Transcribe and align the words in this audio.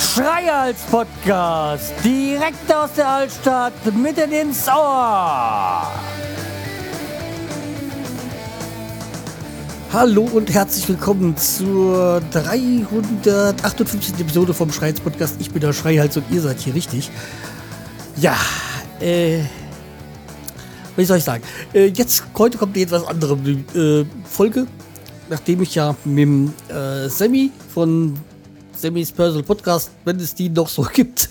Schreihals 0.00 0.80
Podcast, 0.90 1.92
direkt 2.02 2.72
aus 2.74 2.92
der 2.96 3.08
Altstadt, 3.08 3.72
mitten 3.94 4.32
ins 4.32 4.66
Ohr. 4.68 5.92
Hallo 9.92 10.22
und 10.32 10.52
herzlich 10.52 10.88
willkommen 10.88 11.36
zur 11.36 12.20
358. 12.32 14.18
Episode 14.18 14.54
vom 14.54 14.72
Schreihals 14.72 15.00
Podcast. 15.00 15.36
Ich 15.38 15.52
bin 15.52 15.60
der 15.60 15.72
Schreihals 15.72 16.16
und 16.16 16.24
ihr 16.30 16.40
seid 16.40 16.58
hier 16.58 16.74
richtig. 16.74 17.10
Ja, 18.16 18.34
äh, 19.00 19.42
wie 20.96 21.04
soll 21.04 21.18
ich 21.18 21.24
sagen? 21.24 21.42
Äh, 21.72 21.86
jetzt, 21.86 22.24
heute 22.36 22.58
kommt 22.58 22.76
eine 22.76 22.84
etwas 22.84 23.06
andere 23.06 23.34
äh, 23.74 24.04
Folge, 24.24 24.66
nachdem 25.28 25.62
ich 25.62 25.74
ja 25.74 25.94
mit 26.04 26.18
dem 26.18 26.52
äh, 26.68 27.08
Sammy 27.08 27.50
von 27.72 28.14
Sammys 28.72 29.12
Personal 29.12 29.42
Podcast, 29.42 29.90
wenn 30.04 30.16
es 30.16 30.34
die 30.34 30.48
noch 30.48 30.68
so 30.68 30.82
gibt, 30.92 31.28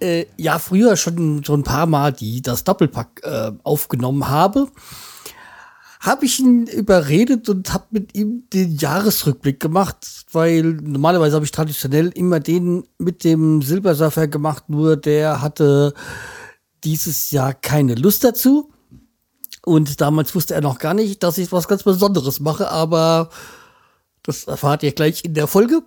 äh, 0.00 0.26
ja, 0.36 0.58
früher 0.58 0.96
schon, 0.96 1.44
schon 1.44 1.60
ein 1.60 1.64
paar 1.64 1.86
Mal 1.86 2.12
die, 2.12 2.42
das 2.42 2.64
Doppelpack 2.64 3.22
äh, 3.22 3.52
aufgenommen 3.62 4.28
habe, 4.28 4.68
habe 6.00 6.24
ich 6.24 6.38
ihn 6.38 6.66
überredet 6.66 7.48
und 7.48 7.72
habe 7.72 7.84
mit 7.90 8.16
ihm 8.16 8.44
den 8.52 8.76
Jahresrückblick 8.76 9.58
gemacht, 9.58 10.24
weil 10.32 10.62
normalerweise 10.62 11.34
habe 11.34 11.44
ich 11.44 11.50
traditionell 11.50 12.08
immer 12.08 12.38
den 12.38 12.84
mit 12.98 13.24
dem 13.24 13.62
Silbersurfer 13.62 14.28
gemacht, 14.28 14.68
nur 14.68 14.96
der 14.96 15.40
hatte 15.40 15.94
dieses 16.86 17.30
Jahr 17.32 17.52
keine 17.52 17.96
Lust 17.96 18.24
dazu. 18.24 18.72
Und 19.64 20.00
damals 20.00 20.34
wusste 20.36 20.54
er 20.54 20.60
noch 20.60 20.78
gar 20.78 20.94
nicht, 20.94 21.22
dass 21.24 21.36
ich 21.38 21.50
was 21.50 21.66
ganz 21.66 21.82
Besonderes 21.82 22.38
mache, 22.38 22.70
aber 22.70 23.30
das 24.22 24.44
erfahrt 24.44 24.84
ihr 24.84 24.92
gleich 24.92 25.24
in 25.24 25.34
der 25.34 25.48
Folge. 25.48 25.82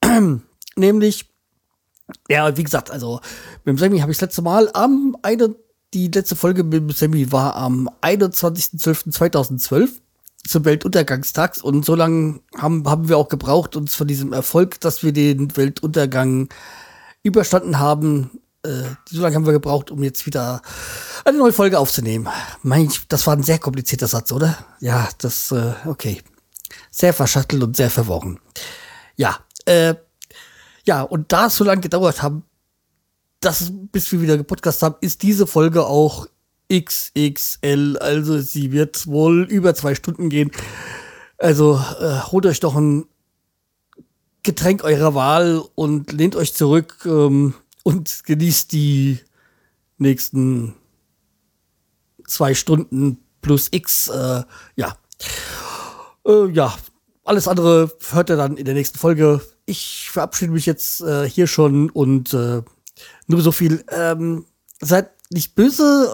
Nämlich, 0.76 1.28
ja, 2.28 2.56
wie 2.56 2.62
gesagt, 2.62 2.92
also 2.92 3.20
mit 3.64 3.72
dem 3.72 3.78
Sammy 3.78 3.98
habe 3.98 4.12
ich 4.12 4.18
das 4.18 4.28
letzte 4.28 4.42
Mal 4.42 4.70
am 4.72 5.16
eine, 5.22 5.56
die 5.92 6.06
letzte 6.06 6.36
Folge 6.36 6.62
mit 6.62 6.74
dem 6.74 6.90
Sammy 6.90 7.32
war 7.32 7.56
am 7.56 7.90
21.12.2012 8.02 9.88
zum 10.46 10.64
Weltuntergangstag 10.64 11.58
und 11.64 11.84
so 11.84 11.96
lange 11.96 12.38
haben, 12.56 12.88
haben 12.88 13.08
wir 13.08 13.18
auch 13.18 13.28
gebraucht, 13.28 13.74
uns 13.74 13.96
von 13.96 14.06
diesem 14.06 14.32
Erfolg, 14.32 14.78
dass 14.80 15.02
wir 15.02 15.12
den 15.12 15.56
Weltuntergang 15.56 16.48
überstanden 17.24 17.80
haben, 17.80 18.30
so 19.08 19.22
lange 19.22 19.36
haben 19.36 19.46
wir 19.46 19.52
gebraucht, 19.52 19.90
um 19.90 20.02
jetzt 20.02 20.26
wieder 20.26 20.62
eine 21.24 21.38
neue 21.38 21.52
Folge 21.52 21.78
aufzunehmen. 21.78 22.28
Mein, 22.62 22.90
das 23.08 23.26
war 23.26 23.34
ein 23.36 23.42
sehr 23.42 23.58
komplizierter 23.58 24.06
Satz, 24.06 24.32
oder? 24.32 24.56
Ja, 24.80 25.08
das, 25.18 25.52
äh, 25.52 25.74
okay. 25.86 26.22
Sehr 26.90 27.12
verschattelt 27.12 27.62
und 27.62 27.76
sehr 27.76 27.90
verworren. 27.90 28.38
Ja, 29.16 29.38
äh, 29.66 29.94
ja, 30.84 31.02
und 31.02 31.32
da 31.32 31.46
es 31.46 31.56
so 31.56 31.64
lange 31.64 31.80
gedauert 31.80 32.22
haben, 32.22 32.44
dass, 33.40 33.70
bis 33.92 34.10
wir 34.12 34.20
wieder 34.20 34.36
gepodcast 34.36 34.82
haben, 34.82 34.96
ist 35.00 35.22
diese 35.22 35.46
Folge 35.46 35.86
auch 35.86 36.26
XXL. 36.72 37.98
Also 38.00 38.40
sie 38.40 38.72
wird 38.72 39.06
wohl 39.06 39.44
über 39.44 39.74
zwei 39.74 39.94
Stunden 39.94 40.28
gehen. 40.28 40.50
Also 41.38 41.80
äh, 42.00 42.20
holt 42.20 42.46
euch 42.46 42.60
doch 42.60 42.76
ein 42.76 43.06
Getränk 44.42 44.84
eurer 44.84 45.14
Wahl 45.14 45.62
und 45.74 46.12
lehnt 46.12 46.36
euch 46.36 46.54
zurück. 46.54 46.98
Ähm, 47.04 47.54
und 47.86 48.24
genießt 48.24 48.72
die 48.72 49.20
nächsten 49.96 50.74
zwei 52.26 52.52
Stunden 52.52 53.18
plus 53.42 53.68
X. 53.70 54.08
Äh, 54.08 54.42
ja. 54.74 54.96
Äh, 56.26 56.50
ja, 56.50 56.76
alles 57.22 57.46
andere 57.46 57.92
hört 58.10 58.30
ihr 58.30 58.36
dann 58.36 58.56
in 58.56 58.64
der 58.64 58.74
nächsten 58.74 58.98
Folge. 58.98 59.40
Ich 59.66 60.10
verabschiede 60.10 60.50
mich 60.50 60.66
jetzt 60.66 61.00
äh, 61.02 61.30
hier 61.30 61.46
schon 61.46 61.88
und 61.90 62.34
äh, 62.34 62.62
nur 63.28 63.40
so 63.40 63.52
viel. 63.52 63.84
Ähm, 63.92 64.46
seid 64.80 65.12
nicht 65.30 65.54
böse. 65.54 66.10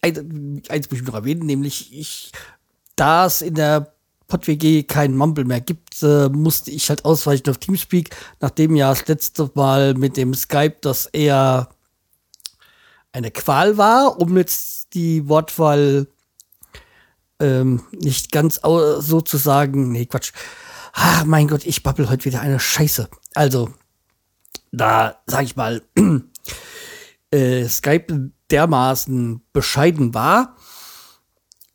Eins 0.00 0.90
muss 0.90 0.98
ich 0.98 1.06
noch 1.06 1.12
erwähnen, 1.14 1.44
nämlich 1.44 1.92
ich, 1.92 2.32
da 2.96 3.26
es 3.26 3.42
in 3.42 3.54
der 3.54 3.92
PodWG 4.32 4.84
kein 4.84 5.14
Mumble 5.14 5.44
mehr 5.44 5.60
gibt, 5.60 6.02
äh, 6.02 6.30
musste 6.30 6.70
ich 6.70 6.88
halt 6.88 7.04
ausweichen 7.04 7.50
auf 7.50 7.58
Teamspeak, 7.58 8.16
nachdem 8.40 8.74
ja 8.76 8.88
das 8.88 9.06
letzte 9.06 9.50
Mal 9.54 9.92
mit 9.92 10.16
dem 10.16 10.32
Skype 10.32 10.76
das 10.80 11.04
eher 11.04 11.68
eine 13.12 13.30
Qual 13.30 13.76
war, 13.76 14.18
um 14.18 14.38
jetzt 14.38 14.94
die 14.94 15.28
Wortwahl 15.28 16.06
ähm, 17.40 17.82
nicht 17.92 18.32
ganz 18.32 18.58
so 18.62 19.20
zu 19.20 19.36
sagen. 19.36 19.92
Nee, 19.92 20.06
Quatsch. 20.06 20.32
Ah, 20.94 21.24
mein 21.26 21.48
Gott, 21.48 21.66
ich 21.66 21.82
babbel 21.82 22.08
heute 22.08 22.24
wieder 22.24 22.40
eine 22.40 22.58
Scheiße. 22.58 23.10
Also, 23.34 23.68
da 24.70 25.20
sag 25.26 25.44
ich 25.44 25.56
mal, 25.56 25.82
äh, 27.30 27.68
Skype 27.68 28.30
dermaßen 28.50 29.42
bescheiden 29.52 30.14
war, 30.14 30.56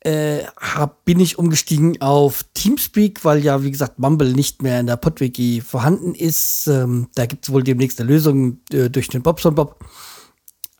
äh, 0.08 0.46
hab, 0.58 1.04
bin 1.04 1.20
ich 1.20 1.38
umgestiegen 1.38 2.00
auf 2.00 2.42
Teamspeak, 2.54 3.26
weil 3.26 3.44
ja, 3.44 3.62
wie 3.62 3.70
gesagt, 3.70 3.98
Mumble 3.98 4.32
nicht 4.32 4.62
mehr 4.62 4.80
in 4.80 4.86
der 4.86 4.96
PodWG 4.96 5.60
vorhanden 5.60 6.14
ist. 6.14 6.66
Ähm, 6.66 7.08
da 7.14 7.26
gibt 7.26 7.44
es 7.44 7.52
wohl 7.52 7.62
demnächst 7.62 8.00
eine 8.00 8.08
Lösung 8.08 8.60
äh, 8.72 8.88
durch 8.88 9.08
den 9.08 9.22
Bobson 9.22 9.54
Bob. 9.54 9.84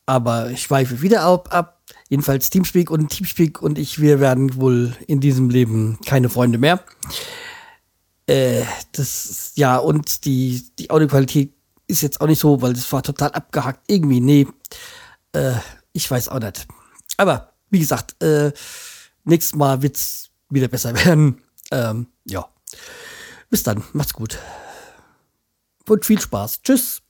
Aber 0.07 0.51
ich 0.51 0.71
weife 0.71 1.03
wieder 1.03 1.25
ab, 1.25 1.55
ab. 1.55 1.83
Jedenfalls 2.09 2.49
Teamspeak 2.49 2.91
und 2.91 3.11
Teamspeak 3.11 3.61
und 3.61 3.79
ich, 3.79 4.01
wir 4.01 4.19
werden 4.19 4.55
wohl 4.57 4.97
in 5.07 5.21
diesem 5.21 5.51
Leben 5.51 5.99
keine 6.07 6.31
Freunde 6.31 6.57
mehr. 6.57 6.83
Äh, 8.27 8.63
das, 8.93 9.53
ja, 9.57 9.77
und 9.77 10.25
die, 10.25 10.67
die 10.79 10.89
Audioqualität 10.89 11.53
ist 11.87 12.01
jetzt 12.01 12.23
auch 12.23 12.27
nicht 12.27 12.41
so, 12.41 12.63
weil 12.63 12.73
es 12.73 12.91
war 12.91 13.03
total 13.03 13.33
abgehackt. 13.33 13.81
Irgendwie, 13.89 14.21
nee. 14.21 14.47
Äh, 15.33 15.53
ich 15.93 16.11
weiß 16.11 16.29
auch 16.29 16.41
nicht. 16.41 16.67
Aber, 17.19 17.53
wie 17.69 17.81
gesagt, 17.81 18.23
äh, 18.23 18.53
Nächstes 19.29 19.55
Mal 19.55 19.83
wird's 19.83 20.31
wieder 20.49 20.67
besser 20.69 20.95
werden. 21.05 21.43
Ähm, 21.71 22.07
ja. 22.25 22.49
Bis 23.51 23.63
dann. 23.63 23.85
Macht's 23.93 24.15
gut. 24.15 24.39
Und 25.87 26.07
viel 26.07 26.19
Spaß. 26.19 26.63
Tschüss. 26.63 27.03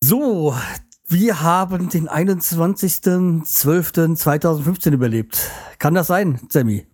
So, 0.00 0.54
wir 1.08 1.40
haben 1.40 1.88
den 1.88 2.08
21.12.2015 2.08 4.92
überlebt. 4.92 5.50
Kann 5.80 5.94
das 5.94 6.06
sein, 6.06 6.38
Sammy? 6.50 6.86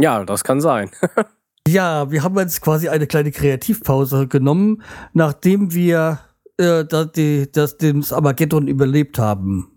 Ja, 0.00 0.24
das 0.24 0.44
kann 0.44 0.60
sein. 0.60 0.92
ja, 1.66 2.12
wir 2.12 2.22
haben 2.22 2.38
jetzt 2.38 2.60
quasi 2.60 2.88
eine 2.88 3.08
kleine 3.08 3.32
Kreativpause 3.32 4.28
genommen, 4.28 4.84
nachdem 5.12 5.74
wir 5.74 6.20
äh, 6.58 6.84
dass 6.84 7.12
die, 7.12 7.50
dass 7.50 7.76
das 7.76 8.12
Armageddon 8.12 8.68
überlebt 8.68 9.18
haben. 9.18 9.70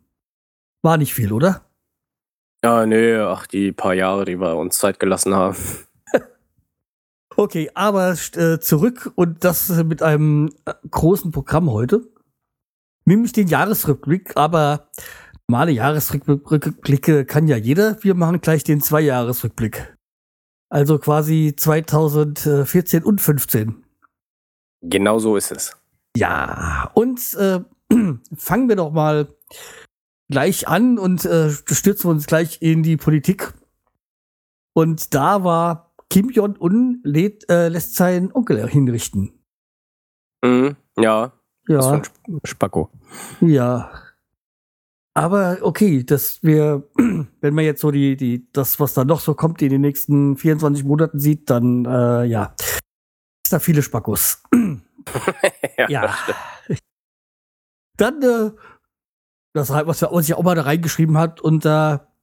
War 0.83 0.97
nicht 0.97 1.13
viel, 1.13 1.33
oder? 1.33 1.65
Ja, 2.63 2.85
nee, 2.85 3.15
ach, 3.15 3.47
die 3.47 3.71
paar 3.71 3.93
Jahre, 3.93 4.25
die 4.25 4.39
wir 4.39 4.55
uns 4.55 4.77
Zeit 4.77 4.99
gelassen 4.99 5.35
haben. 5.35 5.57
okay, 7.35 7.69
aber 7.73 8.11
äh, 8.11 8.59
zurück 8.59 9.11
und 9.15 9.43
das 9.43 9.69
mit 9.83 10.01
einem 10.01 10.49
äh, 10.65 10.73
großen 10.89 11.31
Programm 11.31 11.71
heute. 11.71 12.07
Nämlich 13.05 13.31
den 13.31 13.47
Jahresrückblick, 13.47 14.35
aber 14.35 14.89
normale 15.47 15.71
Jahresrückblicke 15.71 17.25
kann 17.25 17.47
ja 17.47 17.55
jeder. 17.55 18.03
Wir 18.03 18.15
machen 18.15 18.41
gleich 18.41 18.63
den 18.63 18.81
Zwei-Jahresrückblick. 18.81 19.95
Also 20.69 20.99
quasi 20.99 21.53
2014 21.55 23.03
und 23.03 23.21
15. 23.21 23.83
Genau 24.81 25.19
so 25.19 25.37
ist 25.37 25.51
es. 25.51 25.77
Ja, 26.17 26.89
und 26.95 27.33
äh, 27.35 27.59
fangen 28.35 28.69
wir 28.69 28.75
doch 28.75 28.91
mal 28.91 29.27
gleich 30.29 30.67
an 30.67 30.97
und 30.97 31.25
äh, 31.25 31.51
stürzen 31.51 32.09
uns 32.09 32.25
gleich 32.25 32.61
in 32.61 32.81
die 32.81 32.97
Politik. 32.97 33.53
Und 34.73 35.13
da 35.13 35.43
war 35.43 35.93
Kim 36.09 36.29
Jong-un 36.29 37.03
äh, 37.05 37.67
lässt 37.67 37.95
seinen 37.95 38.31
Onkel 38.31 38.67
hinrichten. 38.67 39.33
Mhm, 40.43 40.75
ja. 40.97 41.33
Ja. 41.67 42.01
Spacko. 42.45 42.89
Ja. 43.41 43.91
Aber 45.13 45.57
okay, 45.61 46.03
dass 46.03 46.41
wir, 46.43 46.87
wenn 47.41 47.53
man 47.53 47.65
jetzt 47.65 47.81
so 47.81 47.91
die, 47.91 48.15
die, 48.17 48.47
das, 48.53 48.79
was 48.79 48.93
da 48.93 49.05
noch 49.05 49.19
so 49.19 49.35
kommt, 49.35 49.61
in 49.61 49.69
den 49.69 49.81
nächsten 49.81 50.37
24 50.37 50.83
Monaten 50.83 51.19
sieht, 51.19 51.49
dann, 51.49 51.85
äh, 51.85 52.25
ja, 52.25 52.55
ist 53.43 53.51
da 53.51 53.59
viele 53.59 53.83
Spackos. 53.83 54.43
ja. 55.77 55.89
ja. 55.89 56.17
Dann, 57.97 58.21
äh, 58.21 58.51
das, 59.53 59.69
was, 59.69 60.01
was 60.01 60.29
ich 60.29 60.35
auch 60.35 60.43
mal 60.43 60.55
da 60.55 60.61
reingeschrieben 60.63 61.17
hat, 61.17 61.41
unter 61.41 62.13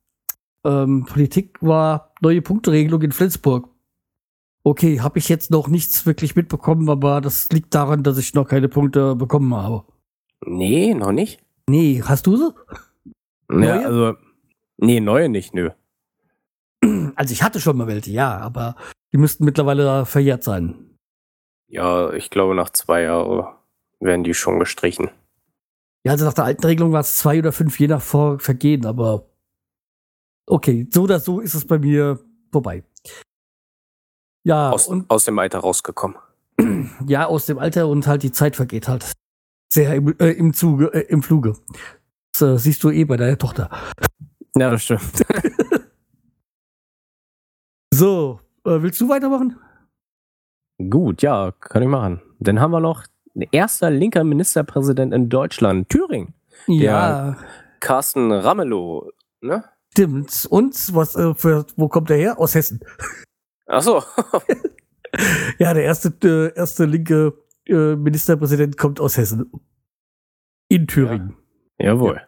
ähm, 0.64 1.04
Politik 1.04 1.58
war 1.60 2.14
neue 2.20 2.42
Punkteregelung 2.42 3.02
in 3.02 3.12
Flensburg. 3.12 3.69
Okay, 4.62 5.00
habe 5.00 5.19
ich 5.19 5.28
jetzt 5.28 5.50
noch 5.50 5.69
nichts 5.69 6.06
wirklich 6.06 6.36
mitbekommen, 6.36 6.88
aber 6.88 7.20
das 7.20 7.48
liegt 7.50 7.75
daran, 7.75 8.02
dass 8.02 8.16
ich 8.16 8.34
noch 8.34 8.48
keine 8.48 8.69
Punkte 8.69 9.14
bekommen 9.14 9.54
habe. 9.54 9.84
Nee, 10.46 10.94
noch 10.94 11.12
nicht. 11.12 11.42
Nee, 11.69 12.02
hast 12.04 12.26
du 12.26 12.36
sie? 12.36 12.54
Ja, 13.50 13.56
Neue? 13.56 13.86
also. 13.86 14.14
Nee, 14.76 15.00
neue 15.00 15.28
nicht, 15.28 15.54
nö. 15.54 15.70
Also 17.14 17.32
ich 17.32 17.42
hatte 17.42 17.60
schon 17.60 17.76
mal 17.76 17.86
welche, 17.86 18.10
ja, 18.10 18.38
aber 18.38 18.76
die 19.12 19.19
müssten 19.19 19.44
mittlerweile 19.44 20.04
verjährt 20.04 20.42
sein. 20.42 20.94
Ja, 21.69 22.12
ich 22.12 22.31
glaube, 22.31 22.55
nach 22.55 22.70
zwei 22.70 23.02
Jahren 23.02 23.46
werden 24.00 24.25
die 24.25 24.34
schon 24.34 24.58
gestrichen. 24.58 25.11
Ja, 26.05 26.12
also 26.12 26.25
nach 26.26 26.34
der 26.34 26.44
alten 26.44 26.64
Regelung 26.64 26.93
war 26.93 27.00
es 27.00 27.16
zwei 27.16 27.38
oder 27.38 27.52
fünf 27.52 27.78
je 27.81 27.88
nach 27.88 28.02
Vor 28.02 28.38
Vergehen, 28.38 28.84
aber 28.84 29.26
okay, 30.46 30.87
so 30.90 31.02
oder 31.02 31.19
so 31.19 31.40
ist 31.40 31.55
es 31.55 31.66
bei 31.66 31.78
mir 31.78 32.20
vorbei. 32.52 32.84
Ja, 34.44 34.70
Aus, 34.70 34.88
und 34.88 35.08
aus 35.08 35.25
dem 35.25 35.38
Alter 35.38 35.61
rausgekommen. 35.61 36.19
ja, 37.06 37.26
aus 37.26 37.46
dem 37.46 37.58
Alter 37.58 37.88
und 37.88 38.06
halt 38.06 38.22
die 38.22 38.32
Zeit 38.32 38.56
vergeht 38.56 38.88
halt 38.88 39.12
sehr 39.72 39.94
im, 39.94 40.14
äh, 40.19 40.32
im 40.32 40.52
Zuge, 40.52 40.93
äh, 40.93 41.06
im 41.08 41.22
Fluge. 41.22 41.56
Das 42.32 42.43
äh, 42.43 42.58
siehst 42.58 42.84
du 42.84 42.90
eh 42.90 43.05
bei 43.05 43.17
deiner 43.17 43.38
Tochter. 43.38 43.70
Ja, 44.56 44.70
das 44.70 44.82
stimmt. 44.82 45.25
So, 47.94 48.40
äh, 48.64 48.82
willst 48.82 49.00
du 49.00 49.08
weitermachen? 49.08 49.56
Gut, 50.78 51.22
ja, 51.22 51.52
kann 51.60 51.82
ich 51.82 51.88
machen. 51.88 52.20
Dann 52.40 52.60
haben 52.60 52.72
wir 52.72 52.80
noch 52.80 53.04
erster 53.52 53.90
linker 53.90 54.24
Ministerpräsident 54.24 55.12
in 55.12 55.28
Deutschland, 55.28 55.88
Thüringen. 55.88 56.34
Ja, 56.66 57.36
Carsten 57.80 58.32
Ramelow, 58.32 59.10
ne? 59.40 59.64
stimmt. 59.94 60.46
Und 60.50 60.74
was 60.94 61.14
äh, 61.14 61.34
für, 61.34 61.66
wo 61.76 61.88
kommt 61.88 62.10
er 62.10 62.16
her? 62.16 62.38
Aus 62.38 62.54
Hessen. 62.54 62.80
Ach 63.66 63.82
so. 63.82 64.02
Ja, 65.60 65.72
der 65.72 65.84
erste, 65.84 66.12
äh, 66.24 66.58
erste 66.58 66.86
linke 66.86 67.34
äh, 67.68 67.94
Ministerpräsident 67.94 68.76
kommt 68.76 68.98
aus 68.98 69.16
Hessen. 69.16 69.48
In 70.68 70.88
Thüringen. 70.88 71.36
Jawohl. 71.78 72.20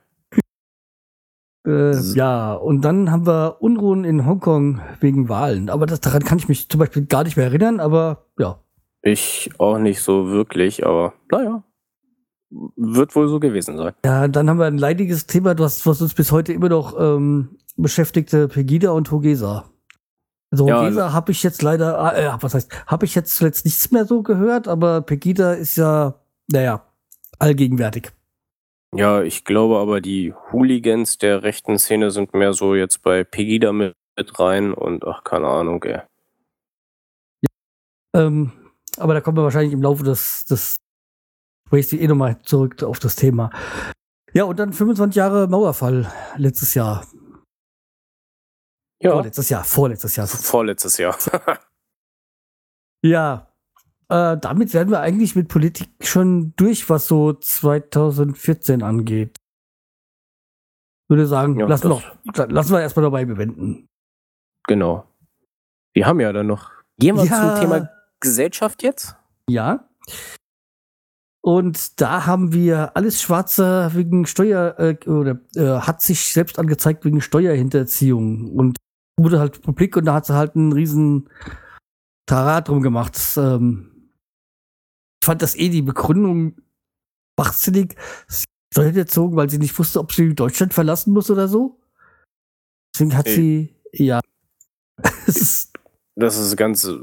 Äh, 1.66 1.98
ja, 2.14 2.54
und 2.54 2.82
dann 2.82 3.10
haben 3.10 3.26
wir 3.26 3.56
Unruhen 3.60 4.04
in 4.04 4.24
Hongkong 4.24 4.80
wegen 5.00 5.28
Wahlen. 5.28 5.68
Aber 5.68 5.86
das, 5.86 6.00
daran 6.00 6.22
kann 6.22 6.38
ich 6.38 6.48
mich 6.48 6.68
zum 6.68 6.78
Beispiel 6.78 7.06
gar 7.06 7.24
nicht 7.24 7.36
mehr 7.36 7.46
erinnern, 7.46 7.80
aber 7.80 8.26
ja. 8.38 8.60
Ich 9.02 9.50
auch 9.58 9.78
nicht 9.78 10.00
so 10.00 10.28
wirklich, 10.28 10.86
aber 10.86 11.14
naja. 11.30 11.62
Wird 12.76 13.16
wohl 13.16 13.28
so 13.28 13.40
gewesen 13.40 13.76
sein. 13.76 13.92
Ja, 14.04 14.28
dann 14.28 14.48
haben 14.48 14.58
wir 14.58 14.66
ein 14.66 14.78
leidiges 14.78 15.26
Thema, 15.26 15.58
was, 15.58 15.84
was 15.84 16.00
uns 16.00 16.14
bis 16.14 16.30
heute 16.30 16.52
immer 16.52 16.68
noch 16.68 16.94
ähm, 16.98 17.56
beschäftigte, 17.76 18.46
Pegida 18.46 18.92
und 18.92 19.10
Hogesa. 19.10 19.64
Also 20.52 20.68
Ja, 20.68 20.80
Hogesa 20.80 21.12
habe 21.12 21.32
ich 21.32 21.42
jetzt 21.42 21.62
leider, 21.62 22.16
äh, 22.16 22.30
was 22.40 22.54
heißt, 22.54 22.86
habe 22.86 23.04
ich 23.04 23.16
jetzt 23.16 23.36
zuletzt 23.36 23.64
nichts 23.64 23.90
mehr 23.90 24.04
so 24.06 24.22
gehört, 24.22 24.68
aber 24.68 25.02
Pegida 25.02 25.54
ist 25.54 25.76
ja, 25.76 26.14
naja, 26.48 26.84
allgegenwärtig. 27.40 28.12
Ja, 28.96 29.22
ich 29.22 29.44
glaube 29.44 29.78
aber, 29.78 30.00
die 30.00 30.32
Hooligans 30.52 31.18
der 31.18 31.42
rechten 31.42 31.78
Szene 31.78 32.10
sind 32.10 32.34
mehr 32.34 32.52
so 32.52 32.74
jetzt 32.74 33.02
bei 33.02 33.24
Pegida 33.24 33.72
mit, 33.72 33.94
mit 34.16 34.38
rein 34.38 34.72
und 34.72 35.04
ach, 35.06 35.24
keine 35.24 35.48
Ahnung, 35.48 35.82
ey. 35.84 36.00
Ähm, 38.14 38.52
aber 38.96 39.14
da 39.14 39.20
kommen 39.20 39.36
wir 39.36 39.44
wahrscheinlich 39.44 39.72
im 39.72 39.82
Laufe 39.82 40.02
des, 40.02 40.46
des 40.46 40.78
Gesprächs 41.64 41.92
eh 41.92 42.06
nochmal 42.06 42.40
zurück 42.42 42.82
auf 42.82 42.98
das 42.98 43.16
Thema. 43.16 43.50
Ja, 44.32 44.44
und 44.44 44.58
dann 44.58 44.72
25 44.72 45.16
Jahre 45.16 45.48
Mauerfall 45.48 46.10
letztes 46.36 46.74
Jahr. 46.74 47.06
Ja, 49.02 49.12
Vorletztes 49.12 49.48
Jahr, 49.50 49.64
vorletztes 49.64 50.16
Jahr. 50.16 50.26
vorletztes 50.26 50.96
Jahr. 50.96 51.16
Ja, 53.04 53.52
äh, 54.08 54.36
damit 54.38 54.72
werden 54.74 54.90
wir 54.90 55.00
eigentlich 55.00 55.34
mit 55.36 55.48
Politik 55.48 55.88
schon 56.02 56.52
durch, 56.56 56.88
was 56.90 57.06
so 57.08 57.32
2014 57.32 58.82
angeht. 58.82 59.36
Würde 61.08 61.26
sagen, 61.26 61.58
Ja, 61.58 61.66
lassen, 61.66 61.90
wir 61.90 62.46
lassen 62.48 62.72
wir 62.72 62.80
erstmal 62.80 63.04
dabei 63.04 63.24
bewenden. 63.24 63.86
genau. 64.66 65.06
Wir 65.94 66.06
haben 66.06 66.20
ja 66.20 66.32
dann 66.32 66.46
noch. 66.48 66.70
Gehen 66.98 67.16
wir 67.16 67.24
Ja. 67.24 67.54
zum 67.54 67.60
Thema 67.62 67.90
Gesellschaft 68.20 68.82
jetzt? 68.82 69.16
Ja. 69.48 69.88
Und 71.42 72.00
da 72.00 72.26
haben 72.26 72.52
wir 72.52 72.96
alles 72.96 73.22
Schwarze 73.22 73.90
wegen 73.94 74.26
Steuer, 74.26 74.74
äh, 74.78 74.96
oder 75.08 75.38
äh, 75.54 75.80
hat 75.80 76.02
sich 76.02 76.32
selbst 76.32 76.58
angezeigt 76.58 77.04
wegen 77.04 77.20
Steuerhinterziehung. 77.20 78.50
Und 78.52 78.76
wurde 79.18 79.38
halt 79.38 79.62
publik 79.62 79.96
und 79.96 80.04
da 80.06 80.14
hat 80.14 80.26
sie 80.26 80.34
halt 80.34 80.56
einen 80.56 80.72
riesen 80.72 81.30
Tarat 82.26 82.68
drum 82.68 82.82
gemacht. 82.82 83.16
Ähm, 83.36 83.95
fand 85.26 85.42
das 85.42 85.54
eh 85.54 85.68
die 85.68 85.82
Begründung 85.82 86.56
schwachsinnig. 87.38 87.96
Sie 88.28 88.46
Steuerhinterzogen, 88.72 89.36
weil 89.36 89.48
sie 89.48 89.58
nicht 89.58 89.78
wusste, 89.78 90.00
ob 90.00 90.12
sie 90.12 90.34
Deutschland 90.34 90.74
verlassen 90.74 91.12
muss 91.12 91.30
oder 91.30 91.48
so. 91.48 91.80
Deswegen 92.94 93.16
hat 93.16 93.26
Ey. 93.26 93.34
sie, 93.34 93.74
ja. 93.92 94.20
Das 96.18 96.38
ist 96.38 96.56
ganz 96.56 96.84
äh, 96.84 96.96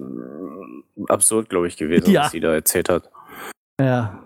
absurd, 1.07 1.47
glaube 1.49 1.67
ich, 1.67 1.77
gewesen, 1.77 2.09
Ja. 2.09 2.23
was 2.23 2.31
sie 2.31 2.39
da 2.39 2.51
erzählt 2.51 2.89
hat. 2.89 3.11
Ja. 3.79 4.23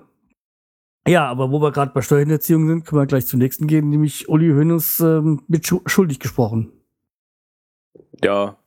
Ja, 1.07 1.27
aber 1.29 1.51
wo 1.51 1.61
wir 1.61 1.71
gerade 1.71 1.91
bei 1.93 2.01
Steuerhinterziehung 2.01 2.67
sind, 2.67 2.85
können 2.85 3.01
wir 3.01 3.05
gleich 3.05 3.27
zum 3.27 3.39
nächsten 3.39 3.67
gehen, 3.67 3.89
nämlich 3.89 4.29
Uli 4.29 4.49
Hoeneß 4.49 5.01
ähm, 5.01 5.41
mit 5.47 5.67
schu 5.67 5.81
schuldig 5.85 6.19
gesprochen. 6.19 6.71
Ja. 8.23 8.57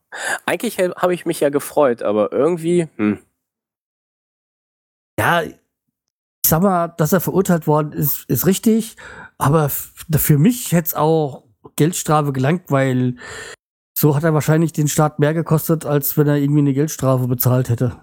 Eigentlich 0.45 0.79
habe 0.79 1.15
ich 1.15 1.25
mich 1.25 1.41
ja 1.41 1.49
gefreut, 1.51 2.03
aber 2.03 2.33
irgendwie, 2.33 2.89
hm, 2.97 3.19
Ja, 5.21 5.43
ich 5.43 5.55
sag 6.47 6.63
mal, 6.63 6.89
dass 6.97 7.13
er 7.13 7.21
verurteilt 7.21 7.67
worden 7.67 7.93
ist, 7.93 8.25
ist 8.31 8.47
richtig, 8.47 8.97
aber 9.37 9.69
für 9.69 10.39
mich 10.39 10.73
hätte 10.73 10.87
es 10.87 10.95
auch 10.95 11.45
Geldstrafe 11.77 12.33
gelangt, 12.33 12.71
weil 12.71 13.17
so 13.95 14.17
hat 14.17 14.25
er 14.25 14.33
wahrscheinlich 14.33 14.73
den 14.73 14.89
Staat 14.89 15.19
mehr 15.19 15.35
gekostet, 15.35 15.85
als 15.85 16.17
wenn 16.17 16.27
er 16.27 16.37
irgendwie 16.37 16.61
eine 16.61 16.73
Geldstrafe 16.73 17.29
bezahlt 17.29 17.69
hätte. 17.69 18.01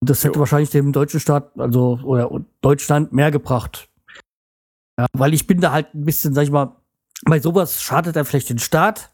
Und 0.00 0.10
das 0.10 0.24
hätte 0.24 0.34
Jo. 0.34 0.40
wahrscheinlich 0.40 0.70
dem 0.70 0.90
deutschen 0.90 1.20
Staat, 1.20 1.56
also 1.56 2.00
oder 2.02 2.28
Deutschland 2.62 3.12
mehr 3.12 3.30
gebracht. 3.30 3.88
Ja, 4.98 5.06
weil 5.12 5.34
ich 5.34 5.46
bin 5.46 5.60
da 5.60 5.70
halt 5.70 5.94
ein 5.94 6.04
bisschen, 6.04 6.34
sag 6.34 6.42
ich 6.42 6.50
mal, 6.50 6.74
bei 7.24 7.38
sowas 7.38 7.80
schadet 7.80 8.16
er 8.16 8.24
vielleicht 8.24 8.50
den 8.50 8.58
Staat, 8.58 9.12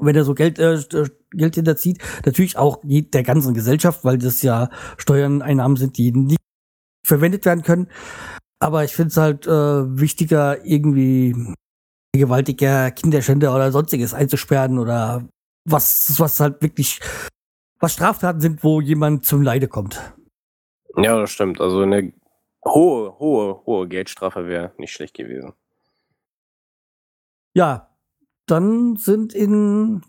wenn 0.00 0.16
er 0.16 0.24
so 0.24 0.34
Geld, 0.34 0.58
äh, 0.58 0.74
äh, 0.74 1.08
Geld 1.30 1.54
hinterzieht. 1.54 1.98
Natürlich 2.24 2.56
auch 2.56 2.80
der 2.84 3.22
ganzen 3.22 3.54
Gesellschaft, 3.54 4.04
weil 4.04 4.18
das 4.18 4.42
ja 4.42 4.70
Steuerneinnahmen 4.98 5.76
sind, 5.76 5.98
die 5.98 6.12
nicht 6.12 6.40
verwendet 7.06 7.44
werden 7.44 7.62
können. 7.62 7.88
Aber 8.60 8.84
ich 8.84 8.92
finde 8.94 9.08
es 9.08 9.16
halt 9.16 9.46
äh, 9.46 9.50
wichtiger, 9.98 10.64
irgendwie 10.64 11.34
gewaltiger 12.12 12.90
Kinderschänder 12.90 13.54
oder 13.54 13.72
sonstiges 13.72 14.14
einzusperren 14.14 14.78
oder 14.78 15.28
was, 15.64 16.14
was 16.18 16.40
halt 16.40 16.60
wirklich, 16.62 17.00
was 17.78 17.92
Straftaten 17.92 18.40
sind, 18.40 18.64
wo 18.64 18.80
jemand 18.80 19.24
zum 19.24 19.42
Leide 19.42 19.68
kommt. 19.68 20.14
ja, 20.96 21.18
das 21.18 21.30
stimmt. 21.30 21.60
Also 21.60 21.80
eine 21.82 22.12
hohe, 22.64 23.18
hohe, 23.18 23.64
hohe 23.64 23.88
Geldstrafe 23.88 24.46
wäre 24.46 24.72
nicht 24.76 24.92
schlecht 24.92 25.14
gewesen. 25.14 25.52
Ja, 27.54 27.89
dann 28.50 28.96
sind 28.96 29.32
in 29.34 30.02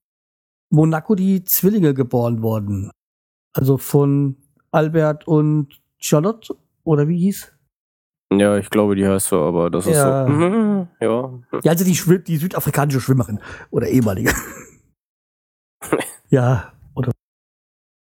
Monaco 0.71 1.15
die 1.15 1.43
Zwillinge 1.43 1.93
geboren 1.93 2.41
worden. 2.41 2.91
Also 3.53 3.77
von 3.77 4.37
Albert 4.71 5.27
und 5.27 5.81
Charlotte, 5.99 6.55
oder 6.83 7.07
wie 7.07 7.17
hieß? 7.19 7.51
Ja, 8.33 8.57
ich 8.57 8.69
glaube, 8.69 8.95
die 8.95 9.05
heißt 9.05 9.27
so, 9.27 9.41
aber 9.41 9.69
das 9.69 9.85
ist 9.85 9.95
Ja. 9.97 10.25
so. 10.25 10.31
Mhm, 10.31 10.87
ja. 11.01 11.39
Ja, 11.63 11.71
also 11.71 11.83
die, 11.83 11.95
Schwim 11.95 12.23
die 12.23 12.37
südafrikanische 12.37 13.01
Schwimmerin 13.01 13.41
oder 13.71 13.89
ehemalige. 13.89 14.33
ja, 16.29 16.71
oder 16.95 17.11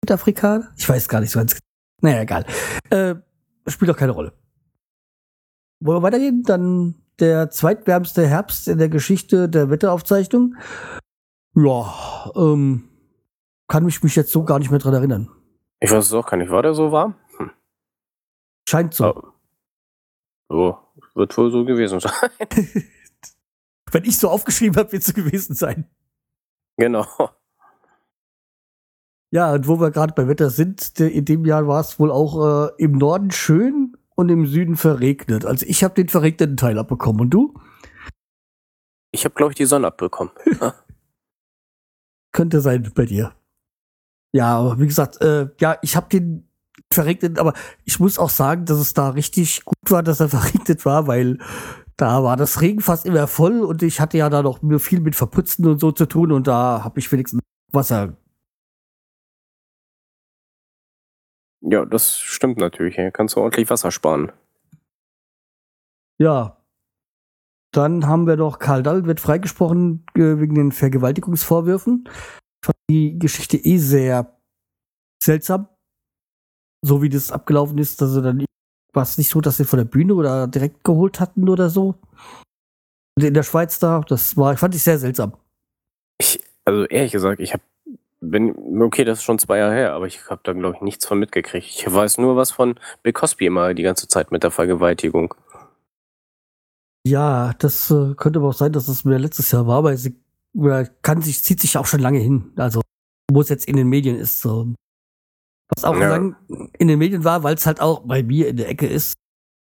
Südafrikaner? 0.05 0.71
Ich 0.77 0.87
weiß 0.87 1.09
gar 1.09 1.19
nicht 1.19 1.31
so 1.31 1.39
ganz. 1.39 1.59
Naja, 2.01 2.21
egal. 2.21 2.45
Äh, 2.89 3.15
spielt 3.67 3.89
doch 3.89 3.97
keine 3.97 4.13
Rolle. 4.13 4.33
Wollen 5.81 5.97
wir 5.97 6.03
weitergehen? 6.03 6.43
Dann 6.43 7.00
der 7.21 7.49
zweitwärmste 7.49 8.27
Herbst 8.27 8.67
in 8.67 8.77
der 8.77 8.89
Geschichte 8.89 9.47
der 9.47 9.69
Wetteraufzeichnung. 9.69 10.55
Ja, 11.55 12.31
ähm, 12.35 12.89
kann 13.67 13.85
mich 13.85 14.03
mich 14.03 14.15
jetzt 14.15 14.31
so 14.31 14.43
gar 14.43 14.59
nicht 14.59 14.71
mehr 14.71 14.79
dran 14.79 14.93
erinnern. 14.93 15.29
Ich 15.79 15.91
weiß 15.91 16.05
es 16.05 16.13
auch 16.13 16.27
gar 16.27 16.37
nicht. 16.37 16.51
War 16.51 16.63
der 16.63 16.73
so 16.73 16.91
warm? 16.91 17.15
Scheint 18.67 18.93
so. 18.93 19.13
Oh. 19.13 19.31
So, 20.49 20.77
wird 21.15 21.37
wohl 21.37 21.51
so 21.51 21.63
gewesen 21.63 21.99
sein. 21.99 22.11
Wenn 23.91 24.03
ich 24.03 24.17
so 24.17 24.29
aufgeschrieben 24.29 24.77
habe, 24.77 24.91
wird 24.91 25.01
es 25.01 25.07
so 25.07 25.13
gewesen 25.13 25.55
sein. 25.55 25.89
genau. 26.77 27.05
Ja, 29.33 29.53
und 29.53 29.65
wo 29.67 29.79
wir 29.79 29.91
gerade 29.91 30.13
bei 30.13 30.27
Wetter 30.27 30.49
sind, 30.49 30.99
in 30.99 31.23
dem 31.23 31.45
Jahr 31.45 31.65
war 31.65 31.79
es 31.79 31.97
wohl 31.99 32.11
auch 32.11 32.67
äh, 32.67 32.83
im 32.83 32.97
Norden 32.97 33.31
schön 33.31 33.90
und 34.15 34.29
im 34.29 34.45
Süden 34.45 34.75
verregnet. 34.75 35.45
Also 35.45 35.65
ich 35.65 35.83
habe 35.83 35.93
den 35.93 36.09
verregneten 36.09 36.57
Teil 36.57 36.77
abbekommen. 36.77 37.21
Und 37.21 37.29
du? 37.29 37.53
Ich 39.11 39.25
habe, 39.25 39.35
glaube 39.35 39.51
ich, 39.51 39.57
die 39.57 39.65
Sonne 39.65 39.87
abbekommen. 39.87 40.33
Könnte 42.31 42.61
sein 42.61 42.91
bei 42.95 43.05
dir. 43.05 43.33
Ja, 44.33 44.57
aber 44.57 44.79
wie 44.79 44.87
gesagt, 44.87 45.21
äh, 45.21 45.49
ja, 45.59 45.77
ich 45.81 45.95
habe 45.95 46.07
den 46.07 46.47
verregnet, 46.91 47.39
aber 47.39 47.53
ich 47.83 47.99
muss 47.99 48.17
auch 48.17 48.29
sagen, 48.29 48.65
dass 48.65 48.77
es 48.77 48.93
da 48.93 49.09
richtig 49.09 49.65
gut 49.65 49.91
war, 49.91 50.03
dass 50.03 50.19
er 50.19 50.29
verregnet 50.29 50.85
war, 50.85 51.07
weil 51.07 51.39
da 51.97 52.23
war 52.23 52.37
das 52.37 52.61
Regen 52.61 52.81
fast 52.81 53.05
immer 53.05 53.27
voll 53.27 53.61
und 53.61 53.83
ich 53.83 53.99
hatte 53.99 54.17
ja 54.17 54.29
da 54.29 54.41
noch 54.41 54.59
viel 54.79 55.01
mit 55.01 55.15
Verputzen 55.15 55.67
und 55.67 55.79
so 55.79 55.91
zu 55.91 56.05
tun 56.05 56.31
und 56.31 56.47
da 56.47 56.83
habe 56.83 56.99
ich 56.99 57.11
wenigstens 57.11 57.41
Wasser. 57.71 58.17
Ja, 61.61 61.85
das 61.85 62.19
stimmt 62.19 62.57
natürlich. 62.57 62.95
Hier 62.95 63.11
kannst 63.11 63.35
du 63.35 63.39
ordentlich 63.39 63.69
Wasser 63.69 63.91
sparen. 63.91 64.31
Ja. 66.19 66.57
Dann 67.73 68.07
haben 68.07 68.27
wir 68.27 68.35
noch 68.35 68.59
Karl 68.59 68.83
Dall 68.83 69.05
wird 69.05 69.19
freigesprochen 69.19 70.05
äh, 70.15 70.39
wegen 70.39 70.55
den 70.55 70.71
Vergewaltigungsvorwürfen. 70.71 72.03
Ich 72.07 72.65
fand 72.65 72.77
die 72.89 73.17
Geschichte 73.17 73.57
eh 73.57 73.77
sehr 73.77 74.37
seltsam. 75.23 75.69
So 76.83 77.01
wie 77.01 77.09
das 77.09 77.31
abgelaufen 77.31 77.77
ist, 77.77 78.01
dass 78.01 78.15
er 78.15 78.23
dann 78.23 78.45
war 78.93 79.03
es 79.03 79.17
nicht 79.17 79.29
so, 79.29 79.41
dass 79.41 79.57
sie 79.57 79.65
von 79.65 79.77
der 79.77 79.85
Bühne 79.85 80.15
oder 80.15 80.47
direkt 80.47 80.83
geholt 80.83 81.19
hatten 81.19 81.47
oder 81.47 81.69
so. 81.69 81.95
In 83.19 83.33
der 83.33 83.43
Schweiz 83.43 83.79
da, 83.79 84.01
das 84.01 84.35
war, 84.37 84.57
fand 84.57 84.75
ich 84.75 84.83
sehr 84.83 84.97
seltsam. 84.97 85.33
Ich, 86.19 86.43
also 86.65 86.85
ehrlich 86.85 87.11
gesagt, 87.11 87.39
ich 87.39 87.53
habe 87.53 87.63
bin, 88.21 88.81
okay, 88.81 89.03
das 89.03 89.19
ist 89.19 89.23
schon 89.23 89.39
zwei 89.39 89.57
Jahre 89.57 89.73
her, 89.73 89.93
aber 89.93 90.07
ich 90.07 90.29
habe 90.29 90.41
da, 90.43 90.53
glaube 90.53 90.75
ich, 90.75 90.81
nichts 90.81 91.05
von 91.05 91.19
mitgekriegt. 91.19 91.65
Ich 91.67 91.91
weiß 91.91 92.19
nur 92.19 92.35
was 92.35 92.51
von 92.51 92.79
Bill 93.03 93.13
Cosby 93.13 93.47
immer 93.47 93.73
die 93.73 93.83
ganze 93.83 94.07
Zeit 94.07 94.31
mit 94.31 94.43
der 94.43 94.51
Vergewaltigung. 94.51 95.33
Ja, 97.05 97.53
das 97.57 97.89
äh, 97.89 98.13
könnte 98.15 98.39
aber 98.39 98.49
auch 98.49 98.53
sein, 98.53 98.71
dass 98.71 98.85
das 98.85 99.05
mir 99.05 99.17
letztes 99.17 99.51
Jahr 99.51 99.65
war, 99.65 99.83
weil 99.83 99.97
sie 99.97 100.15
kann 101.01 101.21
sich, 101.21 101.43
zieht 101.43 101.59
sich 101.59 101.77
auch 101.77 101.87
schon 101.87 101.99
lange 101.99 102.19
hin. 102.19 102.51
Also, 102.57 102.81
wo 103.31 103.41
es 103.41 103.49
jetzt 103.49 103.67
in 103.67 103.75
den 103.75 103.87
Medien 103.87 104.17
ist. 104.17 104.41
So. 104.41 104.73
Was 105.75 105.83
auch 105.83 105.97
ja. 105.97 106.09
lang 106.09 106.35
in 106.77 106.87
den 106.87 106.99
Medien 106.99 107.23
war, 107.23 107.43
weil 107.43 107.55
es 107.55 107.65
halt 107.65 107.81
auch 107.81 108.01
bei 108.01 108.21
mir 108.21 108.47
in 108.49 108.57
der 108.57 108.69
Ecke 108.69 108.87
ist. 108.87 109.15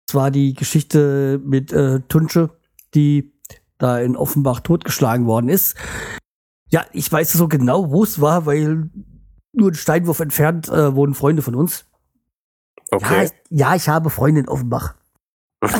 Es 0.09 0.15
war 0.15 0.31
die 0.31 0.55
Geschichte 0.55 1.41
mit 1.43 1.73
äh, 1.73 2.01
Tunsche, 2.09 2.51
die 2.95 3.33
da 3.79 3.99
in 3.99 4.17
Offenbach 4.17 4.61
totgeschlagen 4.61 5.27
worden 5.27 5.49
ist. 5.49 5.77
Ja, 6.71 6.85
ich 6.93 7.11
weiß 7.11 7.33
so 7.33 7.49
genau, 7.49 7.91
wo 7.91 8.05
es 8.05 8.21
war, 8.21 8.47
weil 8.47 8.91
nur 9.53 9.71
ein 9.71 9.75
Steinwurf 9.75 10.21
entfernt 10.21 10.69
äh, 10.69 10.95
wohnen 10.95 11.15
Freunde 11.15 11.43
von 11.43 11.55
uns. 11.55 11.87
Okay. 12.91 13.15
Ja, 13.15 13.23
ich, 13.23 13.31
ja, 13.51 13.75
ich 13.75 13.89
habe 13.89 14.11
Freunde 14.11 14.41
in 14.41 14.49
Offenbach. 14.49 14.95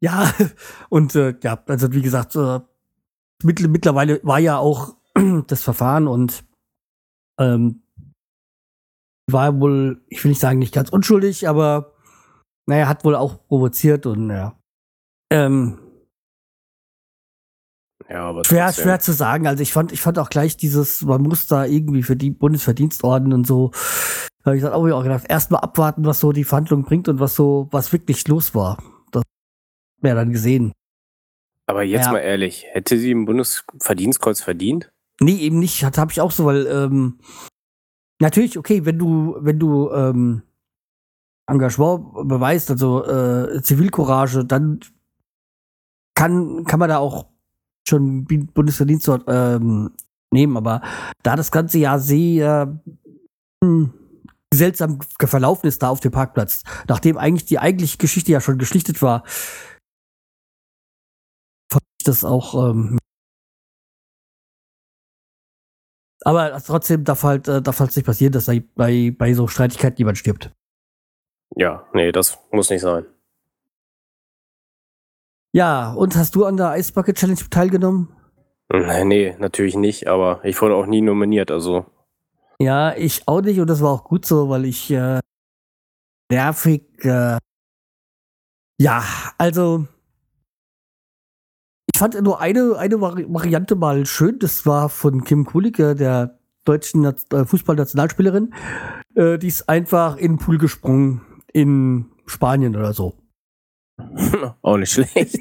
ja, 0.00 0.32
und 0.88 1.14
äh, 1.14 1.34
ja, 1.42 1.62
also 1.66 1.92
wie 1.92 2.02
gesagt, 2.02 2.36
äh, 2.36 2.60
mittlerweile 3.42 4.20
war 4.22 4.38
ja 4.38 4.58
auch 4.58 4.96
das 5.46 5.62
Verfahren 5.62 6.06
und 6.08 6.44
ähm, 7.38 7.82
war 9.30 9.58
wohl, 9.60 10.04
ich 10.08 10.22
will 10.22 10.30
nicht 10.30 10.40
sagen, 10.40 10.58
nicht 10.58 10.74
ganz 10.74 10.90
unschuldig, 10.90 11.48
aber 11.48 11.94
naja, 12.66 12.88
hat 12.88 13.04
wohl 13.04 13.14
auch 13.14 13.46
provoziert 13.46 14.06
und 14.06 14.30
ja. 14.30 14.58
Ähm, 15.30 15.78
ja, 18.08 18.24
aber 18.24 18.44
schwer, 18.44 18.72
schwer 18.72 19.00
zu 19.00 19.12
sagen. 19.12 19.46
Also 19.46 19.62
ich 19.62 19.72
fand, 19.72 19.92
ich 19.92 20.00
fand 20.00 20.18
auch 20.18 20.30
gleich 20.30 20.56
dieses, 20.56 21.02
man 21.02 21.22
muss 21.22 21.46
da 21.46 21.64
irgendwie 21.64 22.02
für 22.02 22.16
die 22.16 22.30
Bundesverdienstorden 22.30 23.32
und 23.32 23.46
so. 23.46 23.70
Da 24.42 24.50
habe 24.50 24.56
ich 24.56 24.60
gesagt, 24.62 24.74
auch, 24.74 25.02
gedacht, 25.02 25.24
erstmal 25.28 25.60
abwarten, 25.62 26.04
was 26.04 26.20
so 26.20 26.32
die 26.32 26.44
Verhandlung 26.44 26.84
bringt 26.84 27.08
und 27.08 27.18
was 27.18 27.34
so, 27.34 27.68
was 27.70 27.92
wirklich 27.92 28.28
los 28.28 28.54
war. 28.54 28.82
Das 29.10 29.22
wäre 30.00 30.16
dann 30.16 30.32
gesehen. 30.32 30.72
Aber 31.66 31.82
jetzt 31.82 32.06
ja. 32.06 32.12
mal 32.12 32.18
ehrlich, 32.18 32.66
hätte 32.70 32.98
sie 32.98 33.10
im 33.10 33.24
Bundesverdienstkreuz 33.24 34.42
verdient? 34.42 34.92
Nee, 35.20 35.36
eben 35.36 35.58
nicht. 35.58 35.82
Hat 35.84 35.96
habe 35.96 36.12
ich 36.12 36.20
auch 36.20 36.30
so, 36.30 36.44
weil 36.44 36.66
ähm, 36.66 37.18
natürlich, 38.20 38.58
okay, 38.58 38.84
wenn 38.84 38.98
du, 38.98 39.36
wenn 39.40 39.58
du 39.58 39.90
ähm, 39.92 40.42
Engagement 41.46 42.28
beweist, 42.28 42.70
also 42.70 43.04
äh, 43.06 43.62
Zivilcourage, 43.62 44.44
dann 44.44 44.80
kann, 46.14 46.64
kann 46.64 46.80
man 46.80 46.90
da 46.90 46.98
auch 46.98 47.33
schon 47.88 48.24
Bundesverdienst 48.24 49.08
dort 49.08 49.24
ähm, 49.28 49.92
nehmen, 50.32 50.56
aber 50.56 50.82
da 51.22 51.36
das 51.36 51.50
ganze 51.50 51.78
Jahr 51.78 51.98
sehr 51.98 52.80
äh, 53.62 53.84
seltsam 54.52 55.00
verlaufen 55.18 55.66
ist 55.66 55.82
da 55.82 55.88
auf 55.88 56.00
dem 56.00 56.12
Parkplatz, 56.12 56.62
nachdem 56.88 57.18
eigentlich 57.18 57.46
die 57.46 57.58
eigentliche 57.58 57.98
Geschichte 57.98 58.32
ja 58.32 58.40
schon 58.40 58.58
geschlichtet 58.58 59.02
war, 59.02 59.24
fand 61.70 61.84
ich 62.00 62.04
das 62.04 62.24
auch 62.24 62.70
ähm, 62.70 62.98
Aber 66.24 66.58
trotzdem 66.64 67.04
darf 67.04 67.22
halt, 67.22 67.48
äh, 67.48 67.60
darf 67.60 67.78
halt 67.80 67.94
nicht 67.94 68.06
passieren, 68.06 68.32
dass 68.32 68.50
bei, 68.74 69.14
bei 69.16 69.34
so 69.34 69.46
Streitigkeiten 69.46 69.98
jemand 69.98 70.16
stirbt. 70.16 70.50
Ja, 71.54 71.86
nee, 71.92 72.10
das 72.12 72.38
muss 72.50 72.70
nicht 72.70 72.80
sein. 72.80 73.04
Ja, 75.54 75.92
und 75.92 76.16
hast 76.16 76.34
du 76.34 76.46
an 76.46 76.56
der 76.56 76.76
Ice 76.76 76.92
Bucket 76.92 77.16
Challenge 77.16 77.38
teilgenommen? 77.48 78.08
Nee, 78.72 79.36
natürlich 79.38 79.76
nicht, 79.76 80.08
aber 80.08 80.44
ich 80.44 80.60
wurde 80.60 80.74
auch 80.74 80.86
nie 80.86 81.00
nominiert, 81.00 81.52
also. 81.52 81.86
Ja, 82.58 82.92
ich 82.96 83.28
auch 83.28 83.40
nicht 83.40 83.60
und 83.60 83.68
das 83.70 83.80
war 83.80 83.92
auch 83.92 84.02
gut 84.02 84.26
so, 84.26 84.48
weil 84.48 84.64
ich 84.64 84.90
äh, 84.90 85.20
nervig. 86.28 86.82
Äh, 87.04 87.38
ja, 88.80 89.04
also 89.38 89.86
ich 91.86 92.00
fand 92.00 92.20
nur 92.20 92.40
eine, 92.40 92.76
eine 92.76 93.00
Variante 93.00 93.76
mal 93.76 94.06
schön, 94.06 94.40
das 94.40 94.66
war 94.66 94.88
von 94.88 95.22
Kim 95.22 95.44
Kulicke, 95.44 95.94
der 95.94 96.36
deutschen 96.64 97.04
äh, 97.04 97.44
Fußballnationalspielerin. 97.44 98.52
Äh, 99.14 99.38
die 99.38 99.46
ist 99.46 99.68
einfach 99.68 100.16
in 100.16 100.32
den 100.32 100.38
Pool 100.38 100.58
gesprungen 100.58 101.20
in 101.52 102.06
Spanien 102.26 102.74
oder 102.74 102.92
so. 102.92 103.23
Auch 104.62 104.76
nicht 104.76 104.92
schlecht. 104.92 105.38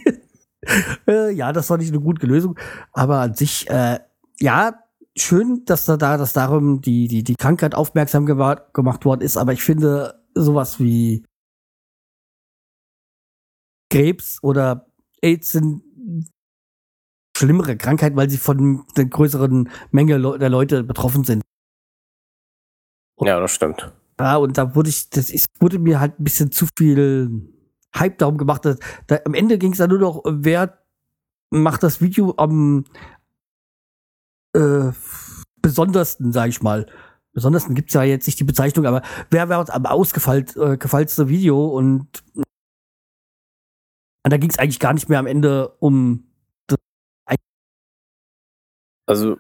äh, 1.08 1.32
ja, 1.32 1.52
das 1.52 1.70
war 1.70 1.78
nicht 1.78 1.90
eine 1.90 2.02
gute 2.02 2.26
Lösung. 2.26 2.58
Aber 2.92 3.20
an 3.20 3.34
sich, 3.34 3.70
äh, 3.70 4.00
ja, 4.40 4.84
schön, 5.18 5.64
dass 5.66 5.86
da, 5.86 5.98
da 5.98 6.18
dass 6.18 6.34
darum 6.34 6.82
die, 6.82 7.08
die, 7.08 7.24
die 7.24 7.36
Krankheit 7.36 7.76
aufmerksam 7.76 8.26
gemacht 8.26 9.06
worden 9.06 9.22
ist. 9.22 9.38
Aber 9.38 9.54
ich 9.54 9.64
finde 9.64 10.22
sowas 10.34 10.80
wie 10.80 11.24
Krebs 13.92 14.40
oder 14.42 14.88
AIDS 15.22 15.52
sind 15.52 15.84
schlimmere 17.38 17.78
Krankheit, 17.78 18.16
weil 18.16 18.30
sie 18.30 18.38
von 18.38 18.86
der 18.96 19.06
größeren 19.06 19.70
Menge 19.92 20.20
der 20.38 20.50
Leute 20.50 20.84
betroffen 20.84 21.24
sind. 21.24 21.42
Und, 23.16 23.28
ja, 23.28 23.40
das 23.40 23.52
stimmt. 23.52 23.92
Ja, 24.20 24.38
und 24.38 24.58
da 24.58 24.76
wurde 24.76 24.90
ich, 24.90 25.10
das 25.10 25.30
ist, 25.30 25.48
wurde 25.60 25.80
mir 25.80 26.00
halt 26.00 26.20
ein 26.20 26.24
bisschen 26.24 26.52
zu 26.52 26.68
viel 26.78 27.53
Hype 27.96 28.18
darum 28.18 28.38
gemacht. 28.38 28.66
Dass, 28.66 28.80
da, 29.08 29.20
am 29.26 29.34
Ende 29.34 29.58
ging 29.58 29.72
es 29.72 29.78
dann 29.78 29.90
nur 29.90 30.00
noch, 30.00 30.22
wer 30.26 30.80
macht 31.50 31.84
das 31.84 32.02
Video 32.02 32.34
am 32.38 32.86
äh, 34.54 34.92
besondersten, 35.62 36.32
sag 36.32 36.50
ich 36.50 36.62
mal. 36.62 36.86
Besondersten 37.34 37.74
gibt's 37.76 37.94
ja 37.94 38.04
jetzt 38.04 38.28
nicht 38.28 38.40
die 38.40 38.44
Bezeichnung, 38.44 38.86
aber 38.86 39.02
wer 39.32 39.50
war 39.50 39.68
am 39.70 39.86
ausgefallste 39.86 41.24
äh, 41.24 41.28
Video 41.28 41.66
und, 41.68 42.24
und 42.36 42.46
da 44.24 44.38
ging 44.38 44.50
es 44.50 44.60
eigentlich 44.60 44.80
gar 44.80 44.94
nicht 44.94 45.10
mehr 45.10 45.20
am 45.20 45.26
Ende 45.26 45.70
um 45.80 46.28
also 49.06 49.38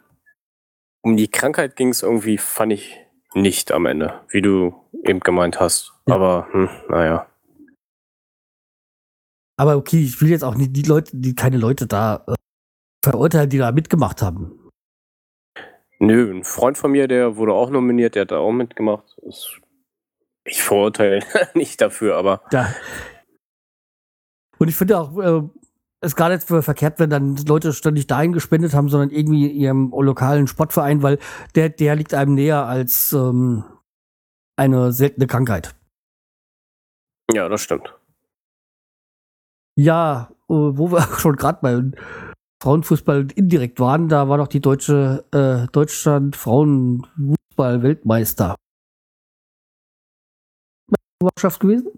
um 1.01 1.17
die 1.17 1.29
Krankheit 1.29 1.75
ging 1.75 1.89
es 1.89 2.03
irgendwie, 2.03 2.37
fand 2.37 2.73
ich 2.73 2.97
nicht 3.33 3.71
am 3.71 3.85
Ende, 3.85 4.21
wie 4.29 4.41
du 4.41 4.73
eben 5.03 5.19
gemeint 5.19 5.59
hast. 5.59 5.93
Ja. 6.07 6.15
Aber 6.15 6.47
hm, 6.51 6.69
naja. 6.89 7.27
Aber 9.57 9.77
okay, 9.77 9.99
ich 9.99 10.19
will 10.21 10.29
jetzt 10.29 10.43
auch 10.43 10.55
nicht 10.55 10.75
die 10.75 10.83
Leute, 10.83 11.15
die 11.15 11.35
keine 11.35 11.57
Leute 11.57 11.87
da 11.87 12.23
äh, 12.27 12.35
verurteilen, 13.03 13.49
die 13.49 13.57
da 13.57 13.71
mitgemacht 13.71 14.21
haben. 14.21 14.59
Nö, 15.99 16.31
ein 16.31 16.43
Freund 16.43 16.77
von 16.77 16.91
mir, 16.91 17.07
der 17.07 17.37
wurde 17.37 17.53
auch 17.53 17.69
nominiert, 17.69 18.15
der 18.15 18.23
hat 18.23 18.31
da 18.31 18.37
auch 18.37 18.51
mitgemacht. 18.51 19.15
Ich 20.45 20.61
verurteile 20.63 21.19
nicht 21.53 21.79
dafür, 21.79 22.17
aber. 22.17 22.41
Ja. 22.51 22.73
Und 24.57 24.67
ich 24.67 24.75
finde 24.75 24.97
auch, 24.97 25.17
äh, 25.17 25.41
ist 26.03 26.15
gar 26.15 26.29
nicht 26.29 26.43
verkehrt, 26.43 26.99
wenn 26.99 27.09
dann 27.09 27.37
Leute 27.37 27.71
ständig 27.71 28.07
dahin 28.07 28.33
gespendet 28.33 28.73
haben, 28.73 28.89
sondern 28.89 29.09
irgendwie 29.09 29.47
ihrem 29.47 29.91
lokalen 29.91 30.47
Sportverein, 30.47 31.01
weil 31.01 31.17
der, 31.55 31.69
der 31.69 31.95
liegt 31.95 32.13
einem 32.13 32.33
näher 32.33 32.65
als 32.65 33.13
ähm, 33.13 33.63
eine 34.57 34.91
seltene 34.91 35.27
Krankheit. 35.27 35.75
Ja, 37.33 37.47
das 37.47 37.61
stimmt. 37.61 37.95
Ja, 39.75 40.29
äh, 40.49 40.53
wo 40.53 40.91
wir 40.91 41.01
schon 41.19 41.35
gerade 41.35 41.59
bei 41.61 41.83
Frauenfußball 42.61 43.27
indirekt 43.35 43.79
waren, 43.79 44.09
da 44.09 44.29
war 44.29 44.37
doch 44.37 44.47
die 44.47 44.61
deutsche 44.61 45.25
äh, 45.31 45.65
Deutschland 45.71 46.35
Frauenfußball-Weltmeister. 46.35 48.55
gewesen? 51.59 51.91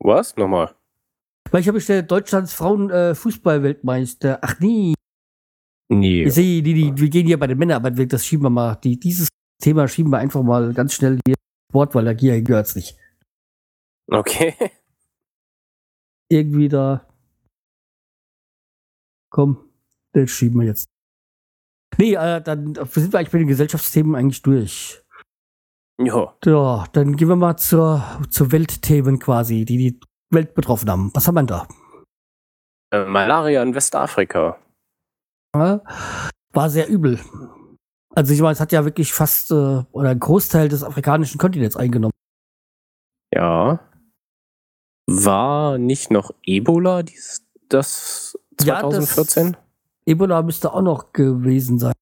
Was? 0.00 0.36
Nochmal. 0.36 0.74
Weil 1.50 1.62
ich 1.62 1.68
habe 1.68 1.78
bestellt, 1.78 2.10
Deutschlands 2.10 2.52
Frauen-Fußball-Weltmeister. 2.54 4.38
Ach 4.42 4.60
nee. 4.60 4.94
Nee. 5.90 6.24
Ich 6.24 6.34
sehe, 6.34 6.62
die, 6.62 6.74
die, 6.74 6.92
wir 6.96 7.08
gehen 7.08 7.26
hier 7.26 7.38
bei 7.38 7.46
den 7.46 7.56
Männern, 7.58 7.84
aber 7.84 7.90
das 7.90 8.26
schieben 8.26 8.44
wir 8.44 8.50
mal, 8.50 8.74
die, 8.76 9.00
dieses 9.00 9.28
Thema 9.60 9.88
schieben 9.88 10.12
wir 10.12 10.18
einfach 10.18 10.42
mal 10.42 10.74
ganz 10.74 10.92
schnell 10.94 11.18
hier 11.26 11.34
Wort, 11.72 11.94
weil 11.94 12.16
hier 12.18 12.42
gehört 12.42 12.66
es 12.66 12.76
nicht. 12.76 12.98
Okay. 14.10 14.54
Irgendwie 16.30 16.68
da. 16.68 17.06
Komm, 19.30 19.70
das 20.12 20.30
schieben 20.30 20.60
wir 20.60 20.66
jetzt. 20.66 20.88
Nee, 21.96 22.14
äh, 22.14 22.40
dann 22.40 22.74
sind 22.74 23.12
wir 23.12 23.18
eigentlich 23.18 23.32
bei 23.32 23.38
den 23.38 23.48
Gesellschaftsthemen 23.48 24.14
eigentlich 24.14 24.42
durch. 24.42 25.02
Ja. 26.00 26.34
Ja, 26.44 26.84
dann 26.92 27.16
gehen 27.16 27.28
wir 27.28 27.36
mal 27.36 27.56
zur, 27.56 28.04
zur 28.30 28.52
Weltthemen 28.52 29.18
quasi, 29.18 29.64
die 29.64 29.76
die 29.78 30.00
Welt 30.30 30.54
betroffen 30.54 30.90
haben. 30.90 31.10
Was 31.14 31.26
haben 31.26 31.34
wir 31.34 31.42
da? 31.42 31.66
Äh, 32.92 33.04
Malaria 33.04 33.62
in 33.62 33.74
Westafrika. 33.74 34.58
Ja, 35.56 35.82
war 36.52 36.70
sehr 36.70 36.88
übel. 36.88 37.18
Also 38.14 38.32
ich 38.32 38.40
meine, 38.40 38.52
es 38.52 38.60
hat 38.60 38.72
ja 38.72 38.84
wirklich 38.84 39.12
fast 39.12 39.50
äh, 39.50 39.84
oder 39.92 40.10
einen 40.10 40.20
Großteil 40.20 40.68
des 40.68 40.84
afrikanischen 40.84 41.38
Kontinents 41.38 41.76
eingenommen. 41.76 42.12
Ja. 43.34 43.80
War 45.10 45.78
nicht 45.78 46.10
noch 46.10 46.32
Ebola 46.44 47.02
dies, 47.02 47.42
das 47.70 48.38
Ja, 48.62 48.82
das- 48.82 49.14
2014? 49.14 49.56
Ebola 50.04 50.42
müsste 50.42 50.72
auch 50.72 50.82
noch 50.82 51.12
gewesen 51.14 51.78
sein. 51.78 51.94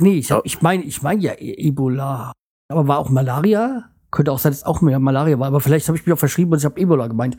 Nee, 0.00 0.18
ich, 0.18 0.30
hab, 0.32 0.38
Ja. 0.38 0.42
ich 0.44 0.60
meine, 0.62 0.82
ich 0.84 1.02
meine 1.02 1.20
ja 1.22 1.32
E- 1.34 1.68
Ebola. 1.68 2.32
Aber 2.70 2.88
war 2.88 2.98
auch 2.98 3.08
Malaria? 3.10 3.90
Könnte 4.10 4.32
auch 4.32 4.38
sein, 4.38 4.52
dass 4.52 4.58
es 4.60 4.64
auch 4.64 4.80
mehr 4.80 4.98
Malaria 4.98 5.38
war. 5.38 5.46
Aber 5.48 5.60
vielleicht 5.60 5.88
habe 5.88 5.96
ich 5.96 6.04
mich 6.04 6.12
auch 6.12 6.18
verschrieben 6.18 6.52
und 6.52 6.58
ich 6.58 6.64
habe 6.64 6.78
Ebola 6.80 7.06
gemeint. 7.06 7.36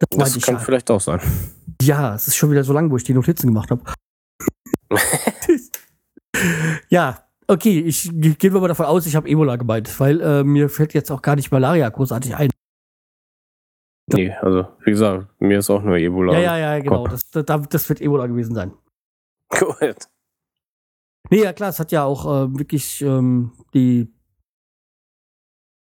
Das, 0.00 0.34
Das 0.34 0.40
kann 0.42 0.54
ja. 0.56 0.60
vielleicht 0.60 0.90
auch 0.90 1.00
sein. 1.00 1.20
Ja, 1.82 2.14
es 2.14 2.28
ist 2.28 2.36
schon 2.36 2.50
wieder 2.50 2.64
so 2.64 2.72
lang, 2.72 2.90
wo 2.90 2.96
ich 2.96 3.04
die 3.04 3.14
Notizen 3.14 3.46
gemacht 3.48 3.70
habe. 3.70 3.82
ja, 6.88 7.27
okay, 7.48 7.80
ich 7.80 8.10
ge- 8.12 8.34
gehen 8.34 8.52
wir 8.54 8.60
mal 8.60 8.68
davon 8.68 8.86
aus, 8.86 9.06
ich 9.06 9.16
habe 9.16 9.28
Ebola 9.28 9.56
gemeint, 9.56 9.98
weil 10.00 10.20
äh, 10.20 10.44
mir 10.44 10.68
fällt 10.68 10.94
jetzt 10.94 11.10
auch 11.10 11.22
gar 11.22 11.34
nicht 11.36 11.50
Malaria 11.50 11.88
großartig 11.88 12.36
ein. 12.36 12.50
Nee, 14.10 14.32
also 14.40 14.68
wie 14.84 14.90
gesagt, 14.90 15.28
mir 15.40 15.58
ist 15.58 15.68
auch 15.68 15.82
nur 15.82 15.96
Ebola. 15.96 16.32
Ja, 16.34 16.56
ja, 16.56 16.74
ja, 16.74 16.78
genau. 16.80 17.06
Das, 17.06 17.28
das, 17.30 17.44
das 17.68 17.88
wird 17.88 18.00
Ebola 18.00 18.26
gewesen 18.26 18.54
sein. 18.54 18.72
Gut. 19.50 20.08
Nee, 21.30 21.42
ja 21.42 21.52
klar, 21.52 21.70
es 21.70 21.78
hat 21.80 21.92
ja 21.92 22.04
auch 22.04 22.24
äh, 22.24 22.58
wirklich 22.58 23.02
ähm, 23.02 23.52
die 23.74 24.10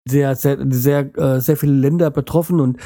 sehr, 0.09 0.35
sehr, 0.37 0.59
sehr, 0.71 1.17
äh, 1.19 1.41
sehr 1.41 1.57
viele 1.57 1.73
Länder 1.73 2.11
betroffen 2.11 2.59
und 2.61 2.81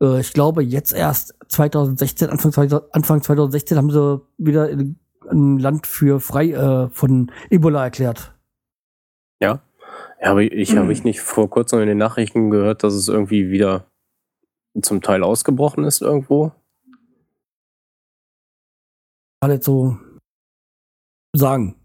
äh, 0.00 0.20
ich 0.20 0.32
glaube 0.32 0.62
jetzt 0.62 0.92
erst 0.92 1.34
2016, 1.48 2.28
Anfang, 2.30 2.52
2000 2.52 2.94
Anfang 2.94 3.22
2016 3.22 3.76
haben 3.78 3.90
sie 3.90 4.20
wieder 4.38 4.68
in- 4.70 4.98
ein 5.30 5.58
Land 5.58 5.86
für 5.86 6.20
frei 6.20 6.50
äh, 6.50 6.88
von 6.90 7.30
Ebola 7.50 7.84
erklärt. 7.84 8.34
Ja, 9.40 9.60
aber 10.20 10.42
ich 10.42 10.72
Hm. 10.72 10.78
habe 10.78 10.92
ich 10.92 11.04
nicht 11.04 11.20
vor 11.20 11.50
kurzem 11.50 11.80
in 11.80 11.88
den 11.88 11.98
Nachrichten 11.98 12.50
gehört, 12.50 12.82
dass 12.82 12.94
es 12.94 13.08
irgendwie 13.08 13.50
wieder 13.50 13.86
zum 14.80 15.00
Teil 15.02 15.22
ausgebrochen 15.22 15.84
ist 15.84 16.02
irgendwo. 16.02 16.52
Kann 19.40 19.50
jetzt 19.50 19.66
so 19.66 19.98
sagen. 21.34 21.76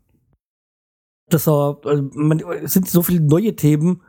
Das 1.29 1.47
war, 1.47 1.79
also 1.85 2.09
man, 2.13 2.39
es 2.39 2.73
sind 2.73 2.89
so 2.89 3.01
viele 3.01 3.21
neue 3.21 3.55
Themen, 3.55 4.01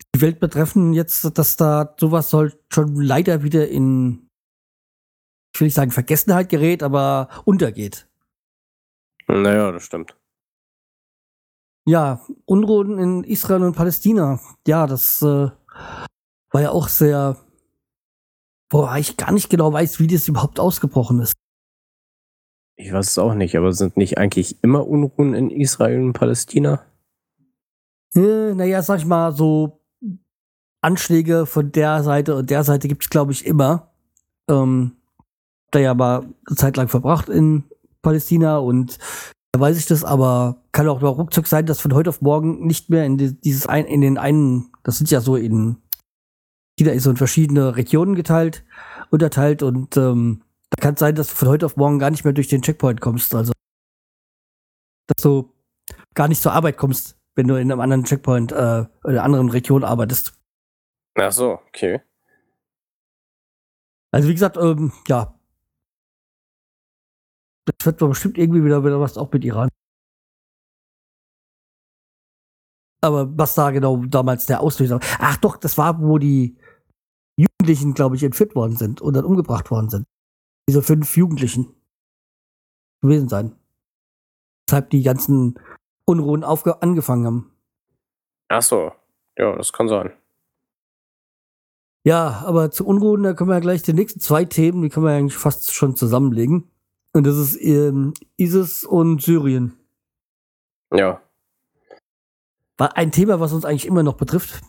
die 0.00 0.06
die 0.14 0.20
Welt 0.22 0.40
betreffen 0.40 0.92
jetzt, 0.94 1.36
dass 1.38 1.56
da 1.56 1.94
sowas 1.98 2.30
soll 2.30 2.58
schon 2.72 2.96
leider 2.96 3.42
wieder 3.42 3.68
in, 3.68 4.28
ich 5.54 5.60
will 5.60 5.66
nicht 5.66 5.74
sagen 5.74 5.90
Vergessenheit 5.90 6.48
gerät, 6.48 6.82
aber 6.82 7.28
untergeht. 7.44 8.09
Naja, 9.30 9.70
das 9.70 9.84
stimmt. 9.84 10.16
Ja, 11.86 12.20
Unruhen 12.44 12.98
in 12.98 13.24
Israel 13.24 13.62
und 13.62 13.76
Palästina. 13.76 14.40
Ja, 14.66 14.86
das 14.86 15.22
äh, 15.22 15.50
war 16.50 16.60
ja 16.60 16.70
auch 16.70 16.88
sehr, 16.88 17.36
boah, 18.68 18.96
ich 18.96 19.16
gar 19.16 19.32
nicht 19.32 19.50
genau 19.50 19.72
weiß, 19.72 20.00
wie 20.00 20.06
das 20.06 20.28
überhaupt 20.28 20.60
ausgebrochen 20.60 21.20
ist. 21.20 21.34
Ich 22.76 22.92
weiß 22.92 23.08
es 23.08 23.18
auch 23.18 23.34
nicht, 23.34 23.56
aber 23.56 23.72
sind 23.72 23.96
nicht 23.96 24.18
eigentlich 24.18 24.62
immer 24.62 24.86
Unruhen 24.86 25.34
in 25.34 25.50
Israel 25.50 26.00
und 26.00 26.12
Palästina? 26.14 26.84
Äh, 28.14 28.54
naja, 28.54 28.82
sag 28.82 28.98
ich 28.98 29.06
mal, 29.06 29.32
so 29.32 29.80
Anschläge 30.80 31.46
von 31.46 31.72
der 31.72 32.02
Seite 32.02 32.36
und 32.36 32.50
der 32.50 32.64
Seite 32.64 32.88
gibt's 32.88 33.10
glaube 33.10 33.32
ich, 33.32 33.46
immer. 33.46 33.92
Ähm, 34.48 34.96
da 35.70 35.78
ja 35.78 35.92
aber 35.92 36.24
eine 36.46 36.56
Zeit 36.56 36.76
lang 36.76 36.88
verbracht 36.88 37.28
in 37.28 37.69
Palästina 38.02 38.58
und 38.58 38.98
da 39.52 39.60
weiß 39.60 39.78
ich 39.78 39.86
das, 39.86 40.04
aber 40.04 40.62
kann 40.72 40.88
auch 40.88 41.00
mal 41.00 41.08
ruckzuck 41.08 41.46
sein, 41.46 41.66
dass 41.66 41.80
von 41.80 41.94
heute 41.94 42.10
auf 42.10 42.20
morgen 42.20 42.66
nicht 42.66 42.88
mehr 42.88 43.04
in 43.04 43.18
die, 43.18 43.38
dieses 43.40 43.66
ein, 43.66 43.86
in 43.86 44.00
den 44.00 44.18
einen, 44.18 44.72
das 44.82 44.98
sind 44.98 45.10
ja 45.10 45.20
so 45.20 45.36
in, 45.36 45.76
China 46.78 46.92
ist 46.92 47.04
so 47.04 47.10
in 47.10 47.16
verschiedene 47.16 47.76
Regionen 47.76 48.14
geteilt, 48.14 48.64
unterteilt 49.10 49.62
und 49.62 49.96
ähm, 49.96 50.42
da 50.70 50.80
kann 50.80 50.94
es 50.94 51.00
sein, 51.00 51.14
dass 51.14 51.28
du 51.28 51.34
von 51.34 51.48
heute 51.48 51.66
auf 51.66 51.76
morgen 51.76 51.98
gar 51.98 52.10
nicht 52.10 52.24
mehr 52.24 52.32
durch 52.32 52.48
den 52.48 52.62
Checkpoint 52.62 53.00
kommst, 53.00 53.34
also 53.34 53.52
dass 55.08 55.22
du 55.22 55.52
gar 56.14 56.28
nicht 56.28 56.40
zur 56.40 56.52
Arbeit 56.52 56.76
kommst, 56.76 57.18
wenn 57.34 57.48
du 57.48 57.56
in 57.56 57.70
einem 57.70 57.80
anderen 57.80 58.04
Checkpoint 58.04 58.52
äh, 58.52 58.80
in 58.80 58.88
einer 59.04 59.24
anderen 59.24 59.50
Region 59.50 59.82
arbeitest. 59.82 60.32
Ach 61.16 61.32
so, 61.32 61.58
okay. 61.68 62.00
Also 64.12 64.28
wie 64.28 64.34
gesagt, 64.34 64.56
ähm, 64.56 64.92
ja. 65.08 65.39
Das 67.78 67.86
wird 67.86 67.98
bestimmt 67.98 68.38
irgendwie 68.38 68.64
wieder, 68.64 68.84
wieder 68.84 69.00
was 69.00 69.16
auch 69.18 69.30
mit 69.32 69.44
Iran. 69.44 69.68
Aber 73.02 73.36
was 73.38 73.54
da 73.54 73.70
genau 73.70 73.96
damals 74.04 74.46
der 74.46 74.60
Auslöser 74.60 75.00
war. 75.00 75.08
Ach 75.18 75.36
doch, 75.38 75.56
das 75.56 75.78
war, 75.78 76.00
wo 76.00 76.18
die 76.18 76.58
Jugendlichen, 77.36 77.94
glaube 77.94 78.16
ich, 78.16 78.22
entführt 78.22 78.54
worden 78.54 78.76
sind 78.76 79.00
und 79.00 79.14
dann 79.14 79.24
umgebracht 79.24 79.70
worden 79.70 79.88
sind. 79.88 80.06
Diese 80.68 80.82
fünf 80.82 81.16
Jugendlichen 81.16 81.74
gewesen 83.00 83.28
sein. 83.28 83.56
Weshalb 84.68 84.90
die 84.90 85.02
ganzen 85.02 85.58
Unruhen 86.04 86.44
angefangen 86.44 87.26
haben. 87.26 87.52
Ach 88.48 88.62
so, 88.62 88.92
ja, 89.38 89.56
das 89.56 89.72
kann 89.72 89.88
sein. 89.88 90.12
Ja, 92.04 92.42
aber 92.46 92.70
zu 92.70 92.86
Unruhen, 92.86 93.22
da 93.22 93.34
können 93.34 93.50
wir 93.50 93.54
ja 93.54 93.60
gleich 93.60 93.82
die 93.82 93.92
nächsten 93.92 94.20
zwei 94.20 94.44
Themen, 94.44 94.82
die 94.82 94.88
können 94.88 95.06
wir 95.06 95.12
eigentlich 95.12 95.36
fast 95.36 95.74
schon 95.74 95.96
zusammenlegen. 95.96 96.69
Und 97.12 97.26
das 97.26 97.36
ist 97.36 97.60
ähm, 97.60 98.14
ISIS 98.36 98.84
und 98.84 99.20
Syrien. 99.22 99.76
Ja, 100.94 101.20
War 102.78 102.96
ein 102.96 103.12
Thema, 103.12 103.40
was 103.40 103.52
uns 103.52 103.64
eigentlich 103.64 103.86
immer 103.86 104.02
noch 104.02 104.14
betrifft. 104.16 104.60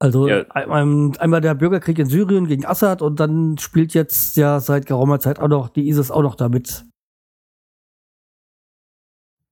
Also 0.00 0.26
Ja. 0.28 0.42
ein, 0.50 1.16
einmal 1.18 1.40
der 1.40 1.54
Bürgerkrieg 1.54 1.98
in 1.98 2.06
Syrien 2.06 2.46
gegen 2.46 2.64
Assad 2.66 3.00
und 3.02 3.20
dann 3.20 3.58
spielt 3.58 3.94
jetzt 3.94 4.36
ja 4.36 4.58
seit 4.60 4.86
geraumer 4.86 5.20
Zeit 5.20 5.38
auch 5.38 5.48
noch 5.48 5.68
die 5.68 5.88
ISIS 5.88 6.10
auch 6.10 6.22
noch 6.22 6.34
damit. 6.34 6.84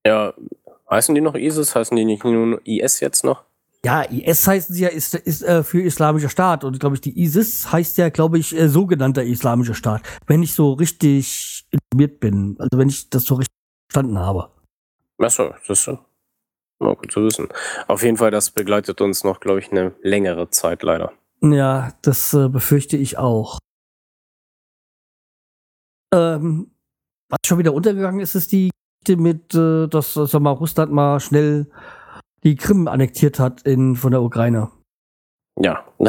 ja. 0.07 0.35
Heißen 0.91 1.15
die 1.15 1.21
noch 1.23 1.35
ISIS? 1.35 1.75
Heißen 1.75 1.97
die 1.97 2.05
nicht 2.05 2.23
nur 2.25 2.61
IS 2.67 3.01
jetzt 3.01 3.25
noch? 3.25 3.45
Ja, 3.85 4.03
IS 4.03 4.47
heißen 4.47 4.75
sie 4.75 4.83
ja 4.83 4.89
ist, 4.89 5.15
ist 5.15 5.43
äh, 5.43 5.65
für 5.65 5.83
Islamischer 5.83 6.29
Staat 6.29 6.63
und 6.63 6.79
glaube 6.79 6.95
ich 6.95 7.01
die 7.01 7.21
ISIS 7.21 7.73
heißt 7.73 7.99
ja 7.99 8.11
glaube 8.11 8.39
ich 8.39 8.57
äh, 8.57 8.69
sogenannter 8.69 9.25
Islamischer 9.25 9.75
Staat, 9.75 10.03
wenn 10.27 10.43
ich 10.43 10.55
so 10.55 10.75
richtig 10.75 11.67
informiert 11.71 12.21
bin, 12.21 12.57
also 12.59 12.79
wenn 12.79 12.89
ich 12.89 13.11
das 13.11 13.25
so 13.25 13.35
richtig 13.35 13.55
verstanden 13.91 14.19
habe. 14.19 14.51
Ach 15.21 15.31
so, 15.31 15.53
das 15.67 15.81
ist 15.81 15.87
ja 15.87 15.99
na, 16.83 16.95
gut 16.95 17.13
zu 17.13 17.23
wissen. 17.23 17.49
Auf 17.87 18.03
jeden 18.03 18.17
Fall, 18.17 18.31
das 18.31 18.51
begleitet 18.51 19.01
uns 19.01 19.25
noch, 19.25 19.41
glaube 19.41 19.61
ich, 19.61 19.71
eine 19.71 19.95
längere 20.03 20.51
Zeit 20.51 20.83
leider. 20.83 21.13
Ja, 21.41 21.93
das 22.03 22.35
äh, 22.35 22.49
befürchte 22.49 22.97
ich 22.97 23.19
auch. 23.19 23.59
Ähm, 26.13 26.73
was 27.29 27.39
schon 27.47 27.59
wieder 27.59 27.73
untergegangen 27.73 28.21
ist, 28.21 28.35
ist 28.35 28.53
die 28.53 28.71
Geschichte 29.05 29.23
mit, 29.23 29.55
äh, 29.55 29.87
dass 29.89 30.17
äh, 30.17 30.27
sag 30.27 30.43
mal, 30.43 30.51
Russland 30.51 30.93
mal 30.93 31.21
schnell 31.21 31.71
die 32.45 32.57
Krim 32.57 32.89
annektiert 32.89 33.39
hat 33.39 33.63
in, 33.63 33.97
von 33.97 34.11
der 34.11 34.23
Ukraine. 34.23 34.71
Ja. 35.59 35.85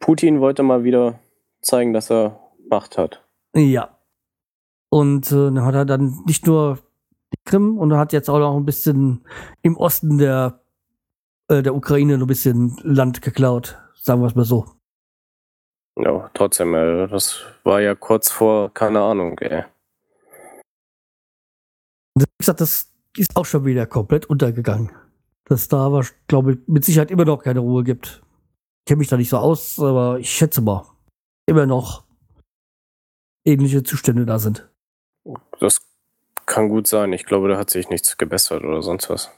Putin 0.00 0.40
wollte 0.40 0.62
mal 0.62 0.84
wieder 0.84 1.18
zeigen, 1.60 1.92
dass 1.92 2.10
er 2.10 2.40
Macht 2.68 2.98
hat. 2.98 3.22
Ja. 3.54 3.98
Und 4.90 5.30
äh, 5.30 5.34
dann 5.34 5.64
hat 5.64 5.74
er 5.74 5.84
dann 5.84 6.22
nicht 6.26 6.46
nur 6.46 6.78
die 7.32 7.38
Krim 7.44 7.78
und 7.78 7.96
hat 7.96 8.12
jetzt 8.12 8.30
auch 8.30 8.38
noch 8.38 8.56
ein 8.56 8.64
bisschen 8.64 9.26
im 9.62 9.76
Osten 9.76 10.18
der, 10.18 10.60
äh, 11.48 11.62
der 11.62 11.74
Ukraine 11.74 12.16
noch 12.16 12.24
ein 12.24 12.28
bisschen 12.28 12.76
Land 12.82 13.22
geklaut. 13.22 13.78
Sagen 13.94 14.20
wir 14.20 14.26
es 14.26 14.34
mal 14.34 14.44
so. 14.44 14.66
Ja, 15.96 16.30
trotzdem, 16.34 16.74
äh, 16.74 17.06
das 17.08 17.42
war 17.62 17.80
ja 17.80 17.94
kurz 17.94 18.30
vor, 18.30 18.72
keine 18.72 19.00
Ahnung, 19.00 19.38
ey. 19.38 19.64
Wie 22.16 22.24
gesagt, 22.38 22.60
das 22.60 22.93
ist 23.16 23.36
auch 23.36 23.44
schon 23.44 23.64
wieder 23.64 23.86
komplett 23.86 24.26
untergegangen. 24.26 24.90
Dass 25.44 25.68
da 25.68 25.86
aber, 25.86 26.04
glaube 26.26 26.52
ich, 26.52 26.58
mit 26.66 26.84
Sicherheit 26.84 27.10
immer 27.10 27.24
noch 27.24 27.42
keine 27.42 27.60
Ruhe 27.60 27.84
gibt. 27.84 28.22
Ich 28.80 28.86
kenne 28.86 28.98
mich 28.98 29.08
da 29.08 29.16
nicht 29.16 29.28
so 29.28 29.38
aus, 29.38 29.78
aber 29.78 30.18
ich 30.18 30.30
schätze 30.30 30.60
mal. 30.60 30.86
Immer 31.46 31.66
noch 31.66 32.04
ähnliche 33.44 33.82
Zustände 33.82 34.24
da 34.24 34.38
sind. 34.38 34.68
Das 35.60 35.80
kann 36.46 36.68
gut 36.68 36.86
sein. 36.86 37.12
Ich 37.12 37.24
glaube, 37.24 37.48
da 37.48 37.58
hat 37.58 37.70
sich 37.70 37.88
nichts 37.88 38.16
gebessert 38.16 38.64
oder 38.64 38.82
sonst 38.82 39.10
was. 39.10 39.30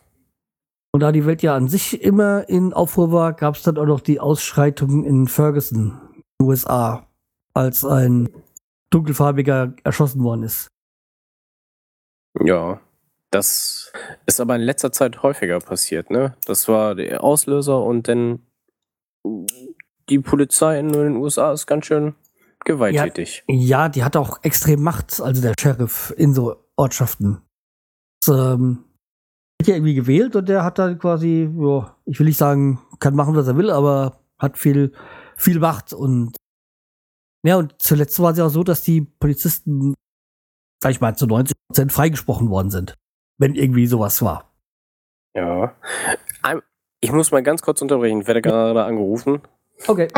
Und 0.92 1.00
da 1.00 1.12
die 1.12 1.26
Welt 1.26 1.42
ja 1.42 1.54
an 1.54 1.68
sich 1.68 2.00
immer 2.02 2.48
in 2.48 2.72
Aufruhr 2.72 3.12
war, 3.12 3.32
gab 3.34 3.56
es 3.56 3.62
dann 3.62 3.76
auch 3.76 3.84
noch 3.84 4.00
die 4.00 4.20
Ausschreitungen 4.20 5.04
in 5.04 5.28
Ferguson, 5.28 6.00
USA, 6.40 7.06
als 7.52 7.84
ein 7.84 8.28
dunkelfarbiger 8.90 9.74
erschossen 9.84 10.22
worden 10.22 10.44
ist. 10.44 10.68
Ja, 12.40 12.80
das 13.30 13.92
ist 14.26 14.40
aber 14.40 14.56
in 14.56 14.62
letzter 14.62 14.92
Zeit 14.92 15.22
häufiger 15.22 15.58
passiert, 15.58 16.10
ne? 16.10 16.36
Das 16.46 16.68
war 16.68 16.94
der 16.94 17.22
Auslöser 17.24 17.82
und 17.82 18.08
dann 18.08 18.46
die 20.08 20.20
Polizei 20.20 20.78
in 20.78 20.92
den 20.92 21.16
USA 21.16 21.52
ist 21.52 21.66
ganz 21.66 21.86
schön 21.86 22.14
gewalttätig. 22.64 23.44
Ja, 23.48 23.54
ja, 23.54 23.88
die 23.88 24.04
hat 24.04 24.16
auch 24.16 24.42
extrem 24.42 24.82
Macht, 24.82 25.20
also 25.20 25.42
der 25.42 25.54
Sheriff 25.58 26.14
in 26.16 26.34
so 26.34 26.64
Ortschaften. 26.76 27.42
Das, 28.24 28.36
ähm, 28.36 28.84
wird 29.58 29.68
ja 29.68 29.74
irgendwie 29.76 29.94
gewählt 29.94 30.36
und 30.36 30.48
der 30.48 30.64
hat 30.64 30.78
dann 30.78 30.98
quasi, 30.98 31.50
jo, 31.52 31.86
ich 32.04 32.18
will 32.18 32.26
nicht 32.26 32.38
sagen, 32.38 32.80
kann 33.00 33.14
machen, 33.14 33.34
was 33.34 33.48
er 33.48 33.56
will, 33.56 33.70
aber 33.70 34.20
hat 34.38 34.58
viel, 34.58 34.92
viel 35.36 35.58
Macht 35.58 35.92
und 35.92 36.36
ja, 37.44 37.56
und 37.56 37.74
zuletzt 37.78 38.18
war 38.18 38.32
es 38.32 38.38
ja 38.38 38.46
auch 38.46 38.50
so, 38.50 38.64
dass 38.64 38.82
die 38.82 39.02
Polizisten, 39.02 39.94
sag 40.82 40.90
ich 40.90 41.00
mal, 41.00 41.16
zu 41.16 41.26
90 41.26 41.54
Prozent 41.68 41.92
freigesprochen 41.92 42.50
worden 42.50 42.70
sind, 42.70 42.94
wenn 43.38 43.54
irgendwie 43.54 43.86
sowas 43.86 44.22
war. 44.22 44.52
Ja. 45.34 45.74
Ich 47.00 47.12
muss 47.12 47.30
mal 47.30 47.42
ganz 47.42 47.62
kurz 47.62 47.82
unterbrechen. 47.82 48.22
Ich 48.22 48.26
werde 48.26 48.42
gerade 48.42 48.84
angerufen. 48.84 49.42
Okay. 49.86 50.08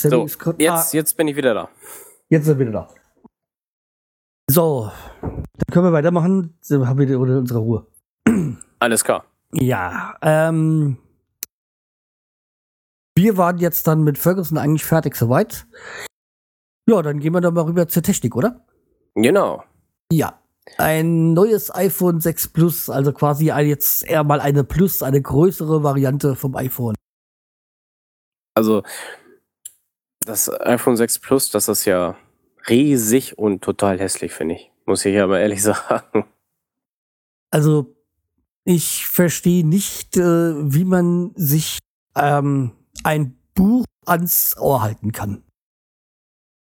So, 0.00 0.26
jetzt, 0.58 0.94
jetzt 0.94 1.16
bin 1.18 1.28
ich 1.28 1.36
wieder 1.36 1.52
da. 1.52 1.68
Jetzt 2.30 2.46
sind 2.46 2.58
wir 2.58 2.66
wieder 2.66 2.86
da. 2.86 2.94
So, 4.50 4.90
dann 5.20 5.44
können 5.70 5.84
wir 5.84 5.92
weitermachen. 5.92 6.58
Dann 6.68 6.88
haben 6.88 6.98
wir 6.98 7.20
unsere 7.20 7.58
Ruhe. 7.58 7.86
Alles 8.78 9.04
klar. 9.04 9.26
Ja, 9.52 10.16
ähm, 10.22 10.96
wir 13.14 13.36
waren 13.36 13.58
jetzt 13.58 13.86
dann 13.86 14.02
mit 14.02 14.16
Ferguson 14.16 14.56
eigentlich 14.56 14.84
fertig 14.84 15.16
soweit. 15.16 15.66
Ja, 16.90 17.02
dann 17.02 17.20
gehen 17.20 17.32
wir 17.32 17.40
dann 17.40 17.54
mal 17.54 17.62
rüber 17.62 17.86
zur 17.86 18.02
Technik, 18.02 18.34
oder? 18.34 18.66
Genau. 19.14 19.62
Ja. 20.10 20.40
Ein 20.76 21.34
neues 21.34 21.72
iPhone 21.72 22.20
6 22.20 22.48
Plus, 22.48 22.90
also 22.90 23.12
quasi 23.12 23.52
ein, 23.52 23.68
jetzt 23.68 24.02
eher 24.02 24.24
mal 24.24 24.40
eine 24.40 24.64
Plus, 24.64 25.00
eine 25.00 25.22
größere 25.22 25.84
Variante 25.84 26.34
vom 26.34 26.56
iPhone. 26.56 26.96
Also, 28.54 28.82
das 30.26 30.50
iPhone 30.62 30.96
6 30.96 31.20
Plus, 31.20 31.50
das 31.50 31.68
ist 31.68 31.84
ja 31.84 32.16
riesig 32.68 33.38
und 33.38 33.62
total 33.62 34.00
hässlich, 34.00 34.32
finde 34.32 34.56
ich. 34.56 34.72
Muss 34.84 35.04
ich 35.04 35.20
aber 35.20 35.38
ehrlich 35.38 35.62
sagen. 35.62 36.24
Also, 37.52 37.94
ich 38.64 39.06
verstehe 39.06 39.64
nicht, 39.64 40.16
äh, 40.16 40.72
wie 40.72 40.84
man 40.84 41.30
sich 41.36 41.78
ähm, 42.16 42.72
ein 43.04 43.38
Buch 43.54 43.84
ans 44.06 44.56
Ohr 44.58 44.82
halten 44.82 45.12
kann. 45.12 45.44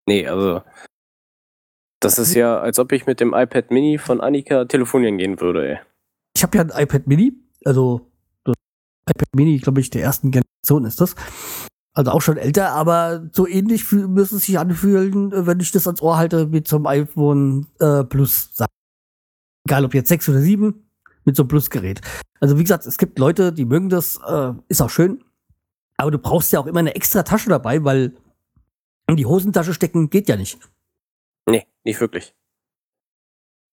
Nee, 0.08 0.28
also 0.28 0.62
das 2.00 2.20
ist 2.20 2.34
ja, 2.36 2.60
als 2.60 2.80
ob 2.80 2.92
ich 2.92 3.06
mit 3.06 3.20
dem 3.20 3.34
iPad 3.34 3.72
Mini 3.72 3.98
von 3.98 4.22
Annika 4.22 4.66
telefonieren 4.66 5.18
gehen 5.18 5.42
würde, 5.42 5.68
ey. 5.68 5.80
Ich 6.36 6.44
habe 6.44 6.58
ja 6.58 6.64
ein 6.64 6.84
iPad 6.84 7.08
Mini, 7.08 7.34
also 7.66 8.12
iPad 9.10 9.36
Mini, 9.36 9.58
glaube 9.58 9.82
ich, 9.82 9.90
der 9.90 10.04
ersten 10.04 10.32
Generation 10.32 10.86
ist 10.86 11.02
das. 11.02 11.16
Also 11.96 12.12
auch 12.12 12.22
schon 12.22 12.38
älter, 12.38 12.72
aber 12.72 13.28
so 13.32 13.48
ähnlich 13.48 13.92
müsste 13.92 14.36
es 14.36 14.46
sich 14.46 14.60
anfühlen, 14.60 15.32
wenn 15.48 15.60
ich 15.60 15.72
das 15.72 15.88
ans 15.88 16.02
Ohr 16.02 16.18
halte 16.18 16.52
wie 16.52 16.62
zum 16.62 16.86
iPhone 16.86 17.66
äh, 17.80 18.04
Plus. 18.04 18.54
Egal 19.68 19.84
ob 19.84 19.96
jetzt 19.96 20.10
6 20.10 20.30
oder 20.30 20.42
7, 20.42 20.88
mit 21.26 21.36
so 21.36 21.44
einem 21.44 21.48
Plus-Gerät. 21.48 22.02
Also 22.40 22.60
wie 22.60 22.64
gesagt, 22.64 22.86
es 22.86 23.00
gibt 23.00 23.18
Leute, 23.18 23.52
die 23.52 23.66
mögen 23.66 23.90
das, 23.90 24.20
äh, 24.28 24.54
ist 24.68 24.82
auch 24.82 24.92
schön. 24.92 25.24
Aber 25.98 26.12
du 26.12 26.20
brauchst 26.20 26.54
ja 26.54 26.60
auch 26.60 26.68
immer 26.68 26.80
eine 26.80 26.96
extra 26.96 27.24
Tasche 27.24 27.50
dabei, 27.50 27.84
weil 27.84 28.16
in 29.08 29.16
die 29.16 29.26
Hosentasche 29.26 29.74
stecken 29.74 30.10
geht 30.10 30.30
ja 30.30 30.36
nicht. 30.36 30.60
Nee, 31.50 31.66
nicht 31.84 32.00
wirklich. 32.00 32.36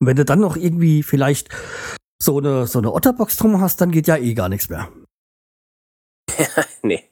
Und 0.01 0.07
wenn 0.07 0.17
du 0.17 0.25
dann 0.25 0.41
noch 0.41 0.57
irgendwie 0.57 1.03
vielleicht 1.03 1.49
so 2.19 2.39
eine, 2.39 2.67
so 2.67 2.79
eine 2.79 2.93
Otterbox 2.93 3.37
drum 3.37 3.61
hast, 3.61 3.81
dann 3.81 3.91
geht 3.91 4.07
ja 4.07 4.17
eh 4.17 4.35
gar 4.35 4.49
nichts 4.49 4.69
mehr. 4.69 4.91
nee. 6.83 7.11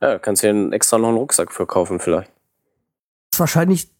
Ja, 0.00 0.18
kannst 0.18 0.42
du 0.42 0.48
ja 0.48 0.70
extra 0.70 0.98
noch 0.98 1.08
einen 1.08 1.16
Rucksack 1.16 1.52
für 1.52 1.66
kaufen, 1.66 2.00
vielleicht. 2.00 2.30
Das 3.30 3.36
ist 3.36 3.40
wahrscheinlich, 3.40 3.90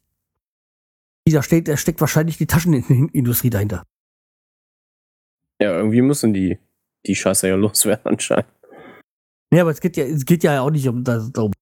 da 1.29 1.43
steht, 1.43 1.69
da 1.69 1.77
steckt 1.77 2.01
wahrscheinlich 2.01 2.39
die 2.39 2.47
Taschenindustrie 2.47 3.51
dahinter. 3.51 3.83
Ja, 5.61 5.73
irgendwie 5.73 6.03
müssen 6.03 6.35
die 6.35 6.59
die 7.07 7.15
Scheiße 7.15 7.49
ja 7.49 7.57
loswerden 7.57 8.05
anscheinend. 8.05 8.49
Ja, 9.53 9.63
aber 9.63 9.71
es 9.71 9.81
geht 9.81 9.97
ja, 9.97 10.05
es 10.05 10.25
geht 10.25 10.43
ja 10.43 10.61
auch 10.61 10.71
nicht 10.71 10.89
um 10.89 11.05
das 11.05 11.31
um 11.37 11.53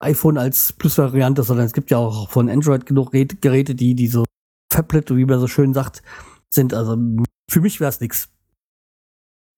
iPhone 0.00 0.38
als 0.38 0.72
Plus-Variante, 0.72 1.42
sondern 1.42 1.66
es 1.66 1.72
gibt 1.72 1.90
ja 1.90 1.98
auch 1.98 2.30
von 2.30 2.48
Android 2.48 2.86
genug 2.86 3.12
Geräte, 3.12 3.74
die 3.74 3.94
diese 3.94 4.24
Fablet, 4.72 5.14
wie 5.14 5.24
man 5.24 5.40
so 5.40 5.46
schön 5.46 5.74
sagt, 5.74 6.02
sind. 6.48 6.74
Also 6.74 6.96
für 7.50 7.60
mich 7.60 7.80
wäre 7.80 7.90
es 7.90 8.00
nichts. 8.00 8.28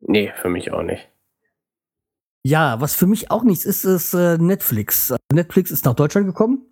Nee, 0.00 0.32
für 0.40 0.48
mich 0.48 0.72
auch 0.72 0.82
nicht. 0.82 1.08
Ja, 2.44 2.80
was 2.80 2.96
für 2.96 3.06
mich 3.06 3.30
auch 3.30 3.44
nichts 3.44 3.64
ist, 3.64 3.84
ist 3.84 4.14
äh, 4.14 4.36
Netflix. 4.36 5.14
Netflix 5.32 5.70
ist 5.70 5.84
nach 5.84 5.94
Deutschland 5.94 6.26
gekommen, 6.26 6.66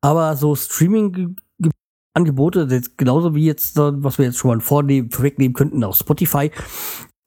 aber 0.00 0.34
so 0.34 0.56
Streaming-Angebote, 0.56 2.66
genauso 2.96 3.36
wie 3.36 3.44
jetzt, 3.44 3.76
was 3.76 4.18
wir 4.18 4.24
jetzt 4.24 4.38
schon 4.38 4.48
mal 4.48 4.60
vornehmen, 4.60 5.12
vorwegnehmen 5.12 5.54
könnten, 5.54 5.84
auch 5.84 5.94
Spotify, 5.94 6.50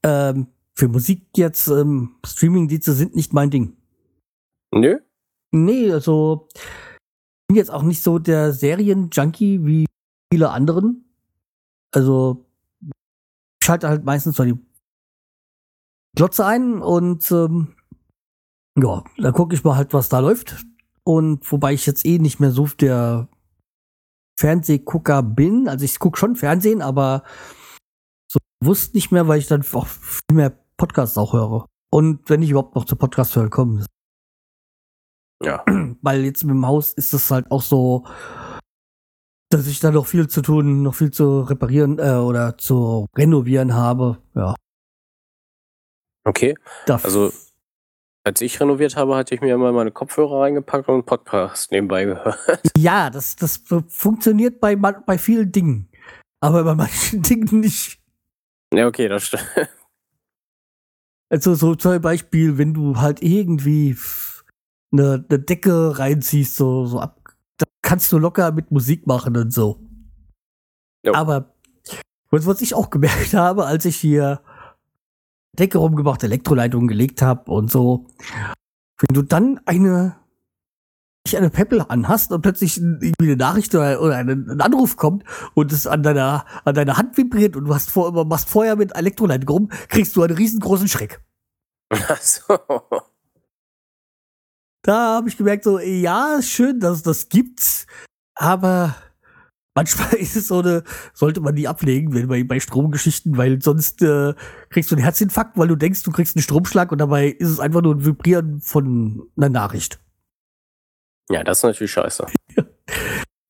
ähm, 0.04 0.47
für 0.76 0.89
Musik 0.89 1.30
jetzt, 1.38 1.69
ähm, 1.69 2.17
Streaming-Dienste 2.26 2.91
sind 2.91 3.15
nicht 3.15 3.32
mein 3.32 3.49
Ding. 3.49 3.78
Nö? 4.73 4.99
Nee, 5.56 5.92
also 5.92 6.48
ich 6.54 7.48
bin 7.48 7.58
jetzt 7.58 7.72
auch 7.72 7.84
nicht 7.84 8.02
so 8.02 8.18
der 8.18 8.54
Serien-Junkie 8.54 9.66
wie 9.66 9.86
viele 10.34 10.50
anderen. 10.50 11.06
Also 11.94 12.46
ich 12.84 13.66
schalte 13.66 13.88
halt 13.88 14.04
meistens 14.04 14.36
so 14.36 14.44
die 14.44 14.58
Glotze 16.16 16.46
ein 16.46 16.82
und 16.82 17.32
ähm, 17.32 17.76
ja, 18.82 19.04
da 19.18 19.32
gucke 19.32 19.54
ich 19.54 19.63
mal 19.63 19.76
halt, 19.76 19.94
was 19.94 20.10
da 20.10 20.20
läuft. 20.20 20.66
Und 21.04 21.52
wobei 21.52 21.74
ich 21.74 21.86
jetzt 21.86 22.06
eh 22.06 22.18
nicht 22.18 22.39
mehr 22.39 22.52
so 22.52 22.66
der 22.66 23.28
Fernsehgucker 24.39 25.22
bin. 25.22 25.68
Also 25.68 25.86
ich 25.86 26.00
gucke 26.00 26.18
schon 26.18 26.36
Fernsehen, 26.36 26.82
aber 26.82 27.24
so 28.28 28.39
bewusst 28.60 28.96
nicht 28.96 29.12
mehr, 29.12 29.28
weil 29.28 29.38
ich 29.38 29.48
dann 29.48 29.63
auch 29.74 29.88
viel 29.88 30.36
mehr 30.36 30.58
Podcasts 30.78 31.18
auch 31.18 31.34
höre. 31.34 31.68
Und 31.92 32.28
wenn 32.30 32.42
ich 32.42 32.50
überhaupt 32.50 32.76
noch 32.76 32.86
zu 32.86 32.96
Podcasts 32.96 33.36
hören 33.36 33.52
komme. 33.52 33.86
Ja. 35.43 35.63
Weil 36.01 36.23
jetzt 36.25 36.43
mit 36.43 36.56
dem 36.56 36.65
Haus 36.65 36.93
ist 36.93 37.13
es 37.13 37.29
halt 37.32 37.51
auch 37.51 37.62
so, 37.62 38.06
dass 39.49 39.67
ich 39.67 39.79
da 39.79 39.91
noch 39.91 40.08
viel 40.08 40.27
zu 40.27 40.41
tun, 40.41 40.84
noch 40.84 40.95
viel 40.95 41.12
zu 41.12 41.41
reparieren 41.41 41.99
äh, 41.99 42.15
oder 42.15 42.58
zu 42.58 43.08
renovieren 43.15 43.73
habe. 43.73 44.17
Ja. 44.36 44.56
Okay. 46.25 46.56
Darf 46.86 47.06
also 47.06 47.32
als 48.25 48.39
ich 48.39 48.60
renoviert 48.62 48.95
habe, 48.95 49.17
hatte 49.17 49.36
ich 49.36 49.41
mir 49.41 49.58
mal 49.58 49.73
meine 49.73 49.91
Kopfhörer 49.91 50.41
reingepackt 50.41 50.88
und 50.88 50.93
einen 50.93 51.03
Podcast 51.03 51.71
nebenbei 51.71 52.06
gehört. 52.06 52.39
Ja, 52.77 53.10
das, 53.10 53.36
das 53.36 53.63
funktioniert 53.88 54.62
bei, 54.62 54.75
bei 54.75 55.17
vielen 55.17 55.51
Dingen. 55.51 55.89
Aber 56.39 56.63
bei 56.63 56.75
manchen 56.75 57.21
Dingen 57.23 57.60
nicht. 57.60 57.99
Ja, 58.73 58.88
okay, 58.88 59.08
das 59.08 59.27
stimmt. 59.27 59.45
Also 61.29 61.56
so 61.56 61.73
zum 61.73 61.99
Beispiel, 61.99 62.60
wenn 62.60 62.75
du 62.75 62.97
halt 62.97 63.23
irgendwie 63.23 63.97
eine, 64.93 65.25
eine 65.27 65.39
Decke 65.39 65.97
reinziehst, 65.99 66.56
so, 66.56 66.86
so 66.86 66.99
ab, 66.99 67.19
da 67.58 67.65
kannst 67.82 68.12
du 68.12 68.17
locker 68.17 68.51
mit 68.51 68.71
Musik 68.71 69.08
machen 69.08 69.36
und 69.36 69.51
so. 69.51 69.79
Jo. 71.06 71.13
Aber 71.13 71.53
was, 72.29 72.62
ich 72.62 72.73
auch 72.73 72.89
gemerkt 72.89 73.34
habe, 73.34 73.65
als 73.65 73.86
ich 73.86 73.97
hier 73.97 74.41
Decke 75.58 75.77
rumgemacht, 75.77 76.23
Elektroleitungen 76.23 76.88
gelegt 76.88 77.21
habe 77.21 77.51
und 77.51 77.69
so, 77.69 78.08
wenn 78.99 79.13
du 79.13 79.21
dann 79.21 79.60
eine 79.65 80.15
eine 81.36 81.49
Peppel 81.49 81.84
anhast 81.88 82.32
und 82.32 82.41
plötzlich 82.41 82.77
irgendwie 82.77 83.13
eine 83.21 83.38
Nachricht 83.38 83.73
oder, 83.73 84.01
oder 84.01 84.17
ein, 84.17 84.62
Anruf 84.62 84.97
kommt 84.97 85.23
und 85.53 85.71
es 85.71 85.88
an 85.88 86.03
deiner, 86.03 86.45
an 86.65 86.75
deiner 86.75 86.97
Hand 86.97 87.17
vibriert 87.17 87.56
und 87.56 87.65
du 87.65 87.73
hast 87.73 87.89
vor, 87.89 88.25
machst 88.25 88.49
vorher 88.49 88.75
mit 88.75 88.95
Elektroleitung 88.95 89.49
rum, 89.49 89.69
kriegst 89.88 90.15
du 90.15 90.21
einen 90.21 90.36
riesengroßen 90.36 90.88
Schreck. 90.88 91.23
Ach 91.89 92.21
so. 92.21 92.58
Da 94.84 95.15
habe 95.15 95.30
ich 95.30 95.38
gemerkt, 95.38 95.63
so, 95.63 95.80
ja, 95.80 96.41
schön, 96.41 96.80
dass 96.82 96.98
es 96.98 97.04
das 97.04 97.30
gibt, 97.30 97.88
aber 98.36 98.96
manchmal 99.76 100.13
ist 100.19 100.36
es 100.36 100.48
so 100.50 100.60
eine, 100.60 100.84
sollte 101.13 101.39
man 101.39 101.56
die 101.56 101.69
ablegen, 101.69 102.13
wenn 102.13 102.28
bei, 102.28 102.43
bei 102.43 102.60
Stromgeschichten, 102.60 103.38
weil 103.38 103.62
sonst 103.62 104.02
äh, 104.02 104.34
kriegst 104.69 104.91
du 104.91 104.96
einen 104.96 105.04
Herzinfarkt, 105.04 105.58
weil 105.58 105.69
du 105.69 105.78
denkst, 105.78 106.04
du 106.04 106.12
kriegst 106.12 106.36
einen 106.36 106.43
Stromschlag 106.43 106.91
und 106.91 106.98
dabei 106.98 107.30
ist 107.30 107.50
es 107.50 107.60
einfach 107.62 107.82
nur 107.82 107.96
ein 107.96 108.06
Vibrieren 108.06 108.60
von 108.60 109.30
einer 109.38 109.50
Nachricht. 109.50 110.00
Ja, 111.30 111.46
das 111.46 111.60
ist 111.60 111.63
natürlich 111.63 111.91
scheiße. 111.91 112.28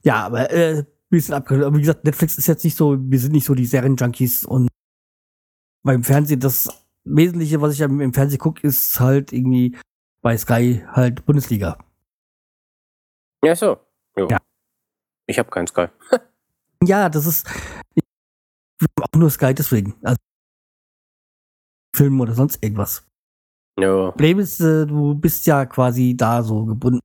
ja, 0.04 0.26
aber 0.26 0.52
äh, 0.52 0.86
bisschen 1.10 1.34
abgehört. 1.34 1.65
Aber 1.65 1.78
wie 1.78 1.82
gesagt, 1.82 2.04
Netflix 2.04 2.38
ist 2.38 2.48
jetzt 2.48 2.63
nicht 2.63 2.78
so, 2.78 2.98
wir 3.00 3.19
sind 3.19 3.32
nicht 3.32 3.46
so 3.46 3.56
die 3.56 3.65
Serien-Junkies 3.65 4.46
und 4.46 4.67
beim 5.84 6.04
Fernsehen, 6.04 6.39
das 6.39 6.69
Wesentliche, 7.04 7.60
was 7.60 7.74
ich 7.74 7.82
im 7.82 8.13
Fernsehen 8.13 8.39
gucke, 8.39 8.65
ist 8.65 9.00
halt 9.00 9.34
irgendwie 9.34 9.76
bei 10.24 10.38
Sky 10.38 10.84
halt 10.88 11.26
Bundesliga. 11.26 11.78
Ja, 13.44 13.56
so. 13.56 13.78
Jo. 14.18 14.28
Ja. 14.30 14.40
Ich 15.28 15.38
habe 15.38 15.52
keinen 15.52 15.68
Sky. 15.68 15.88
ja, 16.84 17.10
das 17.10 17.26
ist 17.26 17.48
ich, 17.94 18.04
auch 19.02 19.20
nur 19.20 19.30
Sky 19.30 19.54
deswegen. 19.54 19.96
Also 20.02 20.18
Film 21.96 22.20
oder 22.22 22.34
sonst 22.34 22.64
irgendwas. 22.64 23.06
Ja. 23.80 24.12
Problem 24.12 24.40
ist, 24.40 24.60
äh, 24.62 24.86
du 24.86 25.14
bist 25.14 25.46
ja 25.46 25.66
quasi 25.66 26.16
da 26.16 26.42
so 26.42 26.66
gebunden. 26.66 27.00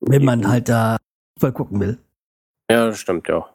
Wenn 0.00 0.24
man 0.24 0.46
halt 0.46 0.68
da 0.68 0.98
mal 1.40 1.52
gucken 1.52 1.80
will. 1.80 1.98
Ja, 2.70 2.86
das 2.86 2.98
stimmt, 2.98 3.26
ja. 3.28 3.48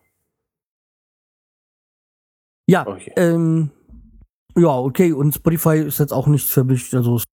Ja, 2.67 2.87
okay. 2.87 3.13
ähm, 3.15 3.71
ja, 4.59 4.77
okay, 4.77 5.13
und 5.13 5.33
Spotify 5.33 5.77
ist 5.77 5.99
jetzt 5.99 6.13
auch 6.13 6.27
nichts 6.27 6.51
für 6.51 6.63
mich. 6.63 6.93
Also 6.95 7.17
ich 7.17 7.23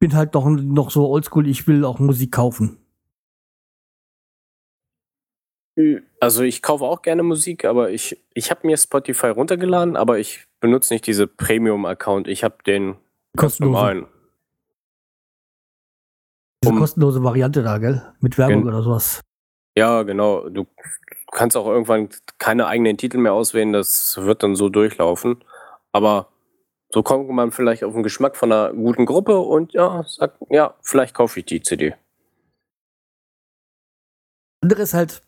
bin 0.00 0.14
halt 0.14 0.34
noch, 0.34 0.48
noch 0.48 0.90
so 0.90 1.08
oldschool, 1.08 1.46
ich 1.48 1.66
will 1.66 1.84
auch 1.84 1.98
Musik 1.98 2.32
kaufen. 2.32 2.78
Also 6.20 6.42
ich 6.42 6.62
kaufe 6.62 6.84
auch 6.84 7.02
gerne 7.02 7.22
Musik, 7.22 7.64
aber 7.64 7.90
ich, 7.90 8.20
ich 8.34 8.50
habe 8.50 8.66
mir 8.66 8.76
Spotify 8.76 9.28
runtergeladen, 9.28 9.96
aber 9.96 10.18
ich 10.18 10.46
benutze 10.60 10.92
nicht 10.92 11.06
diese 11.06 11.28
Premium-Account. 11.28 12.26
Ich 12.26 12.42
habe 12.42 12.56
den 12.66 12.96
kostenlosen. 13.36 14.06
Diese 16.64 16.72
um, 16.72 16.78
kostenlose 16.80 17.22
Variante 17.22 17.62
da, 17.62 17.78
gell? 17.78 18.02
Mit 18.18 18.36
Werbung 18.38 18.66
oder 18.66 18.82
sowas. 18.82 19.20
Ja, 19.76 20.02
genau. 20.02 20.48
Du 20.48 20.66
kannst 21.30 21.56
auch 21.56 21.68
irgendwann 21.68 22.08
keine 22.38 22.66
eigenen 22.66 22.96
Titel 22.96 23.18
mehr 23.18 23.32
auswählen, 23.32 23.72
das 23.72 24.16
wird 24.20 24.42
dann 24.42 24.56
so 24.56 24.68
durchlaufen. 24.68 25.44
Aber 25.92 26.32
so 26.92 27.02
kommt 27.02 27.28
man 27.28 27.52
vielleicht 27.52 27.84
auf 27.84 27.92
den 27.92 28.02
Geschmack 28.02 28.36
von 28.36 28.52
einer 28.52 28.72
guten 28.72 29.06
Gruppe 29.06 29.38
und 29.38 29.72
ja, 29.72 30.02
sagt, 30.06 30.38
ja, 30.50 30.74
vielleicht 30.82 31.14
kaufe 31.14 31.40
ich 31.40 31.46
die 31.46 31.62
CD. 31.62 31.94
Andere 34.62 34.82
ist 34.82 34.94
halt, 34.94 35.22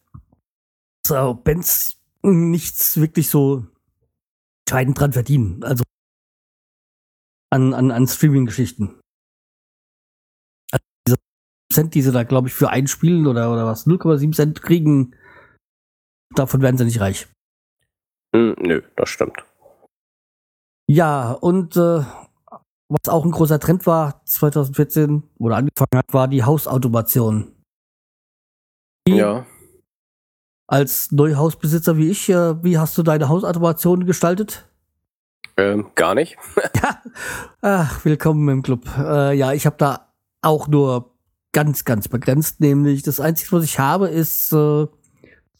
so, 1.06 1.34
Bands 1.34 2.00
nichts 2.22 3.00
wirklich 3.00 3.28
so 3.28 3.66
entscheidend 4.66 4.98
dran 4.98 5.12
verdienen. 5.12 5.62
Also 5.64 5.84
an, 7.52 7.74
an, 7.74 7.90
an 7.90 8.06
Streaming-Geschichten. 8.06 9.00
Also 10.70 10.84
diese 11.06 11.16
Cent, 11.72 11.94
die 11.94 12.02
sie 12.02 12.12
da, 12.12 12.22
glaube 12.22 12.48
ich, 12.48 12.54
für 12.54 12.70
einspielen 12.70 13.26
oder, 13.26 13.52
oder 13.52 13.66
was, 13.66 13.86
0,7 13.86 14.32
Cent 14.32 14.62
kriegen, 14.62 15.16
davon 16.34 16.62
werden 16.62 16.78
sie 16.78 16.84
nicht 16.84 17.00
reich. 17.00 17.28
Hm, 18.34 18.54
nö, 18.58 18.82
das 18.96 19.08
stimmt. 19.08 19.44
Ja, 20.92 21.30
und 21.30 21.76
äh, 21.76 22.02
was 22.88 23.08
auch 23.08 23.24
ein 23.24 23.30
großer 23.30 23.60
Trend 23.60 23.86
war, 23.86 24.24
2014, 24.24 25.22
oder 25.38 25.54
angefangen 25.54 25.96
hat, 25.96 26.12
war 26.12 26.26
die 26.26 26.42
Hausautomation. 26.42 27.52
Die, 29.06 29.14
ja. 29.14 29.46
Als 30.66 31.12
Neuhausbesitzer 31.12 31.96
wie 31.96 32.10
ich, 32.10 32.28
äh, 32.28 32.60
wie 32.64 32.76
hast 32.76 32.98
du 32.98 33.04
deine 33.04 33.28
Hausautomation 33.28 34.04
gestaltet? 34.04 34.68
Ähm, 35.56 35.92
gar 35.94 36.16
nicht. 36.16 36.36
ja. 36.82 37.00
Ach, 37.62 38.04
willkommen 38.04 38.48
im 38.48 38.62
Club. 38.64 38.84
Äh, 38.98 39.36
ja, 39.36 39.52
ich 39.52 39.66
habe 39.66 39.76
da 39.78 40.12
auch 40.42 40.66
nur 40.66 41.14
ganz, 41.52 41.84
ganz 41.84 42.08
begrenzt, 42.08 42.58
nämlich 42.58 43.04
das 43.04 43.20
Einzige, 43.20 43.52
was 43.52 43.62
ich 43.62 43.78
habe, 43.78 44.08
ist 44.08 44.52
äh, 44.52 44.88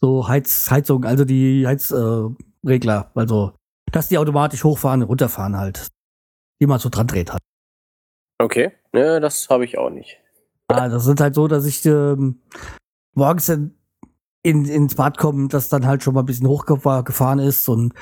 so 0.01 0.27
Heiz 0.27 0.69
Heizung, 0.69 1.05
also 1.05 1.23
die 1.23 1.65
Heizregler, 1.65 3.11
also 3.15 3.53
dass 3.91 4.09
die 4.09 4.17
automatisch 4.17 4.63
hochfahren 4.63 5.01
und 5.01 5.09
runterfahren 5.09 5.57
halt, 5.57 5.87
die 6.59 6.67
man 6.67 6.79
so 6.79 6.89
dran 6.89 7.07
dreht 7.07 7.31
hat. 7.31 7.41
Okay, 8.39 8.71
ja, 8.93 9.19
das 9.19 9.49
habe 9.49 9.65
ich 9.65 9.77
auch 9.77 9.89
nicht. 9.89 10.17
Ah, 10.67 10.89
das 10.89 11.05
sind 11.05 11.19
halt 11.19 11.35
so, 11.35 11.47
dass 11.47 11.65
ich 11.65 11.85
ähm, 11.85 12.41
morgens 13.13 13.49
in, 13.49 13.75
in, 14.41 14.65
ins 14.65 14.95
Bad 14.95 15.17
komme, 15.17 15.47
das 15.49 15.69
dann 15.69 15.85
halt 15.85 16.01
schon 16.01 16.13
mal 16.13 16.21
ein 16.21 16.25
bisschen 16.25 16.47
hochgefahren 16.47 17.39
ist 17.39 17.67
und 17.67 17.93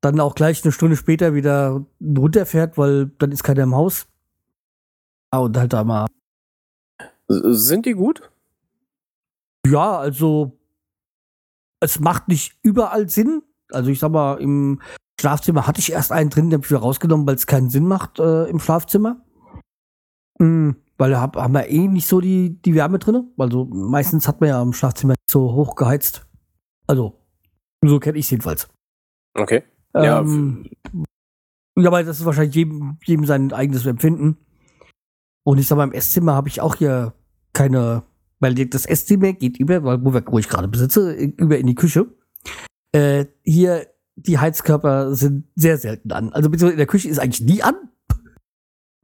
dann 0.00 0.20
auch 0.20 0.34
gleich 0.34 0.62
eine 0.64 0.72
Stunde 0.72 0.96
später 0.96 1.34
wieder 1.34 1.84
runterfährt, 2.00 2.76
weil 2.76 3.06
dann 3.18 3.32
ist 3.32 3.42
keiner 3.42 3.62
im 3.62 3.74
Haus. 3.74 4.06
Ah, 5.30 5.38
und 5.38 5.56
halt 5.56 5.72
da 5.72 5.82
mal. 5.82 6.06
Sind 7.28 7.86
die 7.86 7.94
gut? 7.94 8.30
Ja, 9.66 9.98
also 9.98 10.58
es 11.80 11.98
macht 12.00 12.28
nicht 12.28 12.58
überall 12.62 13.08
Sinn. 13.08 13.42
Also 13.70 13.90
ich 13.90 13.98
sag 13.98 14.10
mal, 14.10 14.40
im 14.40 14.82
Schlafzimmer 15.20 15.66
hatte 15.66 15.80
ich 15.80 15.92
erst 15.92 16.12
einen 16.12 16.30
drin, 16.30 16.50
den 16.50 16.58
habe 16.58 16.64
ich 16.64 16.70
wieder 16.70 16.80
rausgenommen, 16.80 17.26
weil 17.26 17.36
es 17.36 17.46
keinen 17.46 17.70
Sinn 17.70 17.86
macht 17.86 18.18
äh, 18.18 18.44
im 18.44 18.58
Schlafzimmer. 18.58 19.22
Mhm, 20.38 20.76
weil 20.98 21.10
da 21.10 21.20
hab, 21.20 21.36
haben 21.36 21.54
wir 21.54 21.68
eh 21.68 21.88
nicht 21.88 22.08
so 22.08 22.20
die, 22.20 22.60
die 22.62 22.74
Wärme 22.74 22.98
drin. 22.98 23.32
Also 23.38 23.64
meistens 23.66 24.26
hat 24.26 24.40
man 24.40 24.50
ja 24.50 24.60
im 24.60 24.72
Schlafzimmer 24.72 25.12
nicht 25.12 25.30
so 25.30 25.52
hoch 25.52 25.76
geheizt. 25.76 26.26
Also, 26.86 27.20
so 27.84 28.00
kenne 28.00 28.18
ich 28.18 28.26
es 28.26 28.30
jedenfalls. 28.30 28.68
Okay. 29.34 29.62
Ähm, 29.94 30.66
ja. 30.92 31.82
ja, 31.82 31.88
aber 31.88 32.02
das 32.02 32.20
ist 32.20 32.26
wahrscheinlich 32.26 32.54
jedem, 32.54 32.98
jedem 33.04 33.24
sein 33.24 33.52
eigenes 33.52 33.86
Empfinden. 33.86 34.38
Und 35.44 35.58
ich 35.58 35.68
sag 35.68 35.76
mal, 35.76 35.84
im 35.84 35.92
Esszimmer 35.92 36.34
habe 36.34 36.48
ich 36.48 36.60
auch 36.60 36.76
hier 36.76 37.14
keine 37.52 38.02
weil 38.44 38.54
das 38.54 38.84
Esszimmer 38.84 39.32
geht 39.32 39.58
über, 39.58 39.82
wo 39.82 40.38
ich 40.38 40.48
gerade 40.50 40.68
besitze, 40.68 41.14
über 41.14 41.56
in 41.56 41.66
die 41.66 41.74
Küche. 41.74 42.06
Äh, 42.92 43.24
hier, 43.42 43.86
die 44.16 44.38
Heizkörper 44.38 45.14
sind 45.14 45.48
sehr 45.56 45.78
selten 45.78 46.12
an. 46.12 46.32
Also 46.32 46.50
beziehungsweise 46.50 46.74
in 46.74 46.78
der 46.78 46.86
Küche 46.86 47.08
ist 47.08 47.18
eigentlich 47.18 47.40
nie 47.40 47.62
an. 47.62 47.74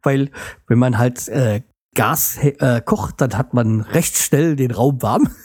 Weil, 0.02 0.30
wenn 0.66 0.78
man 0.78 0.98
halt 0.98 1.28
äh, 1.28 1.62
Gas 1.94 2.38
äh, 2.38 2.80
kocht, 2.80 3.20
dann 3.20 3.36
hat 3.36 3.52
man 3.52 3.82
recht 3.82 4.16
schnell 4.16 4.56
den 4.56 4.70
Raum 4.70 5.02
warm. 5.02 5.28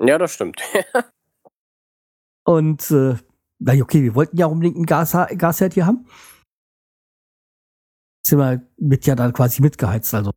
Ja, 0.00 0.18
das 0.18 0.32
stimmt. 0.32 0.60
Und 2.44 2.90
äh, 2.90 3.14
na 3.60 3.72
okay, 3.80 4.02
wir 4.02 4.16
wollten 4.16 4.36
ja 4.36 4.46
unbedingt 4.46 4.74
einen 4.74 4.86
Gas 4.86 5.12
Gasherd 5.12 5.74
hier 5.74 5.86
haben. 5.86 6.06
Zimmer 8.26 8.60
wird 8.76 9.06
ja 9.06 9.14
dann 9.14 9.32
quasi 9.32 9.62
mitgeheizt. 9.62 10.12
Also 10.14 10.32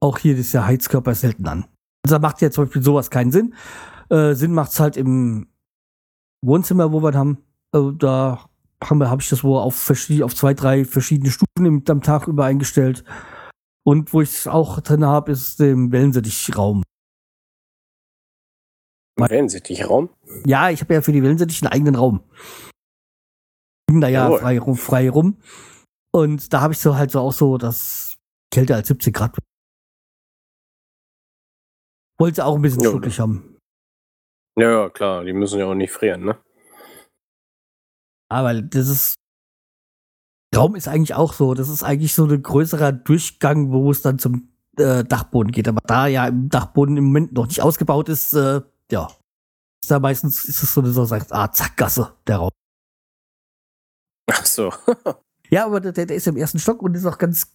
auch 0.00 0.18
hier 0.18 0.36
ist 0.36 0.52
der 0.52 0.66
Heizkörper 0.66 1.14
selten 1.14 1.48
an. 1.48 1.66
Da 2.02 2.18
macht 2.18 2.42
ja 2.42 2.50
zum 2.50 2.64
Beispiel 2.64 2.82
sowas 2.82 3.10
keinen 3.10 3.32
Sinn. 3.32 3.54
Äh, 4.10 4.34
Sinn 4.34 4.52
macht's 4.52 4.78
halt 4.78 4.96
im 4.98 5.48
Wohnzimmer, 6.44 6.92
wo 6.92 7.02
wir 7.02 7.14
haben. 7.14 7.47
Äh, 7.74 7.92
da 7.96 8.48
habe 8.80 9.20
ich 9.20 9.28
das 9.28 9.44
wohl 9.44 9.58
auf, 9.58 9.76
verschiedene, 9.76 10.24
auf 10.24 10.34
zwei, 10.34 10.54
drei 10.54 10.84
verschiedene 10.84 11.30
Stufen 11.30 11.84
am 11.88 12.02
Tag 12.02 12.28
über 12.28 12.44
eingestellt. 12.44 13.04
Und 13.84 14.12
wo 14.12 14.20
ich 14.20 14.30
es 14.30 14.46
auch 14.46 14.80
drin 14.80 15.04
habe, 15.04 15.32
ist 15.32 15.60
im 15.60 15.90
Wellensittichraum. 15.92 16.82
Wellensittichraum? 19.16 20.10
Ja, 20.44 20.70
ich 20.70 20.80
habe 20.80 20.94
ja 20.94 21.02
für 21.02 21.12
die 21.12 21.22
Wellensittich 21.22 21.62
einen 21.62 21.72
eigenen 21.72 21.94
Raum. 21.96 22.22
Ging 23.88 24.00
da 24.00 24.08
ja 24.08 24.30
frei, 24.30 24.60
frei 24.76 25.10
rum. 25.10 25.38
Und 26.12 26.52
da 26.52 26.60
habe 26.60 26.72
ich 26.72 26.78
so 26.78 26.96
halt 26.96 27.10
so 27.10 27.20
auch 27.20 27.32
so, 27.32 27.58
dass 27.58 28.16
kälter 28.52 28.76
als 28.76 28.88
70 28.88 29.14
Grad 29.14 29.36
wollte 32.18 32.44
auch 32.44 32.56
ein 32.56 32.62
bisschen 32.62 32.82
ja, 32.82 33.18
haben. 33.18 33.56
Ja, 34.58 34.90
klar, 34.90 35.24
die 35.24 35.32
müssen 35.32 35.58
ja 35.58 35.66
auch 35.66 35.74
nicht 35.74 35.92
frieren, 35.92 36.24
ne? 36.24 36.36
Aber 38.28 38.60
das 38.60 38.88
ist. 38.88 39.14
Raum 40.54 40.74
ist 40.74 40.88
eigentlich 40.88 41.14
auch 41.14 41.34
so. 41.34 41.54
Das 41.54 41.68
ist 41.68 41.82
eigentlich 41.82 42.14
so 42.14 42.24
ein 42.24 42.42
größerer 42.42 42.92
Durchgang, 42.92 43.70
wo 43.70 43.90
es 43.90 44.02
dann 44.02 44.18
zum 44.18 44.48
äh, 44.78 45.04
Dachboden 45.04 45.52
geht. 45.52 45.68
Aber 45.68 45.80
da 45.86 46.06
ja 46.06 46.26
im 46.26 46.48
Dachboden 46.48 46.96
im 46.96 47.04
Moment 47.04 47.32
noch 47.32 47.46
nicht 47.46 47.62
ausgebaut 47.62 48.08
ist, 48.08 48.32
äh, 48.32 48.62
ja. 48.90 49.08
Ist 49.82 49.90
da 49.90 50.00
meistens 50.00 50.44
ist 50.44 50.62
es 50.62 50.74
so 50.74 50.80
eine 50.80 50.90
so 50.90 51.04
sagt, 51.04 51.32
ah, 51.32 51.52
Zackgasse, 51.52 52.14
der 52.26 52.38
Raum. 52.38 52.50
Ach 54.30 54.44
so. 54.44 54.72
ja, 55.50 55.66
aber 55.66 55.80
der, 55.80 55.92
der 55.92 56.16
ist 56.16 56.26
im 56.26 56.36
ersten 56.36 56.58
Stock 56.58 56.82
und 56.82 56.94
ist 56.94 57.06
auch 57.06 57.18
ganz. 57.18 57.54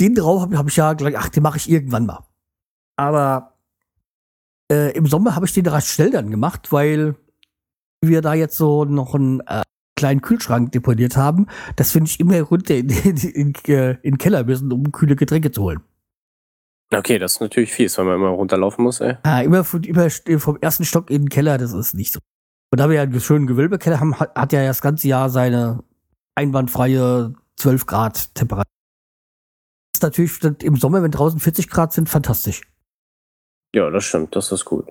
Den 0.00 0.18
Raum 0.18 0.42
habe 0.42 0.58
hab 0.58 0.68
ich 0.68 0.76
ja 0.76 0.92
gleich, 0.92 1.18
ach, 1.18 1.28
den 1.28 1.42
mache 1.42 1.56
ich 1.56 1.68
irgendwann 1.68 2.06
mal. 2.06 2.24
Aber 2.96 3.58
äh, 4.70 4.92
im 4.96 5.06
Sommer 5.06 5.34
habe 5.34 5.46
ich 5.46 5.52
den 5.52 5.66
recht 5.66 5.88
schnell 5.88 6.10
dann 6.10 6.30
gemacht, 6.30 6.72
weil 6.72 7.16
wir 8.02 8.22
da 8.22 8.34
jetzt 8.34 8.56
so 8.56 8.84
noch 8.84 9.14
einen 9.14 9.40
äh, 9.40 9.62
kleinen 9.96 10.22
Kühlschrank 10.22 10.72
deponiert 10.72 11.16
haben. 11.16 11.46
Das 11.76 11.92
finde 11.92 12.10
ich 12.10 12.20
immer 12.20 12.40
runter 12.40 12.76
in, 12.76 12.88
in, 12.88 13.16
in, 13.16 13.32
in, 13.32 13.54
in 13.64 13.98
den 14.02 14.18
Keller 14.18 14.44
müssen, 14.44 14.72
um 14.72 14.92
kühle 14.92 15.16
Getränke 15.16 15.50
zu 15.50 15.62
holen. 15.62 15.80
Okay, 16.90 17.18
das 17.18 17.34
ist 17.34 17.40
natürlich 17.40 17.72
fies, 17.72 17.98
weil 17.98 18.06
man 18.06 18.14
immer 18.14 18.28
runterlaufen 18.28 18.82
muss, 18.82 19.00
ey. 19.00 19.16
Ah, 19.22 19.42
immer, 19.42 19.62
von, 19.62 19.82
immer 19.84 20.08
vom 20.38 20.56
ersten 20.60 20.84
Stock 20.84 21.10
in 21.10 21.22
den 21.22 21.28
Keller, 21.28 21.58
das 21.58 21.74
ist 21.74 21.94
nicht 21.94 22.14
so. 22.14 22.20
Und 22.70 22.80
da 22.80 22.88
wir 22.88 22.96
ja 22.96 23.02
einen 23.02 23.20
schönen 23.20 23.46
Gewölbekeller 23.46 24.00
haben, 24.00 24.18
hat, 24.18 24.34
hat 24.34 24.52
ja 24.52 24.66
das 24.66 24.80
ganze 24.80 25.08
Jahr 25.08 25.28
seine 25.28 25.84
einwandfreie 26.34 27.34
12 27.56 27.86
Grad 27.86 28.34
Temperatur. 28.34 28.64
Das 29.92 29.98
ist 29.98 30.02
natürlich 30.02 30.62
im 30.62 30.76
Sommer, 30.76 31.02
wenn 31.02 31.10
draußen 31.10 31.40
40 31.40 31.68
Grad 31.68 31.92
sind, 31.92 32.08
fantastisch. 32.08 32.62
Ja, 33.74 33.90
das 33.90 34.04
stimmt, 34.04 34.34
das 34.34 34.50
ist 34.52 34.64
gut. 34.64 34.86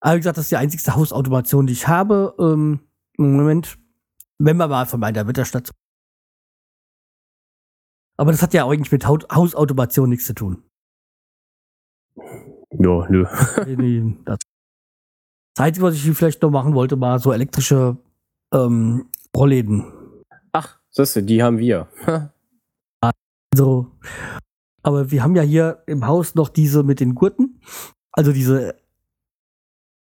Aber 0.00 0.14
wie 0.14 0.20
gesagt, 0.20 0.38
das 0.38 0.46
ist 0.46 0.50
die 0.50 0.56
einzigste 0.56 0.96
Hausautomation, 0.96 1.66
die 1.66 1.74
ich 1.74 1.86
habe. 1.86 2.34
Ähm, 2.38 2.80
Im 3.18 3.36
Moment, 3.36 3.78
wenn 4.38 4.56
man 4.56 4.70
mal 4.70 4.86
von 4.86 5.00
meiner 5.00 5.26
Wetterstation. 5.26 5.76
Aber 8.16 8.32
das 8.32 8.42
hat 8.42 8.52
ja 8.54 8.66
eigentlich 8.66 8.92
mit 8.92 9.06
Hausautomation 9.06 10.08
nichts 10.10 10.26
zu 10.26 10.34
tun. 10.34 10.62
Ja, 12.72 13.06
nö. 13.08 13.24
das 14.24 14.38
Einzige, 15.58 15.86
was 15.86 15.94
ich 15.94 16.02
vielleicht 16.16 16.42
noch 16.42 16.50
machen 16.50 16.74
wollte, 16.74 17.00
war 17.00 17.18
so 17.18 17.32
elektrische 17.32 17.96
ähm, 18.52 19.10
Rollläden. 19.36 19.92
Ach, 20.52 20.78
siehst 20.90 21.16
du, 21.16 21.22
die 21.22 21.42
haben 21.42 21.58
wir. 21.58 21.88
also, 23.52 23.90
aber 24.82 25.10
wir 25.10 25.22
haben 25.22 25.36
ja 25.36 25.42
hier 25.42 25.82
im 25.86 26.06
Haus 26.06 26.34
noch 26.34 26.48
diese 26.48 26.82
mit 26.82 27.00
den 27.00 27.14
Gurten. 27.14 27.60
Also 28.12 28.32
diese 28.32 28.76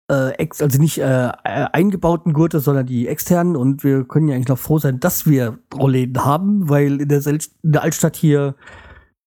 äh, 0.09 0.49
also 0.61 0.79
nicht 0.79 0.99
äh, 0.99 1.33
eingebauten 1.42 2.33
Gurte, 2.33 2.61
sondern 2.61 2.87
die 2.87 3.09
externen. 3.09 3.57
Und 3.57 3.85
wir 3.85 4.05
können 4.05 4.29
ja 4.29 4.35
eigentlich 4.35 4.49
noch 4.49 4.59
froh 4.59 4.79
sein, 4.79 5.01
dass 5.01 5.27
wir 5.27 5.59
Rollläden 5.75 6.25
haben, 6.25 6.69
weil 6.69 7.01
in 7.01 7.09
der, 7.09 7.21
Sel 7.21 7.38
in 7.62 7.73
der 7.73 7.83
Altstadt 7.83 8.16
hier 8.16 8.55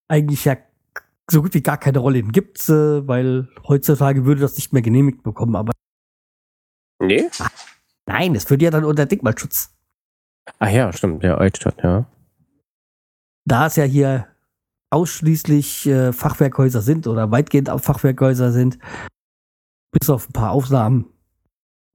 eigentlich 0.08 0.46
ja 0.46 0.58
so 1.30 1.42
gut 1.42 1.54
wie 1.54 1.62
gar 1.62 1.78
keine 1.78 2.00
Rollläden 2.00 2.32
gibt, 2.32 2.68
äh, 2.70 3.08
weil 3.08 3.50
heutzutage 3.68 4.26
würde 4.26 4.42
das 4.42 4.56
nicht 4.56 4.74
mehr 4.74 4.82
genehmigt 4.82 5.24
bekommen. 5.24 5.56
Aber 5.56 5.74
nee? 7.02 7.30
Nein, 8.08 8.34
das 8.34 8.50
würde 8.50 8.66
ja 8.66 8.72
dann 8.72 8.86
unter 8.86 9.06
Denkmalschutz. 9.06 9.76
Ach 10.58 10.70
ja, 10.70 10.92
stimmt, 10.92 11.24
der 11.24 11.38
Altstadt, 11.38 11.84
ja. 11.84 12.06
Da 13.46 13.68
es 13.68 13.76
ja 13.76 13.84
hier 13.84 14.28
ausschließlich 14.90 15.86
äh, 15.86 16.12
Fachwerkhäuser 16.12 16.82
sind 16.82 17.06
oder 17.06 17.30
weitgehend 17.30 17.70
auch 17.70 17.80
Fachwerkhäuser 17.80 18.52
sind, 18.52 18.80
bis 19.92 20.10
auf 20.10 20.30
ein 20.30 20.34
paar 20.34 20.52
Aufnahmen, 20.52 21.06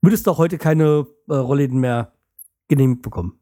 würdest 0.02 0.26
du 0.26 0.30
auch 0.30 0.38
heute 0.38 0.58
keine 0.58 1.06
äh, 1.28 1.34
Rollläden 1.34 1.80
mehr 1.80 2.12
genehmigt 2.68 3.02
bekommen. 3.02 3.38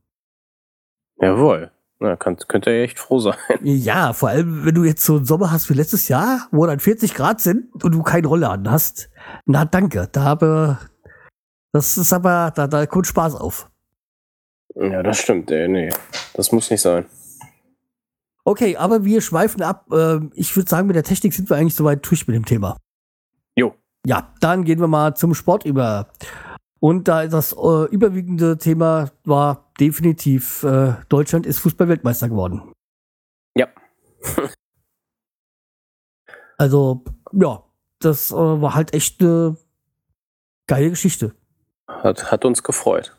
Jawohl. 1.17 1.71
Na, 2.01 2.17
kann, 2.17 2.37
könnte 2.37 2.71
er 2.71 2.83
echt 2.83 2.99
froh 2.99 3.21
sein. 3.21 3.37
Ja, 3.62 4.12
vor 4.12 4.31
allem, 4.31 4.65
wenn 4.65 4.75
du 4.75 4.83
jetzt 4.83 5.05
so 5.05 5.17
einen 5.17 5.25
Sommer 5.25 5.53
hast 5.53 5.71
wie 5.71 5.75
letztes 5.75 6.09
Jahr, 6.09 6.49
wo 6.51 6.67
dann 6.67 6.81
40 6.81 7.15
Grad 7.15 7.41
sind 7.41 7.73
und 7.85 7.95
du 7.95 8.03
keinen 8.03 8.25
Rollladen 8.25 8.69
hast. 8.69 9.09
Na, 9.47 9.65
danke. 9.65 10.09
Da 10.11 10.23
habe, 10.25 10.79
das 11.73 11.97
ist 11.97 12.12
aber, 12.12 12.53
da, 12.57 12.67
da 12.67 12.87
kommt 12.87 13.07
Spaß 13.07 13.37
auf. 13.37 13.71
Ja, 14.75 15.03
das 15.05 15.19
stimmt, 15.19 15.51
ey. 15.53 15.69
Nee, 15.69 15.91
das 16.35 16.51
muss 16.51 16.71
nicht 16.71 16.81
sein. 16.81 17.07
Okay, 18.45 18.77
aber 18.77 19.05
wir 19.05 19.21
schweifen 19.21 19.62
ab. 19.62 19.87
Ähm, 19.93 20.33
ich 20.35 20.57
würde 20.57 20.69
sagen, 20.69 20.88
mit 20.88 20.97
der 20.97 21.05
Technik 21.05 21.33
sind 21.35 21.49
wir 21.51 21.57
eigentlich 21.57 21.77
soweit 21.77 22.05
durch 22.09 22.27
mit 22.27 22.35
dem 22.35 22.45
Thema. 22.45 22.77
Ja, 24.07 24.35
dann 24.41 24.65
gehen 24.65 24.81
wir 24.81 24.88
mal 24.88 25.15
zum 25.15 25.35
Sport 25.35 25.65
über. 25.65 26.09
Und 26.81 27.07
da 27.07 27.27
das 27.29 27.53
äh, 27.53 27.85
überwiegende 27.91 28.59
Thema 28.59 29.11
war 29.25 29.73
definitiv, 29.79 30.65
äh, 30.65 30.95
Deutschland 31.09 31.47
ist 31.47 31.61
Fußballweltmeister 31.61 32.29
geworden. 32.29 32.73
Ja. 33.55 33.69
also, 36.59 37.05
ja, 37.33 37.62
das 38.01 38.33
äh, 38.33 38.35
war 38.35 38.75
halt 38.75 38.95
echt 38.95 39.21
eine 39.21 39.57
geile 40.67 40.91
Geschichte. 40.91 41.37
Hat, 41.87 42.33
hat 42.33 42.45
uns 42.45 42.65
gefreut. 42.65 43.17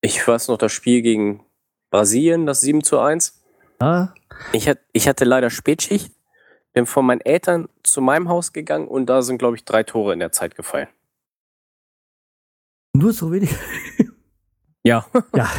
Ich 0.00 0.26
weiß 0.26 0.48
noch 0.48 0.58
das 0.58 0.70
Spiel 0.70 1.02
gegen 1.02 1.44
Brasilien, 1.90 2.46
das 2.46 2.60
7 2.60 2.84
zu 2.84 3.00
1. 3.00 3.42
Ja. 3.80 4.14
Ich, 4.52 4.68
hat, 4.68 4.78
ich 4.92 5.08
hatte 5.08 5.24
leider 5.24 5.50
Spätschicht, 5.50 6.14
bin 6.76 6.84
von 6.84 7.06
meinen 7.06 7.22
Eltern 7.22 7.70
zu 7.82 8.02
meinem 8.02 8.28
Haus 8.28 8.52
gegangen 8.52 8.86
und 8.86 9.06
da 9.06 9.22
sind, 9.22 9.38
glaube 9.38 9.56
ich, 9.56 9.64
drei 9.64 9.82
Tore 9.82 10.12
in 10.12 10.18
der 10.18 10.30
Zeit 10.30 10.56
gefallen. 10.56 10.88
Nur 12.94 13.12
so 13.12 13.32
wenig. 13.32 13.50
Ja. 14.84 15.04
ja. 15.34 15.50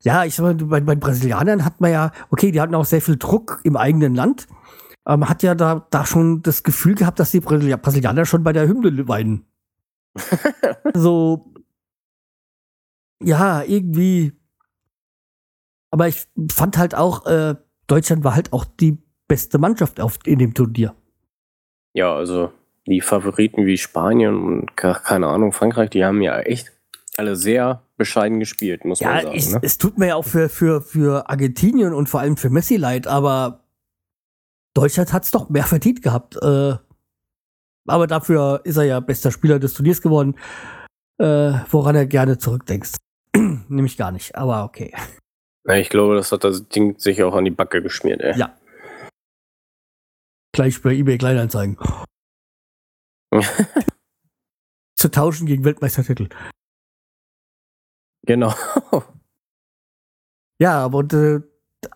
Ja, 0.00 0.24
ich 0.24 0.34
sag 0.34 0.42
mal, 0.42 0.54
bei, 0.56 0.80
bei 0.80 0.96
Brasilianern 0.96 1.64
hat 1.64 1.80
man 1.80 1.92
ja, 1.92 2.10
okay, 2.30 2.50
die 2.50 2.60
hatten 2.60 2.74
auch 2.74 2.84
sehr 2.84 3.00
viel 3.00 3.16
Druck 3.16 3.60
im 3.62 3.76
eigenen 3.76 4.16
Land. 4.16 4.48
Aber 5.04 5.18
man 5.18 5.28
hat 5.28 5.44
ja 5.44 5.54
da, 5.54 5.86
da 5.90 6.04
schon 6.04 6.42
das 6.42 6.64
Gefühl 6.64 6.96
gehabt, 6.96 7.20
dass 7.20 7.30
die 7.30 7.38
Brasilianer 7.38 8.26
schon 8.26 8.42
bei 8.42 8.52
der 8.52 8.66
Hymne 8.66 9.06
weinen. 9.06 9.46
so, 10.92 11.54
ja, 13.22 13.62
irgendwie. 13.62 14.32
Aber 15.92 16.08
ich 16.08 16.26
fand 16.50 16.76
halt 16.76 16.96
auch, 16.96 17.26
äh, 17.26 17.54
Deutschland 17.86 18.24
war 18.24 18.34
halt 18.34 18.52
auch 18.52 18.64
die 18.64 18.98
beste 19.28 19.58
Mannschaft 19.58 20.00
auf, 20.00 20.18
in 20.24 20.38
dem 20.38 20.54
Turnier. 20.54 20.94
Ja, 21.94 22.14
also 22.14 22.52
die 22.86 23.00
Favoriten 23.00 23.66
wie 23.66 23.78
Spanien 23.78 24.36
und 24.36 24.76
keine 24.76 25.28
Ahnung, 25.28 25.52
Frankreich, 25.52 25.90
die 25.90 26.04
haben 26.04 26.20
ja 26.20 26.40
echt 26.40 26.72
alle 27.16 27.36
sehr 27.36 27.82
bescheiden 27.96 28.40
gespielt, 28.40 28.84
muss 28.84 29.00
ja, 29.00 29.08
man 29.08 29.22
sagen. 29.22 29.36
Ich, 29.36 29.50
ne? 29.50 29.60
Es 29.62 29.78
tut 29.78 29.98
mir 29.98 30.08
ja 30.08 30.14
auch 30.16 30.24
für, 30.24 30.48
für, 30.48 30.82
für 30.82 31.28
Argentinien 31.28 31.94
und 31.94 32.08
vor 32.08 32.20
allem 32.20 32.36
für 32.36 32.50
Messi 32.50 32.76
leid, 32.76 33.06
aber 33.06 33.64
Deutschland 34.74 35.12
hat 35.12 35.24
es 35.24 35.30
doch 35.30 35.48
mehr 35.48 35.64
verdient 35.64 36.02
gehabt. 36.02 36.36
Äh, 36.42 36.74
aber 37.86 38.06
dafür 38.06 38.60
ist 38.64 38.76
er 38.76 38.84
ja 38.84 39.00
bester 39.00 39.30
Spieler 39.30 39.58
des 39.58 39.74
Turniers 39.74 40.02
geworden, 40.02 40.34
äh, 41.18 41.52
woran 41.70 41.94
er 41.94 42.06
gerne 42.06 42.38
zurückdenkst. 42.38 42.92
Nämlich 43.68 43.96
gar 43.96 44.10
nicht, 44.10 44.34
aber 44.34 44.64
okay. 44.64 44.92
Ja, 45.66 45.76
ich 45.76 45.88
glaube, 45.88 46.16
das 46.16 46.32
hat 46.32 46.44
das 46.44 46.68
Ding 46.68 46.98
sich 46.98 47.22
auch 47.22 47.34
an 47.34 47.44
die 47.44 47.50
Backe 47.50 47.82
geschmiert, 47.82 48.20
ey. 48.20 48.36
Ja. 48.36 48.54
Gleich 50.54 50.80
bei 50.82 50.94
eBay 50.94 51.18
Kleinanzeigen. 51.18 51.76
Zu 54.96 55.10
tauschen 55.10 55.48
gegen 55.48 55.64
Weltmeistertitel. 55.64 56.28
Genau. 58.24 58.54
ja, 60.60 60.78
aber 60.78 61.00
äh, 61.12 61.40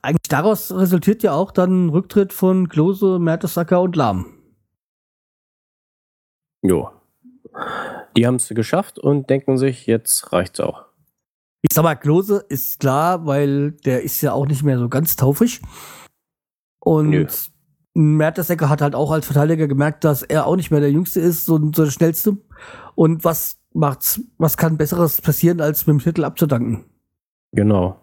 eigentlich 0.02 0.28
daraus 0.28 0.72
resultiert 0.72 1.22
ja 1.22 1.34
auch 1.34 1.52
dann 1.52 1.90
Rücktritt 1.90 2.32
von 2.32 2.68
Klose, 2.68 3.20
Mertesacker 3.20 3.80
und 3.80 3.94
Lahm. 3.94 4.42
Jo. 6.62 6.90
Die 8.16 8.26
haben 8.26 8.34
es 8.34 8.48
geschafft 8.48 8.98
und 8.98 9.30
denken 9.30 9.56
sich, 9.56 9.86
jetzt 9.86 10.32
reicht's 10.32 10.58
auch. 10.58 10.84
Ich 11.62 11.72
sag 11.72 11.84
mal, 11.84 11.94
Klose 11.94 12.44
ist 12.48 12.80
klar, 12.80 13.24
weil 13.24 13.70
der 13.70 14.02
ist 14.02 14.20
ja 14.20 14.32
auch 14.32 14.46
nicht 14.46 14.64
mehr 14.64 14.80
so 14.80 14.88
ganz 14.88 15.14
taufrig. 15.14 15.60
Und 16.80 17.10
Nö. 17.10 17.24
Mertesacker 17.98 18.68
hat 18.68 18.80
halt 18.80 18.94
auch 18.94 19.11
als 19.11 19.26
Verteidiger 19.26 19.66
gemerkt, 19.66 20.04
dass 20.04 20.22
er 20.22 20.46
auch 20.46 20.54
nicht 20.54 20.70
mehr 20.70 20.78
der 20.78 20.92
Jüngste 20.92 21.18
ist 21.18 21.48
und 21.50 21.74
so 21.74 21.84
der 21.84 21.90
Schnellste. 21.90 22.37
Und 22.94 23.24
was 23.24 23.58
macht's, 23.74 24.20
was 24.38 24.56
kann 24.56 24.78
Besseres 24.78 25.20
passieren, 25.20 25.61
als 25.61 25.87
mit 25.88 25.94
dem 25.94 26.04
Titel 26.04 26.24
abzudanken? 26.24 26.84
Genau. 27.52 28.00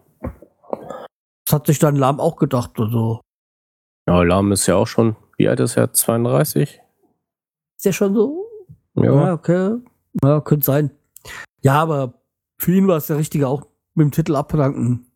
Das 1.46 1.54
hat 1.54 1.66
sich 1.66 1.78
dann 1.78 1.96
Lahm 1.96 2.20
auch 2.20 2.36
gedacht, 2.36 2.72
also. 2.78 3.22
Ja, 4.06 4.22
Lahm 4.22 4.52
ist 4.52 4.66
ja 4.66 4.76
auch 4.76 4.86
schon, 4.86 5.16
wie 5.38 5.48
alt 5.48 5.60
ist 5.60 5.78
er? 5.78 5.92
32? 5.92 6.82
Ist 7.76 7.84
der 7.86 7.92
schon 7.92 8.14
so? 8.14 8.46
Ja. 8.96 9.04
ja, 9.04 9.32
okay. 9.32 9.76
Ja, 10.22 10.40
könnte 10.42 10.66
sein. 10.66 10.90
Ja, 11.62 11.80
aber 11.80 12.20
für 12.58 12.72
ihn 12.72 12.86
war 12.86 12.98
es 12.98 13.06
der 13.06 13.16
Richtige, 13.16 13.48
auch 13.48 13.62
mit 13.94 14.04
dem 14.04 14.10
Titel 14.12 14.36
abzudanken. 14.36 15.10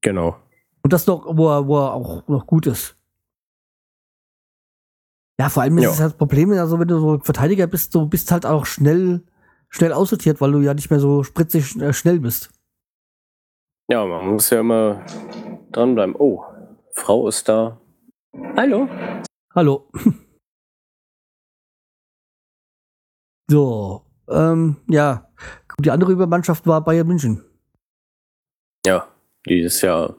Genau. 0.00 0.36
Und 0.82 0.92
das 0.92 1.06
noch, 1.06 1.36
wo 1.36 1.50
er, 1.50 1.66
wo 1.66 1.78
er 1.78 1.92
auch 1.92 2.26
noch 2.28 2.46
gut 2.46 2.66
ist. 2.66 2.96
Ja, 5.40 5.48
vor 5.48 5.64
allem 5.64 5.78
ist 5.78 5.90
es 5.90 5.98
ja 5.98 6.06
das 6.06 6.16
Problem, 6.16 6.52
also 6.52 6.78
wenn 6.78 6.88
du 6.88 6.98
so 6.98 7.18
Verteidiger 7.18 7.66
bist, 7.66 7.94
du 7.94 8.06
bist 8.06 8.30
halt 8.30 8.46
auch 8.46 8.66
schnell 8.66 9.24
schnell 9.74 9.92
aussortiert, 9.92 10.40
weil 10.40 10.52
du 10.52 10.60
ja 10.60 10.72
nicht 10.72 10.88
mehr 10.90 11.00
so 11.00 11.24
spritzig 11.24 11.74
äh, 11.80 11.92
schnell 11.92 12.20
bist. 12.20 12.50
Ja, 13.90 14.06
man 14.06 14.28
muss 14.28 14.48
ja 14.50 14.60
immer 14.60 15.04
dranbleiben. 15.72 16.14
Oh, 16.16 16.44
Frau 16.92 17.26
ist 17.28 17.48
da. 17.48 17.80
Hallo. 18.56 18.88
Hallo. 19.54 19.90
so, 23.50 24.06
ähm, 24.28 24.76
ja. 24.88 25.28
Die 25.80 25.90
andere 25.90 26.12
Übermannschaft 26.12 26.68
war 26.68 26.84
Bayern 26.84 27.08
München. 27.08 27.44
Ja, 28.86 29.08
die 29.46 29.60
ist 29.60 29.82
ja 29.82 30.14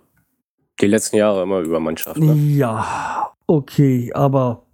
die 0.82 0.88
letzten 0.88 1.16
Jahre 1.16 1.44
immer 1.44 1.62
Übermannschaft. 1.62 2.18
Ne? 2.18 2.34
Ja, 2.34 3.32
okay, 3.48 4.12
aber 4.14 4.65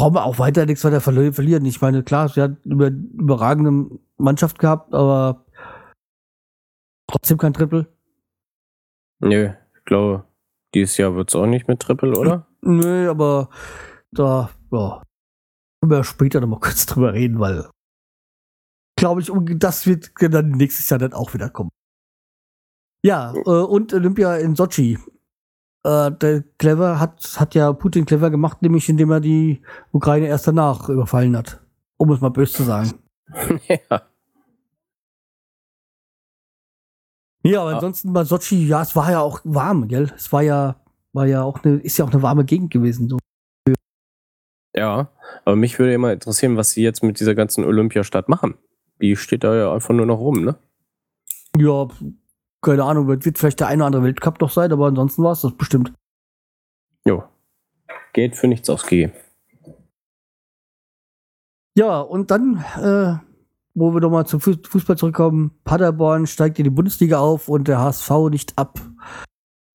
brauchen 0.00 0.14
wir 0.14 0.24
auch 0.24 0.38
weiter 0.38 0.64
nichts 0.64 0.82
weiter 0.82 1.02
verlieren. 1.02 1.66
Ich 1.66 1.82
meine, 1.82 2.02
klar, 2.02 2.30
sie 2.30 2.40
hat 2.40 2.56
eine 2.64 2.86
überragende 2.86 3.98
Mannschaft 4.16 4.58
gehabt, 4.58 4.94
aber 4.94 5.44
trotzdem 7.06 7.36
kein 7.36 7.52
Triple. 7.52 7.86
Nö, 9.18 9.50
ich 9.76 9.84
glaube, 9.84 10.24
dieses 10.74 10.96
Jahr 10.96 11.14
wird 11.16 11.28
es 11.28 11.36
auch 11.36 11.44
nicht 11.44 11.68
mit 11.68 11.80
Triple, 11.80 12.18
oder? 12.18 12.46
Nö, 12.62 13.10
aber 13.10 13.50
da, 14.10 14.48
ja, 14.72 15.02
können 15.82 15.92
wir 15.92 16.04
später 16.04 16.40
noch 16.40 16.48
mal 16.48 16.60
kurz 16.60 16.86
drüber 16.86 17.12
reden, 17.12 17.38
weil 17.38 17.68
glaube 18.96 19.20
ich, 19.20 19.30
das 19.58 19.86
wird 19.86 20.12
dann 20.18 20.52
nächstes 20.52 20.88
Jahr 20.88 20.98
dann 20.98 21.12
auch 21.12 21.34
wieder 21.34 21.50
kommen. 21.50 21.70
Ja, 23.04 23.34
äh, 23.34 23.50
und 23.50 23.92
Olympia 23.92 24.36
in 24.36 24.56
Sochi. 24.56 24.98
Äh, 25.82 26.12
der 26.12 26.42
Clever 26.58 27.00
hat, 27.00 27.36
hat 27.40 27.54
ja 27.54 27.72
Putin 27.72 28.04
clever 28.04 28.30
gemacht, 28.30 28.60
nämlich 28.60 28.88
indem 28.88 29.10
er 29.10 29.20
die 29.20 29.62
Ukraine 29.92 30.26
erst 30.26 30.46
danach 30.46 30.88
überfallen 30.88 31.36
hat. 31.36 31.60
Um 31.96 32.10
es 32.12 32.20
mal 32.20 32.30
böse 32.30 32.52
zu 32.52 32.62
sagen. 32.64 32.98
ja. 33.68 34.02
Ja, 37.42 37.62
aber 37.62 37.74
ansonsten 37.74 38.12
bei 38.12 38.24
Sochi, 38.24 38.66
ja, 38.66 38.82
es 38.82 38.94
war 38.94 39.10
ja 39.10 39.20
auch 39.20 39.40
warm, 39.44 39.88
gell? 39.88 40.12
Es 40.14 40.30
war 40.30 40.42
ja, 40.42 40.76
war 41.14 41.26
ja 41.26 41.42
auch 41.42 41.64
eine, 41.64 41.76
ist 41.76 41.96
ja 41.96 42.04
auch 42.04 42.12
eine 42.12 42.22
warme 42.22 42.44
Gegend 42.44 42.70
gewesen. 42.70 43.08
So. 43.08 43.18
Ja, 44.76 45.10
aber 45.44 45.56
mich 45.56 45.78
würde 45.78 45.94
immer 45.94 46.12
interessieren, 46.12 46.58
was 46.58 46.72
sie 46.72 46.82
jetzt 46.82 47.02
mit 47.02 47.18
dieser 47.18 47.34
ganzen 47.34 47.64
Olympiastadt 47.64 48.28
machen. 48.28 48.54
Die 49.00 49.16
steht 49.16 49.44
da 49.44 49.56
ja 49.56 49.72
einfach 49.72 49.94
nur 49.94 50.04
noch 50.04 50.18
rum, 50.18 50.44
ne? 50.44 50.56
Ja, 51.56 51.88
keine 52.62 52.84
Ahnung, 52.84 53.08
wird 53.08 53.38
vielleicht 53.38 53.60
der 53.60 53.68
eine 53.68 53.82
oder 53.82 53.86
andere 53.86 54.02
Weltcup 54.04 54.40
noch 54.40 54.50
sein, 54.50 54.72
aber 54.72 54.86
ansonsten 54.86 55.22
war 55.22 55.32
es 55.32 55.40
das 55.40 55.56
bestimmt. 55.56 55.92
Jo. 57.04 57.24
Geld 58.12 58.36
für 58.36 58.48
nichts 58.48 58.68
ausgegeben. 58.68 59.12
Ja, 61.76 62.00
und 62.00 62.30
dann, 62.30 62.64
äh, 62.76 63.16
wo 63.74 63.94
wir 63.94 64.00
nochmal 64.00 64.26
zum 64.26 64.40
Fußball 64.40 64.98
zurückkommen, 64.98 65.52
Paderborn 65.64 66.26
steigt 66.26 66.58
in 66.58 66.64
die 66.64 66.70
Bundesliga 66.70 67.18
auf 67.18 67.48
und 67.48 67.68
der 67.68 67.78
HSV 67.80 68.10
nicht 68.30 68.58
ab. 68.58 68.80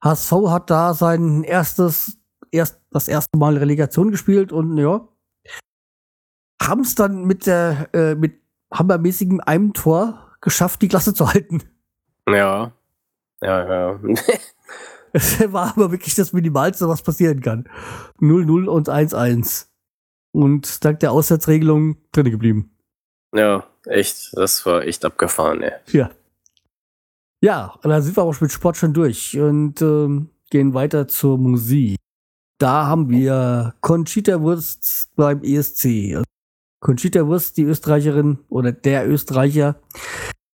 HSV 0.03 0.31
hat 0.49 0.69
da 0.69 0.93
sein 0.93 1.43
erstes, 1.43 2.17
erst 2.51 2.79
das 2.91 3.07
erste 3.07 3.37
Mal 3.37 3.57
Relegation 3.57 4.11
gespielt 4.11 4.51
und 4.51 4.77
ja, 4.77 5.07
haben 6.61 6.81
es 6.81 6.95
dann 6.95 7.25
mit 7.25 7.47
der, 7.47 7.89
äh, 7.93 8.15
mit 8.15 8.41
hammermäßigem 8.71 9.39
einem 9.39 9.73
Tor 9.73 10.35
geschafft, 10.41 10.81
die 10.81 10.87
Klasse 10.87 11.13
zu 11.13 11.33
halten. 11.33 11.63
Ja. 12.27 12.71
Ja, 13.41 13.69
ja. 13.69 13.99
Es 15.13 15.39
war 15.53 15.69
aber 15.69 15.91
wirklich 15.91 16.13
das 16.15 16.33
Minimalste, 16.33 16.89
was 16.89 17.01
passieren 17.01 17.39
kann. 17.39 17.69
0-0 18.19 18.65
und 18.65 18.89
1-1. 18.89 19.67
Und 20.33 20.83
dank 20.83 20.99
der 20.99 21.13
Auswärtsregelung 21.13 21.95
drin 22.11 22.29
geblieben. 22.31 22.75
Ja, 23.33 23.65
echt. 23.85 24.35
Das 24.35 24.65
war 24.65 24.83
echt 24.83 25.05
abgefahren, 25.05 25.61
ey. 25.61 25.71
Ja. 25.87 26.11
Ja, 27.41 27.75
und 27.81 27.89
dann 27.89 28.01
sind 28.01 28.17
wir 28.17 28.23
auch 28.23 28.41
mit 28.41 28.51
Sport 28.51 28.75
schon 28.75 28.93
durch 28.93 29.39
und 29.39 29.81
ähm, 29.81 30.31
gehen 30.49 30.73
weiter 30.73 31.07
zur 31.07 31.37
Musik. 31.37 31.95
Da 32.57 32.87
haben 32.87 33.09
wir 33.09 33.73
Conchita 33.79 34.41
Wurst 34.41 35.11
beim 35.15 35.43
ESC. 35.43 36.21
Conchita 36.81 37.25
Wurst, 37.25 37.55
die 37.55 37.63
Österreicherin 37.63 38.39
oder 38.49 38.73
der 38.73 39.07
Österreicher, 39.07 39.79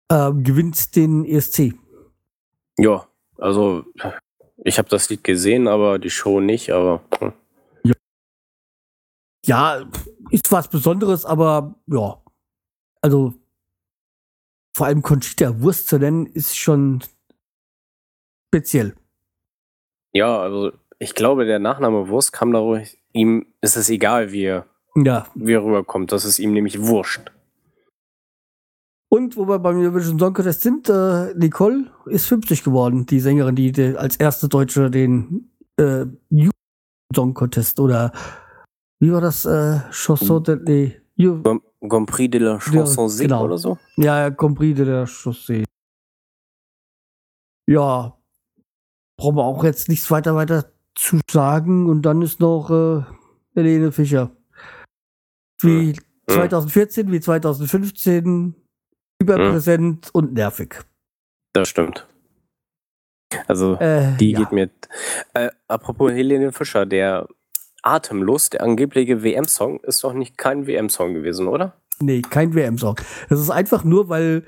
äh, 0.08 0.32
gewinnt 0.32 0.96
den 0.96 1.24
ESC. 1.24 1.74
Ja, 2.78 3.06
also 3.36 3.84
ich 4.64 4.78
habe 4.78 4.88
das 4.88 5.08
Lied 5.08 5.24
gesehen, 5.24 5.68
aber 5.68 5.98
die 5.98 6.10
Show 6.10 6.40
nicht, 6.40 6.70
aber. 6.70 7.02
Hm. 7.18 7.32
Ja. 7.84 7.94
ja, 9.46 9.90
ist 10.30 10.50
was 10.50 10.68
Besonderes, 10.68 11.24
aber 11.24 11.74
ja. 11.86 12.22
Also 13.00 13.34
vor 14.76 14.86
allem 14.86 15.02
Conchita 15.02 15.60
Wurst 15.60 15.88
zu 15.88 15.98
nennen, 15.98 16.26
ist 16.26 16.56
schon 16.56 17.02
speziell. 18.48 18.94
Ja, 20.12 20.38
also 20.40 20.72
ich 20.98 21.14
glaube, 21.14 21.46
der 21.46 21.58
Nachname 21.58 22.08
Wurst 22.08 22.32
kam 22.32 22.52
darüber, 22.52 22.82
ihm 23.12 23.46
ist 23.60 23.76
es 23.76 23.90
egal, 23.90 24.32
wie 24.32 24.44
er, 24.44 24.66
ja. 24.96 25.26
wie 25.34 25.52
er 25.52 25.64
rüberkommt. 25.64 26.12
Das 26.12 26.24
ist 26.24 26.38
ihm 26.38 26.52
nämlich 26.52 26.80
wurscht. 26.86 27.32
Und 29.10 29.36
wo 29.36 29.48
wir 29.48 29.58
beim 29.58 29.78
Eurovision 29.78 30.18
Song 30.18 30.34
Contest 30.34 30.60
sind, 30.60 30.88
äh, 30.88 31.34
Nicole 31.34 31.90
ist 32.06 32.26
50 32.26 32.62
geworden, 32.62 33.06
die 33.06 33.20
Sängerin, 33.20 33.56
die, 33.56 33.72
die 33.72 33.96
als 33.96 34.16
erste 34.16 34.48
Deutsche 34.48 34.90
den 34.90 35.50
äh, 35.76 36.04
Song 37.14 37.32
Contest 37.32 37.80
oder 37.80 38.12
wie 39.00 39.12
war 39.12 39.20
das? 39.20 39.44
Äh, 39.44 39.80
Chanson 39.90 40.42
de, 40.42 40.56
nee, 40.66 41.00
Grand 41.80 42.06
Prix 42.06 42.30
de 42.30 42.40
la 42.40 42.58
Chanson 42.58 43.08
ja, 43.08 43.22
genau. 43.22 43.44
oder 43.44 43.58
so? 43.58 43.78
Ja, 43.96 44.28
Grand 44.28 44.56
Prix 44.56 44.76
de 44.76 44.84
la 44.84 45.06
Chaussee. 45.06 45.64
Ja, 47.66 48.18
brauchen 49.16 49.36
wir 49.36 49.44
auch 49.44 49.64
jetzt 49.64 49.88
nichts 49.88 50.10
weiter 50.10 50.34
weiter 50.34 50.72
zu 50.94 51.20
sagen. 51.30 51.88
Und 51.88 52.02
dann 52.02 52.22
ist 52.22 52.40
noch 52.40 52.70
äh, 52.70 53.04
Helene 53.54 53.92
Fischer. 53.92 54.30
Wie 55.60 55.92
hm. 55.92 55.98
2014, 56.28 57.12
wie 57.12 57.20
2015 57.20 58.54
überpräsent 59.20 60.06
hm. 60.06 60.10
und 60.12 60.32
nervig. 60.34 60.76
Das 61.52 61.68
stimmt. 61.68 62.06
Also, 63.46 63.74
äh, 63.74 64.16
die 64.16 64.32
ja. 64.32 64.38
geht 64.38 64.52
mir. 64.52 64.70
Äh, 65.34 65.50
apropos 65.66 66.12
Helene 66.12 66.52
Fischer, 66.52 66.86
der 66.86 67.28
Atemlos, 67.82 68.50
der 68.50 68.62
angebliche 68.62 69.22
WM-Song, 69.22 69.80
ist 69.80 70.02
doch 70.02 70.12
nicht 70.12 70.38
kein 70.38 70.66
WM-Song 70.66 71.14
gewesen, 71.14 71.46
oder? 71.46 71.74
Nee, 72.00 72.22
kein 72.22 72.54
WM-Song. 72.54 72.96
Das 73.28 73.40
ist 73.40 73.50
einfach 73.50 73.84
nur, 73.84 74.08
weil 74.08 74.44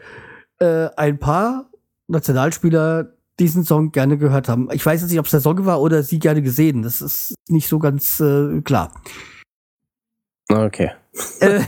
äh, 0.61 0.89
ein 0.97 1.19
paar 1.19 1.71
Nationalspieler 2.09 3.13
diesen 3.39 3.65
Song 3.65 3.93
gerne 3.93 4.19
gehört 4.19 4.49
haben. 4.49 4.69
Ich 4.73 4.85
weiß 4.85 5.01
jetzt 5.01 5.11
nicht, 5.11 5.19
ob 5.19 5.27
es 5.27 5.31
der 5.31 5.41
Song 5.41 5.65
war 5.65 5.81
oder 5.81 6.03
sie 6.03 6.19
gerne 6.19 6.43
gesehen. 6.43 6.83
Das 6.83 7.01
ist 7.01 7.35
nicht 7.49 7.69
so 7.69 7.79
ganz 7.79 8.21
äh, 8.21 8.61
klar. 8.63 8.93
Okay. 10.51 10.91
Äh, 11.41 11.61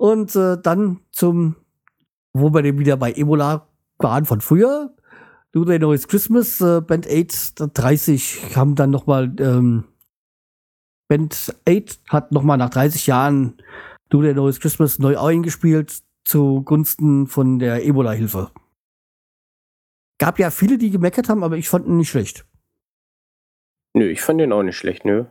und 0.00 0.34
äh, 0.34 0.56
dann 0.56 1.00
zum, 1.10 1.56
wo 2.32 2.54
wir 2.54 2.78
wieder 2.78 2.96
bei 2.96 3.12
Ebola 3.12 3.68
waren 3.98 4.24
von 4.24 4.40
früher. 4.40 4.96
Do 5.52 5.66
They 5.66 5.78
Know 5.78 5.92
It's 5.92 6.08
Christmas, 6.08 6.58
äh, 6.62 6.80
Band 6.80 7.06
8 7.06 7.74
30 7.74 8.56
haben 8.56 8.76
dann 8.76 8.88
nochmal, 8.88 9.30
ähm, 9.38 9.84
Band 11.06 11.54
8 11.68 12.00
hat 12.08 12.32
nochmal 12.32 12.56
nach 12.56 12.70
30 12.70 13.08
Jahren 13.08 13.58
Do 14.08 14.22
They 14.22 14.32
Know 14.32 14.48
It's 14.48 14.60
Christmas 14.60 14.98
neu 14.98 15.18
eingespielt 15.18 16.00
zugunsten 16.24 17.26
von 17.26 17.58
der 17.58 17.84
Ebola-Hilfe. 17.84 18.52
Gab 20.18 20.38
ja 20.38 20.50
viele, 20.50 20.78
die 20.78 20.90
gemeckert 20.90 21.28
haben, 21.28 21.44
aber 21.44 21.58
ich 21.58 21.68
fand 21.68 21.86
ihn 21.86 21.98
nicht 21.98 22.08
schlecht. 22.08 22.46
Nö, 23.92 24.08
ich 24.08 24.22
fand 24.22 24.40
den 24.40 24.52
auch 24.52 24.62
nicht 24.62 24.78
schlecht, 24.78 25.04
nö. 25.04 25.26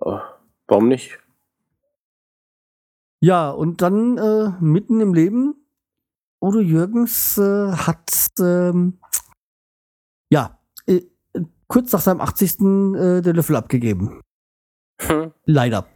Oh, 0.00 0.20
warum 0.66 0.88
nicht? 0.88 1.18
Ja, 3.26 3.50
und 3.50 3.82
dann 3.82 4.18
äh, 4.18 4.52
mitten 4.60 5.00
im 5.00 5.12
Leben, 5.12 5.56
Udo 6.40 6.60
Jürgens 6.60 7.36
äh, 7.36 7.72
hat 7.72 8.08
ähm, 8.38 9.00
ja 10.30 10.60
äh, 10.86 11.02
kurz 11.66 11.90
nach 11.90 12.02
seinem 12.02 12.20
80. 12.20 12.52
Äh, 12.52 13.22
den 13.22 13.34
Löffel 13.34 13.56
abgegeben. 13.56 14.20
Hm. 15.00 15.32
Leider. 15.44 15.88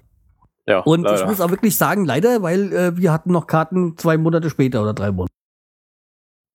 Ja, 0.67 0.81
und 0.81 1.03
leider. 1.03 1.21
ich 1.21 1.27
muss 1.29 1.41
auch 1.41 1.51
wirklich 1.51 1.77
sagen, 1.77 2.05
leider, 2.05 2.43
weil 2.43 2.73
äh, 2.73 2.97
wir 2.97 3.13
hatten 3.13 3.31
noch 3.31 3.47
Karten 3.47 3.97
zwei 3.97 4.17
Monate 4.19 4.51
später 4.51 4.83
oder 4.83 4.93
drei 4.93 5.13
Monate. 5.13 5.33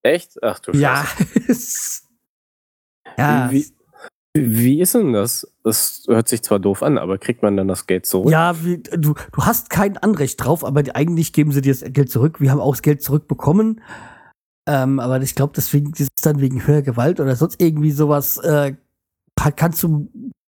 Echt? 0.03 0.43
Ach 0.43 0.59
du 0.59 0.73
Scheiße. 0.73 2.03
Ja. 3.15 3.15
ja. 3.45 3.51
Wie, 3.51 3.65
wie 4.37 4.81
ist 4.81 4.93
denn 4.93 5.13
das? 5.13 5.49
Das 5.63 6.03
hört 6.07 6.27
sich 6.27 6.43
zwar 6.43 6.59
doof 6.59 6.83
an, 6.83 6.97
aber 6.97 7.17
kriegt 7.17 7.41
man 7.41 7.55
dann 7.55 7.69
das 7.69 7.87
Geld 7.87 8.05
zurück? 8.05 8.29
Ja, 8.29 8.63
wie, 8.65 8.79
du, 8.79 9.13
du 9.13 9.41
hast 9.41 9.69
kein 9.69 9.97
Anrecht 9.97 10.43
drauf, 10.43 10.65
aber 10.65 10.83
eigentlich 10.93 11.31
geben 11.31 11.53
sie 11.53 11.61
dir 11.61 11.73
das 11.73 11.85
Geld 11.93 12.11
zurück. 12.11 12.41
Wir 12.41 12.51
haben 12.51 12.59
auch 12.59 12.73
das 12.73 12.81
Geld 12.81 13.01
zurückbekommen. 13.01 13.81
Ähm, 14.67 14.99
aber 14.99 15.21
ich 15.21 15.35
glaube, 15.35 15.53
deswegen 15.55 15.91
ist 15.93 16.09
es 16.15 16.21
dann 16.21 16.41
wegen 16.41 16.67
höherer 16.67 16.81
Gewalt 16.81 17.21
oder 17.21 17.35
sonst 17.35 17.61
irgendwie 17.61 17.91
sowas, 17.91 18.37
äh, 18.37 18.75
kannst 19.55 19.81
du 19.83 20.09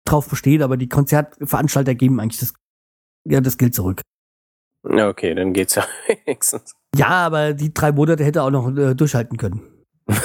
drauf 0.06 0.28
bestehen, 0.30 0.62
aber 0.62 0.78
die 0.78 0.90
Konzertveranstalter 0.90 1.96
geben 1.96 2.20
eigentlich 2.20 2.40
das, 2.40 2.54
ja, 3.28 3.42
das 3.42 3.58
Geld 3.58 3.74
zurück. 3.74 4.02
Ja, 4.88 5.10
okay, 5.10 5.34
dann 5.34 5.54
geht's 5.54 5.76
ja 5.76 5.86
wenigstens. 6.26 6.76
Ja, 6.96 7.08
aber 7.08 7.54
die 7.54 7.74
drei 7.74 7.92
Monate 7.92 8.24
hätte 8.24 8.40
er 8.40 8.46
auch 8.46 8.52
noch 8.52 8.76
äh, 8.78 8.94
durchhalten 8.94 9.38
können. 9.38 9.62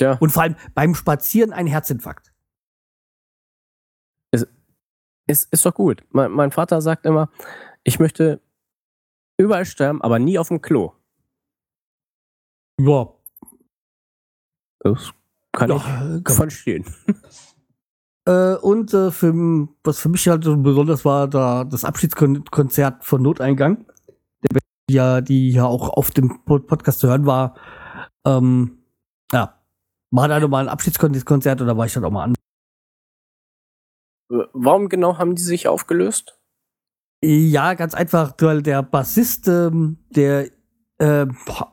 Tja. 0.00 0.16
Und 0.18 0.30
vor 0.30 0.44
allem 0.44 0.56
beim 0.72 0.94
Spazieren 0.94 1.52
ein 1.52 1.66
Herzinfarkt. 1.66 2.32
Ist, 4.32 4.48
ist, 5.26 5.52
ist 5.52 5.66
doch 5.66 5.74
gut. 5.74 6.02
Mein, 6.08 6.30
mein 6.30 6.52
Vater 6.52 6.80
sagt 6.80 7.04
immer, 7.04 7.30
ich 7.84 7.98
möchte 7.98 8.40
überall 9.38 9.66
sterben, 9.66 10.00
aber 10.00 10.18
nie 10.18 10.38
auf 10.38 10.48
dem 10.48 10.62
Klo. 10.62 10.94
Ja. 12.80 13.12
Das 14.78 15.12
kann 15.52 15.68
ja, 15.68 16.16
ich 16.16 16.24
kann 16.24 16.36
verstehen. 16.36 16.84
Äh, 18.26 18.56
und 18.56 18.92
äh, 18.92 19.10
für, 19.10 19.32
was 19.82 19.98
für 19.98 20.10
mich 20.10 20.28
halt 20.28 20.44
so 20.44 20.54
besonders 20.54 21.06
war, 21.06 21.26
da 21.26 21.64
das 21.64 21.86
Abschiedskonzert 21.86 23.02
von 23.02 23.22
Noteingang, 23.22 23.86
der 24.42 24.60
ja, 24.90 25.20
die 25.22 25.50
ja 25.52 25.64
auch 25.64 25.88
auf 25.88 26.10
dem 26.10 26.44
Podcast 26.44 27.00
zu 27.00 27.08
hören 27.08 27.24
war. 27.24 27.56
Ähm, 28.26 28.79
war 30.10 30.28
da 30.28 30.40
nochmal 30.40 30.64
ein 30.64 30.68
Abschiedskonzert 30.68 31.60
oder 31.62 31.76
war 31.76 31.86
ich 31.86 31.92
dann 31.92 32.04
auch 32.04 32.10
mal 32.10 32.24
an? 32.24 32.34
warum 34.52 34.88
genau 34.88 35.18
haben 35.18 35.34
die 35.34 35.42
sich 35.42 35.68
aufgelöst? 35.68 36.38
Ja, 37.22 37.74
ganz 37.74 37.94
einfach, 37.94 38.32
weil 38.40 38.62
der 38.62 38.82
Bassist, 38.82 39.48
ähm, 39.48 39.98
der 40.10 40.50
äh, 40.98 41.26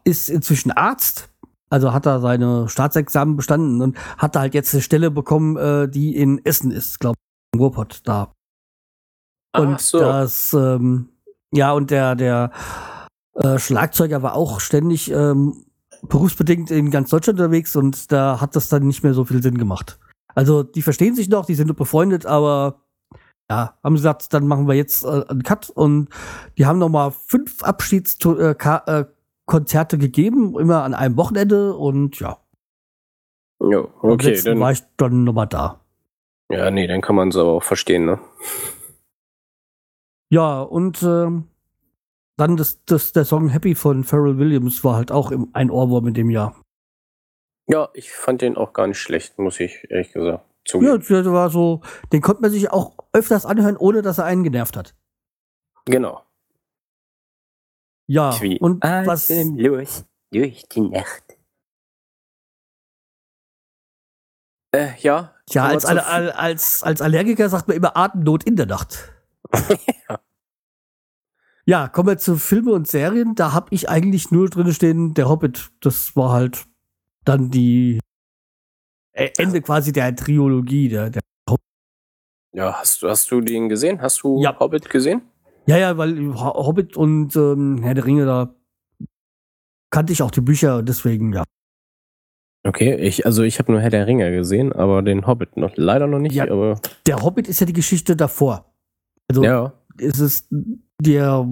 ist 0.03 0.29
inzwischen 0.29 0.71
Arzt, 0.71 1.29
also 1.69 1.93
hat 1.93 2.05
er 2.05 2.19
seine 2.19 2.67
Staatsexamen 2.67 3.38
bestanden 3.38 3.81
und 3.81 3.97
hat 4.17 4.35
da 4.35 4.41
halt 4.41 4.53
jetzt 4.53 4.73
eine 4.73 4.81
Stelle 4.81 5.11
bekommen, 5.11 5.55
äh, 5.57 5.88
die 5.88 6.15
in 6.15 6.43
Essen 6.45 6.71
ist, 6.71 6.99
glaube 6.99 7.15
ich, 7.17 7.57
im 7.57 7.61
Ruhrpott 7.61 8.01
da. 8.03 8.33
Und 9.55 9.75
Ach 9.75 9.79
so. 9.79 9.99
das, 9.99 10.53
ähm, 10.53 11.09
ja, 11.53 11.71
und 11.71 11.91
der, 11.91 12.15
der 12.15 12.51
äh, 13.35 13.57
Schlagzeuger 13.57 14.21
war 14.21 14.35
auch 14.35 14.59
ständig 14.59 15.11
ähm, 15.11 15.66
berufsbedingt 16.04 16.72
in 16.72 16.91
ganz 16.91 17.10
Deutschland 17.10 17.39
unterwegs 17.39 17.76
und 17.76 18.12
da 18.12 18.39
hat 18.41 18.56
das 18.56 18.70
dann 18.70 18.88
nicht 18.88 19.04
mehr 19.04 19.14
so 19.14 19.26
viel 19.26 19.41
Sinn 19.41 19.58
gemacht. 19.58 20.00
Also 20.36 20.64
die 20.64 20.82
verstehen 20.82 21.16
sich 21.16 21.30
noch, 21.30 21.45
die 21.45 21.56
sind 21.56 21.76
befreundet, 21.76 22.26
aber 22.26 22.82
ja, 23.50 23.78
haben 23.84 23.95
gesagt, 23.95 24.34
dann 24.34 24.45
machen 24.48 24.68
wir 24.68 24.76
jetzt 24.76 25.04
äh, 25.04 25.24
einen 25.28 25.43
Cut 25.43 25.70
und 25.70 26.10
die 26.58 26.66
haben 26.66 26.80
noch 26.80 26.89
mal 26.89 27.12
fünf 27.12 27.64
Abschiedskonzerte 27.64 29.06
äh, 29.95 30.00
gegeben, 30.00 30.60
immer 30.60 30.84
an 30.84 30.93
einem 30.93 31.16
Wochenende 31.18 31.76
und 31.76 32.20
ja. 32.20 32.38
Ja, 33.60 33.80
Am 33.80 34.12
okay, 34.12 34.39
dann. 34.43 34.60
war 34.60 34.72
ich 34.72 34.84
dann 34.98 35.24
noch 35.24 35.34
mal 35.34 35.45
da. 35.48 35.80
Ja, 36.52 36.70
nee, 36.72 36.88
dann 36.88 37.02
kann 37.02 37.16
man 37.16 37.30
es 37.30 37.38
aber 37.38 37.54
auch 37.54 37.64
verstehen, 37.64 38.06
ne? 38.06 38.20
Ja, 40.30 40.62
und 40.62 41.02
ähm, 41.04 41.48
dann 42.38 42.55
das, 42.55 42.83
das, 42.85 43.11
der 43.11 43.25
Song 43.25 43.49
Happy 43.49 43.75
von 43.75 44.03
Pharrell 44.03 44.38
Williams 44.38 44.83
war 44.83 44.95
halt 44.95 45.11
auch 45.11 45.31
im, 45.31 45.49
ein 45.53 45.69
Ohrwurm 45.71 46.07
in 46.07 46.13
dem 46.13 46.29
Jahr. 46.29 46.55
Ja, 47.67 47.89
ich 47.93 48.11
fand 48.11 48.41
den 48.41 48.55
auch 48.55 48.73
gar 48.73 48.88
nicht 48.88 48.99
schlecht, 48.99 49.38
muss 49.39 49.59
ich 49.59 49.89
ehrlich 49.89 50.13
gesagt 50.13 50.45
Ja, 50.45 50.99
zugeben. 50.99 51.03
der 51.23 51.33
war 51.33 51.49
so, 51.49 51.81
den 52.13 52.21
konnte 52.21 52.41
man 52.43 52.51
sich 52.51 52.71
auch 52.71 52.95
öfters 53.11 53.45
anhören, 53.45 53.75
ohne 53.75 54.01
dass 54.01 54.19
er 54.19 54.25
einen 54.25 54.43
genervt 54.43 54.77
hat. 54.77 54.95
Genau. 55.85 56.23
Ja, 58.09 58.39
Wie 58.41 58.59
und 58.59 58.81
was, 58.83 59.29
los 59.29 60.05
durch 60.31 60.63
die 60.69 60.81
Nacht. 60.81 61.23
Äh, 64.73 64.97
ja. 64.99 65.33
ja, 65.49 65.65
als, 65.65 65.85
als, 65.85 66.83
als 66.83 67.01
Allergiker 67.01 67.49
sagt 67.49 67.67
man 67.67 67.75
immer 67.75 67.97
Atemnot 67.97 68.43
in 68.43 68.55
der 68.55 68.67
Nacht. 68.67 69.11
Ja. 70.09 70.19
Ja, 71.68 71.88
kommen 71.89 72.07
wir 72.07 72.18
zu 72.18 72.38
Filme 72.38 72.72
und 72.72 72.88
Serien. 72.88 73.36
Da 73.36 73.51
habe 73.53 73.68
ich 73.72 73.89
eigentlich 73.89 74.32
nur 74.32 74.49
drin 74.49 74.72
stehen, 74.72 75.13
der 75.13 75.28
Hobbit. 75.28 75.70
Das 75.82 76.15
war 76.15 76.32
halt 76.32 76.65
dann 77.26 77.51
die 77.51 77.99
äh, 79.13 79.30
Ende 79.38 79.61
quasi 79.61 79.91
der 79.91 80.15
Trilogie. 80.15 80.88
Der, 80.88 81.09
der 81.09 81.22
Ja, 82.53 82.74
hast 82.80 83.01
du, 83.01 83.09
hast 83.09 83.30
du 83.32 83.41
den 83.41 83.68
gesehen? 83.68 84.01
Hast 84.01 84.24
du 84.24 84.41
Ja. 84.41 84.57
Hobbit 84.59 84.89
gesehen? 84.89 85.22
ja, 85.65 85.78
ja, 85.78 85.97
weil 85.97 86.34
Ho- 86.36 86.65
Hobbit 86.65 86.95
und 86.95 87.36
ähm, 87.36 87.80
Herr 87.84 87.93
der 87.93 88.05
Ringe, 88.05 88.26
da 88.26 88.55
kannte 89.89 90.13
ich 90.13 90.22
auch 90.22 90.32
die 90.32 90.39
Bücher 90.41 90.82
deswegen, 90.84 91.34
ja. 91.34 91.43
Okay, 92.65 92.95
ich, 92.95 93.26
also 93.26 93.43
ich 93.43 93.59
habe 93.59 93.72
nur 93.74 93.82
Herr 93.82 93.89
der 93.89 94.07
Ringe 94.07 94.32
gesehen, 94.32 94.72
aber 94.72 95.01
den 95.01 95.28
Hobbit 95.28 95.57
noch 95.57 95.74
leider 95.76 96.07
noch 96.07 96.20
nicht, 96.20 96.36
Ja. 96.36 96.49
aber 96.49 96.80
Der 97.05 97.22
Hobbit 97.22 97.49
ist 97.49 97.59
ja 97.59 97.65
die 97.65 97.74
Geschichte 97.74 98.15
davor. 98.15 98.74
Also 99.28 99.43
ja. 99.43 99.74
es 99.97 100.20
ist 100.20 100.49
der 101.02 101.48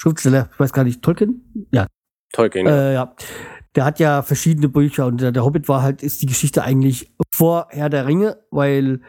Schriftsteller, 0.00 0.48
ich 0.52 0.60
weiß 0.60 0.72
gar 0.72 0.84
nicht, 0.84 1.02
Tolkien? 1.02 1.68
Ja, 1.72 1.86
Tolkien. 2.32 2.66
ja. 2.66 2.72
Äh, 2.72 2.94
ja. 2.94 3.16
Der 3.74 3.84
hat 3.84 3.98
ja 3.98 4.22
verschiedene 4.22 4.70
Bücher 4.70 5.06
und 5.06 5.20
der, 5.20 5.32
der 5.32 5.44
Hobbit 5.44 5.68
war 5.68 5.82
halt, 5.82 6.02
ist 6.02 6.22
die 6.22 6.26
Geschichte 6.26 6.62
eigentlich 6.62 7.14
vor 7.30 7.66
Herr 7.70 7.90
der 7.90 8.06
Ringe, 8.06 8.42
weil 8.50 9.02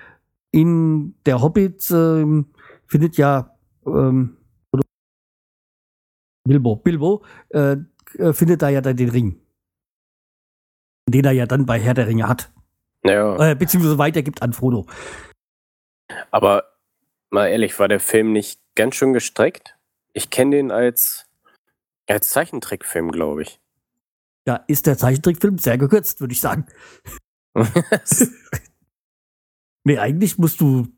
in 0.51 1.15
der 1.25 1.41
Hobbit 1.41 1.89
ähm, 1.91 2.51
findet 2.85 3.15
ja 3.15 3.57
ähm, 3.85 4.37
Bilbo, 6.43 6.75
Bilbo 6.77 7.23
äh, 7.49 7.77
äh, 8.17 8.33
findet 8.33 8.61
da 8.61 8.69
ja 8.69 8.81
dann 8.81 8.97
den 8.97 9.09
Ring. 9.09 9.39
Den 11.09 11.25
er 11.25 11.31
ja 11.31 11.45
dann 11.45 11.65
bei 11.65 11.79
Herr 11.79 11.93
der 11.93 12.07
Ringe 12.07 12.27
hat. 12.27 12.51
ja. 13.03 13.51
Äh, 13.51 13.55
beziehungsweise 13.55 13.97
weitergibt 13.97 14.41
an 14.41 14.51
Frodo. 14.51 14.85
Aber 16.31 16.63
mal 17.29 17.47
ehrlich, 17.47 17.77
war 17.79 17.87
der 17.87 17.99
Film 17.99 18.31
nicht 18.33 18.59
ganz 18.77 18.95
schön 18.95 19.11
gestreckt? 19.11 19.77
Ich 20.13 20.29
kenne 20.29 20.55
den 20.55 20.71
als, 20.71 21.25
als 22.07 22.29
Zeichentrickfilm, 22.29 23.11
glaube 23.11 23.41
ich. 23.41 23.59
Ja, 24.47 24.63
ist 24.67 24.87
der 24.87 24.97
Zeichentrickfilm 24.97 25.57
sehr 25.57 25.77
gekürzt, 25.77 26.21
würde 26.21 26.31
ich 26.31 26.39
sagen. 26.39 26.65
Nee, 29.87 29.99
eigentlich 29.99 30.37
musst 30.37 30.59
du 30.59 30.89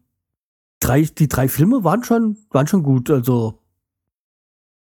drei, 0.80 1.04
die 1.04 1.28
drei 1.28 1.48
Filme 1.48 1.84
waren 1.84 2.04
schon, 2.04 2.38
waren 2.50 2.66
schon 2.66 2.82
gut. 2.82 3.12
Also 3.12 3.62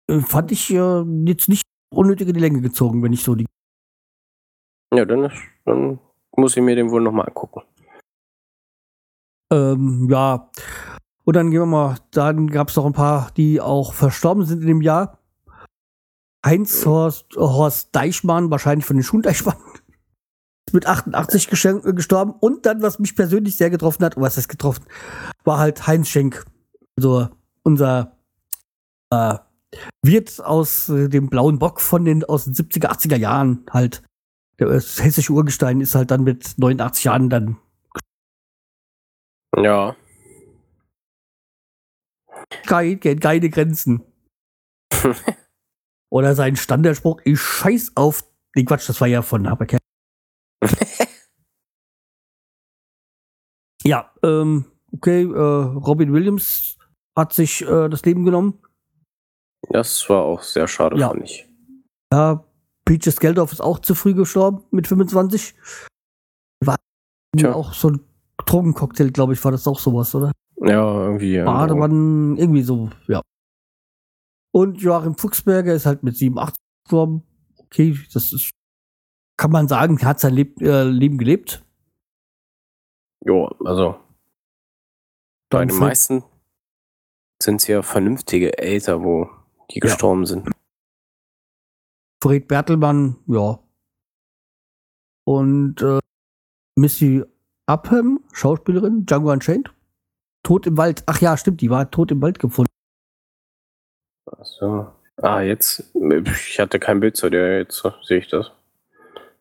äh, 0.10 0.22
fand 0.22 0.52
ich 0.52 0.72
äh, 0.74 1.04
jetzt 1.28 1.48
nicht 1.50 1.62
unnötig 1.94 2.28
in 2.28 2.34
die 2.34 2.39
Länge 2.39 2.62
gezogen, 2.62 3.04
wenn 3.04 3.14
ich 3.14 3.24
so 3.24 3.36
die. 3.36 3.46
ja, 4.92 5.06
dann, 5.06 5.32
dann 5.66 6.00
muss 6.36 6.58
ich 6.58 6.64
mir 6.64 6.76
den 6.76 6.89
wohl 6.89 7.04
nochmal 7.04 7.28
angucken. 7.28 7.62
Ähm, 9.52 10.08
ja. 10.10 10.50
Und 11.24 11.36
dann 11.36 11.52
gehen 11.52 11.62
wir 11.62 11.66
mal, 11.66 11.98
dann 12.12 12.48
gab 12.48 12.70
es 12.70 12.76
noch 12.76 12.86
ein 12.86 12.94
paar, 12.94 13.32
die 13.38 13.62
auch 13.62 13.94
verstorben 13.94 14.46
sind 14.46 14.62
in 14.62 14.68
dem 14.68 14.82
Jahr. 14.82 15.20
Heinz 16.46 16.86
Horst, 16.86 17.36
Horst 17.36 17.96
Deichmann, 17.96 18.50
wahrscheinlich 18.50 18.86
von 18.86 18.98
den 18.98 19.04
Schuhen 19.04 19.22
Deichmann, 19.22 19.58
ist 20.68 20.74
mit 20.74 20.88
88 20.88 21.48
geschenk, 21.48 21.86
äh, 21.86 21.94
gestorben. 21.94 22.34
Und 22.40 22.66
dann, 22.66 22.82
was 22.82 22.98
mich 22.98 23.16
persönlich 23.16 23.56
sehr 23.56 23.70
getroffen 23.70 24.04
hat, 24.04 24.18
was 24.18 24.38
heißt 24.38 24.50
getroffen, 24.50 24.86
war 25.44 25.60
halt 25.60 25.86
Heinz 25.86 26.10
Schenk. 26.10 26.46
Also 26.98 27.30
unser 27.64 28.18
äh, 29.12 29.36
Wirt 30.02 30.44
aus 30.44 30.90
äh, 30.90 31.08
dem 31.08 31.30
blauen 31.30 31.60
Bock 31.60 31.80
von 31.80 32.04
den 32.06 32.24
aus 32.24 32.46
den 32.46 32.54
70er, 32.54 32.88
80er 32.88 33.18
Jahren 33.18 33.66
halt. 33.70 34.02
Der 34.60 34.68
äh, 34.68 34.82
hessische 34.82 35.32
Urgestein 35.32 35.80
ist 35.82 35.96
halt 35.96 36.12
dann 36.12 36.24
mit 36.24 36.56
89 36.58 37.04
Jahren 37.04 37.30
dann 37.30 37.58
Ja. 39.58 39.96
Kein, 42.66 42.99
keine 42.99 43.49
Grenzen. 43.49 44.04
Oder 46.12 46.36
sein 46.36 46.56
Standardspruch, 46.56 47.22
ich 47.24 47.39
scheiß 47.39 47.93
auf. 47.95 48.24
Nee, 48.56 48.66
Quatsch, 48.66 48.88
das 48.89 48.99
war 48.99 49.08
ja 49.08 49.22
von 49.22 49.49
Haberker. 49.49 49.78
Ja, 53.84 54.12
ähm, 54.24 54.66
okay, 54.93 55.24
äh, 55.24 55.26
Robin 55.28 56.14
Williams 56.14 56.78
hat 57.18 57.34
sich 57.34 57.62
äh, 57.64 57.89
das 57.89 58.04
Leben 58.06 58.24
genommen. 58.26 58.60
Das 59.70 60.08
war 60.10 60.22
auch 60.22 60.43
sehr 60.43 60.68
schade, 60.68 60.97
Ja. 60.99 61.10
fand 61.10 61.24
ich. 61.24 61.47
Ja, 62.14 62.43
Peaches 62.86 63.20
Geldorf 63.20 63.52
ist 63.54 63.62
auch 63.62 63.80
zu 63.80 63.95
früh 63.95 64.14
gestorben 64.14 64.64
mit 64.72 64.88
25. 64.88 65.56
War 66.64 66.76
Tja. 67.36 67.54
auch 67.54 67.74
so 67.74 67.89
ein 67.91 68.02
Drogencocktail, 68.45 69.12
glaube 69.12 69.34
ich, 69.34 69.43
war 69.43 69.52
das 69.52 69.68
auch 69.68 69.80
sowas, 69.80 70.14
oder? 70.14 70.32
Ja, 70.64 71.05
irgendwie. 71.05 71.34
ja, 71.34 71.43
genau. 71.43 71.57
Bademann, 71.57 72.38
irgendwie 72.38 72.62
so, 72.62 72.89
ja. 73.07 73.22
Und 74.53 74.82
Joachim 74.82 75.16
Fuchsberger 75.16 75.74
ist 75.74 75.86
halt 75.86 76.03
mit 76.03 76.16
87 76.18 76.62
gestorben. 76.84 77.24
Okay, 77.57 77.97
das 78.14 78.34
ist, 78.34 78.51
kann 79.38 79.51
man 79.51 79.68
sagen, 79.68 79.97
er 79.99 80.07
hat 80.09 80.20
sein 80.20 80.34
Leb 80.34 80.62
äh, 80.62 80.84
Leben 80.84 81.18
gelebt. 81.18 81.64
Jo, 83.26 83.47
also 83.66 83.99
bei 85.49 85.66
den 85.66 85.78
meisten 85.78 86.24
sind 87.41 87.62
es 87.62 87.68
ja 87.68 87.82
vernünftige 87.82 88.57
Elter, 88.57 89.03
wo 89.03 89.30
die 89.72 89.80
Ja. 89.80 89.82
gestorben 89.82 90.26
sind. 90.26 90.49
Fred 92.22 92.47
Bertelmann, 92.47 93.18
ja. 93.28 93.59
Und 95.26 95.82
äh, 95.82 95.99
Missy 96.78 97.24
Upham, 97.70 98.24
Schauspielerin, 98.34 99.05
Django 99.05 99.32
Unchained. 99.32 99.74
Tot 100.52 100.68
im 100.68 100.76
Wald. 100.76 101.04
Ach 101.06 101.22
ja, 101.22 101.38
stimmt, 101.38 101.62
die 101.62 101.70
war 101.70 101.89
tot 101.89 102.12
im 102.12 102.22
Wald 102.22 102.38
gefunden. 102.38 102.74
So. 104.41 104.91
Ah, 105.16 105.39
jetzt. 105.39 105.95
Ich 105.95 106.60
hatte 106.60 106.78
kein 106.78 106.99
Bild 106.99 107.16
zu 107.16 107.30
der, 107.30 107.60
jetzt 107.60 107.82
sehe 108.04 108.18
ich 108.18 108.28
das. 108.28 108.52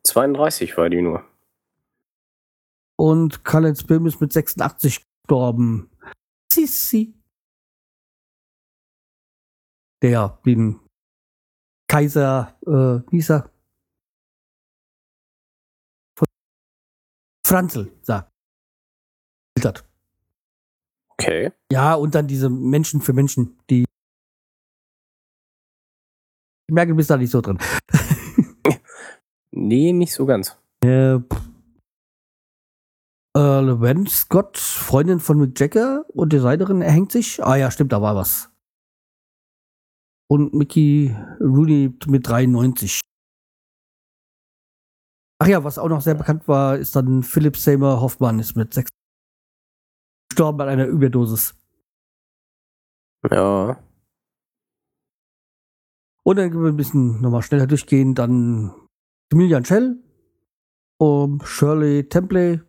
32 0.05 0.79
war 0.79 0.89
die 0.89 1.03
nur. 1.03 1.25
Und 2.97 3.45
Karl-Heinz 3.45 3.83
Böhm 3.83 4.07
ist 4.07 4.21
mit 4.21 4.33
86 4.33 5.05
gestorben. 5.25 5.91
Sissi. 6.53 7.13
Der 10.03 10.39
den 10.47 10.79
Kaiser, 11.89 12.57
äh, 12.63 13.03
wie 13.11 13.25
er? 13.29 13.51
Franzl, 17.45 17.91
sagt. 18.03 18.30
Okay. 21.21 21.53
Ja, 21.71 21.95
und 21.95 22.15
dann 22.15 22.27
diese 22.27 22.49
Menschen 22.49 23.03
für 23.03 23.13
Menschen, 23.13 23.59
die. 23.69 23.85
Ich 26.67 26.75
merke, 26.75 26.93
du 26.93 26.97
bist 26.97 27.11
da 27.11 27.17
nicht 27.17 27.31
so 27.31 27.41
drin. 27.41 27.59
Nee, 29.53 29.93
nicht 29.93 30.15
so 30.15 30.27
ganz. 30.27 30.57
Äh. 30.85 31.19
Laverne 33.37 34.09
Scott, 34.09 34.57
Freundin 34.57 35.19
von 35.21 35.39
Mick 35.39 35.59
Jagger 35.59 36.05
und 36.09 36.33
Designerin, 36.33 36.83
erhängt 36.83 37.11
sich. 37.13 37.43
Ah 37.43 37.57
ja, 37.57 37.71
stimmt, 37.71 37.93
da 37.93 38.01
war 38.01 38.15
was. 38.15 38.51
Und 40.29 40.55
Mickey 40.55 41.15
Rooney 41.41 41.93
mit 42.07 42.29
93. 42.29 43.01
Ach 45.43 45.49
ja, 45.49 45.65
was 45.65 45.79
auch 45.79 45.89
noch 45.89 46.01
sehr 46.01 46.15
bekannt 46.15 46.47
war, 46.47 46.77
ist 46.77 46.95
dann 46.95 47.23
Philip 47.23 47.57
Seymour 47.57 48.01
Hoffmann 48.01 48.39
ist 48.39 48.57
mit 48.57 48.73
6 48.73 48.91
gestorben 50.31 50.61
an 50.61 50.69
einer 50.69 50.87
Überdosis. 50.87 51.55
Ja. 53.31 53.83
Und 56.23 56.37
dann 56.37 56.51
können 56.51 56.63
wir 56.63 56.71
ein 56.71 56.77
bisschen 56.77 57.21
nochmal 57.21 57.43
schneller 57.43 57.67
durchgehen. 57.67 58.15
Dann 58.15 58.73
Emilian 59.33 59.65
Schell, 59.65 59.99
um 60.99 61.41
Shirley 61.45 62.09
Templey, 62.09 62.61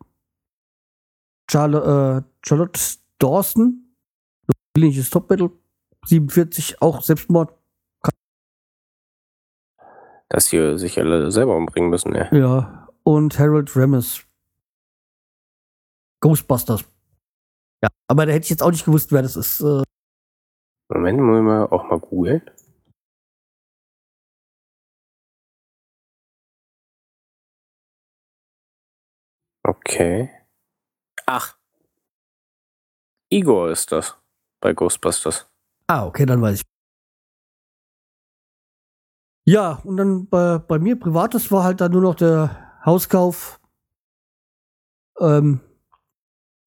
Charlotte, 1.49 2.25
äh, 2.25 2.29
Charlotte 2.45 2.79
Dawson, 3.19 3.95
ähnliches 4.75 5.09
Top-Battle, 5.09 5.51
47, 6.05 6.81
auch 6.81 7.01
Selbstmord. 7.01 7.53
Dass 10.29 10.49
die 10.49 10.77
sich 10.77 10.97
alle 10.97 11.29
selber 11.29 11.55
umbringen 11.57 11.89
müssen, 11.89 12.15
ja. 12.15 12.33
Ja, 12.33 12.87
und 13.03 13.37
Harold 13.37 13.75
Ramis. 13.75 14.25
Ghostbusters. 16.21 16.85
Ja, 17.83 17.89
aber 18.07 18.25
da 18.25 18.33
hätte 18.33 18.43
ich 18.43 18.49
jetzt 18.49 18.63
auch 18.63 18.71
nicht 18.71 18.85
gewusst, 18.85 19.11
wer 19.11 19.21
das 19.21 19.35
ist. 19.35 19.61
Äh, 19.61 19.83
Moment, 20.89 21.19
muss 21.19 21.37
ich 21.37 21.43
mal 21.43 21.65
auch 21.65 21.89
mal 21.89 21.99
googeln. 21.99 22.41
Okay. 29.63 30.29
Ach. 31.25 31.57
Igor 33.29 33.71
ist 33.71 33.91
das 33.91 34.17
bei 34.59 34.73
Ghostbusters. 34.73 35.49
Ah, 35.87 36.05
okay, 36.05 36.25
dann 36.25 36.41
weiß 36.41 36.59
ich. 36.59 36.65
Ja, 39.45 39.81
und 39.83 39.97
dann 39.97 40.27
bei, 40.27 40.59
bei 40.59 40.77
mir 40.77 40.99
privates 40.99 41.51
war 41.51 41.63
halt 41.63 41.81
dann 41.81 41.91
nur 41.91 42.01
noch 42.01 42.15
der 42.15 42.79
Hauskauf. 42.85 43.59
Ähm, 45.19 45.61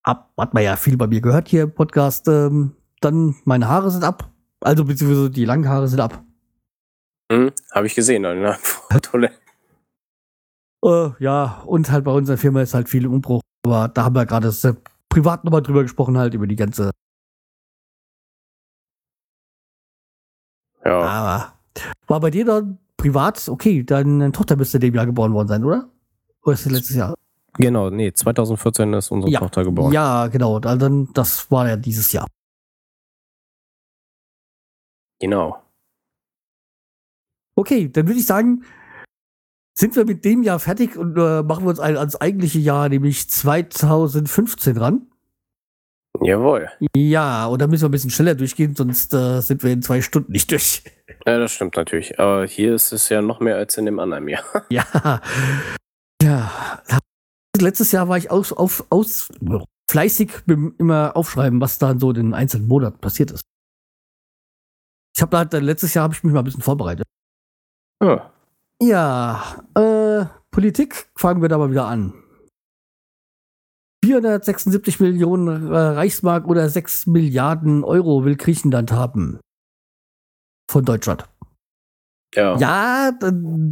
ab, 0.05 0.33
hat 0.39 0.55
man 0.55 0.63
ja 0.63 0.77
viel 0.77 0.97
bei 0.97 1.07
mir 1.07 1.21
gehört 1.21 1.49
hier 1.49 1.65
im 1.65 1.75
Podcast. 1.75 2.29
Ähm, 2.29 2.77
dann 3.01 3.35
meine 3.45 3.69
Haare 3.69 3.91
sind 3.91 4.05
ab. 4.05 4.31
Also 4.61 4.85
beziehungsweise 4.85 5.31
die 5.31 5.45
langen 5.45 5.69
Haare 5.69 5.89
sind 5.89 6.01
ab. 6.01 6.23
Hm, 7.33 7.53
habe 7.73 7.87
ich 7.87 7.95
gesehen 7.95 8.25
in 8.25 8.43
der 8.43 8.55
Fotolle. 8.55 9.33
Äh, 10.85 11.11
ja, 11.19 11.63
und 11.67 11.91
halt 11.91 12.05
bei 12.05 12.13
unserer 12.13 12.37
Firma 12.37 12.63
ist 12.63 12.75
halt 12.75 12.89
viel 12.89 13.05
im 13.05 13.15
Umbruch. 13.15 13.41
Aber 13.65 13.89
da 13.89 14.05
haben 14.05 14.15
wir 14.15 14.27
gerade 14.27 14.49
äh, 14.49 14.75
privat 15.09 15.45
nochmal 15.45 15.63
drüber 15.63 15.83
gesprochen, 15.83 16.19
halt 16.19 16.35
über 16.35 16.47
die 16.47 16.57
ganze. 16.57 16.91
Ja. 20.85 21.01
Aber 21.01 21.55
war 22.07 22.21
bei 22.21 22.31
dir 22.31 22.45
dann 22.45 22.79
privat, 22.99 23.49
okay, 23.49 23.83
deine 23.83 24.33
Tochter 24.33 24.57
müsste 24.57 24.79
dem 24.79 24.95
Jahr 24.95 25.07
geboren 25.07 25.33
worden 25.33 25.49
sein, 25.49 25.65
oder? 25.65 25.89
Oder 26.43 26.55
ist 26.55 26.67
das 26.67 26.73
letztes 26.73 26.97
Jahr? 26.97 27.15
Genau, 27.59 27.91
nee, 27.91 28.13
2014 28.13 28.93
ist 28.95 29.11
unsere 29.11 29.33
Ja. 29.33 29.41
Tochter 29.41 29.65
geboren. 29.65 29.93
Ja, 29.93 30.27
genau. 30.27 30.59
Dann, 30.59 31.09
das 31.15 31.51
war 31.51 31.69
ja 31.69 31.77
dieses 31.77 32.13
Jahr. 32.13 32.27
Genau. 35.21 35.63
Okay, 37.57 37.89
dann 37.89 38.09
würde 38.09 38.19
ich 38.19 38.27
sagen, 38.27 38.65
sind 39.79 39.95
wir 39.97 40.05
mit 40.05 40.25
dem 40.25 40.43
Jahr 40.43 40.59
fertig 40.59 40.97
und 40.97 41.17
äh, 41.17 41.43
machen 41.43 41.65
wir 41.65 41.71
uns 41.71 41.81
ein, 41.81 41.97
ans 41.97 42.17
eigentliche 42.17 42.59
Jahr, 42.59 42.89
nämlich 42.89 43.31
2015 43.31 44.77
ran. 44.77 45.07
Jawohl. 46.21 46.71
Ja, 46.97 47.47
und 47.47 47.61
da 47.61 47.67
müssen 47.67 47.83
wir 47.83 47.89
ein 47.89 47.93
bisschen 47.93 48.11
schneller 48.11 48.35
durchgehen, 48.37 48.75
sonst 48.77 49.13
äh, 49.15 49.41
sind 49.41 49.63
wir 49.65 49.73
in 49.73 49.83
zwei 49.83 50.01
Stunden 50.01 50.31
nicht 50.33 50.51
durch. 50.51 50.83
Ja, 51.27 51.39
das 51.39 51.53
stimmt 51.53 51.77
natürlich. 51.77 52.19
Aber 52.21 52.47
hier 52.47 52.75
ist 52.75 52.93
es 52.93 53.09
ja 53.09 53.21
noch 53.21 53.41
mehr 53.41 53.57
als 53.57 53.77
in 53.77 53.85
dem 53.87 53.99
anderen 53.99 54.29
Jahr. 54.29 54.45
Ja. 54.71 55.21
Ja. 56.23 56.51
Letztes 57.57 57.93
Jahr 57.93 58.09
war 58.09 58.19
ich 58.19 58.31
aus, 58.31 58.53
auf, 58.53 58.85
aus 58.91 59.33
fleißig 59.91 60.31
immer 60.47 61.17
aufschreiben, 61.17 61.61
was 61.61 61.79
da 61.79 61.93
in 61.93 62.01
so 62.01 62.13
den 62.13 62.35
einzelnen 62.35 62.67
Monaten 62.67 62.99
passiert 62.99 63.31
ist. 63.31 63.43
Ich 65.17 65.23
habe 65.23 65.37
halt, 65.37 65.53
letztes 65.53 65.95
Jahr 65.95 66.05
habe 66.05 66.15
ich 66.15 66.25
mich 66.25 66.33
mal 66.33 66.41
ein 66.41 66.45
bisschen 66.45 66.63
vorbereitet. 66.63 67.07
Ja. 68.03 68.33
Ja, 68.83 69.63
äh, 69.77 70.27
Politik 70.51 71.09
fangen 71.17 71.43
wir 71.43 71.49
da 71.49 71.59
mal 71.59 71.71
wieder 71.71 71.87
an. 71.87 72.13
476 74.05 75.01
Millionen 75.01 75.73
äh, 75.73 75.77
Reichsmark 75.77 76.47
oder 76.47 76.69
6 76.69 77.07
Milliarden 77.07 77.85
Euro 77.85 78.25
will 78.25 78.37
Griechenland 78.37 78.93
haben. 78.93 79.41
Von 80.71 80.85
Deutschland. 80.85 81.29
Ja. 82.35 82.59
Ja, 82.59 83.13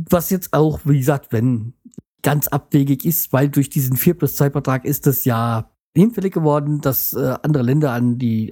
was 0.08 0.30
jetzt 0.30 0.52
auch, 0.52 0.80
wie 0.84 0.98
gesagt, 0.98 1.32
wenn 1.32 1.74
ganz 2.22 2.48
abwegig 2.48 3.04
ist, 3.04 3.32
weil 3.32 3.48
durch 3.48 3.68
diesen 3.70 3.96
4 3.96 4.14
plus 4.14 4.36
2 4.36 4.50
Vertrag 4.50 4.84
ist 4.84 5.06
es 5.06 5.24
ja 5.24 5.70
hinfällig 5.96 6.32
geworden, 6.32 6.80
dass 6.80 7.12
äh, 7.12 7.36
andere 7.42 7.62
Länder 7.62 7.92
an 7.92 8.18
die 8.18 8.50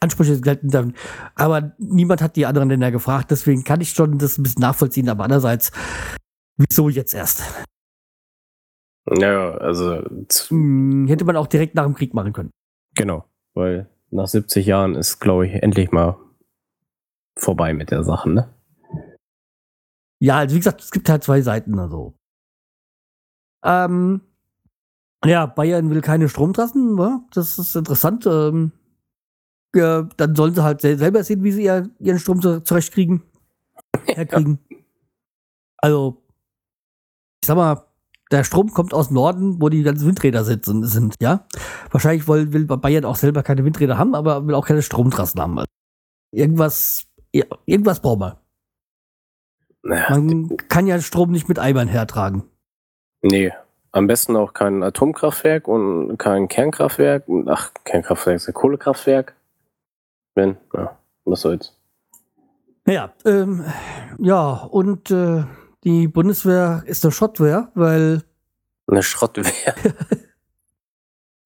Ansprüche 0.00 0.40
gelten 0.40 0.68
dann. 0.68 0.94
Aber 1.34 1.72
niemand 1.78 2.20
hat 2.20 2.36
die 2.36 2.46
anderen 2.46 2.68
Länder 2.68 2.90
gefragt, 2.90 3.30
deswegen 3.30 3.64
kann 3.64 3.80
ich 3.80 3.90
schon 3.90 4.18
das 4.18 4.38
ein 4.38 4.42
bisschen 4.42 4.60
nachvollziehen, 4.60 5.08
aber 5.08 5.24
andererseits, 5.24 5.72
wieso 6.56 6.88
jetzt 6.88 7.14
erst? 7.14 7.42
Ja, 9.18 9.52
also 9.56 10.02
Hm, 10.48 11.06
hätte 11.08 11.24
man 11.24 11.36
auch 11.36 11.46
direkt 11.46 11.74
nach 11.74 11.84
dem 11.84 11.94
Krieg 11.94 12.14
machen 12.14 12.32
können. 12.32 12.50
genau. 12.94 13.24
Weil 13.56 13.88
nach 14.10 14.26
70 14.26 14.66
Jahren 14.66 14.96
ist, 14.96 15.20
glaube 15.20 15.46
ich, 15.46 15.54
endlich 15.62 15.92
mal 15.92 16.16
vorbei 17.36 17.72
mit 17.72 17.90
der 17.92 18.02
Sache, 18.02 18.28
ne? 18.30 18.53
Ja, 20.24 20.38
also 20.38 20.54
wie 20.54 20.60
gesagt, 20.60 20.80
es 20.80 20.90
gibt 20.90 21.06
halt 21.10 21.22
zwei 21.22 21.42
Seiten. 21.42 21.78
Also. 21.78 22.14
Ähm, 23.62 24.22
ja, 25.22 25.44
Bayern 25.44 25.90
will 25.90 26.00
keine 26.00 26.30
Stromtrassen, 26.30 26.96
wa? 26.96 27.20
das 27.34 27.58
ist 27.58 27.76
interessant. 27.76 28.24
Ähm, 28.26 28.72
ja, 29.76 30.04
dann 30.16 30.34
sollen 30.34 30.54
sie 30.54 30.62
halt 30.64 30.80
sel 30.80 30.96
selber 30.96 31.22
sehen, 31.24 31.44
wie 31.44 31.52
sie 31.52 31.64
ihr, 31.64 31.90
ihren 31.98 32.18
Strom 32.18 32.40
zu- 32.40 32.62
zurechtkriegen. 32.62 33.22
Herkriegen. 34.06 34.58
Also, 35.76 36.22
ich 37.42 37.46
sag 37.46 37.56
mal, 37.56 37.84
der 38.30 38.44
Strom 38.44 38.72
kommt 38.72 38.94
aus 38.94 39.10
Norden, 39.10 39.60
wo 39.60 39.68
die 39.68 39.82
ganzen 39.82 40.06
Windräder 40.08 40.42
sitzen, 40.42 40.86
sind, 40.86 41.16
ja. 41.20 41.46
Wahrscheinlich 41.90 42.26
will, 42.26 42.50
will 42.54 42.64
Bayern 42.64 43.04
auch 43.04 43.16
selber 43.16 43.42
keine 43.42 43.62
Windräder 43.66 43.98
haben, 43.98 44.14
aber 44.14 44.46
will 44.46 44.54
auch 44.54 44.66
keine 44.66 44.80
Stromtrassen 44.80 45.38
haben. 45.38 45.58
Also, 45.58 45.68
irgendwas, 46.32 47.08
ja, 47.34 47.44
irgendwas 47.66 48.00
braucht 48.00 48.20
man. 48.20 48.36
Naja, 49.84 50.10
Man 50.10 50.56
kann 50.68 50.86
ja 50.86 51.00
Strom 51.00 51.30
nicht 51.30 51.48
mit 51.48 51.58
Eimern 51.58 51.88
hertragen. 51.88 52.44
nee. 53.22 53.52
Am 53.92 54.08
besten 54.08 54.34
auch 54.34 54.54
kein 54.54 54.82
Atomkraftwerk 54.82 55.68
und 55.68 56.16
kein 56.18 56.48
Kernkraftwerk. 56.48 57.26
Ach, 57.46 57.70
Kernkraftwerk 57.84 58.34
ist 58.34 58.48
ein 58.48 58.52
Kohlekraftwerk. 58.54 59.36
Wenn, 60.34 60.56
ja, 60.72 60.98
was 61.24 61.42
soll's. 61.42 61.78
Naja, 62.86 63.14
ähm, 63.24 63.64
ja, 64.18 64.50
und 64.64 65.12
äh, 65.12 65.44
die 65.84 66.08
Bundeswehr 66.08 66.82
ist 66.86 67.04
eine 67.04 67.12
Schrottwehr, 67.12 67.70
weil 67.76 68.24
Eine 68.88 69.04
Schrottwehr. 69.04 69.44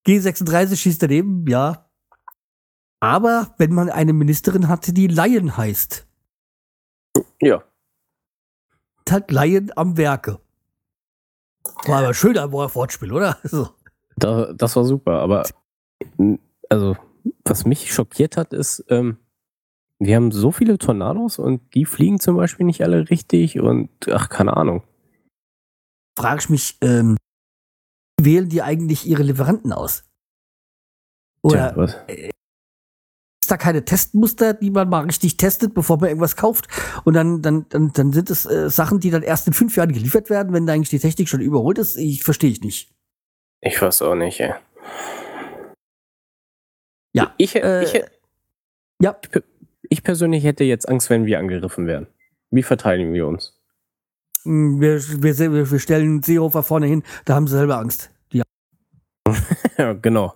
G36 0.07 0.77
schießt 0.77 1.03
daneben, 1.03 1.47
ja. 1.49 1.85
Aber 2.99 3.55
wenn 3.59 3.75
man 3.75 3.91
eine 3.91 4.15
Ministerin 4.15 4.69
hatte, 4.69 4.95
die 4.95 5.07
Laien 5.07 5.55
heißt, 5.59 6.07
ja. 7.43 7.63
Halt 9.13 9.31
Laien 9.31 9.71
am 9.77 9.97
Werke. 9.97 10.41
War 11.87 12.03
aber 12.03 12.15
schön 12.15 12.39
ein 12.39 12.53
Wortspiel, 12.53 13.13
oder? 13.13 13.39
So. 13.45 13.69
Da, 14.17 14.53
das 14.53 14.75
war 14.75 14.85
super, 14.85 15.21
aber 15.21 15.45
also, 16.69 16.97
was 17.45 17.65
mich 17.65 17.93
schockiert 17.93 18.37
hat, 18.37 18.53
ist, 18.53 18.85
ähm, 18.89 19.19
wir 20.01 20.17
haben 20.17 20.33
so 20.33 20.51
viele 20.51 20.79
Tornados 20.79 21.39
und 21.39 21.75
die 21.75 21.85
fliegen 21.85 22.19
zum 22.21 22.37
Beispiel 22.37 22.67
nicht 22.67 22.83
alle 22.83 23.11
richtig 23.11 23.61
und 23.61 23.91
ach, 24.11 24.29
keine 24.29 24.57
Ahnung. 24.57 24.83
Frage 26.19 26.41
ich 26.41 26.49
mich, 26.49 26.79
ähm, 26.81 27.17
wie 28.21 28.25
wählen 28.25 28.49
die 28.49 28.63
eigentlich 28.63 29.07
ihre 29.07 29.23
Lieferanten 29.23 29.73
aus? 29.73 30.05
Oder 31.43 31.75
Tja, 32.07 32.29
da 33.51 33.57
keine 33.57 33.85
Testmuster, 33.85 34.55
die 34.55 34.71
man 34.71 34.89
mal 34.89 35.05
richtig 35.05 35.37
testet, 35.37 35.75
bevor 35.75 35.99
man 35.99 36.09
irgendwas 36.09 36.37
kauft? 36.37 36.69
Und 37.05 37.15
dann, 37.15 37.43
dann, 37.43 37.67
dann, 37.69 37.93
dann 37.93 38.13
sind 38.13 38.31
es 38.31 38.47
äh, 38.47 38.71
Sachen, 38.71 39.01
die 39.01 39.11
dann 39.11 39.23
erst 39.23 39.47
in 39.47 39.53
fünf 39.53 39.77
Jahren 39.77 39.93
geliefert 39.93 40.31
werden, 40.31 40.53
wenn 40.53 40.69
eigentlich 40.69 40.91
die 40.91 40.99
Technik 40.99 41.29
schon 41.29 41.41
überholt 41.41 41.79
ist. 41.79 41.97
Ich 41.97 42.23
verstehe 42.23 42.51
ich 42.51 42.61
nicht. 42.61 42.91
Ich 43.61 43.81
weiß 43.81 44.03
auch 44.03 44.15
nicht, 44.15 44.41
ey. 44.41 44.55
Ja, 47.13 47.35
Ich, 47.37 47.57
äh, 47.57 47.83
ich, 47.83 48.05
ja. 49.01 49.19
ich 49.89 50.03
persönlich 50.03 50.45
hätte 50.45 50.65
jetzt 50.65 50.89
Angst, 50.89 51.11
wenn 51.11 51.27
wir 51.27 51.39
angegriffen 51.39 51.87
werden. 51.87 52.07
Wie 52.51 52.63
verteidigen 52.63 53.13
wir 53.13 53.27
uns? 53.27 53.59
hm, 54.45 54.81
wir, 54.81 54.99
wir, 55.23 55.71
wir 55.71 55.79
stellen 55.79 56.23
Seehofer 56.23 56.63
vorne 56.63 56.87
hin, 56.87 57.03
da 57.25 57.35
haben 57.35 57.47
sie 57.47 57.57
selber 57.57 57.79
Angst. 57.79 58.11
Die 58.33 58.43
ja, 59.79 59.93
genau. 59.93 60.35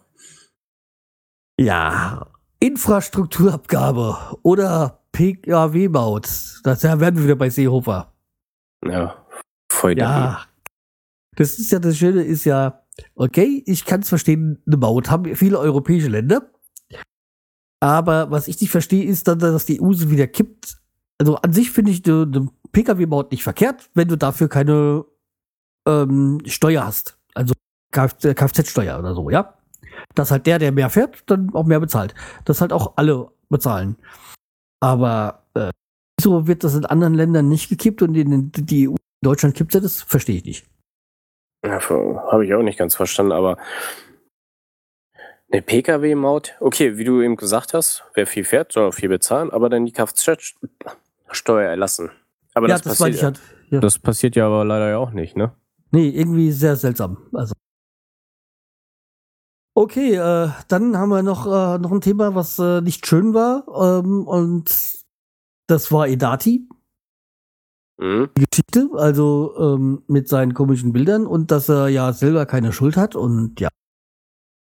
Ja, 1.58 2.26
Infrastrukturabgabe 2.62 4.38
oder 4.42 5.00
PKW-Maut. 5.10 6.28
Da 6.62 7.00
werden 7.00 7.16
wir 7.16 7.24
wieder 7.24 7.34
bei 7.34 7.50
Seehofer. 7.50 8.12
Ja, 8.86 9.26
voll 9.68 9.98
Ja, 9.98 10.42
das 11.34 11.58
ist 11.58 11.72
ja 11.72 11.80
das 11.80 11.96
Schöne, 11.96 12.22
ist 12.22 12.44
ja, 12.44 12.84
okay, 13.16 13.64
ich 13.66 13.84
kann 13.84 14.02
es 14.02 14.08
verstehen, 14.08 14.62
eine 14.64 14.76
Maut 14.76 15.10
haben 15.10 15.34
viele 15.34 15.58
europäische 15.58 16.06
Länder. 16.06 16.52
Aber 17.80 18.30
was 18.30 18.46
ich 18.46 18.60
nicht 18.60 18.70
verstehe, 18.70 19.06
ist 19.06 19.26
dann, 19.26 19.40
dass 19.40 19.66
die 19.66 19.82
EU 19.82 19.92
sie 19.92 20.10
wieder 20.10 20.28
kippt. 20.28 20.76
Also 21.18 21.34
an 21.34 21.52
sich 21.52 21.72
finde 21.72 21.90
ich 21.90 22.06
eine, 22.06 22.22
eine 22.22 22.48
Pkw-Maut 22.70 23.32
nicht 23.32 23.42
verkehrt, 23.42 23.90
wenn 23.94 24.06
du 24.06 24.16
dafür 24.16 24.48
keine 24.48 25.04
ähm, 25.88 26.40
Steuer 26.46 26.86
hast. 26.86 27.18
Also 27.34 27.54
Kfz-Steuer 27.90 29.00
oder 29.00 29.16
so, 29.16 29.30
ja. 29.30 29.58
Dass 30.14 30.30
halt 30.30 30.46
der, 30.46 30.58
der 30.58 30.72
mehr 30.72 30.90
fährt, 30.90 31.22
dann 31.26 31.54
auch 31.54 31.64
mehr 31.64 31.80
bezahlt. 31.80 32.14
Dass 32.44 32.60
halt 32.60 32.72
auch 32.72 32.94
alle 32.96 33.30
bezahlen. 33.48 33.96
Aber 34.80 35.44
äh, 35.54 35.70
wieso 36.18 36.46
wird 36.46 36.64
das 36.64 36.74
in 36.74 36.86
anderen 36.86 37.14
Ländern 37.14 37.48
nicht 37.48 37.68
gekippt 37.68 38.02
und 38.02 38.14
in 38.14 38.50
die 38.52 38.88
EU, 38.88 38.92
in 38.92 38.96
Deutschland 39.24 39.54
kippt 39.54 39.74
es 39.74 39.82
das? 39.82 40.02
Verstehe 40.02 40.36
ich 40.36 40.44
nicht. 40.44 40.66
Ja, 41.64 41.80
Habe 41.88 42.44
ich 42.44 42.54
auch 42.54 42.62
nicht 42.62 42.78
ganz 42.78 42.96
verstanden, 42.96 43.32
aber 43.32 43.56
eine 45.52 45.62
Pkw-Maut, 45.62 46.54
okay, 46.60 46.96
wie 46.96 47.04
du 47.04 47.20
eben 47.20 47.36
gesagt 47.36 47.74
hast, 47.74 48.04
wer 48.14 48.26
viel 48.26 48.44
fährt, 48.44 48.72
soll 48.72 48.88
auch 48.88 48.94
viel 48.94 49.10
bezahlen, 49.10 49.50
aber 49.50 49.68
dann 49.68 49.84
die 49.84 49.92
Kfz-Steuer 49.92 51.68
erlassen. 51.68 52.10
Aber 52.54 52.68
ja, 52.68 52.74
das, 52.74 52.82
das 52.82 52.98
passiert, 52.98 53.22
halt, 53.22 53.40
ja. 53.68 53.80
das 53.80 53.98
passiert 53.98 54.34
ja 54.34 54.46
aber 54.46 54.64
leider 54.64 54.88
ja 54.88 54.98
auch 54.98 55.10
nicht, 55.10 55.36
ne? 55.36 55.52
Nee, 55.90 56.08
irgendwie 56.08 56.50
sehr 56.52 56.76
seltsam. 56.76 57.18
Also. 57.34 57.54
Okay, 59.74 60.14
äh, 60.16 60.50
dann 60.68 60.96
haben 60.96 61.08
wir 61.08 61.22
noch, 61.22 61.46
äh, 61.46 61.78
noch 61.78 61.92
ein 61.92 62.02
Thema, 62.02 62.34
was 62.34 62.58
äh, 62.58 62.82
nicht 62.82 63.06
schön 63.06 63.32
war. 63.32 63.66
Ähm, 63.68 64.26
und 64.26 64.70
das 65.66 65.90
war 65.90 66.08
Edati. 66.08 66.68
Mhm. 67.98 68.30
Die 68.36 68.44
Geschichte, 68.50 68.90
also 68.94 69.54
ähm, 69.58 70.02
mit 70.08 70.28
seinen 70.28 70.52
komischen 70.52 70.92
Bildern 70.92 71.26
und 71.26 71.50
dass 71.50 71.68
er 71.70 71.88
ja 71.88 72.12
selber 72.12 72.44
keine 72.46 72.72
Schuld 72.72 72.96
hat 72.96 73.16
und 73.16 73.60
ja. 73.60 73.68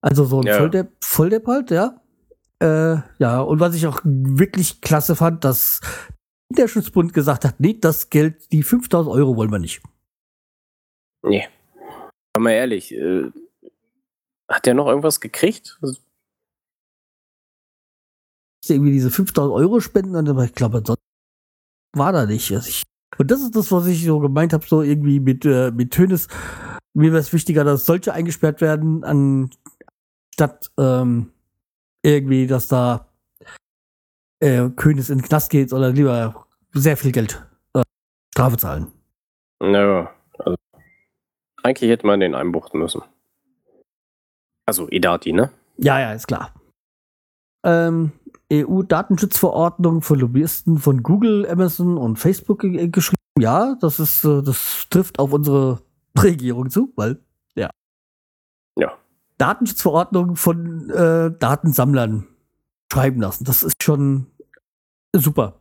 Also 0.02 0.24
so 0.24 0.40
ein 0.40 0.46
ja. 0.46 0.56
Volldepp, 0.56 0.92
Volldepp 1.02 1.46
halt, 1.46 1.70
ja. 1.70 2.00
Äh, 2.62 2.98
ja, 3.18 3.40
und 3.40 3.60
was 3.60 3.74
ich 3.74 3.86
auch 3.86 4.00
wirklich 4.04 4.80
klasse 4.80 5.16
fand, 5.16 5.44
dass 5.44 5.80
der 6.50 6.68
Schutzbund 6.68 7.14
gesagt 7.14 7.44
hat, 7.44 7.58
nee, 7.58 7.78
das 7.78 8.10
Geld, 8.10 8.50
die 8.52 8.62
5000 8.62 9.14
Euro 9.14 9.36
wollen 9.36 9.50
wir 9.52 9.58
nicht. 9.58 9.82
Nee. 11.22 11.48
Aber 12.34 12.44
mal 12.44 12.52
ehrlich, 12.52 12.92
äh, 12.92 13.30
hat 14.50 14.66
der 14.66 14.74
noch 14.74 14.88
irgendwas 14.88 15.20
gekriegt? 15.20 15.78
Irgendwie 18.68 18.92
diese 18.92 19.10
5000 19.10 19.54
Euro 19.54 19.80
spenden, 19.80 20.28
aber 20.28 20.44
ich 20.44 20.54
glaube, 20.54 20.82
sonst 20.84 21.00
war 21.96 22.12
da 22.12 22.26
nicht. 22.26 22.52
Also 22.52 22.68
ich, 22.68 22.82
und 23.18 23.30
das 23.30 23.40
ist 23.40 23.56
das, 23.56 23.72
was 23.72 23.86
ich 23.86 24.04
so 24.04 24.18
gemeint 24.18 24.52
habe, 24.52 24.66
so 24.66 24.82
irgendwie 24.82 25.20
mit, 25.20 25.44
äh, 25.44 25.70
mit 25.70 25.92
Tönes. 25.92 26.28
Mir 26.92 27.12
wäre 27.12 27.20
es 27.20 27.32
wichtiger, 27.32 27.64
dass 27.64 27.86
solche 27.86 28.12
eingesperrt 28.12 28.60
werden, 28.60 29.04
anstatt 29.04 30.70
ähm, 30.78 31.32
irgendwie, 32.02 32.46
dass 32.46 32.68
da 32.68 33.08
äh, 34.40 34.68
Königs 34.70 35.10
in 35.10 35.18
den 35.18 35.24
Knast 35.24 35.50
geht, 35.50 35.72
oder 35.72 35.90
lieber 35.90 36.46
sehr 36.72 36.96
viel 36.96 37.12
Geld 37.12 37.44
äh, 37.74 37.82
Strafe 38.32 38.56
zahlen. 38.56 38.92
Naja, 39.60 40.12
also 40.38 40.56
eigentlich 41.62 41.90
hätte 41.90 42.06
man 42.06 42.20
den 42.20 42.34
einbuchten 42.34 42.80
müssen. 42.80 43.02
Also 44.70 44.86
Edati, 44.88 45.32
ne? 45.32 45.50
Ja, 45.78 45.98
ja, 45.98 46.12
ist 46.12 46.28
klar. 46.28 46.54
Ähm, 47.66 48.12
EU-Datenschutzverordnung 48.52 50.00
für 50.00 50.14
Lobbyisten 50.14 50.78
von 50.78 51.02
Google, 51.02 51.44
Amazon 51.50 51.98
und 51.98 52.20
Facebook 52.20 52.60
geschrieben. 52.60 53.18
Ja, 53.36 53.74
das 53.80 53.98
ist, 53.98 54.22
äh, 54.24 54.44
das 54.44 54.86
trifft 54.88 55.18
auf 55.18 55.32
unsere 55.32 55.80
Regierung 56.16 56.70
zu, 56.70 56.92
weil, 56.94 57.18
ja. 57.56 57.68
Ja. 58.78 58.96
Datenschutzverordnung 59.38 60.36
von 60.36 60.88
äh, 60.90 61.32
Datensammlern 61.36 62.28
schreiben 62.92 63.20
lassen. 63.20 63.42
Das 63.42 63.64
ist 63.64 63.82
schon 63.82 64.28
super. 65.12 65.58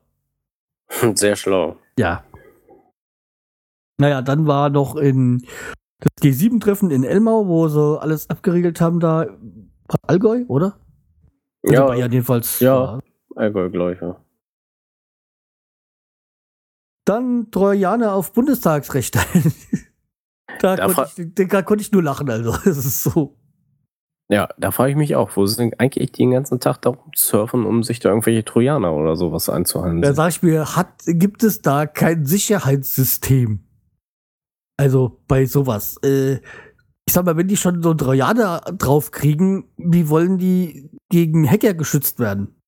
Sehr 1.15 1.35
schlau. 1.35 1.77
Ja. 1.97 2.23
Naja, 3.97 4.21
dann 4.21 4.45
war 4.45 4.69
noch 4.69 4.97
in 4.97 5.47
das 5.99 6.11
G7-Treffen 6.21 6.91
in 6.91 7.03
Elmau, 7.03 7.47
wo 7.47 7.67
sie 7.67 8.01
alles 8.01 8.29
abgeriegelt 8.29 8.79
haben, 8.79 8.99
da 8.99 9.27
Allgäu, 10.03 10.45
oder? 10.47 10.79
Also 11.63 11.73
ja. 11.73 11.85
Bayern 11.87 12.11
jedenfalls. 12.11 12.59
Ja, 12.59 12.99
Allgäu 13.35 13.69
gleich, 13.69 14.01
ja. 14.01 14.23
Dann 17.05 17.49
Trojaner 17.51 18.13
auf 18.13 18.33
Bundestagsrechte. 18.33 19.19
da, 20.61 20.75
da, 20.75 20.93
konnte 20.93 21.23
ich, 21.23 21.49
da 21.49 21.61
konnte 21.63 21.81
ich 21.81 21.91
nur 21.91 22.03
lachen, 22.03 22.29
also. 22.29 22.51
Das 22.63 22.77
ist 22.77 23.03
so. 23.03 23.35
Ja, 24.31 24.47
da 24.59 24.69
frage 24.69 24.91
ich 24.91 24.97
mich 24.97 25.15
auch, 25.15 25.35
wo 25.35 25.47
sind 25.47 25.79
eigentlich 25.79 26.11
den 26.11 26.29
ganzen 26.31 26.59
Tag 26.59 26.83
da 26.83 26.95
surfen, 27.15 27.65
um 27.65 27.81
sich 27.81 27.99
da 27.99 28.09
irgendwelche 28.09 28.45
Trojaner 28.45 28.93
oder 28.93 29.15
sowas 29.15 29.49
einzuhandeln? 29.49 30.03
Da 30.03 30.13
sag 30.13 30.29
ich 30.29 30.43
mir, 30.43 30.75
hat, 30.75 30.93
gibt 31.05 31.43
es 31.43 31.63
da 31.63 31.87
kein 31.87 32.25
Sicherheitssystem? 32.25 33.65
Also 34.79 35.19
bei 35.27 35.45
sowas. 35.45 35.97
Äh, 36.05 36.35
ich 37.05 37.13
sag 37.13 37.25
mal, 37.25 37.35
wenn 37.35 37.49
die 37.49 37.57
schon 37.57 37.83
so 37.83 37.93
Trojaner 37.93 38.61
draufkriegen, 38.77 39.65
wie 39.75 40.07
wollen 40.07 40.37
die 40.37 40.89
gegen 41.09 41.49
Hacker 41.49 41.73
geschützt 41.73 42.17
werden? 42.17 42.61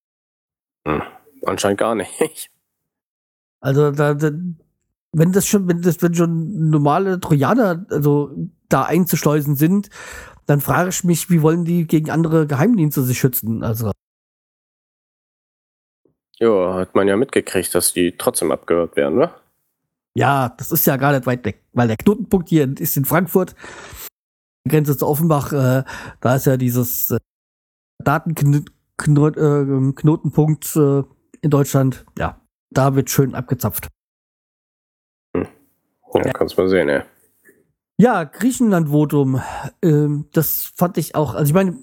Hm, 0.85 1.03
anscheinend 1.45 1.79
gar 1.79 1.95
nicht. 1.95 2.11
Also 3.63 3.91
da, 3.91 4.15
da, 4.15 4.31
wenn 5.11 5.31
das 5.33 5.45
schon, 5.45 5.67
wenn 5.67 5.83
das, 5.83 6.01
wenn 6.01 6.15
schon 6.15 6.71
normale 6.71 7.19
Trojaner, 7.19 7.85
also 7.91 8.31
da 8.69 8.85
einzuschleusen 8.85 9.55
sind, 9.55 9.91
dann 10.47 10.61
frage 10.61 10.89
ich 10.89 11.03
mich, 11.03 11.29
wie 11.29 11.43
wollen 11.43 11.63
die 11.63 11.85
gegen 11.85 12.09
andere 12.09 12.47
Geheimdienste 12.47 13.03
sich 13.03 13.19
schützen? 13.19 13.63
Also. 13.63 13.91
Ja, 16.39 16.73
hat 16.73 16.95
man 16.95 17.07
ja 17.07 17.15
mitgekriegt, 17.17 17.75
dass 17.75 17.93
die 17.93 18.17
trotzdem 18.17 18.51
abgehört 18.51 18.95
werden, 18.95 19.19
ne? 19.19 19.31
Ja, 20.17 20.49
das 20.49 20.71
ist 20.71 20.85
ja 20.85 20.97
gar 20.97 21.13
nicht 21.13 21.25
weit 21.25 21.43
weg, 21.45 21.63
weil 21.73 21.87
der 21.87 21.97
Knotenpunkt 21.97 22.49
hier 22.49 22.71
ist 22.79 22.97
in 22.97 23.05
Frankfurt, 23.05 23.55
Grenze 24.67 24.97
zu 24.97 25.07
Offenbach, 25.07 25.53
äh, 25.53 25.83
da 26.19 26.35
ist 26.35 26.45
ja 26.45 26.57
dieses 26.57 27.11
äh, 27.11 27.19
Datenknotenpunkt 28.03 30.75
äh, 30.75 30.99
äh, 30.99 31.03
in 31.41 31.49
Deutschland, 31.49 32.05
ja, 32.17 32.41
da 32.71 32.95
wird 32.95 33.09
schön 33.09 33.35
abgezapft. 33.35 33.87
Hm. 35.35 35.47
Ja, 36.13 36.25
ja. 36.25 36.33
kannst 36.33 36.57
mal 36.57 36.67
sehen, 36.67 36.89
ja. 36.89 37.05
Ja, 37.97 38.23
Griechenland-Votum. 38.23 39.41
Ähm, 39.83 40.27
das 40.33 40.71
fand 40.75 40.97
ich 40.97 41.13
auch. 41.13 41.35
Also 41.35 41.51
ich 41.51 41.53
meine, 41.53 41.77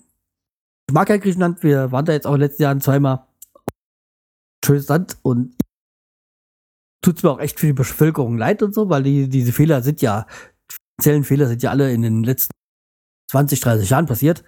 ich 0.88 0.92
mag 0.92 1.08
ja 1.08 1.16
Griechenland. 1.16 1.62
Wir 1.62 1.92
waren 1.92 2.04
da 2.04 2.12
jetzt 2.12 2.26
auch 2.26 2.34
in 2.34 2.40
den 2.40 2.48
letzten 2.48 2.64
Jahren 2.64 2.80
zweimal. 2.80 3.28
Schönes 4.64 4.88
Land 4.88 5.16
und 5.22 5.54
tut 7.02 7.18
es 7.18 7.22
mir 7.22 7.30
auch 7.30 7.40
echt 7.40 7.58
für 7.58 7.66
die 7.66 7.72
Bevölkerung 7.72 8.36
leid 8.36 8.62
und 8.62 8.74
so, 8.74 8.88
weil 8.88 9.02
die, 9.02 9.28
diese 9.28 9.52
Fehler 9.52 9.82
sind 9.82 10.02
ja, 10.02 10.26
finanziellen 11.00 11.24
Fehler 11.24 11.46
sind 11.46 11.62
ja 11.62 11.70
alle 11.70 11.92
in 11.92 12.02
den 12.02 12.24
letzten 12.24 12.52
20, 13.30 13.60
30 13.60 13.90
Jahren 13.90 14.06
passiert. 14.06 14.44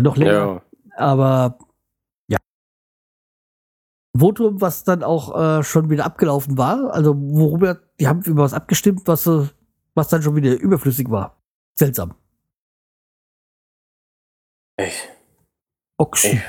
Noch 0.00 0.16
länger. 0.16 0.32
Ja. 0.32 0.62
Aber 0.96 1.58
ja. 2.28 2.38
Votum, 4.16 4.60
was 4.60 4.84
dann 4.84 5.02
auch 5.02 5.58
äh, 5.58 5.62
schon 5.62 5.90
wieder 5.90 6.04
abgelaufen 6.04 6.56
war, 6.56 6.92
also 6.92 7.14
worüber, 7.16 7.80
die 8.00 8.06
haben 8.08 8.22
über 8.22 8.42
was 8.42 8.54
abgestimmt, 8.54 9.02
was 9.06 9.26
was 9.96 10.08
dann 10.08 10.22
schon 10.22 10.36
wieder 10.36 10.60
überflüssig 10.60 11.10
war. 11.10 11.42
Seltsam. 11.74 12.14
Echt? 14.76 15.08
Okay. 15.98 16.42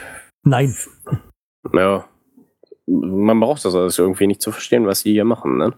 Nein. 0.44 0.76
Ja. 1.74 2.10
Man 2.88 3.40
braucht 3.40 3.66
das 3.66 3.76
alles 3.76 4.00
irgendwie 4.00 4.28
nicht 4.28 4.42
zu 4.42 4.52
verstehen, 4.52 4.86
was 4.86 5.02
sie 5.02 5.12
hier 5.12 5.26
machen, 5.26 5.58
ne? 5.58 5.74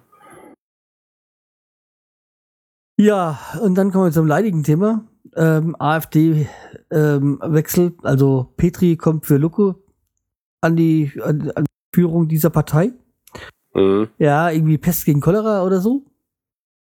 Ja, 3.00 3.40
und 3.62 3.76
dann 3.76 3.92
kommen 3.92 4.06
wir 4.06 4.12
zum 4.12 4.28
leidigen 4.28 4.64
Thema. 4.64 5.08
Ähm, 5.36 5.76
AfD-Wechsel. 5.80 7.86
Ähm, 7.86 7.98
also 8.04 8.54
Petri 8.58 8.98
kommt 8.98 9.26
für 9.26 9.38
Lucke 9.38 9.76
an 10.62 10.76
die, 10.76 11.12
an, 11.24 11.50
an 11.52 11.66
Führung 11.96 12.28
dieser 12.28 12.50
Partei. 12.50 12.92
Mhm. 13.74 14.10
Ja, 14.18 14.50
irgendwie 14.50 14.78
Pest 14.78 15.06
gegen 15.06 15.22
Cholera 15.22 15.64
oder 15.64 15.80
so. 15.80 16.04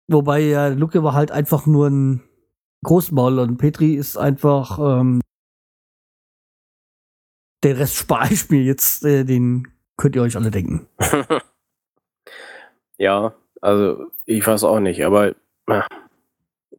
Wobei 0.08 0.40
ja, 0.40 0.68
Luke 0.68 1.02
war 1.02 1.12
halt 1.12 1.30
einfach 1.30 1.66
nur 1.66 1.88
ein 1.88 2.22
Großmaul 2.84 3.40
und 3.40 3.58
Petri 3.58 3.94
ist 3.94 4.16
einfach 4.16 4.78
ähm, 4.78 5.20
der 7.62 7.78
Rest 7.78 7.96
spare 7.96 8.32
ich 8.32 8.48
mir 8.50 8.62
jetzt, 8.62 9.04
äh, 9.04 9.24
den 9.24 9.68
könnt 9.99 10.16
ihr 10.16 10.22
euch 10.22 10.36
alle 10.36 10.51
denken. 10.51 10.88
ja, 12.96 13.34
Also, 13.61 14.11
ich 14.24 14.46
weiß 14.46 14.64
auch 14.64 14.80
nicht, 14.80 15.05
aber 15.05 15.34
na, 15.66 15.86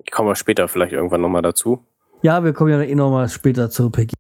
ich 0.03 0.11
komme 0.11 0.35
später 0.35 0.67
vielleicht 0.67 0.93
irgendwann 0.93 1.21
nochmal 1.21 1.41
dazu. 1.41 1.85
Ja, 2.23 2.43
wir 2.43 2.53
kommen 2.53 2.71
ja 2.71 2.81
eh 2.81 2.95
noch 2.95 3.11
mal 3.11 3.29
später 3.29 3.69
zu 3.69 3.91
Peggy. 3.91 4.15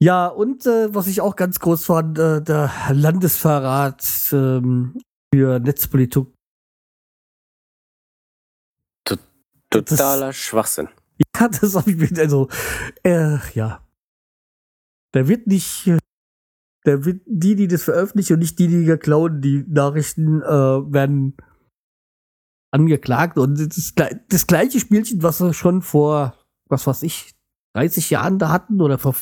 Ja, 0.00 0.26
und 0.26 0.66
äh, 0.66 0.92
was 0.92 1.06
ich 1.06 1.20
auch 1.20 1.36
ganz 1.36 1.60
groß 1.60 1.84
fand, 1.86 2.18
äh, 2.18 2.42
der 2.42 2.72
Landesverrat 2.90 4.04
ähm, 4.32 5.00
für 5.32 5.60
Netzpolitik. 5.60 6.26
Totaler 9.70 10.32
Schwachsinn. 10.32 10.88
Ja, 11.36 11.48
das 11.60 11.76
habe 11.76 11.90
ich 11.92 11.96
mir, 11.96 12.20
also, 12.20 12.48
äh, 13.04 13.38
ja. 13.54 13.80
Da 15.12 15.28
wird 15.28 15.46
nicht, 15.46 15.86
äh, 15.86 15.98
da 16.84 17.04
wird 17.04 17.22
die, 17.26 17.54
die 17.54 17.68
das 17.68 17.84
veröffentlichen 17.84 18.34
und 18.34 18.38
nicht 18.40 18.58
die, 18.58 18.68
die 18.68 18.96
klauen, 18.96 19.40
die 19.40 19.64
Nachrichten, 19.68 20.42
äh, 20.42 20.46
werden 20.92 21.36
angeklagt. 22.72 23.38
Und 23.38 23.58
das, 23.58 23.94
das 24.28 24.46
gleiche 24.46 24.80
Spielchen, 24.80 25.22
was 25.22 25.40
wir 25.40 25.52
schon 25.52 25.82
vor, 25.82 26.36
was 26.68 26.86
weiß 26.86 27.02
ich, 27.04 27.34
30 27.74 28.10
Jahren 28.10 28.38
da 28.38 28.50
hatten 28.50 28.80
oder 28.80 28.98
vor, 28.98 29.14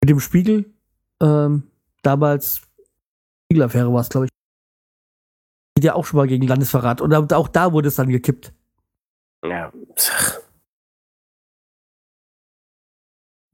mit 0.00 0.10
dem 0.10 0.20
Spiegel, 0.20 0.74
ähm, 1.22 1.70
damals, 2.02 2.62
Spiegelaffäre 3.46 3.92
war 3.92 4.00
es, 4.00 4.08
glaube 4.08 4.26
ich. 4.26 4.30
Geht 5.76 5.84
ja 5.84 5.94
auch 5.94 6.04
schon 6.04 6.18
mal 6.18 6.26
gegen 6.26 6.46
Landesverrat. 6.46 7.00
Und 7.00 7.14
auch 7.14 7.48
da 7.48 7.72
wurde 7.72 7.88
es 7.88 7.96
dann 7.96 8.08
gekippt. 8.08 8.52
Ja. 9.44 9.72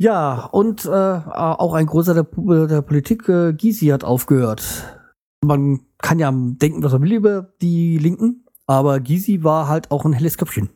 Ja, 0.02 0.46
und 0.46 0.84
äh, 0.84 0.88
auch 0.88 1.74
ein 1.74 1.86
großer 1.86 2.12
der, 2.12 2.24
der 2.66 2.82
Politik, 2.82 3.28
äh, 3.28 3.52
Gysi, 3.52 3.86
hat 3.86 4.02
aufgehört. 4.02 4.98
Man 5.44 5.86
kann 5.98 6.18
ja 6.18 6.32
denken, 6.34 6.82
was 6.82 6.90
man 6.90 7.02
will 7.02 7.12
über 7.12 7.54
die 7.62 7.98
Linken, 7.98 8.44
aber 8.66 8.98
Gysi 8.98 9.44
war 9.44 9.68
halt 9.68 9.92
auch 9.92 10.04
ein 10.04 10.12
helles 10.12 10.36
Köpfchen. 10.36 10.70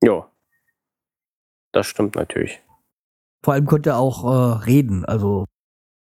Ja. 0.00 0.30
Das 1.72 1.88
stimmt 1.88 2.14
natürlich. 2.14 2.62
Vor 3.44 3.54
allem 3.54 3.66
konnte 3.66 3.90
er 3.90 3.98
auch 3.98 4.22
äh, 4.22 4.64
reden, 4.64 5.04
also 5.04 5.46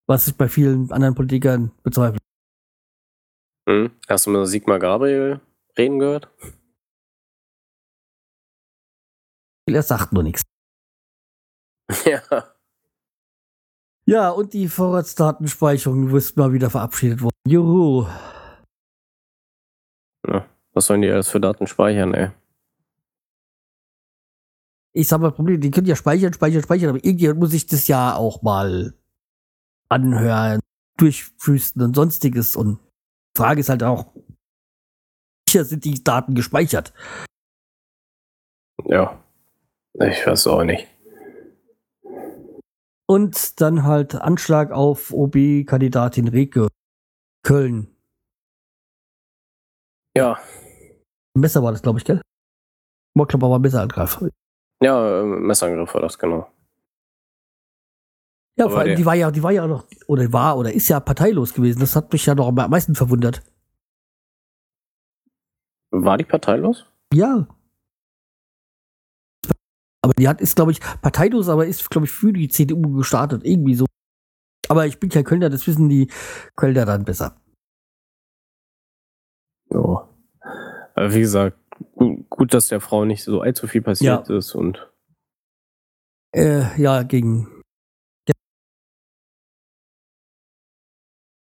was 0.07 0.29
ich 0.29 0.37
bei 0.37 0.47
vielen 0.47 0.93
anderen 0.93 1.15
Politikern 1.15 1.73
bezweifle. 1.83 2.19
Hm. 3.67 3.91
Hast 4.07 4.27
du 4.27 4.29
mit 4.29 4.47
Sigmar 4.47 4.79
Gabriel 4.79 5.41
reden 5.77 5.99
gehört? 5.99 6.29
Er 9.65 9.83
sagt 9.83 10.13
nur 10.13 10.23
nichts. 10.23 10.43
Ja. 12.05 12.21
Ja, 14.05 14.29
und 14.31 14.53
die 14.53 14.67
Vorratsdatenspeicherung 14.67 16.15
ist 16.15 16.35
mal 16.35 16.51
wieder 16.51 16.71
verabschiedet 16.71 17.21
worden. 17.21 17.35
Juhu. 17.47 18.07
ja. 20.27 20.47
Was 20.73 20.85
sollen 20.85 21.01
die 21.01 21.09
alles 21.09 21.29
für 21.29 21.39
Daten 21.39 21.67
speichern, 21.67 22.13
ey? 22.13 22.31
Ich 24.93 25.07
sag 25.07 25.21
mal, 25.21 25.31
Problem, 25.31 25.61
die 25.61 25.71
können 25.71 25.87
ja 25.87 25.95
speichern, 25.95 26.33
speichern, 26.33 26.63
speichern, 26.63 26.89
aber 26.89 27.03
irgendjemand 27.03 27.39
muss 27.39 27.51
sich 27.51 27.67
das 27.67 27.87
ja 27.87 28.15
auch 28.15 28.41
mal 28.41 28.93
anhören, 29.89 30.59
durchfüßen 30.97 31.81
und 31.81 31.95
sonstiges. 31.95 32.55
Und 32.55 32.79
die 33.35 33.37
Frage 33.37 33.59
ist 33.59 33.69
halt 33.69 33.83
auch, 33.83 34.13
sicher 35.47 35.65
sind 35.65 35.85
die 35.85 36.03
Daten 36.03 36.33
gespeichert? 36.33 36.93
Ja. 38.85 39.23
Ich 39.93 40.25
weiß 40.25 40.47
auch 40.47 40.63
nicht. 40.63 40.87
Und 43.09 43.59
dann 43.59 43.85
halt 43.85 44.13
Anschlag 44.13 44.71
auf 44.71 45.11
OB-Kandidatin 45.11 46.27
Reke. 46.27 46.67
Köln. 47.41 47.87
Ja. 50.15 50.37
Messer 51.35 51.63
war 51.63 51.71
das, 51.71 51.81
glaube 51.81 51.97
ich, 51.97 52.05
gell? 52.05 52.21
Ich 53.17 53.27
glaube, 53.27 53.45
aber 53.47 53.57
Messerangriff. 53.57 54.23
Ja, 54.83 55.21
äh, 55.21 55.23
Messerangriff 55.23 55.91
war 55.95 56.01
das, 56.01 56.19
genau. 56.19 56.51
Ja, 58.57 58.65
Aber 58.65 58.73
vor 58.73 58.79
allem, 58.81 58.95
die 58.95 59.05
war 59.05 59.15
ja, 59.15 59.31
die 59.31 59.41
war 59.41 59.51
ja 59.51 59.65
noch, 59.65 59.87
oder 60.05 60.31
war, 60.31 60.57
oder 60.57 60.71
ist 60.71 60.87
ja 60.89 60.99
parteilos 60.99 61.55
gewesen. 61.55 61.79
Das 61.79 61.95
hat 61.95 62.13
mich 62.13 62.27
ja 62.27 62.35
noch 62.35 62.49
am 62.49 62.69
meisten 62.69 62.93
verwundert. 62.93 63.41
War 65.89 66.17
die 66.17 66.25
parteilos? 66.25 66.85
Ja. 67.11 67.47
Aber 70.01 70.13
die 70.17 70.27
hat, 70.27 70.41
ist, 70.41 70.55
glaube 70.55 70.71
ich, 70.71 70.79
parteilos, 71.01 71.49
aber 71.49 71.65
ist, 71.65 71.89
glaube 71.89 72.05
ich, 72.05 72.11
für 72.11 72.31
die 72.31 72.47
CDU 72.47 72.97
gestartet. 72.97 73.43
Irgendwie 73.43 73.75
so. 73.75 73.85
Aber 74.69 74.85
ich 74.85 74.99
bin 74.99 75.09
kein 75.09 75.23
Kölner, 75.23 75.49
das 75.49 75.67
wissen 75.67 75.89
die 75.89 76.09
Kölner 76.55 76.85
dann 76.85 77.03
besser. 77.03 77.41
Ja. 79.71 80.07
Aber 80.95 81.13
wie 81.13 81.19
gesagt, 81.19 81.57
gut, 81.95 82.29
gut, 82.29 82.53
dass 82.53 82.67
der 82.67 82.81
Frau 82.81 83.05
nicht 83.05 83.23
so 83.23 83.41
allzu 83.41 83.67
viel 83.67 83.81
passiert 83.81 84.29
ist 84.29 84.55
und 84.55 84.89
Äh, 86.35 86.79
ja, 86.79 87.03
gegen 87.03 87.61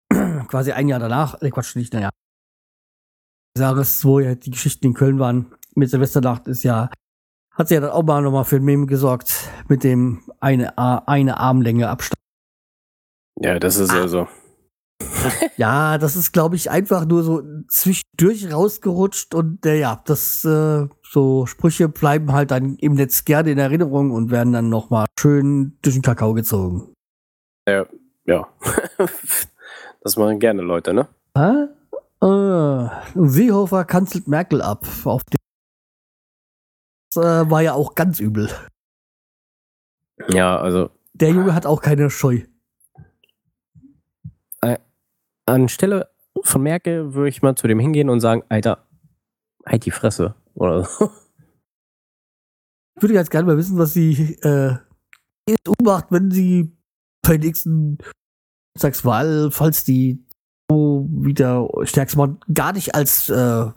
quasi 0.48 0.72
ein 0.72 0.88
Jahr 0.88 1.00
danach, 1.00 1.42
äh, 1.42 1.50
Quatsch, 1.50 1.76
nicht, 1.76 1.94
naja. 1.94 2.10
Jahres, 3.58 4.06
wo 4.06 4.20
ja 4.20 4.36
die 4.36 4.52
Geschichten 4.52 4.88
in 4.88 4.94
Köln 4.94 5.20
waren, 5.20 5.54
mit 5.76 5.90
Silvesternacht 5.90 6.48
ist 6.48 6.64
ja, 6.64 6.90
hat 7.60 7.68
sie 7.68 7.76
ja 7.76 7.82
dann 7.82 7.92
auch 7.92 8.04
mal 8.04 8.22
nochmal 8.22 8.46
für 8.46 8.56
ein 8.56 8.64
Meme 8.64 8.86
gesorgt, 8.88 9.50
mit 9.68 9.84
dem 9.84 10.24
eine, 10.40 10.78
A- 10.78 11.04
eine 11.06 11.38
Armlänge 11.38 11.90
Abstand. 11.90 12.18
ja, 13.40 13.60
das 13.60 13.78
ist 13.78 13.92
Ah. 13.92 14.02
also. 14.02 14.28
Ja, 15.58 15.98
das 15.98 16.16
ist, 16.16 16.32
glaube 16.32 16.56
ich, 16.56 16.70
einfach 16.72 17.06
nur 17.06 17.24
so 17.24 17.42
zwischendurch 17.68 18.52
rausgerutscht 18.54 19.36
und 19.36 19.66
äh, 19.66 19.78
ja, 19.80 20.02
das 20.06 20.44
äh, 20.46 20.88
so 21.04 21.46
Sprüche 21.46 21.90
bleiben 21.90 22.32
halt 22.32 22.52
dann 22.52 22.76
im 22.78 22.94
Netz 22.94 23.26
gerne 23.26 23.52
in 23.52 23.58
Erinnerung 23.58 24.12
und 24.12 24.32
werden 24.32 24.54
dann 24.54 24.70
nochmal 24.70 25.06
schön 25.20 25.78
durch 25.82 25.96
den 25.96 26.02
Kakao 26.02 26.34
gezogen. 26.34 26.94
Ja. 27.68 27.86
das 30.02 30.16
machen 30.18 30.40
gerne 30.40 30.62
Leute, 30.62 30.94
ne? 30.94 31.08
Hä? 31.38 31.68
Äh, 32.26 32.90
Seehofer 33.16 33.84
kanzelt 33.86 34.28
Merkel 34.28 34.62
ab. 34.62 34.86
Auf 35.04 35.24
äh, 37.18 37.50
war 37.50 37.62
ja 37.62 37.74
auch 37.74 37.96
ganz 37.96 38.20
übel. 38.20 38.50
Ja, 40.30 40.60
also 40.60 40.90
Der 41.14 41.30
Junge 41.30 41.54
hat 41.56 41.66
auch 41.66 41.82
keine 41.82 42.10
Scheu. 42.10 42.42
anstelle 45.50 46.10
von 46.44 46.62
Merkel 46.62 47.14
würde 47.14 47.30
ich 47.30 47.42
mal 47.42 47.56
zu 47.56 47.68
dem 47.68 47.80
hingehen 47.80 48.10
und 48.10 48.20
sagen, 48.20 48.44
Alter, 48.50 48.88
halt 49.66 49.86
die 49.86 49.92
Fresse. 49.92 50.36
Oder 50.54 50.86
so. 50.86 51.12
Ich 52.96 53.02
würde 53.04 53.14
ganz 53.14 53.30
gerne 53.30 53.48
mal 53.48 53.58
wissen, 53.58 53.78
was 53.78 53.94
sie 53.94 54.36
äh, 54.42 54.76
CSU 55.48 55.74
macht, 55.84 56.12
wenn 56.12 56.32
sie 56.32 56.78
bei 57.22 57.38
der 57.38 57.48
nächsten 57.48 57.98
Bundestagswahl, 58.74 59.52
falls 59.52 59.84
die 59.86 60.26
so 60.70 61.08
wieder 61.10 61.68
stärkst 61.84 62.18
machen, 62.18 62.40
gar 62.54 62.74
nicht 62.74 62.96
als, 62.96 63.30
äh, 63.30 63.72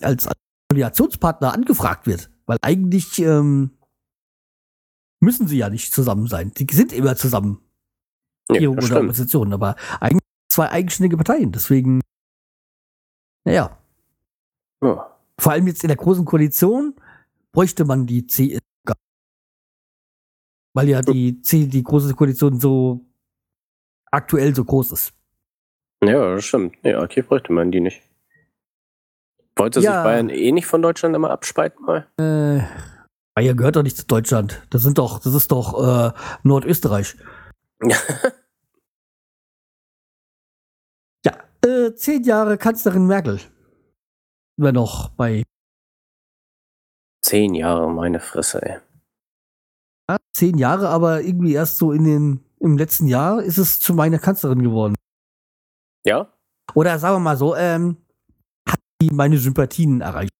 als 0.00 0.28
Koalitionspartner 0.70 1.52
angefragt 1.52 2.06
wird. 2.06 2.30
Weil 2.46 2.58
eigentlich 2.62 3.18
ähm, 3.18 3.70
müssen 5.20 5.48
sie 5.48 5.58
ja 5.58 5.68
nicht 5.68 5.92
zusammen 5.92 6.26
sein. 6.28 6.52
Die 6.52 6.66
sind 6.72 6.92
immer 6.92 7.16
zusammen. 7.16 7.60
Ja, 8.48 8.54
Regierung 8.54 8.76
das 8.76 8.84
oder 8.86 8.94
stimmt. 8.96 9.10
Opposition, 9.10 9.52
aber 9.52 9.76
eigentlich 10.00 10.22
zwei 10.48 10.70
eigenständige 10.70 11.16
Parteien. 11.16 11.50
Deswegen, 11.52 12.00
naja, 13.44 13.76
Ja. 14.82 15.16
vor 15.40 15.52
allem 15.52 15.66
jetzt 15.66 15.82
in 15.82 15.88
der 15.88 15.96
großen 15.96 16.24
Koalition 16.24 16.94
bräuchte 17.52 17.84
man 17.84 18.06
die 18.06 18.26
CSU. 18.26 18.60
gar. 18.86 18.96
Weil 20.74 20.88
ja 20.90 21.00
die, 21.02 21.40
C, 21.42 21.66
die 21.66 21.82
große 21.82 22.14
Koalition 22.14 22.60
so 22.60 23.04
aktuell 24.12 24.54
so 24.54 24.64
groß 24.64 24.92
ist. 24.92 25.12
ja, 26.04 26.34
das 26.36 26.44
stimmt. 26.44 26.76
Ja, 26.84 27.02
okay, 27.02 27.22
bräuchte 27.22 27.52
man 27.52 27.72
die 27.72 27.80
nicht. 27.80 28.02
Wollte 29.58 29.80
Ja. 29.80 29.92
sich 29.92 30.04
Bayern 30.04 30.28
eh 30.28 30.52
nicht 30.52 30.66
von 30.66 30.82
Deutschland 30.82 31.14
immer 31.16 31.30
abspalten 31.30 31.84
mal? 31.84 32.06
Äh, 32.20 32.62
Bayern 33.34 33.56
gehört 33.56 33.76
doch 33.76 33.82
nicht 33.82 33.96
zu 33.96 34.06
Deutschland. 34.06 34.62
Das 34.70 34.82
sind 34.82 34.98
doch, 34.98 35.18
das 35.18 35.34
ist 35.34 35.50
doch 35.52 36.12
äh, 36.12 36.12
Nordösterreich. 36.42 37.16
Ja, 41.24 41.32
äh, 41.64 41.94
zehn 41.94 42.22
Jahre 42.24 42.56
Kanzlerin 42.58 43.06
Merkel. 43.06 43.40
Wäre 44.56 44.72
noch 44.72 45.08
bei 45.10 45.42
Zehn 47.24 47.54
Jahre, 47.54 47.90
meine 47.90 48.20
Fresse, 48.20 48.62
ey. 48.62 48.78
ja, 50.08 50.16
zehn 50.32 50.56
Jahre, 50.58 50.88
aber 50.88 51.22
irgendwie 51.22 51.54
erst 51.54 51.78
so 51.78 51.90
in 51.90 52.04
den 52.04 52.44
im 52.60 52.78
letzten 52.78 53.08
Jahr 53.08 53.42
ist 53.42 53.58
es 53.58 53.80
zu 53.80 53.92
meiner 53.94 54.18
Kanzlerin 54.20 54.62
geworden. 54.62 54.94
Ja? 56.06 56.32
Oder 56.74 56.98
sagen 57.00 57.16
wir 57.16 57.20
mal 57.20 57.36
so, 57.36 57.56
ähm, 57.56 57.96
meine 59.02 59.38
Sympathien 59.38 60.00
erreicht. 60.00 60.30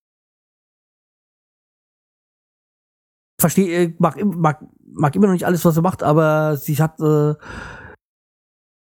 Verstehe, 3.41 3.85
äh, 3.85 3.95
mag, 3.99 4.23
mag, 4.25 4.65
mag 4.85 5.15
immer 5.15 5.27
noch 5.27 5.35
nicht 5.35 5.45
alles, 5.45 5.65
was 5.65 5.75
sie 5.75 5.83
macht, 5.83 6.03
aber 6.03 6.57
sie 6.57 6.77
hat, 6.77 6.99
äh, 7.01 7.35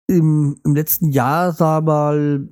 im, 0.09 0.61
im 0.65 0.75
letzten 0.75 1.11
Jahr, 1.11 1.53
sag 1.53 1.85
mal, 1.85 2.49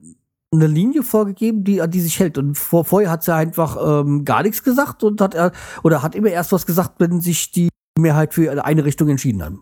eine 0.52 0.66
Linie 0.66 1.02
vorgegeben, 1.02 1.62
die, 1.64 1.80
an 1.80 1.90
die 1.90 2.00
sich 2.00 2.18
hält. 2.18 2.38
Und 2.38 2.56
vor, 2.56 2.84
vorher 2.84 3.10
hat 3.10 3.22
sie 3.22 3.34
einfach 3.34 3.76
ähm, 3.80 4.24
gar 4.24 4.42
nichts 4.42 4.62
gesagt 4.62 5.04
und 5.04 5.20
hat 5.20 5.34
er, 5.34 5.52
oder 5.82 6.02
hat 6.02 6.14
immer 6.14 6.30
erst 6.30 6.52
was 6.52 6.66
gesagt, 6.66 6.98
wenn 6.98 7.20
sich 7.20 7.52
die 7.52 7.68
Mehrheit 7.98 8.34
für 8.34 8.64
eine 8.64 8.84
Richtung 8.84 9.08
entschieden 9.08 9.42
hat. 9.42 9.52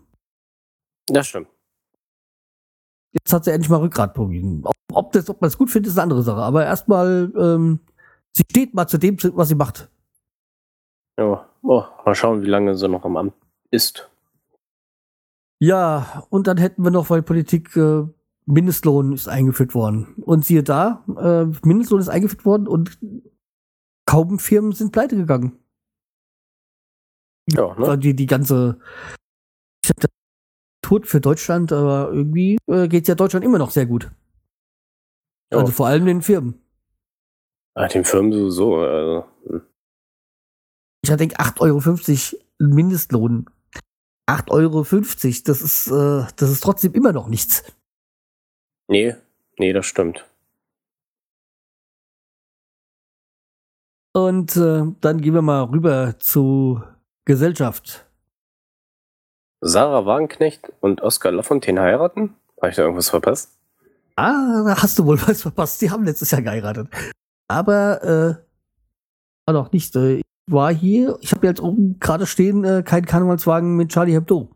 Das 1.07 1.27
stimmt. 1.27 1.47
Jetzt 3.11 3.33
hat 3.33 3.43
sie 3.43 3.51
endlich 3.51 3.69
mal 3.69 3.77
Rückgrat. 3.77 4.17
Ob, 4.17 4.73
ob, 4.93 5.11
das, 5.11 5.29
ob 5.29 5.41
man 5.41 5.47
es 5.47 5.57
gut 5.57 5.69
findet, 5.69 5.91
ist 5.91 5.97
eine 5.97 6.03
andere 6.03 6.23
Sache. 6.23 6.41
Aber 6.41 6.65
erstmal, 6.65 7.31
ähm, 7.37 7.79
sie 8.33 8.43
steht 8.49 8.73
mal 8.73 8.87
zu 8.87 8.97
dem, 8.97 9.17
was 9.33 9.47
sie 9.47 9.55
macht. 9.55 9.89
Ja, 11.19 11.47
oh, 11.61 11.83
mal 12.05 12.15
schauen, 12.15 12.41
wie 12.41 12.47
lange 12.47 12.75
sie 12.75 12.87
noch 12.87 13.03
am 13.03 13.17
Amt 13.17 13.33
ist. 13.71 14.09
Ja, 15.59 16.23
und 16.29 16.47
dann 16.47 16.57
hätten 16.57 16.83
wir 16.83 16.91
noch, 16.91 17.09
weil 17.09 17.21
Politik 17.21 17.75
äh, 17.75 18.05
Mindestlohn 18.45 19.13
ist 19.13 19.27
eingeführt 19.27 19.75
worden. 19.75 20.15
Und 20.21 20.45
siehe 20.45 20.63
da, 20.63 21.03
äh, 21.17 21.45
Mindestlohn 21.67 21.99
ist 21.99 22.09
eingeführt 22.09 22.45
worden 22.45 22.67
und 22.67 22.97
kaum 24.05 24.39
Firmen 24.39 24.71
sind 24.71 24.91
pleite 24.91 25.17
gegangen. 25.17 25.59
Ja, 27.51 27.75
ne? 27.75 27.97
Die, 27.97 28.15
die 28.15 28.25
ganze 28.25 28.79
ich 29.83 29.89
hab 29.89 29.97
das 30.01 30.09
Tod 30.81 31.07
für 31.07 31.19
Deutschland, 31.19 31.71
aber 31.71 32.11
irgendwie 32.11 32.57
äh, 32.67 32.87
geht 32.87 33.03
es 33.03 33.07
ja 33.07 33.15
Deutschland 33.15 33.43
immer 33.43 33.57
noch 33.57 33.71
sehr 33.71 33.85
gut. 33.85 34.11
Jo. 35.51 35.59
Also 35.59 35.71
vor 35.71 35.87
allem 35.87 36.05
den 36.05 36.21
Firmen. 36.21 36.61
Ah, 37.75 37.87
den 37.87 38.05
Firmen 38.05 38.31
sowieso. 38.31 38.77
Also. 38.77 39.25
Hm. 39.45 39.61
Ich 41.01 41.15
denke 41.15 41.37
8,50 41.37 42.33
Euro 42.33 42.43
Mindestlohn. 42.59 43.49
8,50 44.29 44.51
Euro, 44.51 44.83
das 45.45 45.61
ist, 45.61 45.87
äh, 45.87 46.27
das 46.35 46.51
ist 46.51 46.61
trotzdem 46.61 46.93
immer 46.93 47.13
noch 47.13 47.27
nichts. 47.27 47.63
Nee, 48.87 49.15
nee, 49.57 49.73
das 49.73 49.85
stimmt. 49.85 50.25
Und 54.13 54.55
äh, 54.55 54.83
dann 55.01 55.21
gehen 55.21 55.33
wir 55.33 55.41
mal 55.41 55.63
rüber 55.63 56.17
zu 56.19 56.83
Gesellschaft. 57.25 58.05
Sarah 59.61 60.05
Wagenknecht 60.05 60.71
und 60.79 61.01
Oskar 61.01 61.31
Lafontaine 61.31 61.81
heiraten? 61.81 62.35
Habe 62.57 62.69
ich 62.69 62.75
da 62.75 62.83
irgendwas 62.83 63.09
verpasst? 63.09 63.58
Ah, 64.19 64.63
da 64.65 64.81
hast 64.81 64.99
du 64.99 65.05
wohl 65.05 65.17
was 65.27 65.41
verpasst. 65.43 65.81
Die 65.81 65.89
haben 65.89 66.03
letztes 66.03 66.31
Jahr 66.31 66.41
geheiratet. 66.41 66.89
Aber, 67.47 68.03
äh, 68.03 69.47
war 69.47 69.53
doch 69.53 69.71
nicht. 69.71 69.95
Äh, 69.95 70.17
ich 70.17 70.23
war 70.47 70.73
hier, 70.73 71.17
ich 71.21 71.31
habe 71.31 71.47
jetzt 71.47 71.61
oben 71.61 71.99
gerade 71.99 72.25
stehen, 72.25 72.65
äh, 72.65 72.83
kein 72.83 73.05
Karnevalswagen 73.05 73.77
mit 73.77 73.89
Charlie 73.89 74.13
Hebdo. 74.13 74.49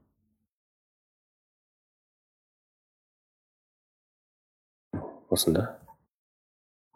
Was 5.29 5.39
ist 5.39 5.45
denn 5.45 5.53
da? 5.53 5.77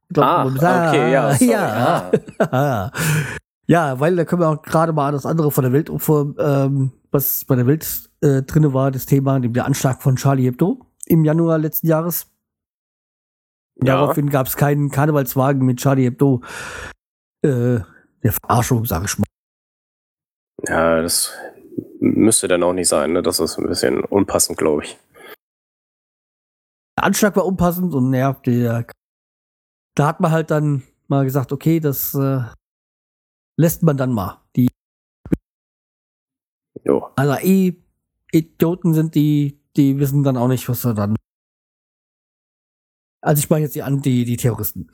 Glaub, 0.09 0.25
ah, 0.25 0.87
okay, 0.89 1.11
ja. 1.11 1.33
Sorry, 1.33 1.51
ja. 1.51 2.11
Ah. 2.39 2.91
ja, 3.67 3.99
weil 3.99 4.15
da 4.15 4.25
können 4.25 4.41
wir 4.41 4.49
auch 4.49 4.61
gerade 4.61 4.91
mal 4.91 5.11
das 5.13 5.25
andere 5.25 5.51
von 5.51 5.63
der 5.63 5.71
Welt, 5.71 5.89
ähm, 5.89 6.91
was 7.11 7.45
bei 7.45 7.55
der 7.55 7.65
Welt 7.65 8.09
äh, 8.21 8.41
drinne 8.41 8.73
war, 8.73 8.91
das 8.91 9.05
Thema, 9.05 9.39
der 9.39 9.65
Anschlag 9.65 10.01
von 10.01 10.17
Charlie 10.17 10.43
Hebdo 10.43 10.85
im 11.05 11.23
Januar 11.23 11.57
letzten 11.59 11.87
Jahres. 11.87 12.27
Ja. 13.83 13.95
Daraufhin 13.95 14.29
gab 14.29 14.47
es 14.47 14.57
keinen 14.57 14.89
Karnevalswagen 14.89 15.65
mit 15.65 15.79
Charlie 15.79 16.05
Hebdo. 16.05 16.41
Äh, 17.43 17.79
der 18.23 18.31
Verarschung, 18.31 18.85
sage 18.85 19.05
ich 19.05 19.17
mal. 19.19 19.25
Ja, 20.67 21.01
das 21.01 21.31
müsste 21.99 22.47
dann 22.47 22.63
auch 22.63 22.73
nicht 22.73 22.87
sein, 22.87 23.13
ne? 23.13 23.21
Das 23.21 23.39
ist 23.39 23.57
ein 23.57 23.67
bisschen 23.67 24.03
unpassend, 24.03 24.57
glaube 24.57 24.83
ich. 24.83 24.97
Der 26.97 27.03
Anschlag 27.03 27.35
war 27.35 27.45
unpassend 27.45 27.93
und 27.93 28.13
ja, 28.13 28.33
der, 28.33 28.87
da 29.95 30.07
hat 30.07 30.19
man 30.19 30.31
halt 30.31 30.49
dann 30.49 30.83
mal 31.07 31.23
gesagt, 31.25 31.51
okay, 31.51 31.79
das 31.79 32.15
äh, 32.15 32.41
lässt 33.55 33.83
man 33.83 33.97
dann 33.97 34.11
mal. 34.11 34.41
Die 34.55 34.67
jo. 36.83 37.09
Also 37.15 37.35
eh 37.45 37.75
Idioten 38.31 38.93
sind 38.93 39.13
die, 39.13 39.59
die 39.75 39.99
wissen 39.99 40.23
dann 40.23 40.37
auch 40.37 40.47
nicht, 40.47 40.67
was 40.67 40.81
sie 40.81 40.93
dann. 40.93 41.15
Also 43.21 43.39
ich 43.39 43.49
meine 43.49 43.65
jetzt 43.65 43.75
die, 43.75 44.01
die, 44.01 44.25
die 44.25 44.37
Terroristen. 44.37 44.89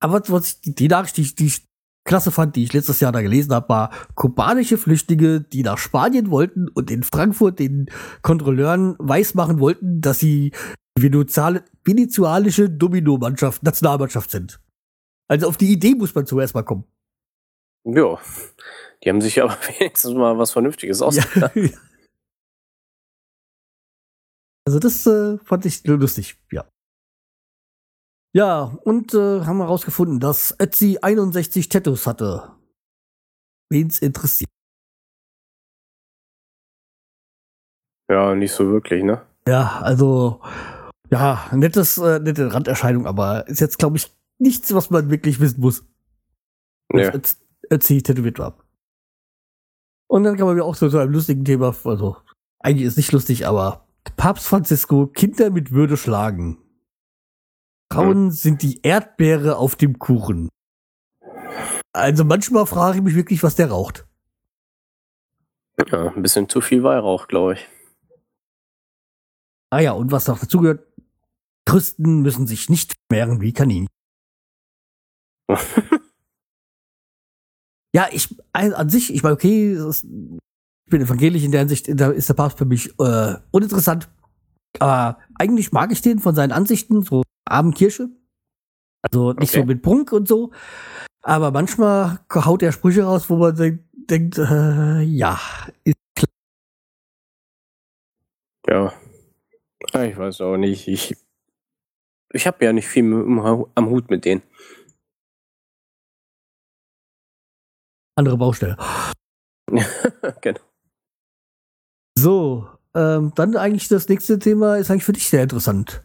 Aber 0.00 0.22
was 0.28 0.58
ich, 0.62 0.74
die 0.74 0.88
Nachricht, 0.88 1.16
die, 1.16 1.34
die 1.34 1.46
ich 1.46 1.66
klasse 2.04 2.30
fand, 2.30 2.56
die 2.56 2.64
ich 2.64 2.72
letztes 2.72 3.00
Jahr 3.00 3.12
da 3.12 3.20
gelesen 3.20 3.52
habe, 3.52 3.68
war 3.68 3.90
kubanische 4.14 4.78
Flüchtlinge, 4.78 5.40
die 5.40 5.62
nach 5.62 5.78
Spanien 5.78 6.30
wollten 6.30 6.68
und 6.68 6.90
in 6.90 7.02
Frankfurt 7.02 7.58
den 7.58 7.90
Kontrolleuren 8.22 8.94
weismachen 8.98 9.58
wollten, 9.58 10.00
dass 10.00 10.20
sie 10.20 10.52
venezuelische 10.98 12.70
Domino-Mannschaft, 12.70 13.62
Nationalmannschaft 13.62 14.30
sind. 14.30 14.60
Also 15.28 15.48
auf 15.48 15.56
die 15.56 15.72
Idee 15.72 15.94
muss 15.94 16.14
man 16.14 16.26
zuerst 16.26 16.54
mal 16.54 16.62
kommen. 16.62 16.84
Ja, 17.84 18.18
die 19.02 19.10
haben 19.10 19.20
sich 19.20 19.42
aber 19.42 19.56
wenigstens 19.78 20.14
mal 20.14 20.38
was 20.38 20.52
Vernünftiges 20.52 21.02
ausgedacht. 21.02 21.56
Ja. 21.56 21.68
Also 24.66 24.80
das 24.80 25.06
äh, 25.06 25.38
fand 25.44 25.64
ich 25.64 25.84
lustig, 25.86 26.36
ja. 26.50 26.68
Ja, 28.34 28.64
und 28.84 29.14
äh, 29.14 29.44
haben 29.44 29.58
wir 29.58 29.64
rausgefunden, 29.64 30.18
dass 30.18 30.50
Etsy 30.50 30.98
61 31.00 31.68
Tattoos 31.68 32.06
hatte. 32.06 32.52
Wen's 33.70 34.00
interessiert. 34.00 34.50
Ja, 38.10 38.34
nicht 38.34 38.52
so 38.52 38.68
wirklich, 38.70 39.04
ne? 39.04 39.24
Ja, 39.48 39.80
also, 39.80 40.42
ja, 41.10 41.48
nettes, 41.52 41.98
äh, 41.98 42.18
nette 42.18 42.52
Randerscheinung, 42.52 43.06
aber 43.06 43.46
ist 43.48 43.60
jetzt, 43.60 43.78
glaube 43.78 43.96
ich, 43.96 44.14
nichts, 44.38 44.74
was 44.74 44.90
man 44.90 45.10
wirklich 45.10 45.40
wissen 45.40 45.60
muss. 45.60 45.84
Ja. 46.92 47.12
Etsy 47.70 48.02
tätowiert 48.02 48.38
war. 48.38 48.62
Und 50.08 50.24
dann 50.24 50.36
kann 50.36 50.46
man 50.46 50.60
auch 50.60 50.74
so 50.74 50.88
zu 50.88 50.98
einem 50.98 51.12
lustigen 51.12 51.44
Thema, 51.44 51.74
also, 51.84 52.16
eigentlich 52.58 52.86
ist 52.86 52.96
nicht 52.96 53.12
lustig, 53.12 53.46
aber 53.46 53.85
Papst 54.14 54.46
Francisco 54.46 55.06
Kinder 55.06 55.50
mit 55.50 55.72
Würde 55.72 55.96
schlagen. 55.96 56.58
Frauen 57.92 58.30
sind 58.30 58.62
die 58.62 58.80
Erdbeere 58.82 59.56
auf 59.56 59.76
dem 59.76 59.98
Kuchen. 59.98 60.48
Also 61.92 62.24
manchmal 62.24 62.66
frage 62.66 62.98
ich 62.98 63.04
mich 63.04 63.14
wirklich, 63.14 63.42
was 63.42 63.56
der 63.56 63.70
raucht. 63.70 64.06
Ja, 65.90 66.12
ein 66.12 66.22
bisschen 66.22 66.48
zu 66.48 66.60
viel 66.60 66.82
Weihrauch, 66.82 67.26
glaube 67.28 67.54
ich. 67.54 67.66
Ah 69.70 69.80
ja, 69.80 69.92
und 69.92 70.12
was 70.12 70.26
noch 70.26 70.38
dazu 70.38 70.60
gehört, 70.60 70.86
Christen 71.64 72.22
müssen 72.22 72.46
sich 72.46 72.68
nicht 72.68 72.94
mehren 73.10 73.40
wie 73.40 73.52
Kaninchen. 73.52 73.88
ja, 77.94 78.08
ich 78.10 78.36
an 78.52 78.88
sich, 78.88 79.12
ich 79.12 79.22
meine, 79.22 79.34
okay, 79.34 79.72
ist, 79.72 80.06
ich 80.86 80.90
bin 80.90 81.02
evangelisch 81.02 81.42
in 81.42 81.50
der 81.50 81.60
Hinsicht, 81.60 81.88
da 82.00 82.10
ist 82.10 82.28
der 82.28 82.34
Papst 82.34 82.58
für 82.58 82.64
mich 82.64 82.88
äh, 83.00 83.34
uninteressant. 83.50 84.08
Aber 84.78 85.18
eigentlich 85.34 85.72
mag 85.72 85.90
ich 85.90 86.00
den 86.00 86.20
von 86.20 86.36
seinen 86.36 86.52
Ansichten, 86.52 87.02
so 87.02 87.22
Abendkirche. 87.44 88.08
Also 89.02 89.32
nicht 89.32 89.50
okay. 89.50 89.60
so 89.60 89.64
mit 89.64 89.82
Prunk 89.82 90.12
und 90.12 90.28
so. 90.28 90.52
Aber 91.22 91.50
manchmal 91.50 92.20
haut 92.32 92.62
er 92.62 92.70
Sprüche 92.70 93.02
raus, 93.02 93.28
wo 93.28 93.36
man 93.36 93.56
denkt, 93.56 93.84
denkt 93.94 94.38
äh, 94.38 95.02
ja, 95.02 95.40
ist 95.82 95.96
klar. 96.14 96.28
Ja. 98.68 100.02
Ich 100.04 100.16
weiß 100.16 100.40
auch 100.42 100.56
nicht. 100.56 100.86
Ich, 100.86 101.16
ich 102.32 102.46
habe 102.46 102.64
ja 102.64 102.72
nicht 102.72 102.86
viel 102.86 103.04
am 103.12 103.90
Hut 103.90 104.08
mit 104.08 104.24
denen. 104.24 104.42
Andere 108.14 108.36
Baustelle. 108.36 108.76
genau. 110.40 110.60
Ähm, 112.96 113.32
dann 113.34 113.56
eigentlich 113.56 113.88
das 113.88 114.08
nächste 114.08 114.38
Thema 114.38 114.76
ist 114.76 114.90
eigentlich 114.90 115.04
für 115.04 115.12
dich 115.12 115.28
sehr 115.28 115.42
interessant. 115.42 116.02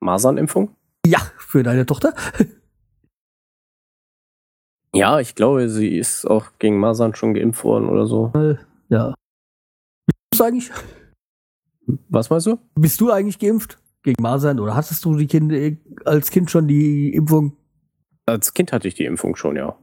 Masernimpfung? 0.00 0.76
Ja, 1.06 1.20
für 1.38 1.62
deine 1.62 1.86
Tochter. 1.86 2.14
Ja, 4.92 5.20
ich 5.20 5.36
glaube, 5.36 5.68
sie 5.68 5.96
ist 5.96 6.26
auch 6.26 6.46
gegen 6.58 6.78
Masern 6.78 7.14
schon 7.14 7.34
geimpft 7.34 7.62
worden 7.62 7.88
oder 7.88 8.06
so. 8.06 8.32
Äh, 8.34 8.56
ja. 8.88 9.14
Bist 10.30 10.40
du 10.40 10.44
eigentlich? 10.44 10.70
Was 12.08 12.30
meinst 12.30 12.46
du? 12.46 12.58
Bist 12.74 13.00
du 13.00 13.10
eigentlich 13.12 13.38
geimpft 13.38 13.78
gegen 14.02 14.20
Masern 14.20 14.58
oder 14.58 14.74
hattest 14.74 15.04
du 15.04 15.16
die 15.16 15.28
Kinder 15.28 15.76
als 16.04 16.30
Kind 16.30 16.50
schon 16.50 16.66
die 16.66 17.14
Impfung? 17.14 17.56
Als 18.26 18.52
Kind 18.52 18.72
hatte 18.72 18.88
ich 18.88 18.94
die 18.94 19.04
Impfung 19.04 19.36
schon, 19.36 19.56
ja. 19.56 19.78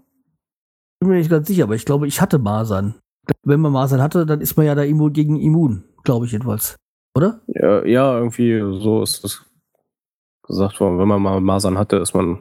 Bin 0.99 1.09
mir 1.09 1.15
nicht 1.15 1.29
ganz 1.29 1.47
sicher, 1.47 1.63
aber 1.63 1.75
ich 1.75 1.85
glaube, 1.85 2.07
ich 2.07 2.19
hatte 2.19 2.37
Masern. 2.39 2.95
Wenn 3.43 3.61
man 3.61 3.71
Masern 3.71 4.01
hatte, 4.01 4.25
dann 4.25 4.41
ist 4.41 4.57
man 4.57 4.65
ja 4.65 4.75
da 4.75 4.83
immun 4.83 5.13
gegen 5.13 5.39
immun, 5.39 5.83
glaube 6.03 6.25
ich 6.25 6.31
jedenfalls. 6.31 6.75
Oder? 7.15 7.41
Ja, 7.47 7.85
ja, 7.85 8.17
irgendwie 8.17 8.59
so 8.81 9.01
ist 9.01 9.23
das 9.23 9.43
gesagt 10.43 10.79
worden, 10.79 10.97
wenn 10.97 11.07
man 11.07 11.21
mal 11.21 11.41
Masern 11.41 11.77
hatte, 11.77 11.97
ist 11.97 12.13
man. 12.13 12.39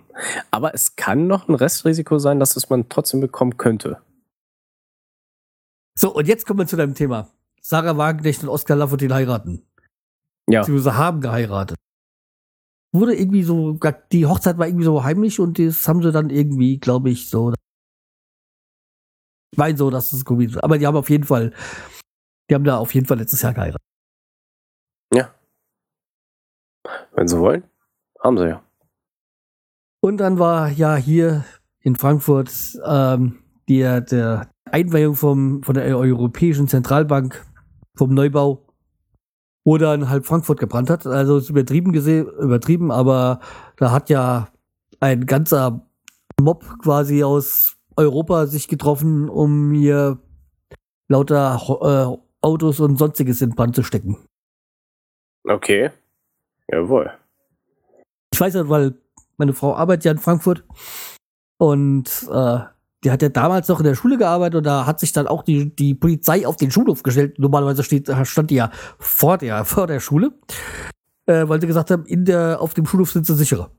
Aber 0.50 0.74
es 0.74 0.96
kann 0.96 1.26
noch 1.26 1.48
ein 1.48 1.54
Restrisiko 1.54 2.18
sein, 2.18 2.38
dass 2.38 2.56
es 2.56 2.70
man 2.70 2.88
trotzdem 2.88 3.20
bekommen 3.20 3.56
könnte. 3.56 3.98
So, 5.98 6.14
und 6.14 6.28
jetzt 6.28 6.46
kommen 6.46 6.60
wir 6.60 6.66
zu 6.66 6.76
deinem 6.76 6.94
Thema. 6.94 7.28
Sarah 7.60 7.96
Wagenknecht 7.96 8.42
und 8.42 8.48
Oskar 8.48 8.76
Lafontaine 8.76 9.14
heiraten. 9.14 9.66
Ja. 10.48 10.60
Beziehungsweise 10.60 10.96
haben 10.96 11.20
geheiratet. 11.20 11.76
Wurde 12.92 13.14
irgendwie 13.14 13.42
so, 13.42 13.78
die 14.12 14.26
Hochzeit 14.26 14.58
war 14.58 14.68
irgendwie 14.68 14.84
so 14.84 15.02
heimlich 15.02 15.40
und 15.40 15.58
das 15.58 15.88
haben 15.88 16.02
sie 16.02 16.12
dann 16.12 16.30
irgendwie, 16.30 16.78
glaube 16.78 17.10
ich, 17.10 17.28
so. 17.28 17.52
Ich 19.56 19.58
meine 19.58 19.78
so, 19.78 19.88
dass 19.88 20.12
es 20.12 20.22
komisch 20.22 20.48
ist. 20.48 20.62
Aber 20.62 20.76
die 20.76 20.86
haben 20.86 20.98
auf 20.98 21.08
jeden 21.08 21.24
Fall, 21.24 21.50
die 22.50 22.54
haben 22.54 22.64
da 22.64 22.76
auf 22.76 22.92
jeden 22.92 23.06
Fall 23.06 23.16
letztes 23.16 23.40
Jahr 23.40 23.54
geheiratet. 23.54 23.80
Ja. 25.14 25.34
Wenn 27.14 27.26
sie 27.26 27.38
wollen, 27.38 27.64
haben 28.22 28.36
sie 28.36 28.48
ja. 28.48 28.62
Und 30.02 30.18
dann 30.18 30.38
war 30.38 30.68
ja 30.68 30.96
hier 30.96 31.46
in 31.80 31.96
Frankfurt 31.96 32.52
ähm, 32.84 33.38
der, 33.66 34.02
der 34.02 34.50
Einweihung 34.70 35.14
vom, 35.14 35.62
von 35.62 35.74
der 35.74 35.86
Europäischen 35.96 36.68
Zentralbank 36.68 37.42
vom 37.96 38.12
Neubau, 38.12 38.68
wo 39.64 39.78
dann 39.78 40.10
halb 40.10 40.26
Frankfurt 40.26 40.60
gebrannt 40.60 40.90
hat. 40.90 41.06
Also 41.06 41.38
ist 41.38 41.48
übertrieben 41.48 41.92
gesehen, 41.92 42.28
übertrieben, 42.28 42.92
aber 42.92 43.40
da 43.78 43.90
hat 43.90 44.10
ja 44.10 44.48
ein 45.00 45.24
ganzer 45.24 45.88
Mob 46.38 46.62
quasi 46.82 47.24
aus 47.24 47.75
Europa 47.96 48.46
sich 48.46 48.68
getroffen, 48.68 49.28
um 49.28 49.72
hier 49.72 50.18
lauter 51.08 51.60
äh, 51.82 52.44
Autos 52.44 52.80
und 52.80 52.96
sonstiges 52.96 53.42
in 53.42 53.50
Brand 53.50 53.74
zu 53.74 53.82
stecken. 53.82 54.18
Okay. 55.44 55.90
Jawohl. 56.70 57.12
Ich 58.32 58.40
weiß 58.40 58.54
ja, 58.54 58.68
weil 58.68 58.94
meine 59.36 59.52
Frau 59.52 59.74
arbeitet 59.74 60.04
ja 60.04 60.12
in 60.12 60.18
Frankfurt 60.18 60.64
und 61.58 62.28
äh, 62.30 62.58
die 63.04 63.10
hat 63.10 63.22
ja 63.22 63.28
damals 63.28 63.68
noch 63.68 63.78
in 63.78 63.84
der 63.84 63.94
Schule 63.94 64.18
gearbeitet 64.18 64.56
und 64.56 64.64
da 64.64 64.86
hat 64.86 65.00
sich 65.00 65.12
dann 65.12 65.28
auch 65.28 65.42
die, 65.42 65.74
die 65.74 65.94
Polizei 65.94 66.46
auf 66.46 66.56
den 66.56 66.70
Schulhof 66.70 67.02
gestellt. 67.02 67.38
Normalerweise 67.38 67.84
steht, 67.84 68.10
stand 68.24 68.50
die 68.50 68.56
ja 68.56 68.70
vor 68.98 69.38
der, 69.38 69.64
vor 69.64 69.86
der 69.86 70.00
Schule, 70.00 70.32
äh, 71.26 71.48
weil 71.48 71.60
sie 71.60 71.66
gesagt 71.66 71.90
haben, 71.90 72.04
in 72.06 72.24
der, 72.24 72.60
auf 72.60 72.74
dem 72.74 72.86
Schulhof 72.86 73.12
sind 73.12 73.26
sie 73.26 73.34
sicherer. 73.34 73.70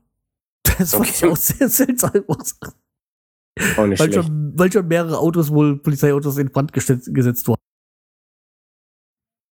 Das 0.78 0.94
fand 0.94 1.10
ich 1.10 1.24
auch 1.24 1.36
sehr 1.36 1.68
seltsam. 1.68 2.12
Auch 3.76 3.86
nicht 3.86 4.00
weil, 4.00 4.12
schlecht. 4.12 4.14
schon, 4.26 4.52
weil 4.58 4.72
schon 4.72 4.88
mehrere 4.88 5.18
Autos, 5.18 5.50
wohl 5.50 5.78
Polizeiautos 5.78 6.38
in 6.38 6.50
Brand 6.50 6.72
gesetzt, 6.72 7.12
gesetzt 7.12 7.46
wurden. 7.48 7.60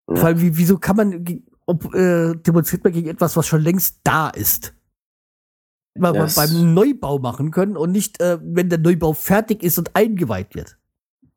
Ja. 0.10 0.16
Vor 0.18 0.26
allem, 0.28 0.42
wie, 0.42 0.58
wieso 0.58 0.78
kann 0.78 0.96
man, 0.96 1.26
ob, 1.66 1.94
äh, 1.94 2.36
demonstriert 2.36 2.84
man 2.84 2.94
gegen 2.94 3.10
etwas, 3.10 3.36
was 3.36 3.48
schon 3.48 3.62
längst 3.62 4.00
da 4.04 4.30
ist? 4.30 4.74
Mal 5.98 6.14
Das- 6.14 6.36
beim 6.36 6.74
Neubau 6.74 7.20
machen 7.20 7.52
können 7.52 7.78
und 7.78 7.92
nicht, 7.92 8.20
äh, 8.22 8.38
wenn 8.42 8.70
der 8.70 8.80
Neubau 8.80 9.14
fertig 9.14 9.64
ist 9.64 9.78
und 9.78 9.96
eingeweiht 9.96 10.54
wird. 10.54 10.78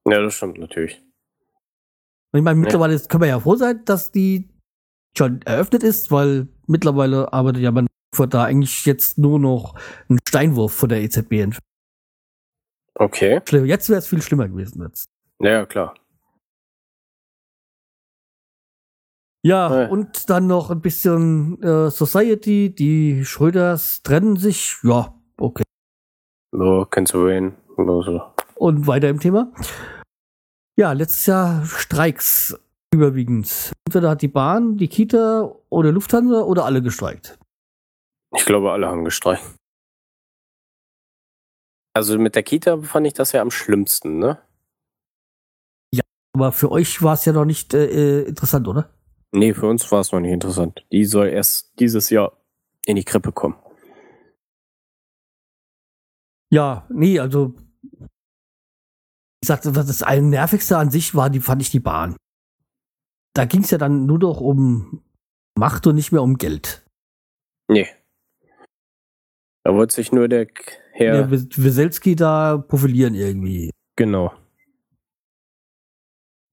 Ja, 0.06 0.20
das 0.20 0.34
stimmt 0.34 0.58
natürlich. 0.58 1.02
Und 2.32 2.40
ich 2.40 2.44
meine, 2.44 2.58
mittlerweile 2.60 2.94
ist- 2.94 3.08
können 3.08 3.22
wir 3.22 3.28
ja 3.28 3.40
froh 3.40 3.56
sein, 3.56 3.84
dass 3.84 4.10
die 4.10 4.50
schon 5.16 5.40
eröffnet 5.42 5.82
ist, 5.82 6.10
weil 6.10 6.48
mittlerweile 6.66 7.32
arbeitet 7.32 7.62
ja 7.62 7.70
man 7.70 7.86
da 8.30 8.44
eigentlich 8.44 8.84
jetzt 8.84 9.16
nur 9.18 9.38
noch 9.38 9.78
ein 10.08 10.18
Steinwurf 10.26 10.72
von 10.72 10.88
der 10.88 11.02
EZB 11.02 11.40
entfernt. 11.40 11.64
Okay. 12.99 13.40
Schlimm. 13.49 13.64
Jetzt 13.66 13.88
wäre 13.88 13.99
es 14.01 14.09
viel 14.09 14.20
schlimmer 14.22 14.49
gewesen. 14.49 14.82
Jetzt. 14.82 15.09
Ja, 15.40 15.64
klar. 15.66 15.94
Ja, 19.44 19.82
Ja. 19.82 19.88
und 19.88 20.28
dann 20.30 20.46
noch 20.49 20.70
ein 20.70 20.80
bisschen 20.80 21.62
äh, 21.62 21.90
Society. 21.90 22.74
Die 22.74 23.24
Schröders 23.24 24.03
trennen 24.03 24.36
sich. 24.36 24.76
Ja, 24.82 25.14
okay. 25.38 25.62
So, 26.53 26.86
kennst 26.90 27.14
du 27.14 27.26
wen? 27.26 27.55
Und 28.57 28.86
weiter 28.88 29.09
im 29.09 29.20
Thema. 29.20 29.53
Ja, 30.76 30.92
letztes 30.92 31.26
Jahr 31.26 31.64
Streiks 31.64 32.59
überwiegend. 32.92 33.72
Entweder 33.86 34.11
hat 34.11 34.22
die 34.22 34.28
Bahn, 34.28 34.76
die 34.76 34.88
Kita 34.88 35.53
oder 35.68 35.92
Lufthansa 35.92 36.40
oder 36.40 36.64
alle 36.64 36.82
gestreikt. 36.82 37.38
Ich 38.36 38.44
glaube, 38.44 38.72
alle 38.72 38.88
haben 38.88 39.05
gestreikt. 39.05 39.44
Also 41.95 42.18
mit 42.18 42.34
der 42.34 42.43
Kita 42.43 42.80
fand 42.82 43.07
ich 43.07 43.14
das 43.14 43.32
ja 43.32 43.43
am 43.43 43.51
schlimmsten, 43.51 44.18
ne? 44.18 44.41
Aber 46.39 46.53
für 46.53 46.70
euch 46.70 47.03
war 47.03 47.14
es 47.14 47.24
ja 47.24 47.32
noch 47.32 47.45
nicht 47.45 47.74
äh, 47.74 48.20
äh, 48.20 48.28
interessant, 48.28 48.68
oder? 48.68 48.95
Nee, 49.32 49.55
für 49.55 49.66
uns 49.66 49.91
war 49.91 49.99
es 49.99 50.12
noch 50.12 50.20
nicht 50.20 50.30
interessant. 50.30 50.86
Die 50.93 51.05
soll 51.05 51.26
erst 51.26 51.72
dieses 51.80 52.11
Jahr 52.11 52.32
in 52.86 52.95
die 52.95 53.03
Krippe 53.03 53.32
kommen. 53.32 53.57
Ja, 56.53 56.86
nee, 56.91 57.18
also 57.18 57.55
ich 59.43 59.49
sagte, 59.49 59.74
was 59.74 59.89
das 59.89 60.05
ein 60.05 60.30
nervigste 60.30 60.78
an 60.78 60.93
sich 60.93 61.16
war, 61.16 61.28
die 61.28 61.41
fand 61.41 61.61
ich 61.61 61.72
die 61.72 61.80
Bahn. 61.80 62.16
Da 63.34 63.45
ging 63.45 63.62
es 63.62 63.72
ja 63.72 63.78
dann 63.78 64.07
nur 64.07 64.20
noch 64.20 64.41
um 64.41 65.03
Macht 65.59 65.89
und 65.89 65.97
nicht 65.97 66.12
mehr 66.12 66.22
um 66.22 66.39
Geld. 66.39 66.86
Nee. 67.68 67.89
Da 69.64 69.74
wollte 69.74 69.93
sich 69.93 70.12
nur 70.12 70.28
der 70.28 70.47
Herr. 70.99 71.30
Wes- 71.30 71.49
Weselski 71.57 72.16
da 72.16 72.59
profilieren 72.59 73.14
irgendwie. 73.14 73.70
genau. 73.96 74.32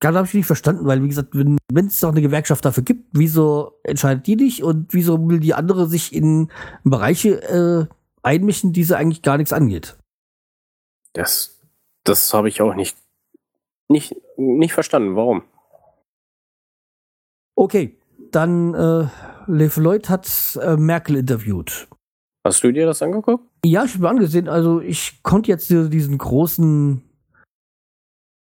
Gerade 0.02 0.18
habe 0.18 0.28
ich 0.28 0.34
nicht 0.34 0.46
verstanden, 0.46 0.86
weil, 0.86 1.02
wie 1.02 1.08
gesagt, 1.08 1.30
wenn 1.34 1.58
wenn 1.72 1.88
es 1.88 2.00
doch 2.02 2.10
eine 2.12 2.22
Gewerkschaft 2.22 2.64
dafür 2.66 2.84
gibt, 2.84 3.06
wieso 3.14 3.80
entscheidet 3.84 4.28
die 4.28 4.36
nicht 4.36 4.62
und 4.62 4.94
wieso 4.94 5.18
will 5.28 5.40
die 5.40 5.54
andere 5.56 5.88
sich 5.88 6.14
in 6.14 6.52
Bereiche 6.84 7.42
äh, 7.42 7.88
einmischen, 8.22 8.72
die 8.74 8.84
sie 8.84 8.96
eigentlich 8.96 9.22
gar 9.24 9.38
nichts 9.38 9.54
angeht? 9.54 9.98
Das, 11.14 11.60
das 12.04 12.34
habe 12.34 12.50
ich 12.50 12.62
auch 12.62 12.76
nicht, 12.76 12.98
nicht, 13.88 14.16
nicht 14.38 14.74
verstanden. 14.74 15.16
Warum? 15.16 15.44
Okay, 17.56 17.98
dann 18.32 18.74
äh, 18.74 19.08
Le 19.48 19.70
Floyd 19.70 20.10
hat 20.10 20.60
äh, 20.62 20.76
Merkel 20.76 21.16
interviewt. 21.16 21.88
Hast 22.46 22.64
du 22.64 22.72
dir 22.72 22.86
das 22.86 23.02
angeguckt? 23.02 23.44
Ja, 23.66 23.84
ich 23.86 23.94
habe 23.94 24.04
mir 24.04 24.10
angesehen, 24.10 24.48
also 24.48 24.80
ich 24.80 25.24
konnte 25.24 25.50
jetzt 25.50 25.68
diesen 25.72 26.18
großen 26.20 27.02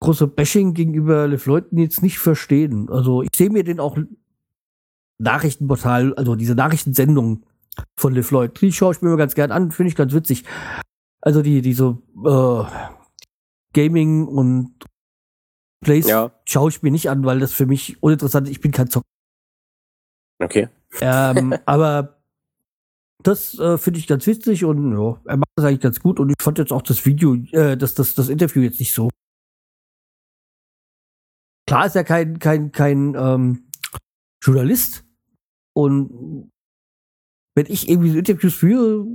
große 0.02 0.28
Bashing 0.28 0.76
gegenüber 0.76 1.28
Le 1.28 1.40
Floyd 1.40 1.66
jetzt 1.72 2.04
nicht 2.04 2.20
verstehen. 2.20 2.88
Also 2.90 3.24
ich 3.24 3.30
sehe 3.36 3.50
mir 3.50 3.64
den 3.64 3.80
auch 3.80 3.98
Nachrichtenportal, 5.18 6.14
also 6.14 6.36
diese 6.36 6.54
Nachrichtensendung 6.54 7.44
von 7.98 8.14
Le 8.14 8.22
Floyd, 8.22 8.62
die 8.62 8.72
schaue 8.72 8.94
ich 8.94 9.02
mir 9.02 9.10
immer 9.10 9.18
ganz 9.18 9.34
gern 9.34 9.52
an, 9.52 9.72
finde 9.72 9.90
ich 9.90 9.96
ganz 9.96 10.14
witzig. 10.14 10.46
Also 11.22 11.42
die 11.42 11.62
diese 11.62 11.98
äh, 12.26 12.64
Gaming 13.74 14.28
und 14.28 14.86
Plays 15.84 16.08
Ja. 16.08 16.32
schaue 16.46 16.70
ich 16.70 16.84
mir 16.84 16.92
nicht 16.92 17.10
an, 17.10 17.26
weil 17.26 17.40
das 17.40 17.54
für 17.54 17.66
mich 17.66 18.02
uninteressant 18.04 18.48
ist. 18.48 18.52
Ich 18.52 18.62
bin 18.62 18.72
kein 18.72 18.90
Zocker. 18.90 19.08
Okay. 20.42 20.70
Ähm, 21.02 21.56
aber 21.66 22.19
das 23.24 23.58
äh, 23.60 23.78
finde 23.78 24.00
ich 24.00 24.08
ganz 24.08 24.26
witzig 24.28 24.64
und 24.64 24.94
ja, 24.94 25.22
er 25.26 25.38
macht 25.38 25.50
das 25.56 25.66
eigentlich 25.66 25.82
ganz 25.82 26.00
gut 26.00 26.20
und 26.20 26.30
ich 26.30 26.42
fand 26.42 26.58
jetzt 26.58 26.72
auch 26.72 26.82
das 26.82 27.06
Video, 27.06 27.36
äh, 27.52 27.76
das, 27.78 27.94
das, 27.94 28.16
das 28.16 28.30
Interview 28.30 28.62
jetzt 28.62 28.80
nicht 28.80 28.94
so. 28.94 29.10
Klar 31.68 31.86
ist 31.86 31.96
er 31.96 32.04
kein, 32.04 32.40
kein, 32.40 32.72
kein 32.72 33.16
ähm, 33.16 33.70
Journalist 34.42 35.04
und 35.74 36.52
wenn 37.56 37.66
ich 37.68 37.90
irgendwie 37.90 38.12
so 38.12 38.18
Interviews 38.18 38.56
führe, 38.56 39.06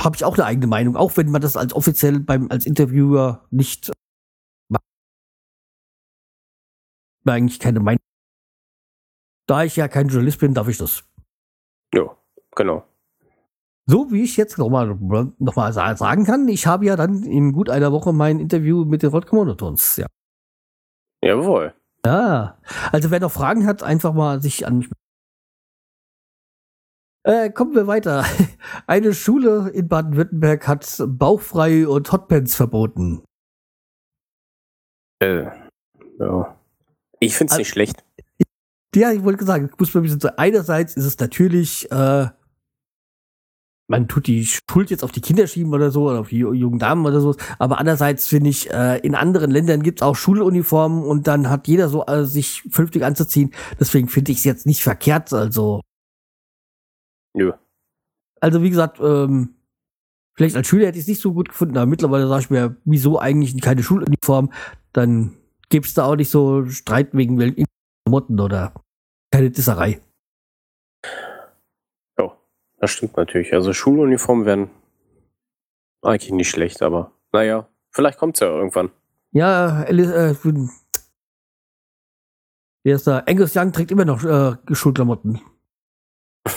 habe 0.00 0.16
ich 0.16 0.24
auch 0.24 0.34
eine 0.34 0.46
eigene 0.46 0.66
Meinung, 0.66 0.96
auch 0.96 1.16
wenn 1.16 1.30
man 1.30 1.42
das 1.42 1.56
als 1.56 1.74
offiziell 1.74 2.20
beim 2.20 2.50
als 2.50 2.64
Interviewer 2.64 3.46
nicht 3.50 3.92
macht. 4.68 4.82
Mir 7.24 7.32
eigentlich 7.32 7.60
keine 7.60 7.80
Meinung. 7.80 8.00
Da 9.46 9.64
ich 9.64 9.76
ja 9.76 9.88
kein 9.88 10.08
Journalist 10.08 10.40
bin, 10.40 10.54
darf 10.54 10.68
ich 10.68 10.78
das. 10.78 11.04
Ja, 11.94 12.16
genau. 12.56 12.86
So 13.86 14.12
wie 14.12 14.22
ich 14.22 14.36
jetzt 14.36 14.58
nochmal 14.58 14.86
noch 15.38 15.56
mal 15.56 15.72
sa- 15.72 15.96
sagen 15.96 16.24
kann, 16.24 16.46
ich 16.48 16.66
habe 16.66 16.84
ja 16.86 16.94
dann 16.96 17.22
in 17.24 17.52
gut 17.52 17.68
einer 17.68 17.90
Woche 17.92 18.12
mein 18.12 18.38
Interview 18.38 18.84
mit 18.84 19.02
den 19.02 19.10
Rodka 19.10 19.34
Monotons. 19.34 19.96
Ja. 19.96 20.06
Jawohl. 21.24 21.74
ja. 22.06 22.58
Also 22.92 23.10
wer 23.10 23.20
noch 23.20 23.32
Fragen 23.32 23.66
hat, 23.66 23.82
einfach 23.82 24.12
mal 24.14 24.40
sich 24.40 24.66
an 24.66 24.78
mich. 24.78 24.90
Äh, 27.24 27.50
kommen 27.50 27.74
wir 27.74 27.86
weiter. 27.86 28.24
Eine 28.86 29.14
Schule 29.14 29.70
in 29.70 29.88
Baden-Württemberg 29.88 30.66
hat 30.66 31.02
bauchfrei 31.06 31.86
und 31.86 32.10
Hotpants 32.10 32.54
verboten. 32.56 33.24
Äh, 35.20 35.44
ja. 36.18 36.58
Ich 37.20 37.36
finde 37.36 37.50
es 37.50 37.52
Also- 37.52 37.60
nicht 37.60 37.68
schlecht. 37.68 38.04
Ja, 38.94 39.10
ich 39.10 39.24
wollte 39.24 39.44
sagen, 39.46 39.70
ich 39.72 39.78
muss 39.78 39.94
mal 39.94 40.00
ein 40.00 40.02
bisschen 40.02 40.20
so. 40.20 40.28
Einerseits 40.36 40.96
ist 40.96 41.06
es 41.06 41.18
natürlich, 41.18 41.90
äh, 41.90 42.26
man 43.92 44.08
tut 44.08 44.26
die 44.26 44.46
Schuld 44.46 44.90
jetzt 44.90 45.04
auf 45.04 45.12
die 45.12 45.20
Kinder 45.20 45.46
schieben 45.46 45.74
oder 45.74 45.90
so, 45.90 46.08
oder 46.08 46.20
auf 46.20 46.30
die 46.30 46.38
jungen 46.38 46.78
Damen 46.78 47.04
oder 47.04 47.20
so. 47.20 47.36
Aber 47.58 47.78
andererseits 47.78 48.26
finde 48.26 48.48
ich, 48.48 48.70
äh, 48.70 48.96
in 49.00 49.14
anderen 49.14 49.50
Ländern 49.50 49.82
gibt 49.82 50.00
es 50.00 50.02
auch 50.02 50.16
Schuluniformen 50.16 51.04
und 51.04 51.26
dann 51.26 51.50
hat 51.50 51.68
jeder 51.68 51.90
so, 51.90 52.06
äh, 52.06 52.24
sich 52.24 52.62
vernünftig 52.70 53.04
anzuziehen. 53.04 53.52
Deswegen 53.78 54.08
finde 54.08 54.32
ich 54.32 54.38
es 54.38 54.44
jetzt 54.44 54.64
nicht 54.64 54.82
verkehrt. 54.82 55.34
Also, 55.34 55.82
Nö. 57.34 57.52
also 58.40 58.62
wie 58.62 58.70
gesagt, 58.70 58.98
ähm, 58.98 59.56
vielleicht 60.36 60.56
als 60.56 60.68
Schüler 60.68 60.86
hätte 60.86 60.96
ich 60.96 61.04
es 61.04 61.08
nicht 61.08 61.20
so 61.20 61.34
gut 61.34 61.50
gefunden, 61.50 61.76
aber 61.76 61.86
mittlerweile 61.86 62.26
sage 62.28 62.44
ich 62.44 62.50
mir, 62.50 62.76
wieso 62.86 63.18
eigentlich 63.18 63.60
keine 63.60 63.82
Schuluniform? 63.82 64.54
Dann 64.94 65.34
gibt 65.68 65.84
es 65.84 65.92
da 65.92 66.06
auch 66.06 66.16
nicht 66.16 66.30
so 66.30 66.64
Streit 66.66 67.10
wegen 67.12 67.36
Klamotten 68.06 68.40
oder 68.40 68.72
keine 69.30 69.50
Disserei. 69.50 70.00
Das 72.82 72.90
stimmt 72.90 73.16
natürlich. 73.16 73.54
Also 73.54 73.72
Schuluniformen 73.72 74.44
wären 74.44 74.70
eigentlich 76.02 76.32
nicht 76.32 76.50
schlecht, 76.50 76.82
aber 76.82 77.12
naja, 77.32 77.68
vielleicht 77.92 78.18
kommt 78.18 78.34
es 78.34 78.40
ja 78.40 78.48
irgendwann. 78.48 78.90
Ja, 79.30 79.84
Alice, 79.84 80.10
äh, 80.10 80.34
Wer 82.82 82.96
ist 82.96 83.06
da? 83.06 83.20
Angus 83.20 83.54
Young 83.54 83.72
trägt 83.72 83.92
immer 83.92 84.04
noch 84.04 84.24
äh, 84.24 84.56
Schulklamotten. 84.72 85.40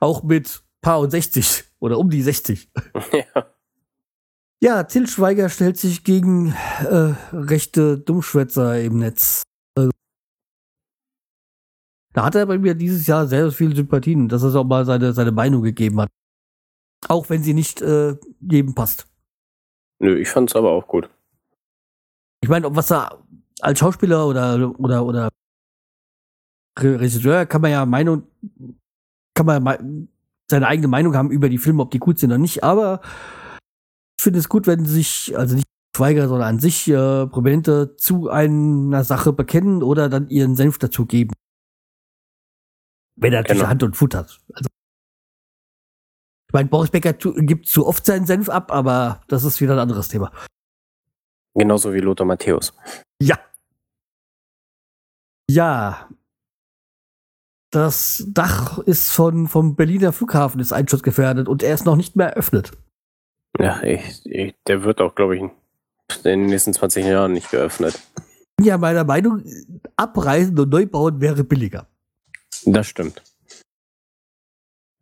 Auch 0.00 0.22
mit 0.22 0.62
paar 0.80 1.00
und 1.00 1.10
60 1.10 1.64
oder 1.78 1.98
um 1.98 2.08
die 2.08 2.22
60. 2.22 2.72
ja. 3.12 3.46
Ja, 4.62 4.82
Till 4.84 5.08
Schweiger 5.08 5.50
stellt 5.50 5.76
sich 5.76 6.04
gegen 6.04 6.54
äh, 6.88 7.12
rechte 7.32 7.98
Dummschwätzer 7.98 8.80
im 8.80 8.98
Netz. 8.98 9.42
Da 12.12 12.24
hat 12.24 12.34
er 12.34 12.46
bei 12.46 12.58
mir 12.58 12.74
dieses 12.74 13.06
Jahr 13.06 13.26
sehr 13.26 13.50
viel 13.50 13.74
Sympathien, 13.74 14.28
dass 14.28 14.42
er 14.42 14.54
auch 14.54 14.64
mal 14.64 14.84
seine, 14.84 15.12
seine 15.12 15.32
Meinung 15.32 15.62
gegeben 15.62 16.00
hat. 16.00 16.10
Auch 17.08 17.30
wenn 17.30 17.42
sie 17.42 17.54
nicht 17.54 17.80
äh, 17.82 18.16
jedem 18.40 18.74
passt. 18.74 19.06
Nö, 19.98 20.18
ich 20.18 20.28
fand's 20.28 20.54
aber 20.54 20.70
auch 20.70 20.86
gut. 20.86 21.08
Ich 22.42 22.48
meine, 22.48 22.74
was 22.74 22.90
er 22.90 23.18
als 23.60 23.78
Schauspieler 23.78 24.26
oder 24.26 24.74
oder 24.78 25.04
oder 25.06 25.28
Regisseur 26.78 27.46
kann 27.46 27.60
man 27.60 27.70
ja 27.70 27.86
Meinung 27.86 28.24
kann 29.34 29.46
man 29.46 30.08
seine 30.50 30.66
eigene 30.66 30.88
Meinung 30.88 31.16
haben 31.16 31.30
über 31.30 31.48
die 31.48 31.58
Filme, 31.58 31.82
ob 31.82 31.90
die 31.90 31.98
gut 31.98 32.18
sind 32.18 32.30
oder 32.30 32.38
nicht, 32.38 32.62
aber 32.62 33.00
ich 34.18 34.24
finde 34.24 34.38
es 34.38 34.48
gut, 34.48 34.66
wenn 34.66 34.84
sich, 34.84 35.36
also 35.36 35.54
nicht 35.56 35.66
Schweiger, 35.96 36.28
sondern 36.28 36.48
an 36.48 36.60
sich 36.60 36.88
äh, 36.88 37.26
Prominente 37.26 37.96
zu 37.96 38.30
einer 38.30 39.04
Sache 39.04 39.32
bekennen 39.32 39.82
oder 39.82 40.08
dann 40.08 40.28
ihren 40.28 40.56
Senf 40.56 40.78
dazu 40.78 41.06
geben. 41.06 41.32
Wenn 43.16 43.32
er 43.32 43.40
natürlich 43.40 43.60
Genau. 43.60 43.70
Hand 43.70 43.82
und 43.82 43.96
Fuß 43.96 44.14
hat. 44.14 44.40
Also, 44.54 44.68
ich 46.48 46.52
meine, 46.54 46.68
Boris 46.68 46.90
Becker 46.90 47.12
gibt 47.14 47.66
zu 47.66 47.86
oft 47.86 48.04
seinen 48.04 48.26
Senf 48.26 48.48
ab, 48.48 48.70
aber 48.72 49.22
das 49.28 49.44
ist 49.44 49.60
wieder 49.60 49.72
ein 49.74 49.78
anderes 49.78 50.08
Thema. 50.08 50.30
Genauso 51.54 51.92
wie 51.92 52.00
Lothar 52.00 52.26
Matthäus. 52.26 52.74
Ja. 53.22 53.38
Ja. 55.50 56.08
Das 57.70 58.24
Dach 58.28 58.78
ist 58.78 59.10
von, 59.12 59.48
vom 59.48 59.76
Berliner 59.76 60.12
Flughafen 60.12 60.60
ist 60.60 60.72
einschussgefährdet 60.72 61.48
und 61.48 61.62
er 61.62 61.72
ist 61.74 61.86
noch 61.86 61.96
nicht 61.96 62.16
mehr 62.16 62.28
eröffnet. 62.28 62.72
Ja, 63.58 63.82
ich, 63.82 64.24
ich, 64.26 64.54
der 64.66 64.82
wird 64.84 65.00
auch, 65.00 65.14
glaube 65.14 65.36
ich, 65.36 65.42
in 65.42 65.50
den 66.24 66.46
nächsten 66.46 66.74
20 66.74 67.06
Jahren 67.06 67.32
nicht 67.32 67.50
geöffnet. 67.50 67.98
ja 68.60 68.76
meiner 68.76 69.04
Meinung, 69.04 69.42
abreißen 69.96 70.58
und 70.58 70.68
neu 70.68 70.86
bauen 70.86 71.20
wäre 71.20 71.44
billiger. 71.44 71.88
Das 72.64 72.86
stimmt. 72.86 73.22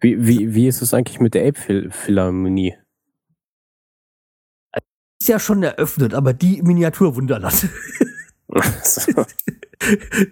Wie, 0.01 0.27
wie, 0.27 0.55
wie 0.55 0.67
ist 0.67 0.81
es 0.81 0.95
eigentlich 0.95 1.21
mit 1.21 1.35
der 1.35 1.45
Elbphilharmonie? 1.45 2.77
Ist 5.21 5.29
ja 5.29 5.39
schon 5.39 5.63
eröffnet, 5.63 6.15
aber 6.15 6.33
die 6.33 6.63
Miniaturwunderland. 6.63 7.69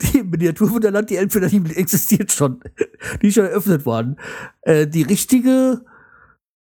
die 0.02 0.18
im 0.18 0.30
Miniaturwunderland, 0.30 1.10
die 1.10 1.16
Elbphilharmonie 1.16 1.74
existiert 1.74 2.32
schon. 2.32 2.60
Die 3.20 3.28
ist 3.28 3.34
schon 3.34 3.44
eröffnet 3.44 3.84
worden. 3.84 4.16
Äh, 4.62 4.86
die 4.86 5.02
richtige, 5.02 5.84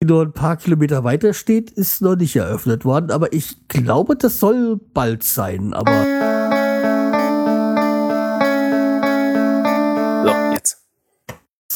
die 0.01 0.07
nur 0.07 0.23
ein 0.23 0.33
paar 0.33 0.57
Kilometer 0.57 1.03
weiter 1.03 1.35
steht, 1.35 1.69
ist 1.69 2.01
noch 2.01 2.15
nicht 2.15 2.35
eröffnet 2.35 2.83
worden, 2.83 3.11
aber 3.11 3.31
ich 3.33 3.67
glaube, 3.67 4.15
das 4.15 4.39
soll 4.39 4.77
bald 4.77 5.21
sein, 5.21 5.75
aber. 5.75 6.66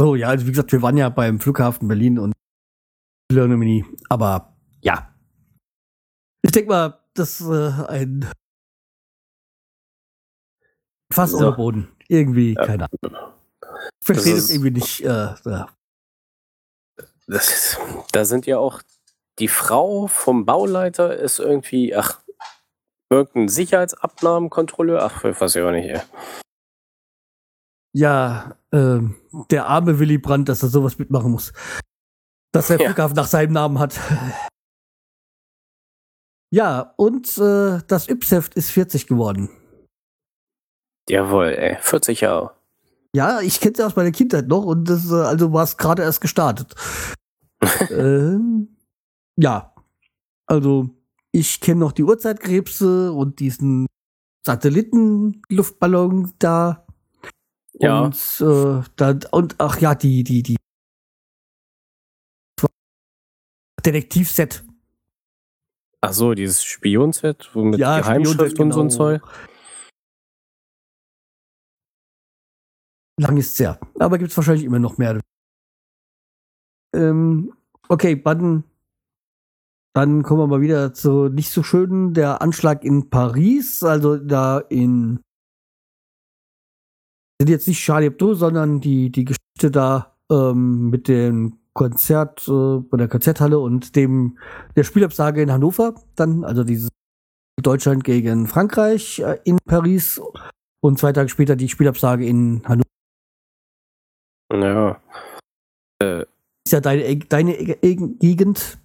So, 0.02 0.16
ja, 0.16 0.30
also 0.30 0.48
wie 0.48 0.50
gesagt, 0.50 0.72
wir 0.72 0.82
waren 0.82 0.98
ja 0.98 1.10
beim 1.10 1.40
Flughafen 1.40 1.88
Berlin 1.88 2.18
und 2.18 2.34
Philharmonie, 3.32 3.86
aber 4.10 4.58
ja. 4.82 5.14
Ich 6.42 6.52
denke 6.52 6.70
mal, 6.70 7.00
das 7.14 7.40
ist 7.40 7.48
äh, 7.48 7.86
ein 7.88 8.28
Fass 11.14 11.30
So. 11.30 11.38
ohne 11.38 11.52
Boden. 11.52 11.96
Irgendwie, 12.08 12.56
Ja. 12.56 12.66
keine 12.66 12.88
Ahnung. 13.04 13.32
Ich 14.02 14.06
verstehe 14.08 14.34
Das 14.34 14.46
das 14.48 14.50
irgendwie 14.50 14.72
nicht. 14.72 15.02
Äh, 15.02 15.36
ja. 15.46 15.70
Das, 17.28 17.78
da 18.12 18.26
sind 18.26 18.48
ja 18.48 18.58
auch 18.58 18.82
die 19.38 19.50
Frau 19.50 20.08
vom 20.08 20.48
Bauleiter 20.48 21.16
ist 21.16 21.38
irgendwie, 21.38 21.96
ach, 21.96 22.22
irgendein 23.12 23.50
Sicherheitsabnahmenkontrolleur. 23.50 25.04
Ach, 25.04 25.24
ich 25.26 25.40
weiß 25.40 25.56
ich 25.58 25.62
auch 25.62 25.70
nicht, 25.70 25.90
ey. 25.90 26.02
Ja, 27.94 28.56
ähm, 28.72 29.16
der 29.50 29.68
arme 29.68 30.00
Willy 30.00 30.18
Brandt, 30.18 30.48
dass 30.50 30.64
er 30.64 30.70
sowas 30.70 30.98
mitmachen 30.98 31.32
muss. 31.32 31.52
Dass 32.54 32.68
der 32.68 32.80
Ja. 32.80 32.88
Flughafen 32.88 33.16
nach 33.16 33.28
seinem 33.28 33.54
Namen 33.54 33.80
hat. 33.80 34.00
Ja, 36.54 36.94
und 36.98 37.38
äh, 37.38 37.80
das 37.88 38.08
Yps-Heft 38.10 38.56
ist 38.56 38.72
40 38.72 39.08
geworden. 39.08 39.50
Jawohl, 41.10 41.48
ey. 41.48 41.78
40 41.82 42.22
Jahre. 42.22 42.56
Ja, 43.16 43.42
ich 43.42 43.60
kenne 43.60 43.74
es 43.74 43.80
aus 43.82 43.96
meiner 43.96 44.12
Kindheit 44.12 44.48
noch 44.48 44.64
und 44.64 44.90
das, 44.90 45.10
äh, 45.12 45.16
also 45.16 45.52
war 45.52 45.64
es 45.64 45.78
gerade 45.78 46.02
erst 46.04 46.22
gestartet. 46.22 46.76
ähm, 47.90 48.78
ja, 49.38 49.74
also 50.46 50.90
ich 51.32 51.60
kenne 51.62 51.80
noch 51.82 51.92
die 51.92 52.04
Uhrzeitkrebse 52.04 53.12
und 53.12 53.40
diesen 53.40 53.88
Satellitenluftballon 54.46 56.34
da. 56.40 56.81
Ja. 57.82 58.02
Und, 58.02 58.16
äh, 58.42 58.84
da, 58.96 59.18
und 59.32 59.56
ach 59.58 59.80
ja, 59.80 59.96
die, 59.96 60.24
die, 60.24 60.44
die 60.44 60.58
Detektivset. 63.84 64.64
Ach 66.02 66.14
so, 66.14 66.34
dieses 66.34 66.64
Spionset, 66.64 67.50
wo 67.54 67.64
mit 67.64 67.80
Ja, 67.80 68.00
Geheimschrift 68.00 68.52
Spionset, 68.52 68.60
und 68.60 68.72
so 68.72 68.82
ein 68.82 68.88
genau. 68.88 69.20
Zeug. 69.20 69.22
Lang 73.20 73.38
ist's 73.38 73.58
ja. 73.58 73.80
Aber 74.00 74.18
gibt's 74.18 74.38
wahrscheinlich 74.38 74.66
immer 74.66 74.80
noch 74.80 74.98
mehr. 74.98 75.20
Ähm, 76.94 77.54
okay, 77.88 78.16
dann, 78.16 78.64
dann 79.94 80.24
kommen 80.24 80.42
wir 80.42 80.48
mal 80.48 80.62
wieder 80.62 80.94
zu 80.94 81.30
nicht 81.30 81.50
so 81.50 81.64
schönen, 81.64 82.14
der 82.14 82.42
Anschlag 82.42 82.84
in 82.84 83.10
Paris, 83.10 83.84
also 83.84 84.18
da 84.18 84.60
in 84.60 85.22
sind 87.42 87.50
jetzt 87.50 87.68
nicht 87.68 87.84
Charlie 87.84 88.06
Hebdo, 88.06 88.36
sondern 88.36 88.82
die, 88.82 89.10
die 89.10 89.26
Geschichte 89.26 89.72
da 89.72 90.16
ähm, 90.32 90.92
mit 90.92 91.08
dem 91.08 91.58
Konzert 91.74 92.48
äh, 92.48 92.78
bei 92.82 92.98
der 92.98 93.08
Konzerthalle 93.08 93.58
und 93.58 93.96
dem 93.96 94.38
der 94.76 94.84
Spielabsage 94.84 95.42
in 95.42 95.52
Hannover, 95.52 95.96
dann, 96.16 96.44
also 96.44 96.64
dieses 96.64 96.90
Deutschland 97.60 98.04
gegen 98.04 98.46
Frankreich 98.46 99.20
äh, 99.20 99.40
in 99.44 99.58
Paris 99.66 100.22
und 100.82 101.00
zwei 101.00 101.14
Tage 101.14 101.30
später 101.30 101.56
die 101.56 101.68
Spielabsage 101.68 102.28
in 102.28 102.62
Hannover. 102.64 102.86
Ja. 104.54 105.02
ist 106.64 106.74
ja 106.74 106.80
deine, 106.80 107.18
deine 107.18 107.56
Gegend. 107.56 108.78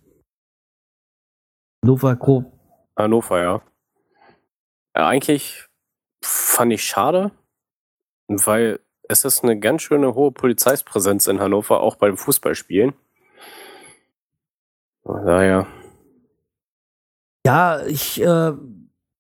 Hannover, 1.85 2.17
grob. 2.17 2.51
Hannover, 2.99 3.43
ja. 3.43 3.63
ja. 4.97 5.09
Eigentlich 5.09 5.67
fand 6.25 6.73
ich 6.73 6.83
schade, 6.83 7.33
weil 8.29 8.81
es 9.09 9.25
ist 9.25 9.45
eine 9.45 9.59
ganz 9.59 9.83
schöne 9.83 10.15
hohe 10.15 10.33
Polizeipräsenz 10.33 11.27
in 11.27 11.41
Hannover, 11.41 11.81
auch 11.81 11.97
beim 11.97 12.17
Fußballspielen. 12.17 12.95
Daher, 15.05 15.67
Ja, 17.47 17.85
ich, 17.87 18.21
äh, 18.21 18.53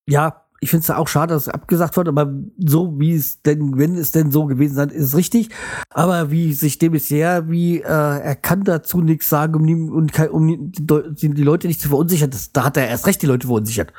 ja, 0.09 0.47
ich 0.61 0.71
finde 0.71 0.83
es 0.83 0.91
auch 0.91 1.07
schade, 1.07 1.35
dass 1.35 1.47
es 1.47 1.49
abgesagt 1.49 1.97
wird, 1.97 2.09
aber 2.09 2.33
so 2.59 2.99
wie 2.99 3.15
es 3.15 3.43
denn, 3.43 3.79
wenn 3.79 3.97
es 3.97 4.11
denn 4.11 4.33
so 4.33 4.47
gewesen 4.47 4.75
sein, 4.75 4.89
ist 4.89 5.05
es 5.05 5.17
richtig. 5.17 5.51
Aber 5.91 6.31
wie 6.31 6.53
sich 6.53 6.79
dem 6.79 6.93
bisher, 6.93 7.49
wie, 7.49 7.81
äh, 7.81 7.85
er 7.85 8.35
kann 8.35 8.65
dazu 8.65 9.01
nichts 9.01 9.29
sagen, 9.29 9.55
um, 9.55 9.93
um, 9.93 10.09
um 10.31 10.71
die 10.73 11.31
die 11.35 11.43
Leute 11.43 11.69
nicht 11.69 11.81
zu 11.81 11.89
verunsichern. 11.89 12.31
Das, 12.31 12.53
da 12.53 12.65
hat 12.65 12.77
er 12.77 12.89
erst 12.89 13.07
recht 13.07 13.23
die 13.23 13.27
Leute 13.27 13.47
verunsichert. 13.47 13.93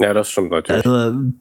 ja, 0.00 0.12
das 0.12 0.30
stimmt 0.30 0.50
natürlich. 0.50 0.84
Also, 0.84 1.32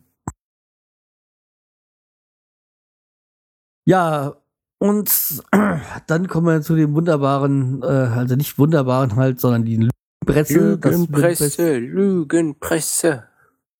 ja, 3.90 4.36
und 4.78 5.44
dann 6.07 6.28
kommen 6.28 6.45
wir 6.45 6.61
zu 6.61 6.76
dem 6.76 6.94
wunderbaren, 6.94 7.82
äh, 7.82 7.86
also 7.86 8.36
nicht 8.36 8.60
wunderbaren 8.60 9.16
halt, 9.16 9.40
sondern 9.40 9.66
die 9.66 9.78
Lügenpresse. 9.78 10.60
Lügenpresse, 10.60 11.78
Lügenpresse. 11.80 13.28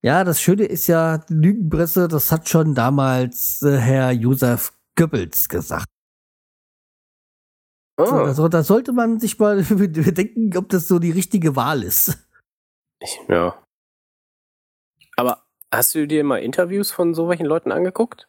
Ja, 0.02 0.24
das 0.24 0.42
Schöne 0.42 0.66
ist 0.66 0.88
ja, 0.88 1.20
die 1.20 1.36
Lügenpresse, 1.36 2.08
das 2.08 2.32
hat 2.32 2.50
schon 2.50 2.74
damals 2.74 3.62
äh, 3.62 3.78
Herr 3.78 4.12
Josef 4.12 4.74
Goebbels 4.96 5.48
gesagt. 5.48 5.86
Ah, 7.98 8.24
Also, 8.24 8.48
da 8.48 8.64
sollte 8.64 8.94
man 8.94 9.20
sich 9.20 9.38
mal 9.38 9.62
bedenken, 9.64 10.58
ob 10.58 10.70
das 10.70 10.88
so 10.88 10.98
die 10.98 11.12
richtige 11.12 11.56
Wahl 11.56 11.84
ist. 11.84 12.18
ja. 13.28 13.62
Aber 15.18 15.44
Hast 15.72 15.94
du 15.94 16.08
dir 16.08 16.24
mal 16.24 16.38
Interviews 16.38 16.92
von 16.92 17.14
so 17.14 17.30
welchen 17.30 17.46
Leuten 17.46 17.72
angeguckt? 17.72 18.28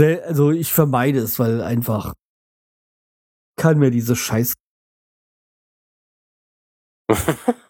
Also 0.00 0.50
ich 0.50 0.72
vermeide 0.72 1.20
es, 1.20 1.38
weil 1.38 1.60
einfach 1.62 2.14
kann 3.56 3.78
mir 3.78 3.90
diese 3.90 4.16
Scheiß. 4.16 4.54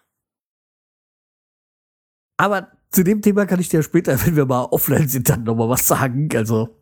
Aber 2.37 2.71
zu 2.91 3.03
dem 3.03 3.21
Thema 3.21 3.45
kann 3.45 3.59
ich 3.59 3.69
dir 3.69 3.83
später, 3.83 4.17
wenn 4.25 4.35
wir 4.35 4.45
mal 4.45 4.65
offline 4.65 5.07
sind, 5.07 5.29
dann 5.29 5.43
nochmal 5.43 5.69
was 5.69 5.87
sagen. 5.87 6.29
Also 6.35 6.81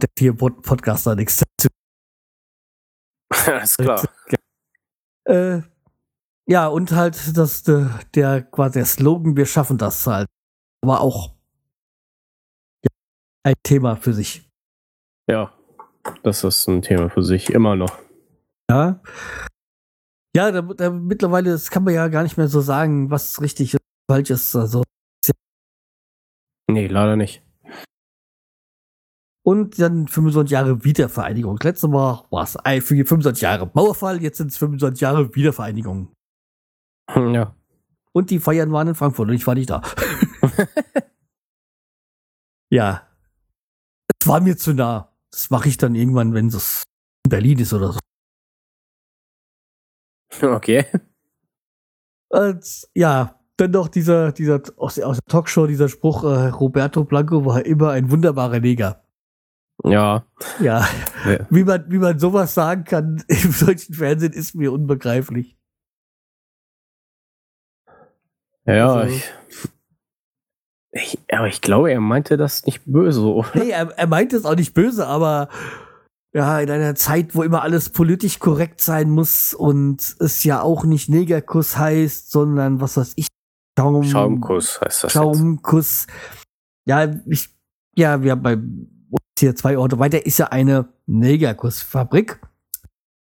der 0.00 0.08
vier 0.16 0.34
Pod 0.34 0.62
Podcaster 0.62 1.14
nichts 1.14 1.42
dazu. 1.42 1.68
Alles 3.50 3.76
klar. 3.76 4.08
Äh, 5.26 5.62
ja, 6.48 6.68
und 6.68 6.92
halt 6.92 7.36
das, 7.36 7.62
der, 7.64 8.00
der 8.14 8.42
quasi 8.42 8.78
der 8.78 8.86
Slogan, 8.86 9.36
wir 9.36 9.44
schaffen 9.44 9.76
das 9.76 10.06
halt. 10.06 10.28
Aber 10.82 11.00
auch 11.00 11.37
ein 13.48 13.54
Thema 13.62 13.96
für 13.96 14.12
sich. 14.12 14.48
Ja, 15.28 15.52
das 16.22 16.44
ist 16.44 16.68
ein 16.68 16.82
Thema 16.82 17.08
für 17.08 17.22
sich, 17.22 17.50
immer 17.50 17.76
noch. 17.76 17.98
Ja. 18.70 19.00
Ja, 20.36 20.52
da, 20.52 20.62
da, 20.62 20.90
mittlerweile, 20.90 21.50
das 21.50 21.70
kann 21.70 21.84
man 21.84 21.94
ja 21.94 22.08
gar 22.08 22.22
nicht 22.22 22.36
mehr 22.36 22.48
so 22.48 22.60
sagen, 22.60 23.10
was 23.10 23.40
richtig 23.40 23.74
und 23.74 23.80
falsch 24.10 24.30
ist. 24.30 24.54
Also. 24.54 24.82
Nee, 26.70 26.86
leider 26.86 27.16
nicht. 27.16 27.42
Und 29.42 29.80
dann 29.80 30.06
25 30.06 30.52
Jahre 30.52 30.84
Wiedervereinigung. 30.84 31.58
Letztes 31.62 31.88
Mal 31.88 32.26
war 32.28 32.42
es 32.42 32.58
25 32.62 33.40
Jahre 33.40 33.70
Mauerfall, 33.72 34.22
jetzt 34.22 34.36
sind 34.36 34.50
es 34.50 34.58
25 34.58 35.00
Jahre 35.00 35.34
Wiedervereinigung. 35.34 36.12
Ja. 37.16 37.54
Und 38.12 38.28
die 38.28 38.40
Feiern 38.40 38.72
waren 38.72 38.88
in 38.88 38.94
Frankfurt 38.94 39.28
und 39.28 39.34
ich 39.34 39.46
war 39.46 39.54
nicht 39.54 39.70
da. 39.70 39.80
ja. 42.70 43.07
War 44.28 44.40
mir 44.40 44.56
zu 44.56 44.74
nah. 44.74 45.10
Das 45.30 45.50
mache 45.50 45.68
ich 45.68 45.78
dann 45.78 45.94
irgendwann, 45.94 46.34
wenn 46.34 46.48
es 46.48 46.84
in 47.24 47.30
Berlin 47.30 47.58
ist 47.58 47.72
oder 47.72 47.92
so. 47.92 47.98
Okay. 50.42 50.84
Und, 52.28 52.86
ja, 52.94 53.40
dann 53.56 53.70
noch 53.70 53.88
dieser, 53.88 54.32
dieser 54.32 54.60
aus, 54.76 54.98
aus 55.00 55.16
der 55.16 55.32
Talkshow, 55.32 55.66
dieser 55.66 55.88
Spruch, 55.88 56.22
äh, 56.24 56.48
Roberto 56.48 57.04
Blanco 57.04 57.44
war 57.46 57.64
immer 57.64 57.90
ein 57.92 58.10
wunderbarer 58.10 58.60
Neger. 58.60 59.02
Ja. 59.84 60.26
Ja. 60.60 60.86
ja. 61.24 61.46
Wie, 61.50 61.64
man, 61.64 61.90
wie 61.90 61.98
man 61.98 62.18
sowas 62.18 62.52
sagen 62.52 62.84
kann 62.84 63.24
im 63.28 63.54
deutschen 63.58 63.94
Fernsehen, 63.94 64.32
ist 64.32 64.54
mir 64.54 64.72
unbegreiflich. 64.72 65.56
Ja, 68.66 68.92
also, 68.92 69.14
ich, 69.14 69.24
ich, 70.98 71.18
aber 71.30 71.48
ich 71.48 71.60
glaube, 71.60 71.90
er 71.90 72.00
meinte 72.00 72.36
das 72.36 72.64
nicht 72.66 72.82
böse. 72.84 73.22
Oder? 73.22 73.48
Nee, 73.54 73.70
er, 73.70 73.88
er 73.96 74.06
meinte 74.06 74.36
es 74.36 74.44
auch 74.44 74.56
nicht 74.56 74.74
böse, 74.74 75.06
aber 75.06 75.48
ja, 76.34 76.60
in 76.60 76.70
einer 76.70 76.94
Zeit, 76.94 77.34
wo 77.34 77.42
immer 77.42 77.62
alles 77.62 77.88
politisch 77.88 78.38
korrekt 78.38 78.80
sein 78.80 79.10
muss 79.10 79.54
und 79.54 80.16
es 80.20 80.44
ja 80.44 80.60
auch 80.60 80.84
nicht 80.84 81.08
Negerkuss 81.08 81.78
heißt, 81.78 82.30
sondern 82.30 82.80
was 82.80 82.96
weiß 82.96 83.14
ich, 83.16 83.28
Schaum, 83.78 84.02
Schaumkuss 84.02 84.80
heißt 84.80 85.04
das. 85.04 85.12
Schaumkuss. 85.12 86.06
Jetzt. 86.08 86.18
Ja, 86.84 87.14
ich, 87.26 87.48
ja, 87.94 88.22
wir 88.22 88.32
haben 88.32 88.42
bei 88.42 88.54
uns 88.54 89.22
hier 89.38 89.54
zwei 89.54 89.78
Orte 89.78 90.00
weiter 90.00 90.26
ist 90.26 90.38
ja 90.38 90.46
eine 90.46 90.88
Negerkussfabrik. 91.06 92.40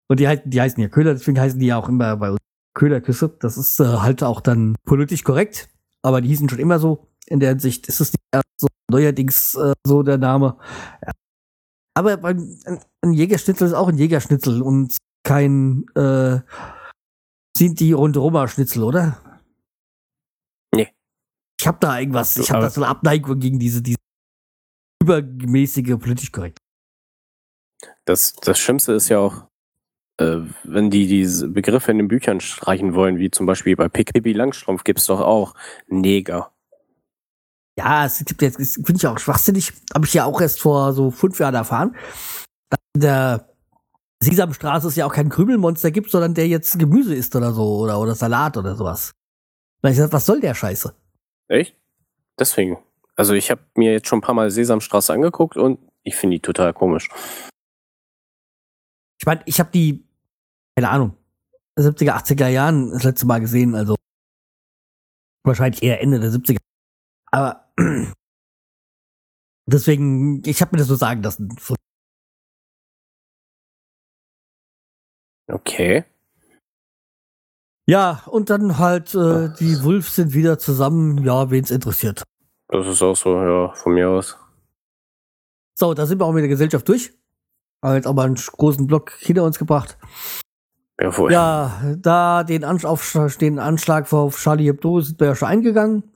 Und 0.09 0.18
die, 0.18 0.40
die 0.44 0.60
heißen 0.60 0.82
ja 0.82 0.89
Köhler, 0.89 1.12
deswegen 1.14 1.39
heißen 1.39 1.60
die 1.60 1.66
ja 1.66 1.76
auch 1.76 1.89
immer 1.89 2.16
bei 2.16 2.30
uns 2.32 2.40
Köhlerküsse. 2.74 3.28
Das 3.39 3.56
ist 3.56 3.78
äh, 3.78 3.84
halt 3.84 4.24
auch 4.24 4.40
dann 4.40 4.74
politisch 4.84 5.22
korrekt, 5.22 5.68
aber 6.02 6.20
die 6.20 6.28
hießen 6.28 6.48
schon 6.48 6.59
immer 6.59 6.80
so. 6.80 7.06
In 7.32 7.40
der 7.40 7.48
Hinsicht 7.48 7.88
ist 7.88 8.00
es 8.00 8.12
nicht 8.12 8.22
erst 8.30 8.46
so 8.59 8.66
neuerdings 8.90 9.54
äh, 9.54 9.72
so 9.86 10.02
der 10.02 10.18
Name. 10.18 10.59
Aber 11.94 12.18
beim, 12.18 12.59
ein, 13.02 13.12
Jägerschnitzel 13.14 13.68
ist 13.68 13.72
auch 13.72 13.88
ein 13.88 13.96
Jägerschnitzel 13.96 14.60
und 14.60 14.98
kein 15.24 15.86
äh, 15.94 16.40
Sinti 17.56 17.94
und 17.94 18.18
Roma-Schnitzel, 18.18 18.82
oder? 18.82 19.40
Nee. 20.74 20.90
Ich 21.59 21.66
habe 21.66 21.78
da 21.80 21.98
irgendwas, 21.98 22.36
ich 22.36 22.50
habe 22.50 22.64
da 22.64 22.70
so 22.70 22.82
eine 22.82 22.90
Abneigung 22.90 23.38
gegen 23.38 23.59
diese, 23.59 23.80
diese 23.80 23.98
übermäßige 25.02 25.96
politisch 25.98 26.32
korrekt. 26.32 26.59
Das, 28.04 28.34
das 28.34 28.59
Schlimmste 28.59 28.92
ist 28.92 29.09
ja 29.09 29.20
auch, 29.20 29.46
äh, 30.18 30.40
wenn 30.64 30.90
die 30.90 31.06
diese 31.06 31.48
Begriffe 31.48 31.92
in 31.92 31.98
den 31.98 32.09
Büchern 32.09 32.40
streichen 32.40 32.94
wollen, 32.94 33.18
wie 33.18 33.30
zum 33.30 33.46
Beispiel 33.46 33.74
bei 33.74 33.88
PKB 33.88 34.34
Langstrumpf 34.34 34.84
gibt 34.84 34.98
es 34.98 35.06
doch 35.06 35.20
auch 35.20 35.54
Neger. 35.88 36.52
Ja, 37.82 38.06
es 38.06 38.24
gibt 38.24 38.42
jetzt, 38.42 38.56
finde 38.56 38.94
ich 38.94 39.06
auch 39.09 39.18
schwachsinnig, 39.18 39.72
habe 39.92 40.06
ich 40.06 40.14
ja 40.14 40.24
auch 40.24 40.40
erst 40.40 40.60
vor 40.60 40.92
so 40.92 41.10
fünf 41.10 41.40
Jahren 41.40 41.56
erfahren, 41.56 41.96
dass 42.70 42.78
in 42.94 43.00
der 43.00 43.48
Sesamstraße 44.22 44.86
es 44.86 44.94
ja 44.94 45.04
auch 45.04 45.12
kein 45.12 45.28
Krümelmonster 45.28 45.90
gibt, 45.90 46.09
sondern 46.09 46.34
der 46.34 46.46
jetzt 46.46 46.78
Gemüse 46.78 47.12
isst 47.12 47.34
oder 47.34 47.52
so 47.52 47.78
oder, 47.78 47.98
oder 47.98 48.14
Salat 48.14 48.56
oder 48.56 48.76
sowas. 48.76 49.10
Weil 49.82 49.90
ich 49.90 49.96
gesagt, 49.96 50.12
was 50.12 50.26
soll 50.26 50.40
der 50.40 50.54
Scheiße? 50.54 50.94
Echt? 51.48 51.76
Deswegen. 52.38 52.78
Also 53.16 53.34
ich 53.34 53.50
habe 53.50 53.62
mir 53.76 53.92
jetzt 53.92 54.06
schon 54.06 54.20
ein 54.20 54.22
paar 54.22 54.36
Mal 54.36 54.52
Sesamstraße 54.52 55.12
angeguckt 55.12 55.56
und 55.56 55.80
ich 56.04 56.14
finde 56.14 56.36
die 56.36 56.40
total 56.40 56.72
komisch. 56.72 57.09
Ich 59.20 59.26
meine, 59.26 59.42
ich 59.46 59.59
habe 59.59 59.70
die, 59.72 60.06
keine 60.76 60.90
Ahnung, 60.90 61.16
70er, 61.76 62.12
80er 62.12 62.46
Jahren 62.46 62.92
das 62.92 63.02
letzte 63.02 63.26
Mal 63.26 63.40
gesehen, 63.40 63.74
also 63.74 63.96
wahrscheinlich 65.44 65.82
eher 65.82 66.00
Ende 66.00 66.20
der 66.20 66.30
70er. 66.30 66.59
Aber 67.32 67.61
deswegen, 69.66 70.43
ich 70.47 70.61
habe 70.61 70.73
mir 70.73 70.78
das 70.78 70.89
so 70.89 70.94
sagen 70.94 71.23
lassen. 71.23 71.57
Okay. 75.51 76.05
Ja, 77.86 78.23
und 78.27 78.49
dann 78.49 78.78
halt, 78.78 79.15
äh, 79.15 79.51
die 79.59 79.82
Wolf 79.82 80.09
sind 80.09 80.35
wieder 80.35 80.59
zusammen, 80.59 81.19
ja, 81.24 81.51
wen's 81.51 81.70
interessiert. 81.70 82.23
Das 82.69 82.86
ist 82.86 83.03
auch 83.03 83.16
so, 83.16 83.36
ja, 83.36 83.73
von 83.74 83.94
mir 83.94 84.09
aus. 84.09 84.39
So, 85.78 85.93
da 85.94 86.07
sind 86.07 86.20
wir 86.20 86.27
auch 86.27 86.32
mit 86.32 86.43
der 86.43 86.49
Gesellschaft 86.49 86.89
durch. 86.89 87.12
Haben 87.82 87.97
jetzt 87.97 88.07
aber 88.07 88.23
einen 88.23 88.36
großen 88.36 88.86
Block 88.86 89.12
hinter 89.19 89.43
uns 89.44 89.59
gebracht. 89.59 89.99
Ja. 91.01 91.31
Ja, 91.31 91.94
da 91.99 92.44
den, 92.44 92.65
Ansch 92.65 92.85
auf, 92.85 93.16
den 93.40 93.59
Anschlag 93.59 94.12
auf 94.12 94.36
Charlie 94.36 94.66
Hebdo 94.66 95.01
sind 95.01 95.19
wir 95.19 95.28
ja 95.28 95.35
schon 95.35 95.49
eingegangen. 95.49 96.11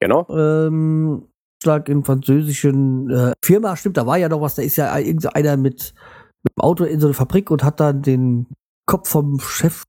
Genau. 0.00 0.26
Ähm, 0.30 1.28
Anschlag 1.60 1.88
in 1.88 2.04
französischen 2.04 3.10
äh, 3.10 3.32
Firma, 3.44 3.76
stimmt, 3.76 3.98
da 3.98 4.06
war 4.06 4.16
ja 4.16 4.28
noch 4.28 4.40
was, 4.40 4.54
da 4.54 4.62
ist 4.62 4.76
ja 4.76 4.96
irgendeiner 4.98 5.56
mit, 5.56 5.94
mit 6.42 6.56
dem 6.56 6.62
Auto 6.62 6.84
in 6.84 7.00
so 7.00 7.06
eine 7.06 7.14
Fabrik 7.14 7.50
und 7.50 7.62
hat 7.62 7.80
dann 7.80 8.00
den 8.02 8.46
Kopf 8.86 9.08
vom 9.08 9.38
Chef 9.40 9.84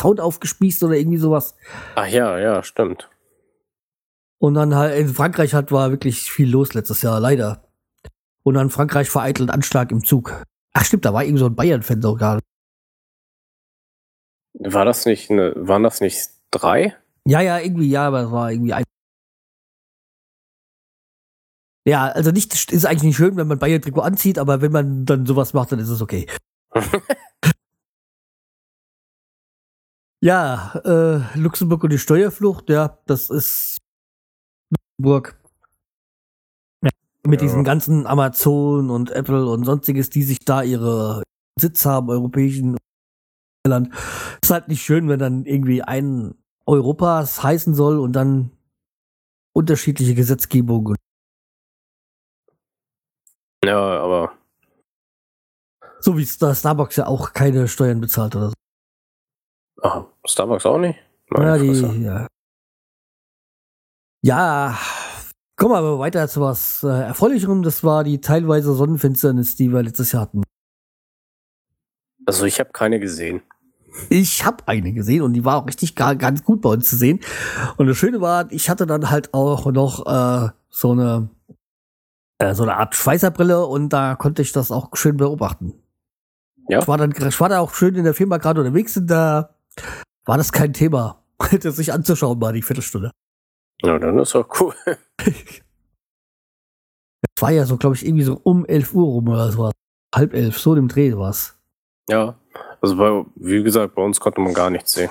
Sound 0.00 0.20
aufgespießt 0.20 0.82
oder 0.84 0.94
irgendwie 0.94 1.18
sowas. 1.18 1.56
Ach 1.94 2.06
ja, 2.06 2.38
ja, 2.38 2.62
stimmt. 2.62 3.10
Und 4.38 4.54
dann 4.54 4.74
halt 4.74 4.98
in 4.98 5.08
Frankreich 5.08 5.54
hat 5.54 5.72
war 5.72 5.90
wirklich 5.90 6.30
viel 6.30 6.50
los 6.50 6.74
letztes 6.74 7.02
Jahr, 7.02 7.18
leider. 7.18 7.64
Und 8.42 8.54
dann 8.54 8.70
Frankreich 8.70 9.08
vereitelt 9.08 9.50
Anschlag 9.50 9.90
im 9.90 10.04
Zug. 10.04 10.42
Ach 10.74 10.84
stimmt, 10.84 11.04
da 11.06 11.14
war 11.14 11.24
irgendwie 11.24 11.40
so 11.40 11.46
ein 11.46 11.56
Bayern-Fan 11.56 12.02
sogar. 12.02 12.40
War 14.58 14.84
das 14.84 15.06
nicht, 15.06 15.30
eine, 15.30 15.54
waren 15.56 15.82
das 15.82 16.00
nicht 16.00 16.30
drei? 16.50 16.94
Ja, 17.24 17.40
ja, 17.40 17.58
irgendwie, 17.58 17.88
ja, 17.90 18.06
aber 18.06 18.24
es 18.24 18.30
war 18.30 18.52
irgendwie 18.52 18.74
ein. 18.74 18.84
Ja, 21.86 22.06
also 22.08 22.32
nicht, 22.32 22.52
ist 22.52 22.84
eigentlich 22.84 23.02
nicht 23.04 23.16
schön, 23.16 23.36
wenn 23.36 23.46
man 23.46 23.60
Bayern-Trikot 23.60 24.00
anzieht, 24.00 24.38
aber 24.40 24.60
wenn 24.60 24.72
man 24.72 25.04
dann 25.06 25.24
sowas 25.24 25.54
macht, 25.54 25.70
dann 25.70 25.78
ist 25.78 25.88
es 25.88 26.02
okay. 26.02 26.26
ja, 30.20 30.74
äh, 30.84 31.38
Luxemburg 31.38 31.84
und 31.84 31.92
die 31.92 31.98
Steuerflucht, 31.98 32.70
ja, 32.70 32.98
das 33.06 33.30
ist 33.30 33.78
Luxemburg. 34.98 35.40
Ja, 36.82 36.90
mit 37.24 37.40
ja. 37.40 37.46
diesen 37.46 37.62
ganzen 37.62 38.08
Amazon 38.08 38.90
und 38.90 39.12
Apple 39.12 39.46
und 39.46 39.62
sonstiges, 39.64 40.10
die 40.10 40.24
sich 40.24 40.40
da 40.40 40.64
ihre 40.64 41.22
Sitz 41.56 41.86
haben, 41.86 42.10
europäischen 42.10 42.76
Land. 43.64 43.94
Ist 44.42 44.50
halt 44.50 44.66
nicht 44.66 44.82
schön, 44.82 45.08
wenn 45.08 45.20
dann 45.20 45.44
irgendwie 45.44 45.82
ein 45.82 46.34
Europas 46.66 47.44
heißen 47.44 47.76
soll 47.76 48.00
und 48.00 48.12
dann 48.12 48.50
unterschiedliche 49.52 50.16
Gesetzgebungen. 50.16 50.96
Ja, 53.66 54.00
aber. 54.00 54.32
So 56.00 56.16
wie 56.16 56.24
Starbucks 56.24 56.96
ja 56.96 57.06
auch 57.06 57.32
keine 57.32 57.66
Steuern 57.66 58.00
bezahlt 58.00 58.36
oder 58.36 58.48
so. 58.48 58.54
Ach, 59.82 60.04
Starbucks 60.24 60.66
auch 60.66 60.78
nicht? 60.78 60.98
Meine 61.30 61.46
ja, 61.46 61.58
die, 61.58 62.02
ja. 62.04 62.26
ja, 64.22 64.78
kommen 65.56 65.72
wir 65.72 65.78
aber 65.78 65.98
weiter 65.98 66.28
zu 66.28 66.40
was 66.40 66.84
äh, 66.84 66.86
Erfreulicherem. 66.86 67.62
Das 67.62 67.82
war 67.82 68.04
die 68.04 68.20
teilweise 68.20 68.72
Sonnenfinsternis, 68.72 69.56
die 69.56 69.72
wir 69.72 69.82
letztes 69.82 70.12
Jahr 70.12 70.22
hatten. 70.22 70.44
Also 72.24 72.44
ich 72.44 72.60
habe 72.60 72.70
keine 72.72 73.00
gesehen. 73.00 73.42
Ich 74.10 74.44
habe 74.44 74.68
eine 74.68 74.92
gesehen 74.92 75.22
und 75.22 75.32
die 75.32 75.44
war 75.44 75.56
auch 75.56 75.66
richtig 75.66 75.96
gar, 75.96 76.14
ganz 76.14 76.44
gut 76.44 76.60
bei 76.60 76.68
uns 76.68 76.88
zu 76.88 76.96
sehen. 76.96 77.20
Und 77.78 77.88
das 77.88 77.96
Schöne 77.96 78.20
war, 78.20 78.50
ich 78.52 78.70
hatte 78.70 78.86
dann 78.86 79.10
halt 79.10 79.34
auch 79.34 79.72
noch 79.72 80.06
äh, 80.06 80.50
so 80.68 80.92
eine 80.92 81.30
äh, 82.38 82.54
so 82.54 82.62
eine 82.62 82.76
Art 82.76 82.94
Schweißerbrille 82.94 83.66
und 83.66 83.90
da 83.90 84.14
konnte 84.14 84.42
ich 84.42 84.52
das 84.52 84.70
auch 84.70 84.90
schön 84.94 85.16
beobachten. 85.16 85.74
Ja. 86.68 86.80
Ich 86.80 86.88
war 86.88 86.98
dann, 86.98 87.12
ich 87.12 87.40
war 87.40 87.48
da 87.48 87.60
auch 87.60 87.74
schön 87.74 87.94
in 87.94 88.04
der 88.04 88.14
Firma 88.14 88.38
gerade 88.38 88.60
unterwegs 88.60 88.96
und 88.96 89.06
da 89.06 89.56
war 90.24 90.36
das 90.36 90.52
kein 90.52 90.72
Thema, 90.72 91.22
das 91.62 91.76
sich 91.76 91.92
anzuschauen, 91.92 92.38
mal 92.38 92.52
die 92.52 92.62
Viertelstunde. 92.62 93.10
Ja, 93.82 93.98
dann 93.98 94.18
ist 94.18 94.34
auch 94.34 94.48
cool. 94.60 94.74
Es 97.34 97.42
war 97.42 97.50
ja 97.50 97.66
so, 97.66 97.76
glaube 97.76 97.96
ich, 97.96 98.06
irgendwie 98.06 98.24
so 98.24 98.40
um 98.42 98.64
11 98.64 98.94
Uhr 98.94 99.04
rum 99.04 99.28
oder 99.28 99.50
so. 99.50 99.70
Halb 100.14 100.32
elf, 100.32 100.58
so 100.58 100.74
im 100.74 100.88
Dreh 100.88 101.14
war's. 101.16 101.58
Ja, 102.08 102.36
also 102.80 102.96
bei, 102.96 103.24
wie 103.34 103.62
gesagt, 103.62 103.94
bei 103.94 104.02
uns 104.02 104.20
konnte 104.20 104.40
man 104.40 104.54
gar 104.54 104.70
nichts 104.70 104.92
sehen. 104.92 105.10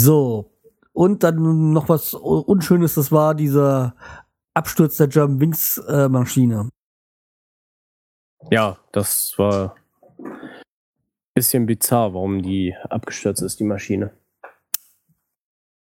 So, 0.00 0.52
und 0.92 1.22
dann 1.22 1.72
noch 1.72 1.88
was 1.88 2.14
Unschönes, 2.14 2.94
das 2.94 3.10
war 3.10 3.34
dieser 3.34 3.96
Absturz 4.54 4.96
der 4.96 5.08
German 5.08 5.40
Wings 5.40 5.78
äh, 5.88 6.08
Maschine. 6.08 6.68
Ja, 8.50 8.78
das 8.92 9.34
war 9.36 9.74
ein 10.18 10.30
bisschen 11.34 11.66
bizarr, 11.66 12.14
warum 12.14 12.42
die 12.42 12.74
abgestürzt 12.88 13.42
ist, 13.42 13.58
die 13.58 13.64
Maschine. 13.64 14.12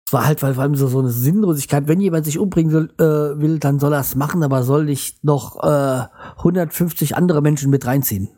Es 0.07 0.13
war 0.13 0.27
halt, 0.27 0.43
weil 0.43 0.55
vor 0.55 0.63
allem 0.63 0.75
so, 0.75 0.89
so 0.89 1.01
eine 1.01 1.11
Sinnlosigkeit, 1.11 1.87
wenn 1.87 2.01
jemand 2.01 2.25
sich 2.25 2.39
umbringen 2.39 2.73
soll, 2.73 2.91
äh, 2.99 3.41
will, 3.41 3.59
dann 3.59 3.79
soll 3.79 3.93
er 3.93 4.01
es 4.01 4.15
machen, 4.15 4.43
aber 4.43 4.63
soll 4.63 4.87
nicht 4.87 5.23
noch 5.23 5.63
äh, 5.63 6.07
150 6.39 7.15
andere 7.15 7.43
Menschen 7.43 7.71
mit 7.71 7.87
reinziehen. 7.87 8.31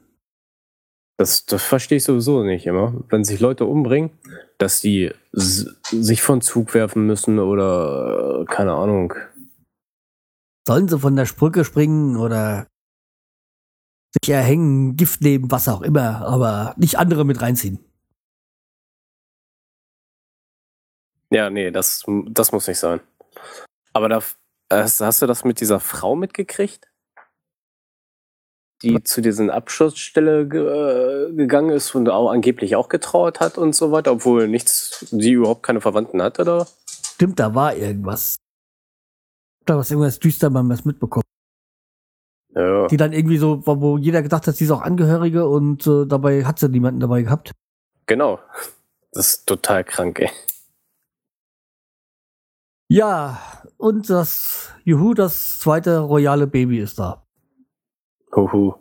Das, 1.17 1.45
das 1.45 1.63
verstehe 1.63 1.99
ich 1.99 2.05
sowieso 2.05 2.43
nicht 2.43 2.67
immer. 2.67 2.95
Wenn 3.09 3.25
sich 3.25 3.41
Leute 3.41 3.67
umbringen, 3.67 4.11
dass 4.59 4.81
die 4.81 5.13
sich 5.33 6.23
von 6.23 6.41
Zug 6.41 6.75
werfen 6.75 7.07
müssen 7.07 7.39
oder 7.39 8.41
äh, 8.41 8.45
keine 8.47 8.73
Ahnung. 8.73 9.15
Sollen 10.67 10.89
sie 10.89 10.99
von 10.99 11.17
der 11.17 11.25
Brücke 11.25 11.65
springen 11.65 12.17
oder 12.17 12.67
sich 14.13 14.33
erhängen, 14.33 14.97
Gift 14.97 15.21
nehmen, 15.23 15.51
was 15.51 15.69
auch 15.69 15.83
immer, 15.83 16.27
aber 16.27 16.75
nicht 16.77 16.99
andere 16.99 17.25
mit 17.25 17.41
reinziehen. 17.41 17.79
Ja, 21.33 21.49
nee, 21.49 21.71
das, 21.71 22.05
das 22.27 22.51
muss 22.51 22.67
nicht 22.67 22.79
sein. 22.79 23.01
Aber 23.93 24.09
da, 24.09 24.21
hast, 24.71 25.01
hast 25.01 25.23
du 25.23 25.27
das 25.27 25.45
mit 25.45 25.61
dieser 25.61 25.79
Frau 25.79 26.17
mitgekriegt? 26.17 26.89
Die 28.83 29.03
zu 29.05 29.21
dieser 29.21 29.53
Abschussstelle 29.53 30.49
ge, 30.49 30.63
äh, 30.63 31.35
gegangen 31.35 31.71
ist 31.71 31.95
und 31.95 32.09
auch 32.09 32.31
angeblich 32.31 32.77
auch 32.77 32.89
getrauert 32.89 33.39
hat 33.39 33.59
und 33.59 33.75
so 33.75 33.93
weiter, 33.93 34.13
obwohl 34.13 34.49
nichts, 34.49 35.07
sie 35.11 35.33
überhaupt 35.33 35.63
keine 35.63 35.83
Verwandten 35.83 36.23
hat, 36.23 36.41
oder? 36.41 36.67
Stimmt, 36.89 37.39
da 37.39 37.55
war 37.55 37.77
irgendwas. 37.77 38.37
Da 39.67 39.77
war 39.77 39.89
irgendwas 39.89 40.19
düster, 40.19 40.51
man 40.51 40.69
was 40.69 40.85
mitbekommen. 40.85 41.25
Ja. 42.55 42.89
Die 42.89 42.97
dann 42.97 43.13
irgendwie 43.13 43.39
so, 43.39 43.65
wo 43.65 43.99
jeder 43.99 44.23
gedacht 44.23 44.47
hat, 44.47 44.57
sie 44.57 44.65
ist 44.65 44.71
auch 44.71 44.83
Angehörige 44.83 45.47
und 45.47 45.87
äh, 45.87 46.07
dabei 46.07 46.45
hat 46.45 46.59
sie 46.59 46.69
niemanden 46.69 47.01
dabei 47.01 47.23
gehabt. 47.23 47.53
Genau. 48.07 48.41
Das 49.13 49.29
ist 49.29 49.47
total 49.47 49.85
krank, 49.85 50.19
ey. 50.21 50.31
Ja, 52.89 53.39
und 53.77 54.11
das 54.11 54.73
Juhu, 54.85 55.15
das 55.15 55.61
zweite 55.61 56.01
royale 56.01 56.49
Baby 56.49 56.81
ist 56.81 56.99
da. 56.99 57.25
Huhu. 58.35 58.75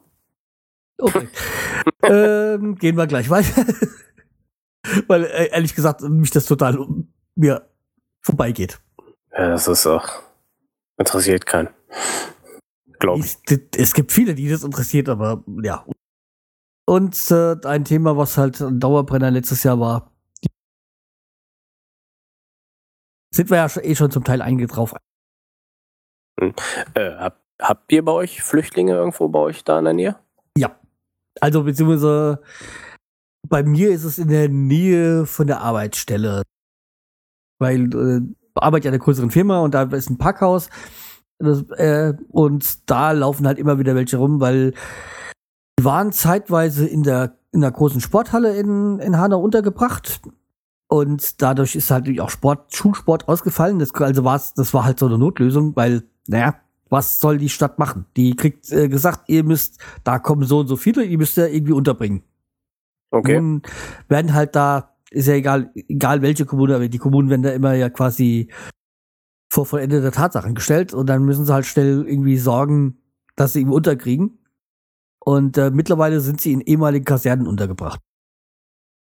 Okay. 0.98 1.30
ähm, 2.04 2.76
gehen 2.76 2.98
wir 2.98 3.06
gleich 3.06 3.30
weiter. 3.30 3.66
Weil 5.08 5.26
äh, 5.26 5.50
ehrlich 5.52 5.76
gesagt 5.76 6.02
mich 6.02 6.32
das 6.32 6.46
total 6.46 6.80
um 6.80 7.14
mir 7.36 7.70
vorbeigeht. 8.22 8.82
Ja, 9.32 9.50
das 9.50 9.68
ist 9.68 9.86
auch 9.86 10.24
interessiert 11.00 11.46
keinen. 11.46 11.70
Glaube 13.00 13.26
ich. 13.26 13.38
Es 13.78 13.94
gibt 13.94 14.12
viele, 14.12 14.36
die 14.36 14.50
das 14.50 14.64
interessiert, 14.64 15.10
aber 15.10 15.44
ja. 15.64 15.86
Und 16.86 17.32
äh, 17.32 17.56
ein 17.66 17.86
Thema, 17.86 18.18
was 18.18 18.38
halt 18.38 18.60
ein 18.62 18.80
Dauerbrenner 18.80 19.32
letztes 19.32 19.64
Jahr 19.64 19.80
war, 19.80 20.12
sind 23.34 23.50
wir 23.50 23.58
ja 23.58 23.82
eh 23.82 23.96
schon 23.96 24.12
zum 24.12 24.24
Teil 24.24 24.42
eingetrauf. 24.42 24.96
Hm. 26.40 26.54
Äh, 26.96 27.16
hab, 27.16 27.42
habt 27.62 27.92
ihr 27.92 28.04
bei 28.04 28.12
euch 28.12 28.42
Flüchtlinge 28.42 28.94
irgendwo 28.94 29.30
bei 29.30 29.40
euch 29.40 29.64
da 29.64 29.80
in 29.80 29.86
der 29.86 29.94
Nähe? 29.94 30.20
Ja. 30.58 30.80
Also 31.40 31.64
beziehungsweise 31.64 32.42
bei 33.48 33.64
mir 33.64 33.92
ist 33.92 34.04
es 34.04 34.18
in 34.18 34.30
der 34.30 34.50
Nähe 34.50 35.26
von 35.26 35.48
der 35.48 35.62
Arbeitsstelle. 35.62 36.44
Weil 37.60 37.94
äh, 37.94 38.22
arbeite 38.62 38.86
ja 38.86 38.90
in 38.90 38.96
einer 38.96 39.04
größeren 39.04 39.32
Firma 39.32 39.60
und 39.60 39.74
da 39.74 39.84
ist 39.84 40.10
ein 40.10 40.18
Packhaus. 40.18 40.70
Das, 41.40 41.64
äh, 41.78 42.14
und 42.30 42.90
da 42.90 43.12
laufen 43.12 43.48
halt 43.48 43.60
immer 43.60 43.80
wieder 43.80 43.96
welche 43.96 44.18
rum, 44.18 44.42
weil 44.42 44.74
die 45.80 45.86
waren 45.86 46.12
zeitweise 46.12 46.86
in 46.86 47.04
der 47.04 47.38
in 47.52 47.62
der 47.62 47.72
großen 47.72 48.02
Sporthalle 48.02 48.56
in, 48.58 49.00
in 49.00 49.18
Hanau 49.18 49.40
untergebracht 49.40 50.22
und 50.88 51.42
dadurch 51.42 51.76
ist 51.76 51.92
halt 51.92 52.20
auch 52.20 52.30
Sport, 52.30 52.76
Schulsport 52.76 53.28
ausgefallen. 53.28 53.80
Das, 53.80 53.94
also 53.94 54.24
war's, 54.24 54.54
das 54.56 54.74
war 54.74 54.86
halt 54.86 55.00
so 55.00 55.06
eine 55.06 55.18
Notlösung, 55.18 55.76
weil, 55.76 56.04
naja, 56.28 56.56
was 56.90 57.20
soll 57.20 57.38
die 57.38 57.50
Stadt 57.50 57.78
machen? 57.78 58.06
Die 58.18 58.36
kriegt 58.36 58.72
äh, 58.72 58.90
gesagt, 58.90 59.30
ihr 59.30 59.44
müsst, 59.44 59.80
da 60.04 60.18
kommen 60.18 60.44
so 60.44 60.60
und 60.60 60.68
so 60.68 60.78
viele, 60.78 61.04
ihr 61.04 61.20
müsst 61.20 61.38
ja 61.38 61.46
irgendwie 61.46 61.74
unterbringen. 61.74 62.24
Okay. 63.12 63.40
Nun 63.40 63.62
werden 64.08 64.34
halt 64.34 64.56
da, 64.56 64.96
ist 65.12 65.28
ja 65.28 65.34
egal, 65.34 65.72
egal 65.74 66.22
welche 66.22 66.46
Kommune, 66.46 66.76
aber 66.76 66.88
die 66.88 66.98
Kommunen 66.98 67.30
werden 67.30 67.44
da 67.44 67.52
immer 67.52 67.74
ja 67.74 67.90
quasi 67.90 68.52
vor 69.52 69.66
vollendete 69.66 70.12
Tatsachen 70.12 70.56
gestellt 70.56 70.94
und 70.94 71.08
dann 71.08 71.24
müssen 71.24 71.46
sie 71.46 71.54
halt 71.54 71.66
schnell 71.66 72.06
irgendwie 72.08 72.38
sorgen, 72.38 73.02
dass 73.36 73.54
sie 73.54 73.62
irgendwie 73.62 73.76
unterkriegen. 73.76 74.46
Und 75.20 75.58
äh, 75.58 75.72
mittlerweile 75.72 76.22
sind 76.22 76.40
sie 76.40 76.54
in 76.54 76.62
ehemaligen 76.62 77.06
Kasernen 77.06 77.48
untergebracht. 77.48 78.00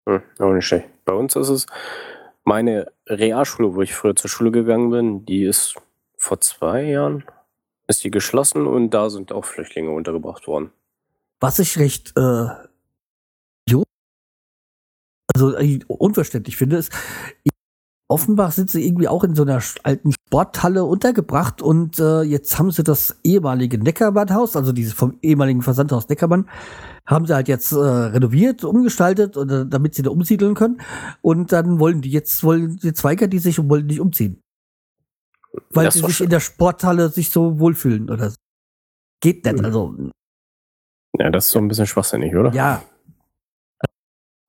Hm, 0.09 0.23
auch 0.39 0.53
nicht 0.53 0.67
schlecht. 0.67 0.89
Bei 1.05 1.13
uns 1.13 1.37
ist 1.37 1.49
es 1.49 1.67
meine 2.45 2.91
Realschule, 3.07 3.75
wo 3.75 3.83
ich 3.83 3.95
früher 3.95 4.17
zur 4.17 4.31
Schule 4.31 4.51
gegangen 4.51 4.91
bin, 4.91 5.27
die 5.27 5.45
ist 5.45 5.75
vor 6.17 6.41
zwei 6.41 6.83
Jahren 6.85 7.25
ist 7.89 8.05
die 8.05 8.11
geschlossen 8.11 8.67
und 8.67 8.91
da 8.91 9.11
sind 9.11 9.33
auch 9.33 9.45
Flüchtlinge 9.45 9.91
untergebracht 9.91 10.47
worden. 10.47 10.71
Was 11.41 11.59
ich 11.59 11.79
recht 11.79 12.13
äh, 12.17 12.49
also 15.43 15.57
äh, 15.57 15.81
unverständlich 15.87 16.57
finde, 16.57 16.77
ist, 16.77 16.93
offenbar 18.09 18.51
sind 18.51 18.71
sie 18.71 18.87
irgendwie 18.87 19.07
auch 19.07 19.23
in 19.23 19.35
so 19.35 19.43
einer 19.43 19.63
alten 19.83 20.13
Sporthalle 20.13 20.85
untergebracht 20.85 21.61
und 21.61 21.99
äh, 21.99 22.23
jetzt 22.23 22.59
haben 22.59 22.71
sie 22.71 22.83
das 22.83 23.21
ehemalige 23.23 23.79
Neckermann-Haus, 23.79 24.57
also 24.57 24.73
dieses 24.73 24.95
vom 24.95 25.19
ehemaligen 25.21 25.63
Versandhaus 25.63 26.09
Neckermann, 26.09 26.49
haben 27.07 27.27
sie 27.27 27.35
halt 27.35 27.49
jetzt 27.49 27.73
äh, 27.73 27.77
renoviert, 27.77 28.65
umgestaltet, 28.65 29.37
oder, 29.37 29.65
damit 29.65 29.95
sie 29.95 30.03
da 30.03 30.11
umsiedeln 30.11 30.55
können. 30.55 30.81
Und 31.21 31.53
dann 31.53 31.79
wollen 31.79 32.01
die 32.01 32.11
jetzt, 32.11 32.43
wollen 32.43 32.79
jetzt 32.83 33.05
weigern 33.05 33.31
die 33.31 33.39
sich 33.39 33.59
und 33.59 33.69
wollen 33.69 33.87
nicht 33.87 34.01
umziehen. 34.01 34.41
Weil 35.71 35.93
sie 35.93 36.01
sich 36.01 36.17
schön. 36.17 36.25
in 36.25 36.31
der 36.31 36.41
Sporthalle 36.41 37.09
sich 37.11 37.31
so 37.31 37.59
wohlfühlen 37.59 38.11
oder 38.11 38.31
so. 38.31 38.37
Geht 39.21 39.45
nicht, 39.45 39.65
also. 39.65 39.95
Ja, 41.19 41.31
das 41.31 41.47
ist 41.47 41.53
so 41.53 41.59
ein 41.59 41.69
bisschen 41.69 41.87
schwachsinnig, 41.87 42.35
oder? 42.37 42.53
Ja, 42.53 42.83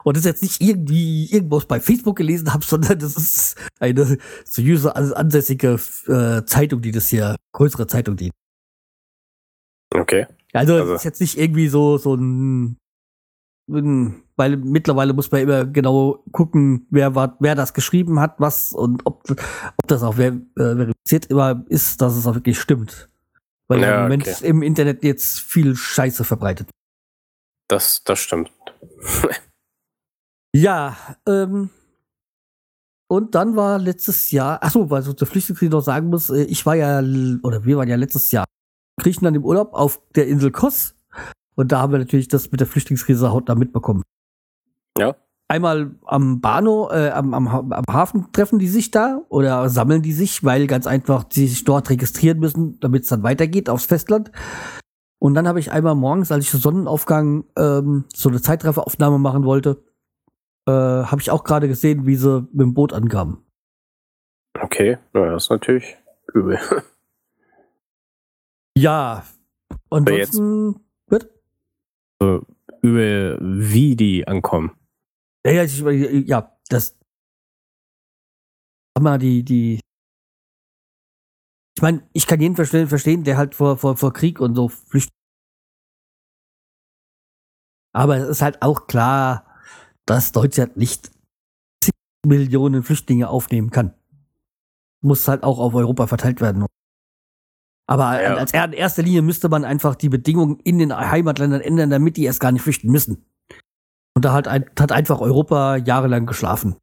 und 0.10 0.18
das 0.18 0.26
jetzt 0.26 0.41
nicht 0.41 0.60
irgendwie 0.60 1.31
irgendwas 1.31 1.68
bei 1.68 1.80
Facebook 1.80 2.15
gelesen 2.15 2.52
habe, 2.52 2.65
sondern 2.65 2.98
das 2.98 3.15
ist 3.15 3.57
eine 3.80 4.18
seriöse 4.44 4.95
ansässige 4.95 5.80
äh, 6.07 6.44
Zeitung, 6.45 6.81
die 6.81 6.91
das 6.91 7.10
hier, 7.10 7.36
größere 7.53 7.86
Zeitung, 7.86 8.15
die. 8.15 8.31
Okay. 9.94 10.26
Also, 10.52 10.73
also. 10.73 10.95
ist 10.95 11.03
jetzt 11.03 11.22
nicht 11.22 11.38
irgendwie 11.38 11.68
so, 11.68 11.99
so 11.99 12.15
ein, 12.15 12.77
ein, 13.69 14.23
weil 14.36 14.57
mittlerweile 14.57 15.14
muss 15.14 15.30
man 15.30 15.41
immer 15.41 15.65
genau 15.65 16.23
gucken, 16.31 16.88
wer, 16.90 17.14
war, 17.14 17.38
wer 17.40 17.53
das 17.53 17.76
geschrieben 17.76 18.19
hat, 18.19 18.40
was 18.40 18.73
und 18.73 19.06
ob, 19.06 19.30
ob 19.30 19.88
das 19.88 20.02
auch 20.02 20.15
ver, 20.15 20.30
äh, 20.34 20.40
verifiziert 20.56 21.27
immer 21.27 21.64
ist, 21.69 22.02
dass 22.02 22.15
es 22.15 22.26
auch 22.26 22.34
wirklich 22.34 22.60
stimmt. 22.60 23.11
Weil 23.68 23.81
ja, 23.81 23.98
im 23.98 24.02
Moment 24.02 24.27
okay. 24.27 24.48
im 24.48 24.64
Internet 24.64 25.03
jetzt 25.03 25.40
viel 25.40 25.76
Scheiße 25.76 26.23
verbreitet. 26.23 26.68
Das, 27.68 28.03
das 28.03 28.18
stimmt. 28.18 28.52
Ja, 30.53 30.97
ähm, 31.27 31.69
und 33.07 33.34
dann 33.34 33.55
war 33.55 33.80
letztes 33.80 34.30
Jahr, 34.30 34.59
ach 34.61 34.71
so, 34.71 34.89
weil 34.91 35.01
so 35.01 35.13
der 35.13 35.27
Flüchtlingskrise 35.27 35.71
noch 35.71 35.81
sagen 35.81 36.09
muss, 36.09 36.30
äh, 36.30 36.43
ich 36.43 36.65
war 36.65 36.76
ja, 36.76 36.99
oder 36.99 37.65
wir 37.65 37.77
waren 37.77 37.89
ja 37.89 37.95
letztes 37.95 38.31
Jahr 38.31 38.45
in 38.97 39.03
Griechenland 39.03 39.35
im 39.35 39.43
Urlaub 39.43 39.73
auf 39.73 39.99
der 40.15 40.27
Insel 40.27 40.51
Kos. 40.51 40.95
Und 41.55 41.71
da 41.71 41.80
haben 41.80 41.91
wir 41.91 41.99
natürlich 41.99 42.27
das 42.27 42.51
mit 42.51 42.59
der 42.59 42.67
Flüchtlingskrise 42.67 43.31
hautnah 43.31 43.55
mitbekommen. 43.55 44.03
Ja. 44.97 45.15
Einmal 45.47 45.95
am 46.05 46.39
Bahnhof, 46.39 46.91
äh, 46.91 47.09
am, 47.09 47.34
am, 47.34 47.47
am 47.47 47.84
Hafen 47.89 48.31
treffen 48.31 48.59
die 48.59 48.67
sich 48.67 48.91
da 48.91 49.21
oder 49.30 49.67
sammeln 49.69 50.03
die 50.03 50.13
sich, 50.13 50.43
weil 50.43 50.67
ganz 50.67 50.85
einfach 50.85 51.23
die 51.23 51.47
sich 51.47 51.63
dort 51.63 51.89
registrieren 51.89 52.39
müssen, 52.39 52.80
damit 52.80 53.03
es 53.03 53.09
dann 53.09 53.23
weitergeht 53.23 53.69
aufs 53.69 53.85
Festland. 53.85 54.31
Und 55.17 55.34
dann 55.34 55.47
habe 55.47 55.59
ich 55.59 55.71
einmal 55.71 55.95
morgens, 55.95 56.31
als 56.31 56.45
ich 56.45 56.51
Sonnenaufgang 56.51 57.45
ähm, 57.57 58.05
so 58.13 58.30
eine 58.30 58.41
Zeitrafferaufnahme 58.41 59.17
machen 59.17 59.43
wollte, 59.43 59.84
Äh, 60.69 61.05
Habe 61.05 61.21
ich 61.21 61.31
auch 61.31 61.43
gerade 61.43 61.67
gesehen, 61.67 62.05
wie 62.05 62.15
sie 62.15 62.41
mit 62.51 62.61
dem 62.61 62.73
Boot 62.73 62.93
ankamen. 62.93 63.43
Okay, 64.59 64.97
na, 65.13 65.31
das 65.31 65.45
ist 65.45 65.49
natürlich 65.49 65.97
übel. 66.33 66.59
Ja. 68.77 69.25
Und 69.89 70.09
jetzt- 70.09 70.37
Wird? 70.39 71.29
übel, 72.81 73.37
wie 73.41 73.95
die 73.97 74.25
ankommen. 74.25 74.71
Ja, 75.45 75.51
ja, 75.51 75.63
ich, 75.63 75.79
ja, 76.29 76.57
das. 76.69 76.97
Sag 78.95 79.03
mal, 79.03 79.17
die, 79.17 79.43
die. 79.43 79.81
Ich 81.75 81.81
meine, 81.81 82.07
ich 82.13 82.25
kann 82.25 82.39
jeden 82.39 82.55
verstehen, 82.55 82.87
verstehen, 82.87 83.25
der 83.25 83.35
halt 83.35 83.53
vor, 83.55 83.75
vor, 83.77 83.97
vor 83.97 84.13
Krieg 84.13 84.39
und 84.39 84.55
so 84.55 84.69
flüchtet. 84.69 85.13
Aber 87.93 88.15
es 88.17 88.29
ist 88.29 88.41
halt 88.41 88.61
auch 88.61 88.87
klar, 88.87 89.48
dass 90.10 90.31
Deutschland 90.31 90.76
nicht 90.76 91.11
zig 91.84 91.94
Millionen 92.26 92.81
Flüchtlinge 92.84 93.30
aufnehmen 93.30 93.69
kann. 93.69 93.94
Muss 95.02 95.27
halt 95.27 95.44
auch 95.44 95.60
auf 95.60 95.76
Europa 95.76 96.07
verteilt 96.07 96.41
werden. 96.41 96.65
Aber 97.88 98.22
Ja. 98.22 98.36
als 98.36 98.53
in 98.53 98.73
erster 98.73 99.03
Linie 99.03 99.22
müsste 99.22 99.49
man 99.49 99.64
einfach 99.65 99.95
die 99.95 100.10
Bedingungen 100.10 100.60
in 100.64 100.80
den 100.80 100.95
Heimatländern 100.95 101.61
ändern, 101.61 101.90
damit 101.90 102.18
die 102.18 102.23
erst 102.23 102.40
gar 102.40 102.52
nicht 102.52 102.64
flüchten 102.64 102.91
müssen. 102.91 103.26
Und 104.15 104.26
da 104.26 104.34
hat, 104.34 104.48
hat 104.48 104.91
einfach 104.91 105.22
Europa 105.22 105.77
jahrelang 105.77 106.26
geschlafen. 106.26 106.76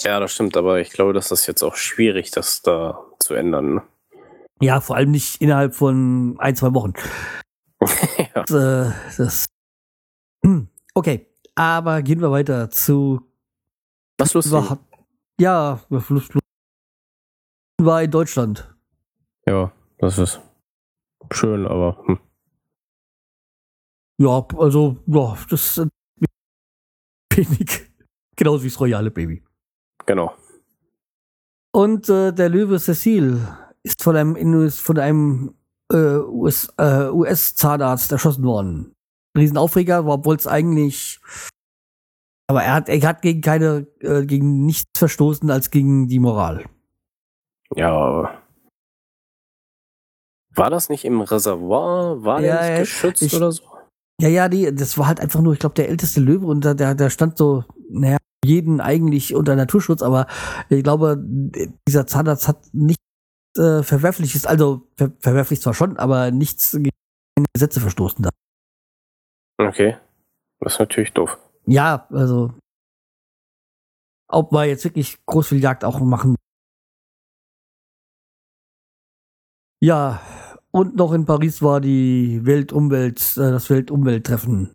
Ja, 0.00 0.20
das 0.20 0.32
stimmt, 0.32 0.56
aber 0.56 0.80
ich 0.80 0.90
glaube, 0.90 1.12
das 1.12 1.30
ist 1.32 1.46
jetzt 1.46 1.62
auch 1.62 1.76
schwierig, 1.76 2.30
das 2.30 2.62
da 2.62 3.04
zu 3.18 3.34
ändern. 3.34 3.74
ne? 3.74 3.82
Ja, 4.60 4.80
vor 4.80 4.96
allem 4.96 5.12
nicht 5.12 5.40
innerhalb 5.40 5.74
von 5.74 6.36
ein, 6.38 6.56
zwei 6.56 6.74
Wochen. 6.74 6.92
ja. 8.34 8.44
Das, 8.44 8.50
äh, 8.50 8.92
das 9.16 9.46
hm, 10.44 10.68
okay, 10.98 11.26
aber 11.54 12.02
gehen 12.02 12.20
wir 12.20 12.30
weiter 12.30 12.70
zu 12.70 13.20
Was 14.18 14.34
lustig. 14.34 14.52
war, 14.52 14.78
ja, 15.40 15.76
Fluss, 16.00 16.26
Fluss 16.26 16.42
war 17.80 18.02
in 18.02 18.10
Deutschland. 18.10 18.74
Ja, 19.46 19.72
das 19.98 20.18
ist 20.18 20.40
schön, 21.32 21.66
aber 21.66 22.02
hm. 22.06 22.18
Ja, 24.20 24.44
also, 24.56 24.96
ja, 25.06 25.36
das 25.48 25.78
ist 25.78 25.88
wenig. 27.34 27.90
Genauso 28.36 28.64
wie 28.64 28.68
das 28.68 28.80
Royale 28.80 29.10
Baby. 29.10 29.42
genau. 30.06 30.34
Und 31.72 32.08
äh, 32.08 32.32
der 32.32 32.48
Löwe 32.48 32.78
Cecil 32.80 33.46
ist 33.82 34.02
von 34.02 34.16
einem, 34.16 34.34
in- 34.36 34.70
von 34.70 34.98
einem 34.98 35.54
äh, 35.92 36.16
US, 36.18 36.68
äh, 36.78 37.08
US-Zahnarzt 37.10 38.10
erschossen 38.10 38.42
worden. 38.44 38.94
Riesenaufreger, 39.38 40.04
obwohl 40.06 40.36
es 40.36 40.46
eigentlich. 40.46 41.20
Aber 42.50 42.62
er 42.62 42.74
hat, 42.74 42.88
er 42.88 43.00
hat 43.02 43.22
gegen 43.22 43.40
keine, 43.40 43.86
äh, 44.00 44.24
gegen 44.24 44.64
nichts 44.64 44.98
verstoßen 44.98 45.50
als 45.50 45.70
gegen 45.70 46.08
die 46.08 46.18
Moral. 46.18 46.64
Ja, 47.74 48.42
war 50.58 50.70
das 50.70 50.88
nicht 50.88 51.04
im 51.04 51.20
Reservoir? 51.20 52.24
War 52.24 52.40
Ja, 52.40 52.60
der 52.60 52.80
nicht 52.80 52.80
geschützt 52.80 53.22
ich- 53.22 53.34
oder 53.34 53.52
so? 53.52 53.62
Ja, 54.20 54.28
ja, 54.28 54.48
die, 54.48 54.74
das 54.74 54.98
war 54.98 55.06
halt 55.06 55.20
einfach 55.20 55.40
nur, 55.40 55.52
ich 55.52 55.60
glaube, 55.60 55.76
der 55.76 55.88
älteste 55.88 56.20
Löwe 56.20 56.46
und 56.46 56.64
da, 56.64 56.74
der, 56.74 56.96
der 56.96 57.08
stand 57.08 57.38
so, 57.38 57.64
naja, 57.88 58.16
jeden 58.44 58.80
eigentlich 58.80 59.36
unter 59.36 59.54
Naturschutz, 59.54 60.02
aber 60.02 60.26
ich 60.68 60.82
glaube, 60.82 61.22
dieser 61.88 62.08
Zahnarzt 62.08 62.48
hat 62.48 62.58
nichts 62.72 63.02
äh, 63.56 63.84
Verwerfliches, 63.84 64.44
also 64.44 64.88
ver 64.96 65.12
verwerflich 65.20 65.60
zwar 65.60 65.74
schon, 65.74 65.96
aber 65.98 66.32
nichts 66.32 66.72
gegen 66.72 66.90
Gesetze 67.54 67.80
verstoßen 67.80 68.24
da. 68.24 68.30
Okay. 69.58 69.96
Das 70.60 70.74
ist 70.74 70.78
natürlich 70.78 71.12
doof. 71.12 71.38
Ja, 71.66 72.06
also 72.10 72.54
ob 74.28 74.52
wir 74.52 74.64
jetzt 74.64 74.84
wirklich 74.84 75.18
groß 75.26 75.48
viel 75.48 75.62
Jagd 75.62 75.84
auch 75.84 76.00
machen. 76.00 76.36
Ja, 79.80 80.20
und 80.70 80.96
noch 80.96 81.12
in 81.12 81.24
Paris 81.24 81.62
war 81.62 81.80
die 81.80 82.40
Weltumwelt, 82.44 83.20
äh, 83.36 83.50
das 83.50 83.70
Weltumwelttreffen. 83.70 84.72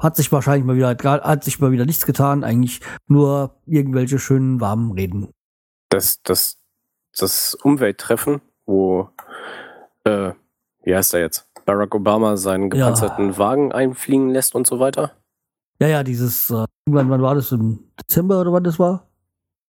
Hat 0.00 0.16
sich 0.16 0.32
wahrscheinlich 0.32 0.64
mal 0.64 0.76
wieder, 0.76 0.88
hat 0.88 1.44
sich 1.44 1.60
mal 1.60 1.70
wieder 1.70 1.84
nichts 1.84 2.06
getan, 2.06 2.42
eigentlich 2.42 2.80
nur 3.06 3.60
irgendwelche 3.66 4.18
schönen 4.18 4.60
warmen 4.60 4.92
Reden. 4.92 5.30
Das, 5.90 6.22
das, 6.22 6.58
das 7.16 7.54
Umwelttreffen, 7.54 8.40
wo, 8.64 9.10
äh, 10.04 10.32
wie 10.82 10.96
heißt 10.96 11.14
er 11.14 11.20
jetzt? 11.20 11.51
Barack 11.64 11.94
Obama 11.94 12.36
seinen 12.36 12.64
Ja. 12.70 12.86
gepanzerten 12.86 13.36
Wagen 13.38 13.72
einfliegen 13.72 14.30
lässt 14.30 14.54
und 14.54 14.66
so 14.66 14.80
weiter. 14.80 15.12
Ja, 15.80 15.88
ja, 15.88 16.02
dieses, 16.04 16.50
äh, 16.50 16.64
irgendwann, 16.86 17.10
wann 17.10 17.22
war 17.22 17.34
das? 17.34 17.50
Im 17.52 17.90
Dezember 18.00 18.40
oder 18.40 18.52
wann 18.52 18.64
das 18.64 18.78
war? 18.78 19.08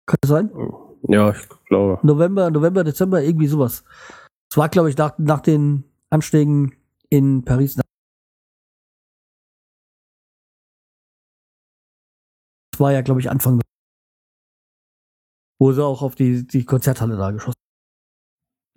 Kann 0.06 0.18
das 0.20 0.30
sein? 0.30 0.50
Ja, 1.08 1.30
ich 1.30 1.48
glaube. 1.68 1.98
November, 2.06 2.50
November, 2.50 2.84
Dezember, 2.84 3.22
irgendwie 3.22 3.48
sowas. 3.48 3.84
Es 4.50 4.56
war, 4.56 4.68
glaube 4.68 4.90
ich, 4.90 4.96
nach, 4.96 5.18
nach 5.18 5.40
den 5.40 5.84
Anschlägen 6.10 6.76
in 7.10 7.44
Paris. 7.44 7.74
Das 12.70 12.80
war 12.80 12.92
ja, 12.92 13.00
glaube 13.00 13.20
ich, 13.20 13.30
Anfang, 13.30 13.60
wo 15.58 15.72
sie 15.72 15.82
auch 15.84 16.02
auf 16.02 16.14
die, 16.14 16.46
die 16.46 16.64
Konzerthalle 16.64 17.16
da 17.16 17.30
geschossen 17.30 17.54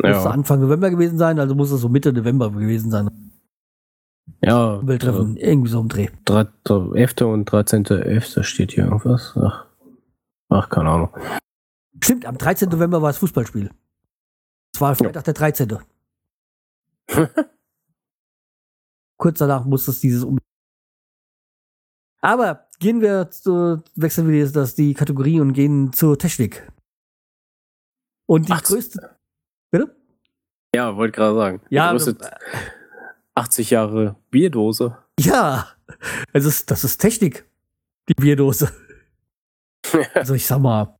Musste 0.02 0.24
Ja, 0.24 0.32
Anfang 0.32 0.62
November 0.62 0.90
gewesen 0.90 1.18
sein, 1.18 1.40
also 1.40 1.56
muss 1.56 1.72
es 1.72 1.82
so 1.82 1.90
Mitte 1.90 2.14
November 2.14 2.50
gewesen 2.52 2.90
sein. 2.92 3.32
ja 4.42 4.86
Welttreffen, 4.88 5.36
irgendwie 5.38 5.70
so 5.70 5.82
im 5.82 5.90
Dreh. 5.90 6.08
Drei- 6.26 6.48
drei- 6.64 6.96
11. 7.00 7.22
und 7.26 7.50
13.11. 7.52 8.44
steht 8.44 8.72
hier 8.72 8.86
irgendwas. 8.86 9.34
Ach, 9.36 9.66
ach 10.50 10.70
keine 10.70 10.90
Ahnung. 10.90 11.10
Stimmt, 12.02 12.26
am 12.26 12.38
13. 12.38 12.70
November 12.70 13.02
war 13.02 13.10
das 13.10 13.18
Fußballspiel. 13.18 13.72
Es 14.74 14.80
war 14.82 14.96
Freitag 14.96 15.26
der 15.26 15.34
13. 15.34 15.78
Kurz 19.18 19.40
danach 19.40 19.66
muss 19.66 19.88
es 19.90 20.00
dieses 20.00 20.24
um. 20.24 20.38
Aber 22.22 22.68
gehen 22.80 23.02
wir 23.02 23.30
zu, 23.32 23.84
wechseln 23.96 24.30
wir 24.30 24.38
jetzt 24.40 24.56
das, 24.56 24.76
die 24.76 24.94
Kategorie 24.94 25.42
und 25.42 25.52
gehen 25.54 25.92
zur 25.92 26.18
Technik. 26.18 26.72
Und 28.28 28.48
die 28.48 28.54
Ach, 28.54 28.64
größte. 28.64 29.19
Bitte? 29.72 29.96
Ja, 30.76 30.96
wollte 30.96 31.16
gerade 31.16 31.36
sagen. 31.36 31.62
Ja, 31.70 31.92
größte 31.92 32.18
80 33.36 33.70
Jahre 33.70 34.16
Bierdose. 34.30 34.98
Ja, 35.20 35.68
es 36.34 36.46
ist, 36.46 36.70
das 36.72 36.84
ist 36.84 36.98
Technik. 36.98 37.46
Die 38.08 38.14
Bierdose. 38.14 38.72
Also 40.14 40.36
ich 40.36 40.46
sag 40.46 40.60
mal, 40.60 40.96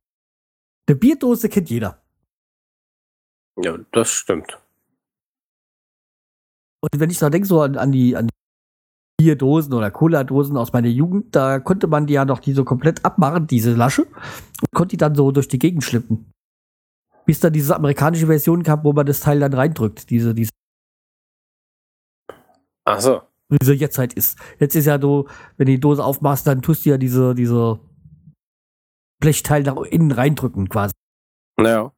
eine 0.88 0.96
Bierdose 0.96 1.48
kennt 1.48 1.70
jeder. 1.70 2.02
ja, 3.62 3.78
das 3.92 4.10
stimmt. 4.10 4.58
Und 6.80 6.98
wenn 6.98 7.10
ich 7.10 7.18
da 7.18 7.30
denke, 7.30 7.46
so 7.46 7.60
an, 7.60 7.76
an 7.76 7.92
die, 7.92 8.16
an 8.16 8.26
die 8.26 9.24
Bierdosen 9.24 9.74
oder 9.74 9.92
Cola-Dosen 9.92 10.56
aus 10.56 10.72
meiner 10.72 10.88
Jugend, 10.88 11.36
da 11.36 11.60
konnte 11.60 11.86
man 11.86 12.06
die 12.06 12.14
ja 12.14 12.24
noch 12.24 12.40
die 12.40 12.52
so 12.52 12.64
komplett 12.64 13.04
abmachen, 13.04 13.46
diese 13.46 13.74
Lasche, 13.74 14.06
und 14.06 14.70
konnte 14.74 14.94
die 14.94 14.96
dann 14.96 15.14
so 15.14 15.30
durch 15.30 15.46
die 15.46 15.58
Gegend 15.58 15.84
schlippen. 15.84 16.32
Bis 17.30 17.38
dann 17.38 17.52
diese 17.52 17.76
amerikanische 17.76 18.26
Version 18.26 18.64
kam, 18.64 18.82
wo 18.82 18.92
man 18.92 19.06
das 19.06 19.20
Teil 19.20 19.38
dann 19.38 19.54
reindrückt, 19.54 20.10
diese, 20.10 20.34
diese, 20.34 20.50
Ach 22.84 23.00
so. 23.00 23.22
diese 23.52 23.72
jetzt 23.72 23.98
halt 23.98 24.14
ist. 24.14 24.36
Jetzt 24.58 24.74
ist 24.74 24.86
ja 24.86 25.00
so, 25.00 25.28
wenn 25.56 25.66
du 25.66 25.72
die 25.74 25.78
Dose 25.78 26.04
aufmachst, 26.04 26.48
dann 26.48 26.60
tust 26.60 26.84
du 26.84 26.90
ja 26.90 26.98
diese, 26.98 27.36
diese 27.36 27.78
Blechteil 29.20 29.62
nach 29.62 29.76
innen 29.76 30.10
reindrücken, 30.10 30.68
quasi. 30.68 30.92
Naja. 31.56 31.92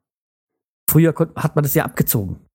Früher 0.87 1.15
hat 1.17 1.55
man 1.55 1.63
das 1.63 1.73
ja 1.73 1.85
abgezogen. 1.85 2.45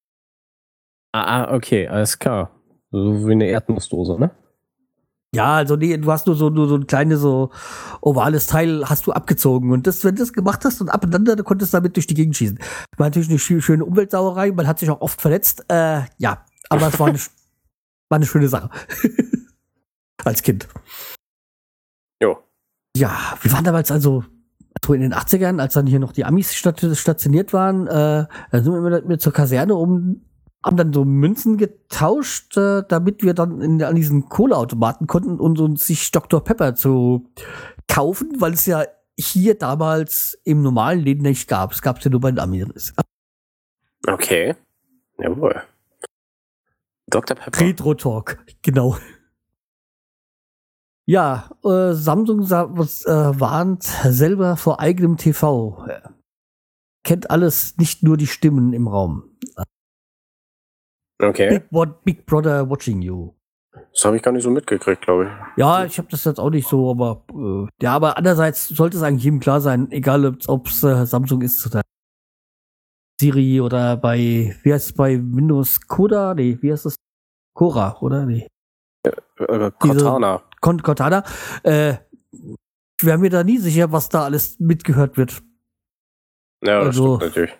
Ah, 1.13 1.47
ah, 1.47 1.55
okay, 1.57 1.89
alles 1.89 2.17
klar. 2.17 2.63
So 2.93 3.27
wie 3.27 3.33
eine 3.33 3.49
Erdnussdose, 3.49 4.21
ne? 4.21 4.31
Ja, 5.35 5.57
also 5.57 5.77
nee, 5.77 5.95
du 5.99 6.11
hast 6.11 6.27
nur 6.27 6.37
so, 6.37 6.49
nur 6.49 6.69
so 6.69 6.77
ein 6.77 6.87
kleines, 6.87 7.21
so 7.21 7.51
ovales 8.01 8.47
Teil 8.47 8.89
hast 8.89 9.07
du 9.07 9.13
abgezogen. 9.13 9.73
Und 9.73 9.87
das, 9.87 10.03
wenn 10.05 10.15
du 10.15 10.23
das 10.23 10.33
gemacht 10.33 10.65
hast 10.65 10.81
und 10.81 10.89
abeinander, 10.89 11.37
dann 11.37 11.45
konntest 11.45 11.73
du 11.73 11.77
damit 11.77 11.97
durch 11.97 12.07
die 12.07 12.15
Gegend 12.15 12.37
schießen. 12.37 12.59
War 12.97 13.09
natürlich 13.09 13.29
eine 13.29 13.39
schö- 13.39 13.61
schöne 13.61 13.85
Umweltsauerei, 13.85 14.53
man 14.53 14.67
hat 14.67 14.79
sich 14.79 14.89
auch 14.89 15.03
oft 15.03 15.21
verletzt. 15.21 15.67
Äh, 15.69 16.03
ja, 16.17 16.45
aber 16.71 16.89
es 16.89 16.99
war 16.99 17.09
eine, 17.09 17.19
war 17.19 18.17
eine 18.17 18.27
schöne 18.27 18.49
Sache. 18.49 18.71
Als 20.25 20.43
Kind. 20.43 20.67
Jo. 22.23 22.39
Ja, 22.97 23.37
wir 23.43 23.53
waren 23.53 23.65
damals 23.65 23.91
also, 23.91 24.25
so 24.85 24.95
in 24.95 25.03
den 25.03 25.15
80ern, 25.15 25.61
als 25.61 25.75
dann 25.75 25.87
hier 25.87 25.99
noch 25.99 26.13
die 26.13 26.25
Amis 26.25 26.55
stat 26.55 26.81
stationiert 26.95 27.53
waren, 27.53 27.87
äh, 27.87 28.27
da 28.51 28.63
sind 28.63 28.73
wir 28.73 28.79
immer 28.79 29.03
mit 29.03 29.21
zur 29.21 29.33
Kaserne 29.33 29.75
um, 29.75 30.23
haben 30.69 30.77
dann 30.77 30.93
so 30.93 31.05
Münzen 31.05 31.57
getauscht, 31.57 32.57
äh, 32.57 32.83
damit 32.89 33.23
wir 33.23 33.35
dann 33.35 33.61
in, 33.61 33.83
an 33.83 33.97
diesen 33.97 34.29
Kohleautomaten 34.29 35.07
konnten 35.07 35.41
und 35.41 35.59
uns 35.59 35.87
sich 35.87 36.11
Dr. 36.11 36.45
Pepper 36.45 36.75
zu 36.75 37.29
kaufen, 37.89 38.33
weil 38.39 38.53
es 38.53 38.67
ja 38.67 38.85
hier 39.19 39.59
damals 39.59 40.39
im 40.45 40.63
normalen 40.63 41.01
Leben 41.01 41.23
nicht 41.23 41.49
gab. 41.49 41.73
Es 41.73 41.83
gab 41.83 41.99
es 41.99 42.05
ja 42.05 42.11
nur 42.11 42.21
bei 42.21 42.31
den 42.31 42.39
Amis. 42.39 42.95
Okay. 44.07 44.55
Jawohl. 45.19 45.63
Dr. 47.09 47.37
Pepper. 47.37 47.61
Retro 47.61 47.95
Talk, 47.95 48.39
genau. 48.63 48.97
Ja, 51.07 51.51
äh, 51.65 51.95
Samsung 51.95 52.43
sa- 52.43 52.69
was, 52.71 53.05
äh, 53.07 53.41
warnt 53.41 53.83
selber 53.85 54.59
vor 54.59 54.79
eigenem 54.81 55.17
TV. 55.17 55.87
Kennt 57.03 57.31
alles, 57.31 57.79
nicht 57.79 58.03
nur 58.03 58.19
die 58.19 58.27
Stimmen 58.27 58.75
im 58.75 58.87
Raum. 58.87 59.25
Okay. 61.21 61.49
Big, 61.51 61.63
What, 61.71 62.05
Big 62.05 62.27
Brother 62.27 62.69
watching 62.69 63.03
you. 63.03 63.35
Das 63.93 64.05
habe 64.05 64.17
ich 64.17 64.23
gar 64.23 64.33
nicht 64.33 64.43
so 64.43 64.51
mitgekriegt, 64.51 65.03
glaube 65.03 65.25
ich. 65.27 65.59
Ja, 65.59 65.85
ich 65.85 65.99
habe 65.99 66.09
das 66.11 66.25
jetzt 66.25 66.39
auch 66.39 66.51
nicht 66.51 66.69
so, 66.69 66.91
aber 66.91 67.25
äh, 67.33 67.69
ja, 67.83 67.95
aber 67.95 68.17
andererseits 68.17 68.69
sollte 68.69 68.97
es 68.97 69.03
eigentlich 69.03 69.25
jedem 69.25 69.41
klar 69.41 69.61
sein, 69.61 69.91
egal 69.91 70.25
ob 70.47 70.67
es 70.67 70.83
äh, 70.83 71.07
Samsung 71.07 71.43
ist 71.43 71.67
oder 71.67 71.83
Siri 73.21 73.61
oder 73.61 73.97
bei, 73.97 74.57
wie 74.63 74.73
heißt 74.73 74.91
es 74.91 74.95
bei 74.95 75.17
Windows 75.17 75.81
Coda? 75.87 76.35
Nee, 76.35 76.59
wie 76.61 76.73
heißt 76.73 76.87
das? 76.87 76.97
Cora, 77.55 77.99
oder? 78.01 78.25
Nee. 78.25 78.47
Äh, 79.05 79.71
Cortana. 79.79 80.43
Con 80.61 80.81
Cortana. 80.81 81.25
Äh, 81.65 81.95
ich 82.31 83.05
wäre 83.07 83.19
mir 83.19 83.31
da 83.31 83.43
nie 83.43 83.59
sicher, 83.59 83.91
was 83.91 84.09
da 84.09 84.25
alles 84.25 84.59
mitgehört 84.61 85.17
wird. 85.17 85.43
Ja, 86.65 86.79
das 86.79 86.87
also- 86.89 87.17
stimmt 87.17 87.31
natürlich. 87.31 87.59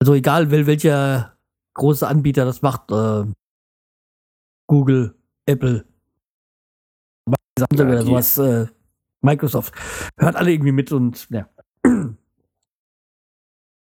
Also 0.00 0.14
egal, 0.14 0.50
wel 0.50 0.66
welcher 0.66 1.33
große 1.74 2.06
Anbieter 2.06 2.44
das 2.44 2.62
macht, 2.62 2.90
äh, 2.90 3.24
Google, 4.68 5.14
Apple, 5.46 5.84
Samsung 7.58 7.88
Ja, 7.88 7.92
oder 7.94 8.02
sowas, 8.02 8.38
äh, 8.38 8.66
Microsoft, 9.22 9.74
hört 10.18 10.36
alle 10.36 10.52
irgendwie 10.52 10.72
mit 10.72 10.92
und 10.92 11.28
ja. 11.30 11.48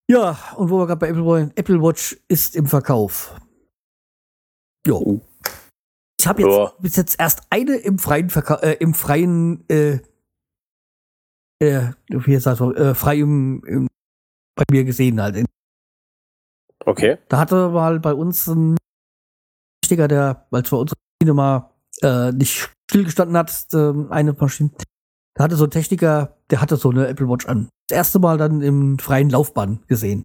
Ja, 0.08 0.38
und 0.56 0.70
wo 0.70 0.78
wir 0.78 0.86
gerade 0.86 1.00
bei 1.00 1.08
Apple 1.08 1.24
wollen, 1.24 1.50
Apple 1.56 1.82
Watch 1.82 2.16
ist 2.28 2.54
im 2.54 2.66
Verkauf. 2.66 3.34
Jo. 4.86 4.98
Oh. 4.98 5.20
Ich 6.20 6.26
habe 6.28 6.42
jetzt 6.42 6.56
Ja. 6.56 6.72
bis 6.78 6.96
jetzt 6.96 7.18
erst 7.18 7.42
eine 7.50 7.76
im 7.76 7.98
freien 7.98 8.30
Verkauf, 8.30 8.62
äh, 8.62 8.74
im 8.74 8.94
freien, 8.94 9.68
äh, 9.68 9.98
äh, 11.60 11.92
wie 12.08 12.36
heißt 12.36 12.46
das, 12.46 12.58
so, 12.58 12.72
äh, 12.74 12.94
frei 12.94 13.18
im, 13.18 13.64
im, 13.66 13.88
bei 14.56 14.64
mir 14.70 14.84
gesehen 14.84 15.20
halt. 15.20 15.45
Okay. 16.86 17.18
Da 17.28 17.38
hatte 17.38 17.68
mal 17.70 18.00
bei 18.00 18.14
uns 18.14 18.46
ein 18.46 18.76
Techniker, 19.82 20.08
der, 20.08 20.46
weil 20.50 20.62
es 20.62 20.70
bei 20.70 20.78
Maschine 20.78 21.34
mal 21.34 21.70
äh, 22.02 22.32
nicht 22.32 22.70
stillgestanden 22.90 23.36
hat, 23.36 23.66
ähm, 23.74 24.10
eine 24.10 24.32
Maschine, 24.32 24.70
da 25.34 25.44
hatte 25.44 25.56
so 25.56 25.64
ein 25.64 25.70
Techniker, 25.70 26.36
der 26.50 26.60
hatte 26.60 26.76
so 26.76 26.90
eine 26.90 27.08
Apple 27.08 27.28
Watch 27.28 27.46
an. 27.46 27.68
Das 27.88 27.96
erste 27.98 28.18
Mal 28.20 28.38
dann 28.38 28.62
im 28.62 28.98
freien 28.98 29.30
Laufbahn 29.30 29.82
gesehen. 29.88 30.22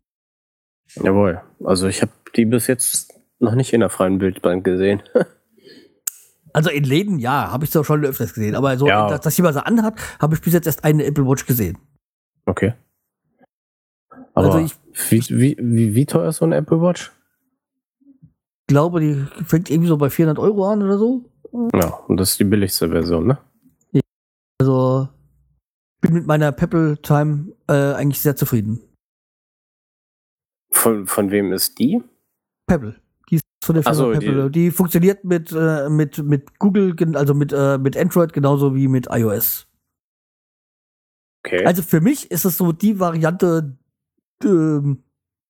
Jawohl. 0.95 1.41
Also 1.63 1.87
ich 1.87 2.01
habe 2.01 2.11
die 2.35 2.45
bis 2.45 2.67
jetzt 2.67 3.13
noch 3.39 3.55
nicht 3.55 3.73
in 3.73 3.79
der 3.79 3.89
freien 3.89 4.17
Bildband 4.19 4.63
gesehen. 4.63 5.03
Also 6.53 6.69
in 6.69 6.83
Läden, 6.83 7.17
ja, 7.17 7.49
habe 7.49 7.63
ich 7.63 7.71
so 7.71 7.81
schon 7.85 8.03
öfters 8.03 8.33
gesehen. 8.33 8.55
Aber 8.55 8.77
so, 8.77 8.85
Ja. 8.85 9.07
dass, 9.07 9.21
dass 9.21 9.37
jemand 9.37 9.53
so 9.55 9.61
anhat, 9.61 9.95
habe 10.19 10.35
ich 10.35 10.41
bis 10.41 10.51
jetzt 10.51 10.65
erst 10.65 10.83
eine 10.83 11.05
Apple 11.05 11.25
Watch 11.25 11.45
gesehen. 11.45 11.77
Okay. 12.45 12.73
Aber 14.33 14.47
Also 14.47 14.59
ich 14.59 14.75
wie, 15.09 15.19
wie, 15.29 15.57
wie, 15.59 15.95
wie 15.95 16.05
teuer 16.05 16.29
ist 16.29 16.37
so 16.37 16.45
eine 16.45 16.55
Apple 16.57 16.81
Watch? 16.81 17.11
glaube, 18.67 19.01
die 19.01 19.15
fängt 19.45 19.69
irgendwie 19.69 19.89
so 19.89 19.97
bei 19.97 20.09
400 20.09 20.39
Euro 20.39 20.65
an 20.69 20.81
oder 20.81 20.97
so. 20.97 21.25
Ja, 21.73 21.89
und 22.07 22.15
das 22.17 22.31
ist 22.31 22.39
die 22.39 22.45
billigste 22.45 22.87
Version, 22.87 23.27
ne? 23.27 23.37
Also 24.61 25.09
bin 25.99 26.13
mit 26.13 26.25
meiner 26.25 26.53
Pebble 26.53 26.97
Time 27.01 27.51
äh, 27.67 27.93
eigentlich 27.93 28.21
sehr 28.21 28.37
zufrieden. 28.37 28.79
Von, 30.71 31.05
von 31.05 31.31
wem 31.31 31.51
ist 31.51 31.79
die? 31.79 32.01
Pebble. 32.65 32.95
Die 33.29 33.35
ist 33.35 33.43
von 33.63 33.75
der 33.75 33.83
Firma 33.83 33.95
so, 33.95 34.13
die- 34.13 34.19
Pebble. 34.25 34.49
Die, 34.51 34.71
funktioniert 34.71 35.25
mit, 35.25 35.51
äh, 35.51 35.89
mit, 35.89 36.17
mit 36.19 36.57
Google, 36.57 36.95
also 37.17 37.33
mit, 37.33 37.51
äh, 37.51 37.77
mit 37.77 37.97
Android 37.97 38.31
genauso 38.31 38.73
wie 38.73 38.87
mit 38.87 39.07
iOS. 39.11 39.67
Okay. 41.45 41.65
Also 41.65 41.81
für 41.81 41.99
mich 41.99 42.31
ist 42.31 42.45
es 42.45 42.57
so 42.57 42.71
die 42.71 42.99
Variante, 42.99 43.77
ähm, 44.45 45.03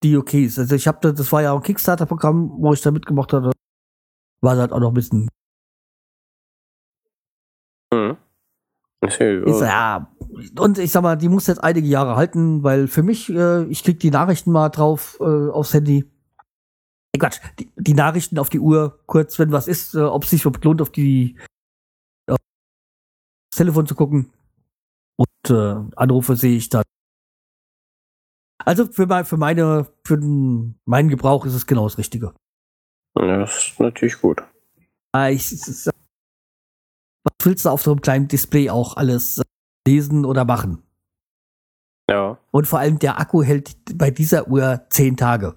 die 0.04 0.18
okay 0.18 0.46
ist. 0.46 0.60
Also 0.60 0.76
ich 0.76 0.88
habe, 0.88 1.14
das 1.14 1.32
war 1.32 1.42
ja 1.42 1.52
auch 1.52 1.58
ein 1.58 1.64
Kickstarter-Programm, 1.64 2.52
wo 2.58 2.74
ich 2.74 2.82
da 2.82 2.92
mitgemacht 2.92 3.34
hatte. 3.34 3.52
War 4.42 4.58
halt 4.58 4.72
auch 4.72 4.80
noch 4.80 4.90
ein 4.90 4.94
bisschen. 4.96 5.30
hm. 7.94 8.18
Ist 9.46 9.62
ja. 9.62 10.12
Und 10.60 10.78
ich 10.78 10.92
sag 10.92 11.02
mal, 11.02 11.16
die 11.16 11.30
muss 11.30 11.48
jetzt 11.48 11.64
einige 11.64 11.88
Jahre 11.88 12.16
halten, 12.16 12.64
weil 12.64 12.88
für 12.88 13.04
mich, 13.04 13.30
äh, 13.30 13.64
ich 13.66 13.84
krieg 13.84 14.00
die 14.00 14.12
Nachrichten 14.12 14.52
mal 14.52 14.70
drauf 14.70 15.18
äh, 15.20 15.24
aufs 15.24 15.74
Handy. 15.74 16.06
Äh, 17.14 17.20
Quatsch, 17.20 17.40
die, 17.60 17.72
die 17.76 17.94
Nachrichten 17.94 18.38
auf 18.38 18.50
die 18.50 18.60
Uhr, 18.60 19.00
kurz, 19.08 19.40
wenn 19.40 19.52
was 19.52 19.68
ist, 19.68 19.96
äh, 19.96 20.02
ob 20.02 20.24
es 20.24 20.30
sich 20.30 20.44
überhaupt 20.44 20.64
lohnt, 20.64 20.82
auf 20.82 20.92
die 20.92 21.36
auf 22.30 22.38
das 23.52 23.58
Telefon 23.58 23.88
zu 23.88 23.96
gucken. 23.96 24.32
Und 25.18 25.50
äh, 25.50 25.76
Anrufe 25.96 26.36
sehe 26.36 26.56
ich 26.56 26.70
dann. 26.70 26.84
Also 28.66 28.86
für, 28.86 29.08
mein, 29.08 29.26
für 29.26 29.38
meine, 29.38 29.88
für 30.06 30.18
den, 30.18 30.80
meinen 30.86 31.10
Gebrauch 31.10 31.46
ist 31.46 31.54
es 31.54 31.68
genau 31.68 31.84
das 31.84 31.98
Richtige. 31.98 32.34
ja, 33.18 33.40
das 33.40 33.58
ist 33.70 33.80
natürlich 33.80 34.20
gut. 34.22 34.42
Äh, 35.16 35.34
ich, 35.34 35.52
ist, 35.52 35.88
was 37.24 37.34
willst 37.44 37.66
du 37.66 37.70
auf 37.70 37.82
so 37.82 37.92
einem 37.92 38.02
kleinen 38.02 38.28
Display 38.28 38.70
auch 38.70 38.98
alles 38.98 39.38
äh, 39.40 39.44
lesen 39.88 40.26
oder 40.26 40.46
machen? 40.46 40.84
Ja, 42.10 42.38
Und 42.52 42.68
vor 42.68 42.80
allem 42.80 43.00
der 43.00 43.20
Akku 43.20 43.42
hält 43.44 43.74
bei 43.98 44.12
dieser 44.12 44.48
Uhr 44.48 44.82
zehn 44.90 45.16
Tage. 45.16 45.56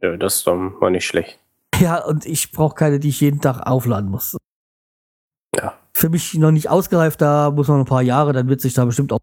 ja 0.00 0.16
das 0.16 0.36
ist 0.36 0.46
dann 0.46 0.74
mal 0.78 0.90
nicht 0.90 1.06
schlecht. 1.06 1.38
Ja, 1.78 2.04
und 2.04 2.26
ich 2.26 2.52
brauche 2.52 2.74
keine, 2.74 3.00
die 3.00 3.08
ich 3.08 3.20
jeden 3.20 3.40
Tag 3.40 3.66
aufladen 3.66 4.10
muss. 4.10 4.36
Ja. 5.56 5.78
Für 5.94 6.10
mich 6.10 6.34
noch 6.34 6.50
nicht 6.50 6.68
ausgereift, 6.68 7.20
da 7.22 7.50
muss 7.50 7.68
noch 7.68 7.78
ein 7.78 7.84
paar 7.86 8.02
Jahre, 8.02 8.32
dann 8.32 8.48
wird 8.48 8.60
sich 8.60 8.74
da 8.74 8.84
bestimmt 8.84 9.12
auch. 9.12 9.18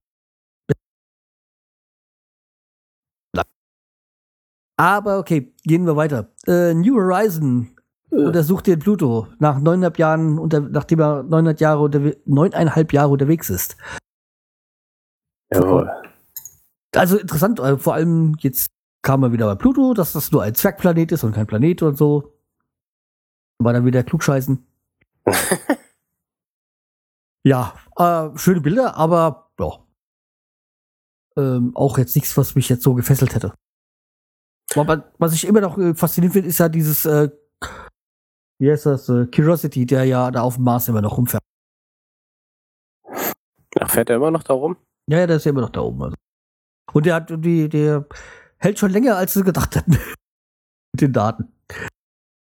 Aber 4.77 5.17
okay, 5.17 5.53
gehen 5.63 5.85
wir 5.85 5.95
weiter. 5.95 6.31
Äh, 6.45 6.73
New 6.73 6.95
Horizon 6.95 7.75
untersucht 8.09 8.67
den 8.67 8.79
Pluto 8.79 9.27
nach 9.39 9.59
neuneinhalb 9.59 9.97
Jahren, 9.97 10.39
unter, 10.39 10.61
nachdem 10.61 10.99
er 10.99 11.23
neuneinhalb 11.23 11.59
Jahre, 11.59 11.81
unterwe 11.81 12.17
neuneinhalb 12.25 12.93
Jahre 12.93 13.09
unterwegs 13.09 13.49
ist. 13.49 13.75
Jawohl. 15.51 15.89
Also 16.95 17.17
interessant, 17.17 17.59
äh, 17.59 17.77
vor 17.77 17.95
allem 17.95 18.35
jetzt 18.39 18.69
kam 19.01 19.23
er 19.23 19.31
wieder 19.31 19.45
bei 19.47 19.55
Pluto, 19.55 19.93
dass 19.93 20.13
das 20.13 20.31
nur 20.31 20.43
ein 20.43 20.55
Zwergplanet 20.55 21.11
ist 21.11 21.23
und 21.23 21.33
kein 21.33 21.47
Planet 21.47 21.81
und 21.81 21.97
so. 21.97 22.33
War 23.59 23.73
dann 23.73 23.85
wieder 23.85 24.03
klugscheißen. 24.03 24.65
ja, 27.43 27.73
äh, 27.97 28.37
schöne 28.37 28.61
Bilder, 28.61 28.95
aber 28.95 29.51
ja. 29.59 29.83
Ähm, 31.37 31.75
auch 31.75 31.97
jetzt 31.97 32.15
nichts, 32.15 32.35
was 32.37 32.55
mich 32.55 32.69
jetzt 32.69 32.83
so 32.83 32.93
gefesselt 32.93 33.35
hätte. 33.35 33.53
Aber 34.77 35.11
was 35.17 35.33
ich 35.33 35.45
immer 35.47 35.61
noch 35.61 35.77
äh, 35.77 35.93
faszinierend 35.95 36.33
finde, 36.33 36.49
ist 36.49 36.59
ja 36.59 36.69
dieses, 36.69 37.05
äh, 37.05 37.29
wie 38.59 38.71
heißt 38.71 38.85
das, 38.85 39.09
äh, 39.09 39.25
Curiosity, 39.27 39.85
der 39.85 40.05
ja 40.05 40.29
da 40.31 40.41
auf 40.41 40.55
dem 40.55 40.63
Mars 40.65 40.87
immer 40.87 41.01
noch 41.01 41.17
rumfährt. 41.17 41.43
Ach, 43.79 43.89
fährt 43.89 44.09
er 44.09 44.15
immer 44.17 44.31
noch 44.31 44.43
da 44.43 44.53
rum? 44.53 44.77
Ja, 45.09 45.19
ja, 45.19 45.27
der 45.27 45.37
ist 45.37 45.45
ja 45.45 45.51
immer 45.51 45.61
noch 45.61 45.69
da 45.69 45.81
oben. 45.81 46.03
Also. 46.03 46.15
Und 46.93 47.05
der 47.05 47.15
hat 47.15 47.29
die, 47.29 47.69
der 47.69 48.05
hält 48.57 48.79
schon 48.79 48.91
länger, 48.91 49.17
als 49.17 49.33
sie 49.33 49.43
gedacht 49.43 49.75
hatten. 49.75 49.91
Mit 50.93 51.01
den 51.01 51.13
Daten. 51.13 51.51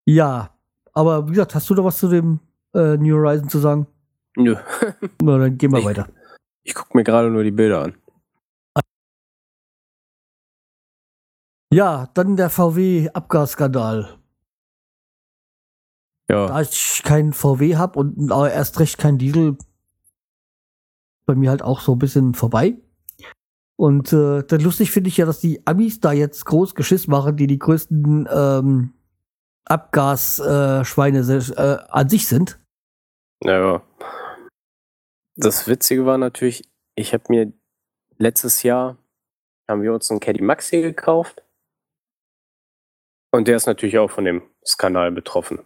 Ja, 0.06 0.54
aber 0.94 1.28
wie 1.28 1.32
gesagt, 1.32 1.56
hast 1.56 1.70
du 1.70 1.76
da 1.76 1.84
was 1.84 1.98
zu 1.98 2.10
dem 2.10 2.40
äh, 2.74 2.98
New 2.98 3.16
Horizon 3.16 3.50
zu 3.50 3.60
sagen? 3.60 3.88
Nö. 4.36 4.56
Na, 5.22 5.38
dann 5.38 5.58
gehen 5.58 5.72
wir 5.72 5.80
Ich- 5.80 5.86
weiter. 5.86 6.08
Ich 6.64 6.76
gucke 6.76 6.96
mir 6.96 7.04
gerade 7.04 7.32
nur 7.32 7.44
die 7.44 7.50
Bilder 7.52 7.82
an. 7.86 7.96
Ja, 11.74 12.10
dann 12.14 12.36
der 12.36 12.50
VW-Abgasskandal. 12.50 14.18
Ja. 16.30 16.48
Da 16.48 16.62
ich 16.62 17.02
keinen 17.04 17.34
VW 17.34 17.78
hab 17.78 17.96
und 17.96 18.32
erst 18.32 18.80
recht 18.80 18.98
kein 18.98 19.18
Diesel, 19.18 19.58
bei 21.26 21.36
mir 21.36 21.50
halt 21.50 21.62
auch 21.62 21.80
so 21.80 21.94
ein 21.94 22.00
bisschen 22.00 22.34
vorbei. 22.34 22.78
Und 23.78 24.14
äh, 24.14 24.44
dann 24.44 24.62
lustig 24.62 24.92
finde 24.92 25.08
ich 25.08 25.18
ja, 25.18 25.26
dass 25.26 25.40
die 25.40 25.66
Amis 25.66 26.00
da 26.00 26.12
jetzt 26.12 26.46
groß 26.46 26.76
Geschiss 26.76 27.08
machen, 27.08 27.38
die 27.38 27.48
die 27.48 27.58
größten 27.58 28.30
ähm, 28.32 28.94
Abgasschweine 29.66 31.20
äh, 31.20 31.78
an 31.90 32.10
sich 32.10 32.28
sind. 32.28 32.60
Ja, 33.44 33.60
ja. 33.60 33.82
Das 35.36 35.68
Witzige 35.68 36.06
war 36.06 36.18
natürlich, 36.18 36.70
ich 36.96 37.14
habe 37.14 37.24
mir 37.30 37.54
letztes 38.18 38.62
Jahr 38.64 38.98
haben 39.68 39.82
wir 39.82 39.94
uns 39.94 40.12
einen 40.12 40.20
Caddy 40.20 40.44
Maxi 40.44 40.82
gekauft. 40.82 41.42
Und 43.32 43.48
der 43.48 43.56
ist 43.56 43.66
natürlich 43.66 43.98
auch 43.98 44.12
von 44.12 44.26
dem 44.26 44.44
Skandal 44.66 45.12
betroffen. 45.12 45.60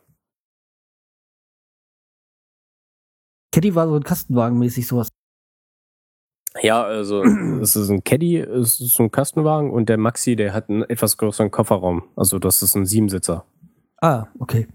Caddy 3.52 3.74
war 3.74 3.88
so 3.88 3.96
ein 3.96 4.04
Kastenwagen-mäßig 4.04 4.86
sowas. 4.86 5.10
Ja, 6.62 6.84
also 6.84 7.24
es 7.62 7.76
ist 7.76 7.90
ein 7.90 8.04
Caddy, 8.04 8.38
es 8.38 8.80
ist 8.80 8.94
so 8.94 9.04
ein 9.04 9.12
Kastenwagen 9.12 9.72
und 9.72 9.90
der 9.90 9.98
Maxi, 9.98 10.36
der 10.36 10.54
hat 10.54 10.70
einen 10.70 10.84
etwas 10.84 11.18
größeren 11.18 11.52
Kofferraum. 11.52 12.04
Also 12.16 12.38
das 12.40 12.62
ist 12.62 12.76
ein 12.76 12.86
Siebensitzer. 12.86 13.46
Ah, 14.02 14.28
okay. 14.40 14.68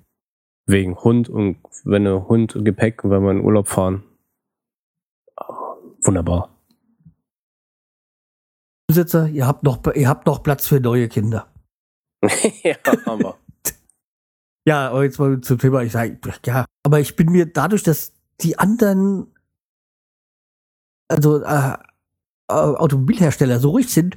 wegen 0.66 0.96
Hund 0.96 1.28
und 1.28 1.58
wenn 1.84 2.06
eine 2.06 2.26
Hund 2.28 2.56
Gepäck, 2.64 3.04
wenn 3.04 3.22
wir 3.22 3.30
in 3.32 3.40
Urlaub 3.40 3.68
fahren. 3.68 4.02
Wunderbar. 6.02 6.56
Besitzer, 8.86 9.28
ihr 9.28 9.46
habt 9.46 9.62
noch, 9.62 9.84
ihr 9.94 10.08
habt 10.08 10.26
noch 10.26 10.42
Platz 10.42 10.66
für 10.66 10.80
neue 10.80 11.08
Kinder. 11.08 11.49
ja, 12.62 12.76
aber. 13.06 13.38
Ja, 14.66 14.90
aber 14.90 15.04
jetzt 15.04 15.18
mal 15.18 15.40
zum 15.40 15.58
Thema, 15.58 15.82
ich 15.82 15.92
sage, 15.92 16.18
ja, 16.44 16.66
aber 16.82 17.00
ich 17.00 17.16
bin 17.16 17.30
mir 17.32 17.46
dadurch, 17.46 17.82
dass 17.82 18.12
die 18.40 18.58
anderen, 18.58 19.34
also 21.08 21.42
äh, 21.42 21.72
äh, 22.48 22.52
Automobilhersteller 22.52 23.58
so 23.58 23.70
ruhig 23.70 23.92
sind, 23.92 24.16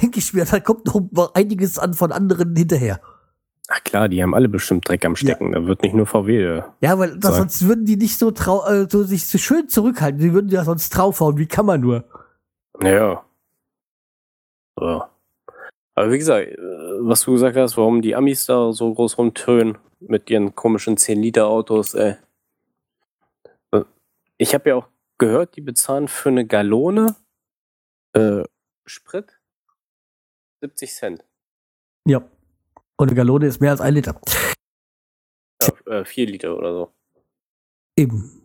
denke 0.00 0.18
ich 0.18 0.34
mir, 0.34 0.44
da 0.44 0.58
kommt 0.60 0.86
noch 0.86 1.34
einiges 1.34 1.78
an 1.78 1.94
von 1.94 2.12
anderen 2.12 2.56
hinterher. 2.56 3.00
Ach 3.68 3.84
klar, 3.84 4.08
die 4.08 4.22
haben 4.22 4.34
alle 4.34 4.48
bestimmt 4.48 4.88
Dreck 4.88 5.04
am 5.04 5.14
Stecken. 5.14 5.52
Ja. 5.52 5.60
Da 5.60 5.66
wird 5.66 5.82
nicht 5.82 5.94
nur 5.94 6.06
VW. 6.06 6.42
Äh, 6.42 6.62
ja, 6.80 6.98
weil 6.98 7.18
das, 7.18 7.36
sonst 7.36 7.68
würden 7.68 7.84
die 7.84 7.96
nicht 7.96 8.18
so, 8.18 8.30
trau 8.30 8.66
äh, 8.66 8.86
so 8.90 9.04
sich 9.04 9.26
so 9.26 9.36
schön 9.36 9.68
zurückhalten. 9.68 10.18
Die 10.18 10.32
würden 10.32 10.48
ja 10.48 10.64
sonst 10.64 10.88
draufhauen. 10.90 11.36
Wie 11.36 11.46
kann 11.46 11.66
man 11.66 11.82
nur? 11.82 12.04
Ja. 12.82 13.22
So. 14.78 15.04
Aber 15.98 16.12
wie 16.12 16.18
gesagt, 16.18 16.46
äh, 16.46 16.56
was 17.00 17.24
du 17.24 17.32
gesagt 17.32 17.56
hast, 17.56 17.76
warum 17.76 18.02
die 18.02 18.14
Amis 18.14 18.46
da 18.46 18.72
so 18.72 18.94
groß 18.94 19.18
rumtönen 19.18 19.78
mit 19.98 20.30
ihren 20.30 20.54
komischen 20.54 20.96
10-Liter-Autos, 20.96 21.94
ey. 21.94 22.14
Ich 24.36 24.54
habe 24.54 24.68
ja 24.68 24.76
auch 24.76 24.88
gehört, 25.18 25.56
die 25.56 25.60
bezahlen 25.60 26.06
für 26.06 26.28
eine 26.28 26.46
Gallone 26.46 27.16
äh, 28.12 28.44
Sprit 28.86 29.40
70 30.60 30.94
Cent. 30.94 31.24
Ja. 32.06 32.18
Und 32.96 33.08
eine 33.08 33.16
Gallone 33.16 33.48
ist 33.48 33.60
mehr 33.60 33.72
als 33.72 33.80
ein 33.80 33.94
Liter. 33.94 34.20
Ja, 35.60 35.92
äh, 35.92 36.04
vier 36.04 36.26
Liter 36.26 36.56
oder 36.56 36.72
so. 36.72 36.94
Eben. 37.96 38.40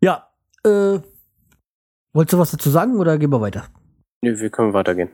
Ja, 0.00 0.32
äh, 0.62 1.00
wolltest 2.12 2.34
du 2.34 2.38
was 2.38 2.52
dazu 2.52 2.70
sagen 2.70 3.00
oder 3.00 3.18
gehen 3.18 3.30
wir 3.30 3.40
weiter? 3.40 3.68
Nö, 4.24 4.38
wir 4.38 4.50
können 4.50 4.72
weitergehen. 4.72 5.08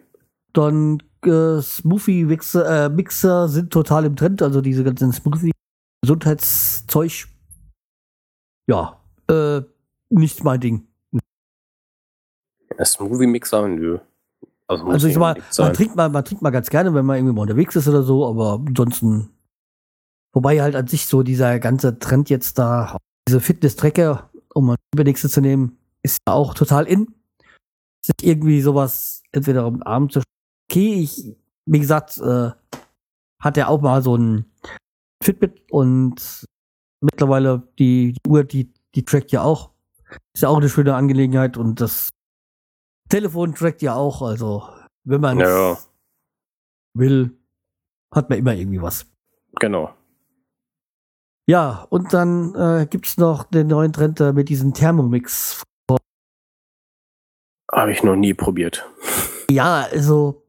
Dann 0.53 1.03
äh, 1.25 1.61
Smoothie-Mixer 1.61 2.87
äh, 2.87 2.89
Mixer 2.91 3.49
sind 3.49 3.73
total 3.73 4.05
im 4.05 4.17
Trend, 4.17 4.43
also 4.43 4.61
diese 4.61 4.85
ganzen 4.85 5.13
Smoothie-Gesundheitszeug. 5.13 7.29
Ja, 8.69 9.01
äh, 9.31 9.63
nicht 10.11 10.45
mein 10.45 10.61
Ding. 10.61 10.87
Smoothie-Mixer, 12.85 13.67
nö. 13.69 13.99
Also, 14.69 14.85
also 14.85 15.09
ich 15.09 15.17
mal, 15.17 15.43
man 15.57 15.73
trinkt 15.73 15.97
mal, 15.97 16.11
man 16.11 16.25
trinkt 16.25 16.43
mal 16.43 16.51
ganz 16.51 16.69
gerne, 16.69 16.93
wenn 16.93 17.07
man 17.07 17.17
irgendwie 17.17 17.35
mal 17.35 17.41
unterwegs 17.43 17.75
ist 17.75 17.89
oder 17.89 18.03
so, 18.03 18.27
aber 18.27 18.63
ansonsten, 18.67 19.31
wobei 20.35 20.61
halt 20.61 20.77
an 20.77 20.87
sich 20.87 21.07
so 21.07 21.23
dieser 21.23 21.59
ganze 21.59 21.99
Trend 21.99 22.29
jetzt 22.29 22.59
da, 22.59 22.99
diese 23.27 23.41
Fitness-Trecker, 23.41 24.29
um 24.55 24.67
mal 24.67 24.77
übernächste 24.95 25.31
zu 25.31 25.41
nehmen, 25.41 25.79
ist 26.03 26.19
ja 26.29 26.35
auch 26.35 26.53
total 26.53 26.87
in. 26.87 27.15
Sich 28.09 28.27
irgendwie 28.27 28.63
sowas 28.63 29.23
entweder 29.33 29.65
am 29.65 29.83
Arm 29.83 30.09
zu 30.09 30.23
Okay, 30.71 31.01
ich, 31.01 31.37
wie 31.67 31.79
gesagt, 31.79 32.19
äh, 32.19 32.51
hat 33.41 33.57
er 33.57 33.69
auch 33.69 33.81
mal 33.81 34.03
so 34.03 34.17
ein 34.17 34.45
Fitbit 35.23 35.63
und 35.71 36.47
mittlerweile 37.01 37.69
die, 37.79 38.13
die 38.13 38.31
Uhr, 38.31 38.45
die, 38.45 38.73
die 38.95 39.05
trackt 39.05 39.31
ja 39.33 39.43
auch. 39.43 39.71
Ist 40.35 40.43
ja 40.43 40.49
auch 40.49 40.57
eine 40.57 40.69
schöne 40.69 40.95
Angelegenheit 40.95 41.57
und 41.57 41.81
das 41.81 42.11
Telefon 43.11 43.55
trackt 43.55 43.83
ja 43.83 43.95
auch, 43.95 44.23
also 44.23 44.69
wenn 45.05 45.21
man 45.21 45.39
ja. 45.39 45.79
will, 46.95 47.37
hat 48.15 48.31
man 48.31 48.39
immer 48.39 48.55
irgendwie 48.55 48.81
was. 48.81 49.07
Genau. 49.61 49.95
Ja, 51.47 51.87
und 51.89 52.13
dann 52.13 52.55
äh, 52.55 52.87
gibt 52.87 53.07
es 53.07 53.17
noch 53.17 53.45
den 53.45 53.69
neuen 53.69 53.93
Trend 53.93 54.21
äh, 54.21 54.35
mit 54.35 54.51
diesem 54.51 54.75
Thermomix. 54.75 55.63
Habe 57.71 57.93
ich 57.93 58.03
noch 58.03 58.17
nie 58.17 58.35
probiert. 58.35 58.89
Ja, 59.51 59.87
also 59.91 60.43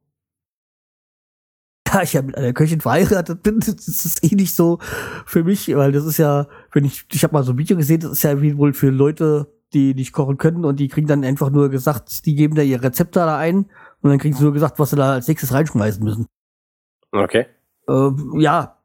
da 1.92 2.02
ich 2.04 2.14
ja 2.14 2.22
mit 2.22 2.38
einer 2.38 2.54
Köchin 2.54 2.82
verheiratet 2.82 3.44
bin, 3.44 3.60
das 3.60 3.88
ist 3.88 4.24
eh 4.24 4.36
nicht 4.36 4.56
so 4.56 4.80
für 5.26 5.44
mich, 5.44 5.76
weil 5.76 5.92
das 5.92 6.06
ist 6.06 6.18
ja, 6.18 6.48
wenn 6.72 6.86
ich, 6.86 7.06
ich 7.12 7.24
habe 7.24 7.34
mal 7.34 7.44
so 7.44 7.54
ein 7.54 7.58
Video 7.58 7.78
gesehen, 7.78 8.02
das 8.02 8.12
ist 8.12 8.24
ja 8.24 8.42
wie 8.42 8.58
wohl 8.58 8.74
für 8.74 8.90
Leute, 8.90 9.52
die 9.74 9.94
nicht 9.94 10.14
kochen 10.14 10.38
können 10.38 10.66
und 10.66 10.80
die 10.80 10.88
kriegen 10.88 11.08
dann 11.08 11.24
einfach 11.24 11.50
nur 11.50 11.70
gesagt, 11.70 12.26
die 12.26 12.36
geben 12.36 12.56
da 12.56 12.62
ihr 12.62 12.82
Rezept 12.82 13.16
da 13.16 13.38
ein 13.38 13.70
und 14.02 14.10
dann 14.10 14.18
kriegen 14.18 14.36
sie 14.36 14.44
nur 14.44 14.54
gesagt, 14.54 14.80
was 14.80 14.92
sie 14.92 14.96
da 14.96 15.14
als 15.14 15.28
nächstes 15.28 15.54
reinschmeißen 15.54 16.04
müssen. 16.04 16.26
Okay. 17.12 17.46
Äh, 17.88 18.10
ja. 18.38 18.78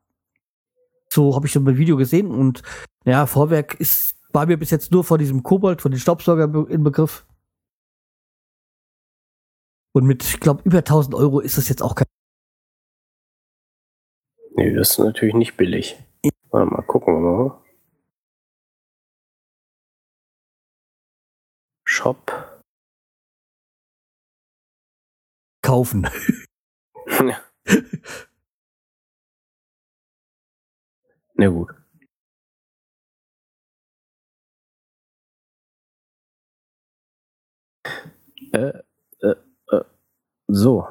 So 1.10 1.34
habe 1.36 1.46
ich 1.46 1.52
schon 1.52 1.66
ein 1.68 1.78
Video 1.78 1.96
gesehen 1.96 2.30
und 2.30 2.62
ja, 3.04 3.26
Vorwerk 3.26 3.74
ist, 3.74 4.16
war 4.32 4.46
mir 4.46 4.58
bis 4.58 4.70
jetzt 4.70 4.90
nur 4.90 5.04
vor 5.04 5.16
diesem 5.16 5.42
Kobold, 5.42 5.80
von 5.80 5.92
den 5.92 6.00
Staubsauger 6.00 6.68
in 6.68 6.82
Begriff. 6.82 7.24
Und 9.96 10.06
mit, 10.06 10.24
ich 10.24 10.40
glaube, 10.40 10.62
über 10.64 10.78
1000 10.78 11.14
Euro 11.14 11.38
ist 11.40 11.56
das 11.56 11.68
jetzt 11.68 11.80
auch 11.80 11.94
kein. 11.94 12.06
Nee, 14.56 14.74
das 14.74 14.90
ist 14.90 14.98
natürlich 14.98 15.34
nicht 15.34 15.56
billig. 15.56 15.96
Mal 16.50 16.82
gucken 16.82 17.14
wir 17.14 17.20
mal. 17.20 17.64
Shop. 21.84 22.60
Kaufen. 25.62 26.08
Ja. 27.06 27.38
Na 31.34 31.48
gut. 31.48 31.70
Äh, 38.52 38.72
äh. 39.20 39.53
So, 40.48 40.86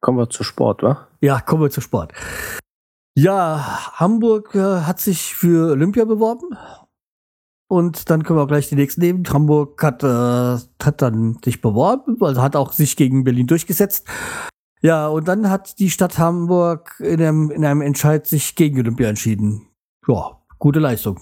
kommen 0.00 0.18
wir 0.18 0.30
zu 0.30 0.42
Sport, 0.42 0.82
wa? 0.82 1.08
Ja, 1.20 1.40
kommen 1.40 1.62
wir 1.62 1.70
zu 1.70 1.80
Sport. 1.80 2.12
Ja, 3.14 3.92
Hamburg 3.94 4.54
äh, 4.54 4.80
hat 4.82 5.00
sich 5.00 5.34
für 5.34 5.72
Olympia 5.72 6.04
beworben 6.04 6.56
und 7.68 8.10
dann 8.10 8.22
können 8.22 8.38
wir 8.38 8.46
gleich 8.46 8.68
die 8.68 8.74
nächsten 8.74 9.00
nehmen. 9.00 9.24
Hamburg 9.28 9.82
hat, 9.82 10.02
äh, 10.02 10.58
hat 10.84 11.02
dann 11.02 11.38
sich 11.44 11.60
beworben, 11.60 12.16
also 12.20 12.42
hat 12.42 12.56
auch 12.56 12.72
sich 12.72 12.96
gegen 12.96 13.24
Berlin 13.24 13.46
durchgesetzt. 13.46 14.06
Ja, 14.82 15.08
und 15.08 15.26
dann 15.28 15.50
hat 15.50 15.78
die 15.78 15.90
Stadt 15.90 16.18
Hamburg 16.18 17.00
in 17.00 17.20
einem, 17.20 17.50
in 17.50 17.64
einem 17.64 17.80
Entscheid 17.80 18.26
sich 18.26 18.54
gegen 18.54 18.78
Olympia 18.78 19.08
entschieden. 19.08 19.68
Ja, 20.06 20.42
gute 20.58 20.78
Leistung. 20.78 21.20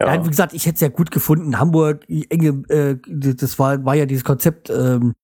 Ja. 0.00 0.14
ja. 0.14 0.24
wie 0.24 0.28
gesagt, 0.28 0.52
ich 0.54 0.66
hätte 0.66 0.76
es 0.76 0.80
ja 0.80 0.88
gut 0.88 1.10
gefunden. 1.10 1.58
Hamburg, 1.58 2.04
enge, 2.08 2.62
äh, 2.68 2.96
das 3.06 3.58
war, 3.58 3.84
war 3.84 3.94
ja 3.94 4.06
dieses 4.06 4.24
Konzept, 4.24 4.70
ähm, 4.70 5.14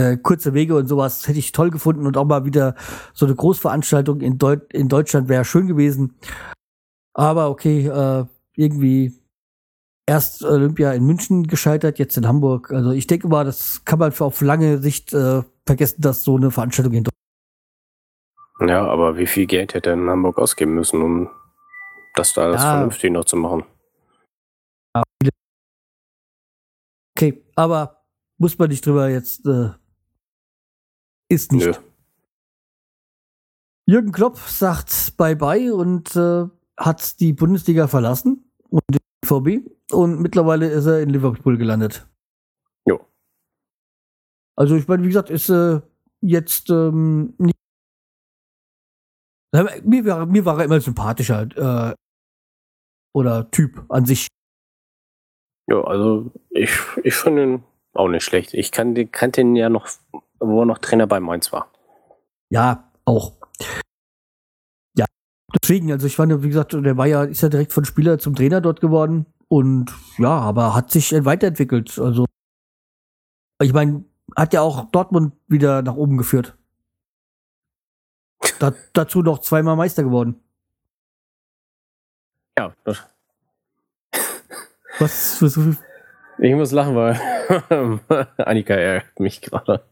äh, 0.00 0.16
kurze 0.16 0.54
Wege 0.54 0.76
und 0.76 0.86
sowas 0.86 1.26
hätte 1.26 1.38
ich 1.38 1.52
toll 1.52 1.70
gefunden 1.70 2.06
und 2.06 2.16
auch 2.16 2.24
mal 2.24 2.44
wieder 2.44 2.76
so 3.14 3.26
eine 3.26 3.34
Großveranstaltung 3.34 4.20
in, 4.20 4.38
Deut 4.38 4.72
in 4.72 4.88
Deutschland 4.88 5.28
wäre 5.28 5.44
schön 5.44 5.66
gewesen. 5.66 6.14
Aber 7.14 7.50
okay, 7.50 7.86
äh, 7.88 8.24
irgendwie 8.54 9.12
erst 10.06 10.44
Olympia 10.44 10.92
in 10.92 11.04
München 11.04 11.46
gescheitert, 11.46 11.98
jetzt 11.98 12.16
in 12.16 12.28
Hamburg. 12.28 12.70
Also 12.72 12.92
ich 12.92 13.06
denke 13.06 13.28
mal, 13.28 13.44
das 13.44 13.84
kann 13.84 13.98
man 13.98 14.12
für 14.12 14.24
auf 14.24 14.40
lange 14.40 14.78
Sicht 14.78 15.12
äh, 15.12 15.42
vergessen, 15.66 16.00
dass 16.00 16.22
so 16.22 16.36
eine 16.36 16.50
Veranstaltung 16.50 16.94
in 16.94 17.04
Deutschland. 17.04 18.70
Ja, 18.70 18.86
aber 18.86 19.18
wie 19.18 19.26
viel 19.26 19.46
Geld 19.46 19.74
hätte 19.74 19.90
er 19.90 19.94
in 19.94 20.08
Hamburg 20.08 20.38
ausgeben 20.38 20.74
müssen, 20.74 21.02
um 21.02 21.28
das 22.14 22.32
da 22.34 22.42
alles 22.42 22.62
ja. 22.62 22.72
vernünftig 22.72 23.12
noch 23.12 23.24
zu 23.24 23.36
machen? 23.36 23.64
Okay, 27.18 27.44
aber 27.56 28.04
muss 28.38 28.56
man 28.60 28.68
nicht 28.68 28.86
drüber 28.86 29.08
jetzt. 29.08 29.44
Äh, 29.44 29.70
ist 31.28 31.50
nicht. 31.50 31.66
Nö. 31.66 31.72
Jürgen 33.86 34.12
Klopp 34.12 34.38
sagt 34.38 35.16
Bye-bye 35.16 35.74
und 35.74 36.14
äh, 36.14 36.46
hat 36.76 37.18
die 37.18 37.32
Bundesliga 37.32 37.88
verlassen 37.88 38.48
und 38.70 38.82
den 38.88 39.00
BVB 39.22 39.68
und 39.90 40.20
mittlerweile 40.20 40.68
ist 40.68 40.86
er 40.86 41.02
in 41.02 41.10
Liverpool 41.10 41.58
gelandet. 41.58 42.08
Jo. 42.86 43.04
Also 44.54 44.76
ich 44.76 44.86
meine, 44.86 45.02
wie 45.02 45.08
gesagt, 45.08 45.28
ist 45.28 45.48
äh, 45.48 45.80
jetzt 46.20 46.70
ähm, 46.70 47.34
nicht 47.38 47.56
mir 49.82 50.04
war, 50.04 50.26
mir 50.26 50.44
war 50.44 50.58
er 50.58 50.66
immer 50.66 50.80
sympathischer 50.80 51.90
äh, 51.90 51.94
oder 53.12 53.50
Typ 53.50 53.84
an 53.88 54.04
sich. 54.04 54.28
Ja, 55.68 55.82
also 55.82 56.32
ich, 56.50 56.70
ich 57.04 57.14
finde 57.14 57.42
ihn 57.42 57.64
auch 57.92 58.08
nicht 58.08 58.24
schlecht. 58.24 58.54
Ich 58.54 58.72
kann, 58.72 58.94
kannte 59.12 59.42
ihn 59.42 59.54
ja 59.54 59.68
noch, 59.68 59.88
wo 60.40 60.62
er 60.62 60.66
noch 60.66 60.78
Trainer 60.78 61.06
bei 61.06 61.20
Mainz 61.20 61.52
war. 61.52 61.70
Ja, 62.50 62.90
auch. 63.04 63.38
Deswegen, 65.54 65.90
also 65.92 66.06
ich 66.06 66.16
fand, 66.16 66.42
wie 66.42 66.48
gesagt, 66.48 66.74
der 66.74 66.96
war 66.96 67.06
ja, 67.06 67.24
ist 67.24 67.40
ja 67.40 67.48
direkt 67.48 67.72
von 67.72 67.84
Spieler 67.84 68.18
zum 68.18 68.34
Trainer 68.34 68.60
dort 68.60 68.80
geworden 68.80 69.26
und 69.48 69.92
ja, 70.18 70.28
aber 70.28 70.74
hat 70.74 70.90
sich 70.90 71.12
weiterentwickelt. 71.24 71.98
Also 71.98 72.26
ich 73.62 73.72
meine, 73.72 74.04
hat 74.36 74.52
ja 74.52 74.60
auch 74.60 74.90
Dortmund 74.90 75.32
wieder 75.46 75.80
nach 75.82 75.94
oben 75.94 76.18
geführt. 76.18 76.56
Da, 78.58 78.74
dazu 78.92 79.22
noch 79.22 79.38
zweimal 79.38 79.76
Meister 79.76 80.02
geworden. 80.02 80.42
Ja, 82.58 82.74
das, 82.84 83.06
Was, 84.98 85.40
was, 85.42 85.56
was 85.56 85.76
ich 86.40 86.54
muss 86.54 86.70
lachen, 86.72 86.94
weil 86.94 87.18
Annika 88.38 88.74
ärgert 88.74 89.18
mich 89.18 89.40
gerade. 89.40 89.84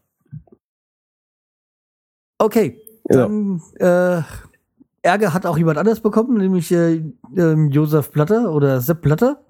Okay, 2.39 2.81
Ja. 3.09 3.27
dann 3.27 3.61
äh, 3.79 4.21
Ärger 5.01 5.33
hat 5.33 5.45
auch 5.45 5.57
jemand 5.57 5.77
anders 5.77 5.99
bekommen, 6.01 6.37
nämlich 6.37 6.71
äh, 6.71 7.03
ähm, 7.35 7.69
Josef 7.69 8.11
Platter 8.11 8.51
oder 8.51 8.79
Sepp 8.81 9.01
Platter. 9.01 9.43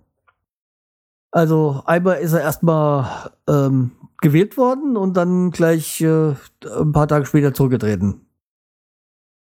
Also 1.32 1.84
einmal 1.86 2.18
ist 2.20 2.34
er 2.34 2.42
erstmal 2.42 3.32
ähm, 3.48 3.92
gewählt 4.22 4.58
worden 4.58 4.98
und 4.98 5.18
dann 5.18 5.52
gleich 5.52 6.02
äh, 6.02 6.34
ein 6.66 6.92
paar 6.94 7.08
Tage 7.08 7.26
später 7.26 7.54
zurückgetreten. 7.54 8.27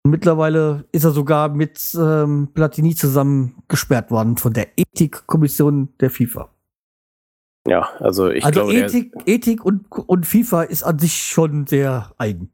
Mittlerweile 0.07 0.87
ist 0.93 1.05
er 1.05 1.11
sogar 1.11 1.51
mit 1.51 1.95
ähm, 1.95 2.49
Platini 2.55 2.95
zusammen 2.95 3.63
gesperrt 3.69 4.11
worden 4.11 4.39
von 4.39 4.53
der 4.55 4.79
Ethikkommission 4.79 5.93
der 6.01 6.11
FIFA. 6.11 6.51
Ja, 7.69 7.91
also 7.99 8.31
ich 8.31 8.45
also 8.45 8.65
glaube, 8.65 8.75
Ethik, 8.75 9.15
Ethik 9.27 9.65
und, 9.65 9.87
und 9.93 10.27
FIFA 10.27 10.63
ist 10.63 10.83
an 10.83 10.99
sich 10.99 11.13
schon 11.23 11.67
sehr 11.67 12.15
eigen. 12.17 12.51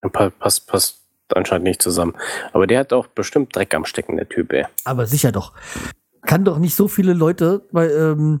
pa- 0.00 0.30
passt, 0.30 0.66
passt 0.66 1.06
anscheinend 1.32 1.64
nicht 1.64 1.80
zusammen. 1.80 2.14
Aber 2.52 2.66
der 2.66 2.80
hat 2.80 2.92
auch 2.92 3.06
bestimmt 3.06 3.54
Dreck 3.54 3.72
am 3.74 3.84
Stecken, 3.84 4.16
der 4.16 4.28
Typ, 4.28 4.52
ey. 4.52 4.66
Aber 4.84 5.06
sicher 5.06 5.30
doch. 5.30 5.52
Kann 6.22 6.44
doch 6.44 6.58
nicht 6.58 6.74
so 6.74 6.88
viele 6.88 7.12
Leute, 7.12 7.66
weil, 7.70 7.90
ähm, 7.92 8.40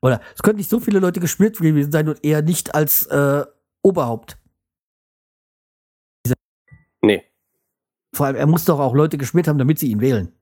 oder 0.00 0.22
es 0.34 0.42
können 0.42 0.56
nicht 0.56 0.70
so 0.70 0.80
viele 0.80 0.98
Leute 0.98 1.20
geschmiert 1.20 1.58
gewesen 1.58 1.92
sein 1.92 2.08
und 2.08 2.24
er 2.24 2.40
nicht 2.40 2.74
als 2.74 3.06
äh, 3.06 3.44
Oberhaupt. 3.82 4.38
Nee. 7.02 7.24
Vor 8.14 8.26
allem, 8.26 8.36
er 8.36 8.46
muss 8.46 8.64
doch 8.64 8.80
auch 8.80 8.94
Leute 8.94 9.18
geschmiert 9.18 9.48
haben, 9.48 9.58
damit 9.58 9.78
sie 9.78 9.90
ihn 9.90 10.00
wählen. 10.00 10.32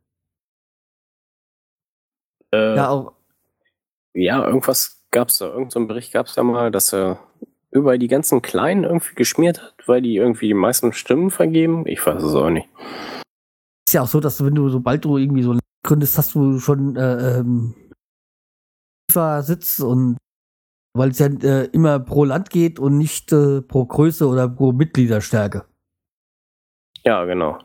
Äh, 2.52 2.76
Ja, 2.76 3.12
ja, 4.14 4.42
auch, 4.42 4.46
irgendwas 4.46 5.02
gab's 5.10 5.38
da, 5.38 5.46
irgendein 5.46 5.70
so 5.70 5.78
einen 5.78 5.88
Bericht 5.88 6.12
gab's 6.12 6.34
da 6.34 6.42
mal, 6.42 6.70
dass 6.70 6.92
er 6.92 7.20
überall 7.70 7.98
die 7.98 8.08
ganzen 8.08 8.42
Kleinen 8.42 8.84
irgendwie 8.84 9.14
geschmiert 9.14 9.62
hat, 9.62 9.74
weil 9.86 10.02
die 10.02 10.16
irgendwie 10.16 10.48
die 10.48 10.54
meisten 10.54 10.92
Stimmen 10.92 11.30
vergeben. 11.30 11.86
Ich 11.86 12.04
weiß 12.04 12.22
es 12.22 12.34
auch 12.34 12.50
nicht. 12.50 12.68
ist 13.86 13.94
ja 13.94 14.02
auch 14.02 14.08
so, 14.08 14.20
dass 14.20 14.38
du, 14.38 14.46
wenn 14.46 14.54
du, 14.54 14.68
sobald 14.68 15.04
du 15.04 15.18
irgendwie 15.18 15.42
so 15.42 15.58
gründest, 15.84 16.18
hast 16.18 16.34
du 16.34 16.58
schon 16.58 16.96
äh, 16.96 17.38
ähm, 17.38 17.74
sitzt 19.40 19.80
und 19.80 20.16
weil 20.94 21.10
es 21.10 21.18
ja 21.18 21.26
äh, 21.26 21.66
immer 21.66 21.98
pro 21.98 22.24
Land 22.24 22.50
geht 22.50 22.78
und 22.78 22.98
nicht 22.98 23.32
äh, 23.32 23.62
pro 23.62 23.84
Größe 23.86 24.26
oder 24.26 24.48
pro 24.48 24.72
Mitgliederstärke. 24.72 25.64
Ja, 27.04 27.24
genau. 27.24 27.58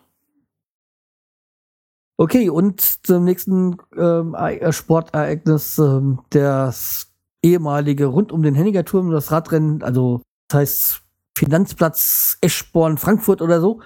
Okay, 2.18 2.50
und 2.50 2.80
zum 2.80 3.24
nächsten 3.24 3.78
ähm, 3.98 4.36
Ei- 4.36 4.72
Sportereignis, 4.72 5.78
ähm, 5.80 6.22
das 6.30 7.12
ehemalige 7.42 8.06
rund 8.06 8.32
um 8.32 8.44
den 8.44 8.56
Henniger 8.56 8.86
Turm, 8.86 9.12
das 9.12 9.32
Radrennen, 9.32 9.82
also 9.84 10.22
das 10.48 10.60
heißt 10.60 11.02
Finanzplatz 11.38 12.38
Eschborn 12.42 12.98
Frankfurt 12.98 13.42
oder 13.42 13.60
so, 13.60 13.82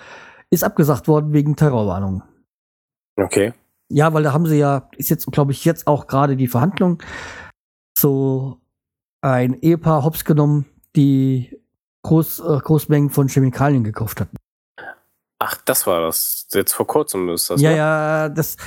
ist 0.50 0.64
abgesagt 0.64 1.08
worden 1.08 1.34
wegen 1.34 1.56
Terrorwarnungen. 1.56 2.22
Okay. 3.16 3.54
Ja, 3.90 4.14
weil 4.14 4.24
da 4.24 4.34
haben 4.34 4.46
sie 4.46 4.58
ja, 4.58 4.90
ist 4.98 5.10
jetzt, 5.10 5.32
glaube 5.32 5.54
ich, 5.54 5.64
jetzt 5.64 5.88
auch 5.88 6.08
gerade 6.08 6.36
die 6.36 6.50
Verhandlung, 6.50 7.02
so 7.98 8.60
ein 9.22 9.54
Ehepaar 9.62 10.04
hops 10.04 10.26
genommen, 10.26 10.66
die 10.96 11.58
Groß, 12.04 12.40
äh, 12.42 12.60
Großmengen 12.60 13.10
von 13.10 13.30
Chemikalien 13.30 13.84
gekauft 13.84 14.20
hatten. 14.20 14.36
Ach, 15.40 15.58
das 15.66 15.86
war 15.86 16.02
das. 16.02 16.48
Jetzt 16.52 16.74
vor 16.74 16.88
kurzem 16.88 17.30
ist 17.30 17.50
das. 17.50 17.62
ja, 17.62 17.72
ne? 17.72 17.78
ja, 17.78 18.30
das. 18.30 18.58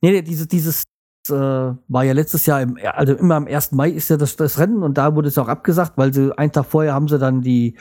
Nee, 0.00 0.12
nee, 0.12 0.22
dieses, 0.22 0.48
dieses 0.48 0.84
äh, 1.28 1.32
war 1.32 2.04
ja 2.04 2.12
letztes 2.12 2.46
Jahr, 2.46 2.62
im, 2.62 2.78
also 2.94 3.14
immer 3.14 3.34
am 3.34 3.46
1. 3.46 3.72
Mai 3.72 3.90
ist 3.90 4.08
ja 4.08 4.16
das, 4.16 4.36
das 4.36 4.58
Rennen 4.58 4.82
und 4.82 4.96
da 4.96 5.14
wurde 5.14 5.28
es 5.28 5.38
auch 5.38 5.48
abgesagt, 5.48 5.98
weil 5.98 6.14
sie 6.14 6.36
einen 6.38 6.52
Tag 6.52 6.66
vorher 6.66 6.94
haben 6.94 7.08
sie 7.08 7.18
dann 7.18 7.42
die 7.42 7.76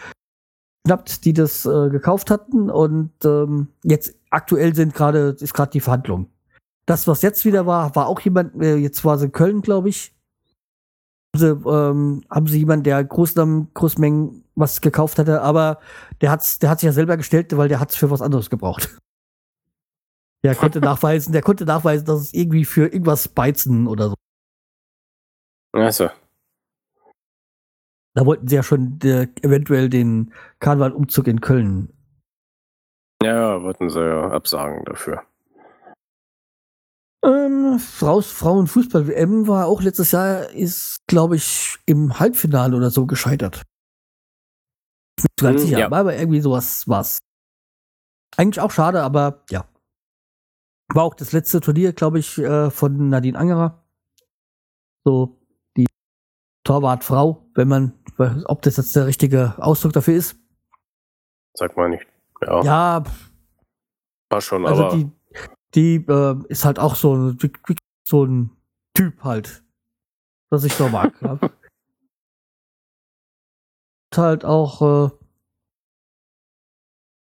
geschnappt, 0.88 1.26
die 1.26 1.34
das 1.34 1.66
äh, 1.66 1.90
gekauft 1.90 2.32
hatten 2.32 2.70
und 2.70 3.12
ähm, 3.26 3.68
jetzt 3.84 4.16
aktuell 4.30 4.74
sind 4.74 4.94
gerade, 4.94 5.36
ist 5.40 5.54
gerade 5.54 5.72
die 5.72 5.82
Verhandlung. 5.82 6.30
Das, 6.86 7.08
was 7.08 7.22
jetzt 7.22 7.44
wieder 7.44 7.66
war, 7.66 7.94
war 7.95 8.08
auch 8.08 8.22
jemand, 8.22 8.62
äh, 8.62 8.78
jetzt 8.78 9.04
war 9.04 9.18
sie 9.18 9.26
in 9.26 9.32
Köln, 9.34 9.62
glaube 9.62 9.90
ich. 9.90 10.16
Haben 11.36 11.40
sie, 11.40 11.70
ähm, 11.70 12.24
haben 12.30 12.48
sie 12.48 12.60
jemanden, 12.60 12.84
der 12.84 13.04
Großnamen, 13.04 13.74
Großmengen 13.74 14.44
was 14.56 14.82
gekauft 14.82 15.20
hatte, 15.20 15.41
aber 15.41 15.80
der 16.22 16.32
hat's, 16.32 16.60
der 16.60 16.70
hat 16.70 16.80
sich 16.80 16.88
ja 16.88 16.94
selber 16.94 17.18
gestellt, 17.18 17.56
weil 17.56 17.68
der 17.70 17.80
hat's 17.80 17.95
für 17.95 18.10
was 18.10 18.22
anderes 18.22 18.49
gebraucht. 18.49 18.98
Der 20.44 20.56
konnte 20.56 20.80
nachweisen, 20.80 21.34
der 21.34 21.41
konnte 21.41 21.66
nachweisen, 21.66 22.06
dass 22.06 22.22
es 22.22 22.34
irgendwie 22.34 22.64
für 22.64 22.84
irgendwas 22.84 23.28
beizen 23.28 23.88
oder 23.88 24.10
so. 24.10 24.16
Also, 25.74 26.10
Da 28.14 28.26
wollten 28.26 28.48
sie 28.48 28.56
ja 28.56 28.64
schon 28.64 28.99
äh, 29.04 29.28
eventuell 29.41 29.90
den 29.90 30.32
Karnevalumzug 30.60 31.28
in 31.28 31.41
Köln. 31.41 31.91
ja, 33.22 33.62
wollten 33.62 33.90
sie 33.90 33.99
ja 33.99 34.30
absagen 34.32 34.86
dafür. 34.86 35.24
Ähm, 37.26 37.80
Fraus, 37.80 38.31
Frauenfußball-WM 38.31 39.48
war 39.48 39.68
auch 39.68 39.81
letztes 39.81 40.11
Jahr, 40.11 40.49
ist, 40.52 40.99
glaube 41.07 41.35
ich, 41.35 41.77
im 41.85 42.19
Halbfinale 42.19 42.76
oder 42.76 42.91
so 42.91 43.06
gescheitert. 43.06 43.64
Ich 45.19 45.26
bin 45.35 45.48
mir 45.48 45.52
ganz 45.52 45.61
Hm, 45.61 45.68
sicher, 45.68 45.80
ja. 45.80 45.91
aber 45.91 46.15
irgendwie 46.15 46.41
sowas 46.41 46.88
war's. 46.88 47.19
Eigentlich 48.38 48.60
auch 48.61 48.72
schade, 48.72 49.02
aber 49.02 49.44
ja. 49.49 49.65
War 50.94 51.03
auch 51.03 51.15
das 51.15 51.31
letzte 51.34 51.60
Turnier, 51.60 51.91
glaube 51.91 52.19
ich, 52.19 52.38
äh, 52.38 52.69
von 52.69 53.10
Nadine 53.10 53.38
Angerer. 53.38 53.84
So, 55.03 55.38
die 55.76 55.88
Torwartfrau, 56.64 57.49
wenn 57.56 57.68
man, 57.68 57.94
ob 58.45 58.61
das 58.61 58.77
jetzt 58.77 58.95
der 58.95 59.07
richtige 59.07 59.56
Ausdruck 59.57 59.94
dafür 59.94 60.15
ist. 60.15 60.38
Sag 61.56 61.76
mal 61.76 61.89
nicht. 61.89 62.06
Ja, 62.41 62.61
Ja, 62.64 63.03
war 64.30 64.41
schon, 64.41 64.65
Also 64.65 64.85
aber 64.85 64.95
die, 64.95 65.10
die 65.76 65.95
äh, 66.07 66.35
ist 66.49 66.65
halt 66.65 66.80
auch 66.80 66.95
so, 66.95 67.15
ein- 67.15 67.38
so 68.07 68.23
ein 68.26 68.52
Typ 68.94 69.23
halt, 69.23 69.64
was 70.49 70.64
ich 70.64 70.73
so 70.73 70.89
mag. 70.89 71.14
ja. 71.22 71.39
Halt 74.15 74.45
auch 74.45 74.81
äh, 74.81 75.11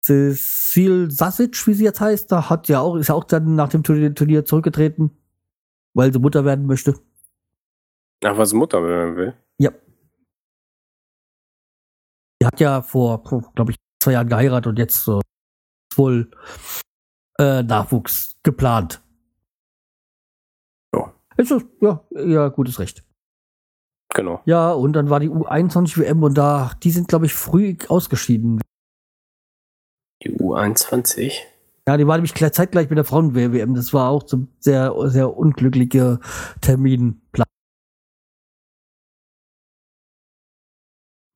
Cecil 0.04 1.10
Sasic, 1.10 1.66
wie 1.66 1.72
sie 1.72 1.84
jetzt 1.84 2.00
heißt, 2.00 2.30
da 2.30 2.50
hat 2.50 2.68
ja 2.68 2.80
auch, 2.80 2.96
ist 2.96 3.08
ja 3.08 3.14
auch 3.14 3.24
dann 3.24 3.54
nach 3.54 3.70
dem 3.70 3.82
Turnier, 3.82 4.44
zurückgetreten, 4.44 5.10
weil 5.94 6.12
sie 6.12 6.18
Mutter 6.18 6.44
werden 6.44 6.66
möchte. 6.66 6.94
ach, 8.22 8.36
was 8.36 8.52
Mutter 8.52 8.82
will. 8.82 9.16
will. 9.16 9.34
Die 12.42 12.46
hat 12.46 12.60
ja 12.60 12.82
vor, 12.82 13.22
glaube 13.54 13.70
ich, 13.70 13.76
zwei 14.02 14.12
Jahren 14.12 14.28
geheiratet 14.28 14.66
und 14.66 14.78
jetzt 14.78 15.08
äh, 15.08 15.20
wohl 15.96 16.30
äh, 17.38 17.62
Nachwuchs 17.62 18.36
geplant. 18.42 19.02
Ja. 20.94 21.12
Ist 21.36 21.50
das, 21.50 21.62
ja, 21.80 22.04
ja, 22.10 22.48
gutes 22.48 22.78
Recht. 22.78 23.04
Genau. 24.14 24.40
Ja, 24.44 24.72
und 24.72 24.92
dann 24.92 25.10
war 25.10 25.18
die 25.20 25.28
U21 25.28 25.98
WM 25.98 26.22
und 26.22 26.38
da, 26.38 26.72
die 26.82 26.90
sind, 26.90 27.08
glaube 27.08 27.26
ich, 27.26 27.34
früh 27.34 27.76
ausgeschieden. 27.88 28.60
Die 30.22 30.32
U21. 30.38 31.32
Ja, 31.86 31.96
die 31.96 32.06
war 32.06 32.16
nämlich 32.16 32.32
gleich 32.32 32.52
zeitgleich 32.52 32.88
mit 32.88 32.96
der 32.96 33.04
Frauen-WM. 33.04 33.74
Das 33.74 33.92
war 33.92 34.08
auch 34.08 34.22
zum 34.22 34.48
sehr, 34.58 34.94
sehr 35.10 35.36
unglücklicher 35.36 36.20
Terminplan. 36.60 37.43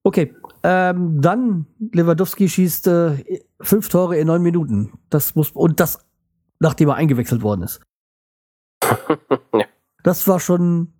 Okay, 0.09 0.35
ähm, 0.62 1.20
dann 1.20 1.66
Lewandowski 1.93 2.48
schießt 2.48 2.86
äh, 2.86 3.43
fünf 3.60 3.90
Tore 3.90 4.16
in 4.16 4.28
neun 4.28 4.40
Minuten. 4.40 4.98
Das 5.10 5.35
muss 5.35 5.51
und 5.51 5.80
das 5.80 6.02
nachdem 6.60 6.89
er 6.89 6.94
eingewechselt 6.94 7.43
worden 7.43 7.64
ist. 7.64 7.82
Ja. 9.52 9.66
Das 10.02 10.26
war 10.26 10.40
schon 10.40 10.94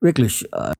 wirklich 0.00 0.50
äh, 0.54 0.72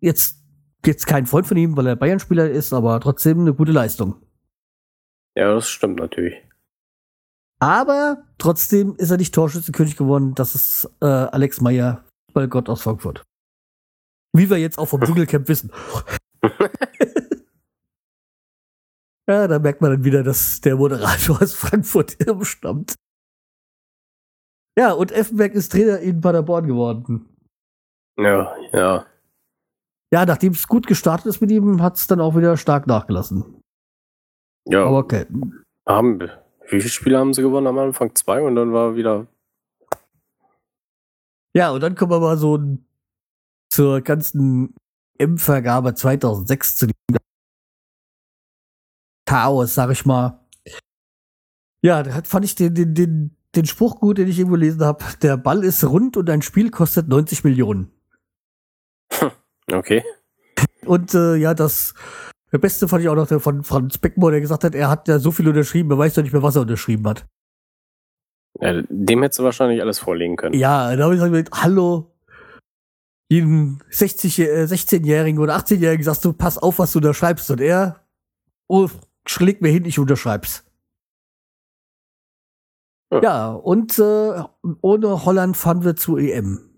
jetzt 0.00 0.42
jetzt 0.86 1.06
kein 1.06 1.26
Freund 1.26 1.46
von 1.46 1.58
ihm, 1.58 1.76
weil 1.76 1.88
er 1.88 1.96
Bayern-Spieler 1.96 2.50
ist, 2.50 2.72
aber 2.72 2.98
trotzdem 3.00 3.40
eine 3.40 3.52
gute 3.52 3.72
Leistung. 3.72 4.22
Ja, 5.36 5.52
das 5.52 5.68
stimmt 5.68 5.98
natürlich. 5.98 6.34
Aber 7.60 8.24
trotzdem 8.38 8.96
ist 8.96 9.10
er 9.10 9.18
nicht 9.18 9.34
Torschützenkönig 9.34 9.98
geworden. 9.98 10.34
Das 10.34 10.54
ist 10.54 10.90
äh, 11.02 11.06
Alex 11.06 11.60
Meyer, 11.60 12.02
Fußballgott 12.28 12.70
aus 12.70 12.80
Frankfurt. 12.80 13.22
Wie 14.32 14.48
wir 14.48 14.56
jetzt 14.56 14.78
auch 14.78 14.86
vom 14.86 15.00
Dschungelcamp 15.04 15.48
wissen. 15.48 15.70
ja, 19.28 19.48
da 19.48 19.58
merkt 19.58 19.80
man 19.80 19.92
dann 19.92 20.04
wieder, 20.04 20.22
dass 20.22 20.60
der 20.60 20.76
Moderator 20.76 21.42
aus 21.42 21.54
Frankfurt 21.54 22.16
stammt. 22.42 22.94
Ja, 24.78 24.92
und 24.92 25.12
Effenberg 25.12 25.54
ist 25.54 25.72
Trainer 25.72 26.00
in 26.00 26.20
Paderborn 26.20 26.66
geworden. 26.66 27.28
Ja, 28.18 28.54
ja. 28.72 29.06
Ja, 30.12 30.26
nachdem 30.26 30.52
es 30.52 30.68
gut 30.68 30.86
gestartet 30.86 31.26
ist 31.26 31.40
mit 31.40 31.50
ihm, 31.50 31.82
hat 31.82 31.96
es 31.96 32.06
dann 32.06 32.20
auch 32.20 32.36
wieder 32.36 32.56
stark 32.56 32.86
nachgelassen. 32.86 33.60
Ja, 34.66 34.86
Aber 34.86 34.98
okay. 34.98 35.26
Haben, 35.86 36.20
wie 36.20 36.80
viele 36.80 36.88
Spiele 36.88 37.18
haben 37.18 37.34
sie 37.34 37.42
gewonnen 37.42 37.66
am 37.66 37.78
Anfang? 37.78 38.14
Zwei 38.14 38.42
und 38.42 38.56
dann 38.56 38.72
war 38.72 38.96
wieder. 38.96 39.26
Ja, 41.54 41.70
und 41.70 41.82
dann 41.82 41.94
kommen 41.94 42.12
wir 42.12 42.20
mal 42.20 42.36
so 42.36 42.58
zur 43.70 44.00
ganzen 44.00 44.74
M-Vergabe 45.18 45.94
2006 45.94 46.76
zu 46.76 46.86
dem 46.86 46.94
Chaos, 49.26 49.74
sag 49.74 49.90
ich 49.90 50.04
mal. 50.04 50.40
Ja, 51.82 52.02
da 52.02 52.22
fand 52.22 52.44
ich 52.44 52.54
den, 52.54 52.74
den, 52.74 52.94
den, 52.94 53.36
den 53.54 53.66
Spruch 53.66 54.00
gut, 54.00 54.18
den 54.18 54.28
ich 54.28 54.38
irgendwo 54.38 54.56
gelesen 54.56 54.84
habe. 54.84 55.04
Der 55.22 55.36
Ball 55.36 55.64
ist 55.64 55.84
rund 55.84 56.16
und 56.16 56.28
ein 56.30 56.42
Spiel 56.42 56.70
kostet 56.70 57.08
90 57.08 57.44
Millionen. 57.44 57.90
Okay. 59.72 60.02
Und 60.84 61.14
äh, 61.14 61.36
ja, 61.36 61.54
das 61.54 61.94
der 62.54 62.58
beste 62.58 62.86
fand 62.86 63.02
ich 63.02 63.08
auch 63.08 63.16
noch 63.16 63.26
der 63.26 63.40
von 63.40 63.64
Franz 63.64 63.98
Beckmore, 63.98 64.30
der 64.30 64.40
gesagt 64.40 64.62
hat, 64.62 64.76
er 64.76 64.88
hat 64.88 65.08
ja 65.08 65.18
so 65.18 65.32
viel 65.32 65.48
unterschrieben, 65.48 65.90
er 65.90 65.98
weiß 65.98 66.14
doch 66.14 66.22
nicht 66.22 66.32
mehr, 66.32 66.42
was 66.44 66.54
er 66.54 66.62
unterschrieben 66.62 67.04
hat. 67.08 67.26
Ja, 68.60 68.80
dem 68.88 69.22
hättest 69.22 69.40
du 69.40 69.42
wahrscheinlich 69.42 69.82
alles 69.82 69.98
vorlegen 69.98 70.36
können. 70.36 70.54
Ja, 70.54 70.94
da 70.94 71.02
habe 71.02 71.16
ich 71.16 71.20
gesagt, 71.20 71.50
hallo, 71.52 72.13
jeden 73.28 73.82
60, 73.90 74.38
äh, 74.38 74.64
16-Jährigen 74.64 75.40
oder 75.40 75.56
18-Jährigen 75.56 76.04
sagst 76.04 76.24
du, 76.24 76.32
pass 76.32 76.58
auf, 76.58 76.78
was 76.78 76.92
du 76.92 77.00
da 77.00 77.14
schreibst. 77.14 77.50
Und 77.50 77.60
er, 77.60 78.04
oh, 78.68 78.88
schlägt 79.26 79.62
mir 79.62 79.70
hin, 79.70 79.84
ich 79.84 79.98
unterschreib's. 79.98 80.64
Ja, 83.12 83.20
ja 83.22 83.52
und 83.52 83.98
äh, 83.98 84.42
ohne 84.80 85.24
Holland 85.24 85.56
fahren 85.56 85.84
wir 85.84 85.96
zu 85.96 86.16
EM. 86.16 86.70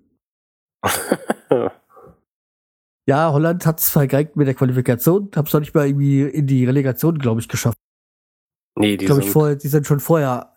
ja, 3.06 3.32
Holland 3.32 3.66
hat's 3.66 3.90
vergeigt 3.90 4.36
mit 4.36 4.46
der 4.46 4.54
Qualifikation, 4.54 5.30
hab's 5.34 5.52
noch 5.52 5.60
nicht 5.60 5.74
mal 5.74 5.86
irgendwie 5.86 6.22
in 6.22 6.46
die 6.46 6.64
Relegation, 6.64 7.18
glaube 7.18 7.40
ich, 7.40 7.48
geschafft. 7.48 7.78
Nee, 8.78 8.96
die 8.96 9.06
Glaube 9.06 9.22
ich, 9.22 9.30
vorher, 9.30 9.56
die 9.56 9.68
sind 9.68 9.86
schon 9.86 10.00
vorher. 10.00 10.55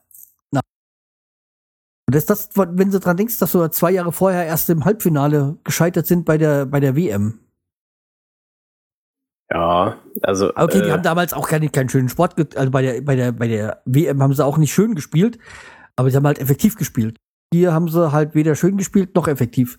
Und 2.09 2.15
das, 2.15 2.25
das, 2.25 2.49
wenn 2.55 2.89
du 2.89 2.99
dran 2.99 3.17
denkst, 3.17 3.37
dass 3.37 3.51
so 3.51 3.67
zwei 3.67 3.91
Jahre 3.91 4.11
vorher 4.11 4.43
erst 4.43 4.67
im 4.71 4.83
Halbfinale 4.83 5.59
gescheitert 5.63 6.07
sind 6.07 6.25
bei 6.25 6.39
der, 6.39 6.65
bei 6.65 6.79
der 6.79 6.95
WM. 6.95 7.37
ja, 9.51 9.95
also. 10.23 10.51
Okay, 10.55 10.81
die 10.81 10.87
äh, 10.87 10.91
haben 10.91 11.03
damals 11.03 11.33
auch 11.33 11.47
keinen, 11.47 11.71
keinen 11.71 11.87
schönen 11.87 12.09
Sport, 12.09 12.57
also 12.57 12.71
bei 12.71 12.81
der, 12.81 13.01
bei 13.01 13.15
der, 13.15 13.31
bei 13.31 13.47
der 13.47 13.83
WM 13.85 14.23
haben 14.23 14.33
sie 14.33 14.43
auch 14.43 14.57
nicht 14.57 14.73
schön 14.73 14.95
gespielt, 14.95 15.37
aber 15.95 16.09
sie 16.09 16.17
haben 16.17 16.25
halt 16.25 16.39
effektiv 16.39 16.77
gespielt. 16.77 17.15
Hier 17.53 17.73
haben 17.73 17.89
sie 17.89 18.11
halt 18.11 18.33
weder 18.33 18.55
schön 18.55 18.77
gespielt 18.77 19.13
noch 19.13 19.27
effektiv 19.27 19.77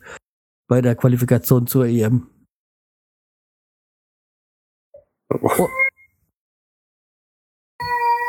bei 0.68 0.80
der 0.80 0.94
Qualifikation 0.94 1.66
zur 1.66 1.86
EM. 1.86 2.28
ja. 5.32 5.66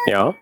Ja. 0.08 0.36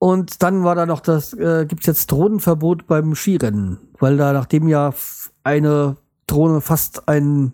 Und 0.00 0.42
dann 0.42 0.62
war 0.62 0.74
da 0.74 0.86
noch 0.86 1.00
das, 1.00 1.32
äh, 1.34 1.66
gibt's 1.66 1.86
jetzt 1.86 2.10
Drohnenverbot 2.12 2.86
beim 2.86 3.14
Skirennen, 3.16 3.78
weil 3.98 4.16
da 4.16 4.32
nachdem 4.32 4.68
ja 4.68 4.94
eine 5.42 5.96
Drohne 6.26 6.60
fast 6.60 7.08
ein 7.08 7.52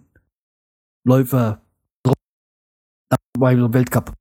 Läufer 1.04 1.62
beim 3.38 3.72
Weltcup. 3.72 4.12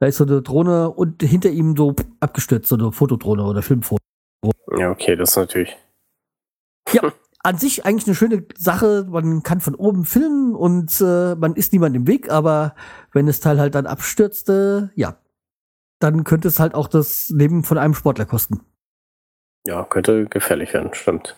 Da 0.00 0.06
ist 0.06 0.16
so 0.16 0.24
eine 0.24 0.42
Drohne 0.42 0.90
und 0.90 1.22
hinter 1.22 1.50
ihm 1.50 1.76
so 1.76 1.94
abgestürzt, 2.20 2.68
so 2.68 2.76
eine 2.76 2.92
Fotodrohne 2.92 3.42
oder 3.44 3.62
Filmfoto. 3.62 3.98
Ja, 4.76 4.90
okay, 4.90 5.16
das 5.16 5.30
ist 5.30 5.36
natürlich. 5.36 5.76
An 7.42 7.56
sich 7.56 7.84
eigentlich 7.84 8.06
eine 8.06 8.16
schöne 8.16 8.46
Sache, 8.56 9.06
man 9.08 9.42
kann 9.42 9.60
von 9.60 9.74
oben 9.74 10.04
filmen 10.04 10.54
und 10.54 11.00
äh, 11.00 11.34
man 11.36 11.54
ist 11.54 11.72
niemand 11.72 11.94
im 11.94 12.06
Weg, 12.06 12.30
aber 12.30 12.74
wenn 13.12 13.26
das 13.26 13.40
Teil 13.40 13.60
halt 13.60 13.74
dann 13.74 13.86
abstürzte, 13.86 14.90
ja, 14.94 15.18
dann 16.00 16.24
könnte 16.24 16.48
es 16.48 16.58
halt 16.60 16.74
auch 16.74 16.88
das 16.88 17.28
Leben 17.30 17.64
von 17.64 17.78
einem 17.78 17.94
Sportler 17.94 18.26
kosten. 18.26 18.60
Ja, 19.66 19.84
könnte 19.84 20.26
gefährlich 20.26 20.72
werden, 20.72 20.94
stimmt. 20.94 21.36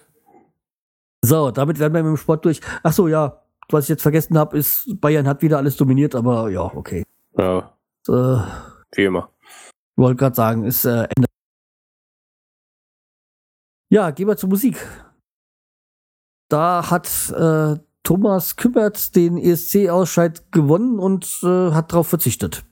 So, 1.23 1.51
damit 1.51 1.79
wären 1.79 1.93
wir 1.93 2.03
mit 2.03 2.11
dem 2.11 2.17
Sport 2.17 2.45
durch. 2.45 2.61
Ach 2.83 2.93
so, 2.93 3.09
ja, 3.09 3.43
was 3.71 3.85
ich 3.85 3.89
jetzt 3.91 4.03
vergessen 4.03 4.39
habe, 4.39 4.57
ist, 4.59 5.01
Bayern 5.01 5.27
hat 5.29 5.43
wieder 5.43 5.59
alles 5.59 5.77
dominiert, 5.77 6.15
aber 6.15 6.49
ja, 6.51 6.63
okay. 6.63 7.05
Ja, 7.37 7.77
Äh, 8.09 8.39
wie 8.95 9.05
immer. 9.05 9.31
wollte 9.97 10.17
gerade 10.17 10.35
sagen, 10.35 10.65
ist 10.65 10.85
äh, 10.85 11.07
Ende. 11.15 11.27
Ja, 13.93 14.11
gehen 14.11 14.29
wir 14.29 14.37
zur 14.37 14.49
Musik. 14.49 14.77
Da 16.49 16.91
hat 16.91 17.07
äh, 17.31 17.79
Thomas 18.03 18.57
Küppert 18.57 19.15
den 19.15 19.37
ESC-Ausscheid 19.37 20.51
gewonnen 20.53 20.99
und 20.99 21.41
äh, 21.43 21.73
hat 21.73 21.93
darauf 21.93 22.09
verzichtet. 22.09 22.65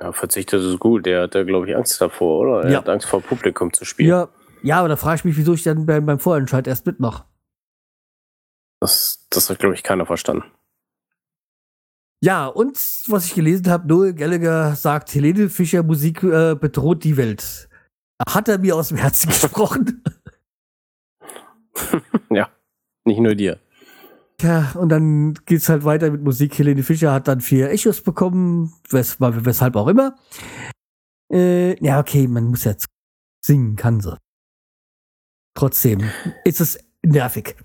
Ja, 0.00 0.12
verzichtet 0.12 0.62
ist 0.62 0.78
gut. 0.78 1.06
Der 1.06 1.22
hat 1.22 1.34
da, 1.34 1.42
glaube 1.44 1.68
ich, 1.68 1.76
Angst 1.76 2.00
davor, 2.00 2.40
oder? 2.40 2.64
Er 2.64 2.70
Ja. 2.70 2.78
hat 2.78 2.88
Angst 2.88 3.08
vor 3.08 3.20
Publikum 3.20 3.72
zu 3.72 3.84
spielen. 3.84 4.08
Ja, 4.08 4.28
ja, 4.62 4.78
aber 4.78 4.88
da 4.88 4.96
frage 4.96 5.16
ich 5.16 5.24
mich, 5.24 5.36
wieso 5.36 5.54
ich 5.54 5.62
dann 5.62 5.86
beim, 5.86 6.06
beim 6.06 6.18
Vorentscheid 6.18 6.66
erst 6.66 6.86
mitmache. 6.86 7.24
Das, 8.80 9.26
das 9.30 9.50
hat, 9.50 9.58
glaube 9.58 9.74
ich, 9.74 9.82
keiner 9.82 10.06
verstanden. 10.06 10.44
Ja, 12.20 12.46
und 12.46 12.76
was 13.08 13.26
ich 13.26 13.34
gelesen 13.34 13.68
habe, 13.70 13.86
Noel 13.86 14.14
Gallagher 14.14 14.74
sagt, 14.74 15.14
Helene 15.14 15.48
Fischer 15.48 15.82
Musik 15.84 16.22
äh, 16.24 16.54
bedroht 16.56 17.04
die 17.04 17.16
Welt. 17.16 17.68
Hat 18.28 18.48
er 18.48 18.58
mir 18.58 18.74
aus 18.76 18.88
dem 18.88 18.96
Herzen 18.96 19.28
gesprochen? 19.30 20.02
ja, 22.30 22.50
nicht 23.04 23.20
nur 23.20 23.34
dir. 23.36 23.58
Ja, 24.40 24.72
und 24.76 24.88
dann 24.90 25.34
geht's 25.46 25.68
halt 25.68 25.84
weiter 25.84 26.10
mit 26.10 26.22
Musik. 26.22 26.56
Helene 26.58 26.82
Fischer 26.84 27.12
hat 27.12 27.26
dann 27.26 27.40
vier 27.40 27.70
Echos 27.70 28.02
bekommen, 28.02 28.72
wes 28.90 29.20
weshalb 29.20 29.74
auch 29.74 29.88
immer. 29.88 30.14
Äh, 31.32 31.82
ja, 31.84 31.98
okay, 31.98 32.28
man 32.28 32.44
muss 32.44 32.64
jetzt 32.64 32.86
singen, 33.44 33.74
kann 33.76 34.00
sie. 34.00 34.16
Trotzdem 35.54 36.02
ist 36.44 36.60
es 36.60 36.78
nervig. 37.02 37.56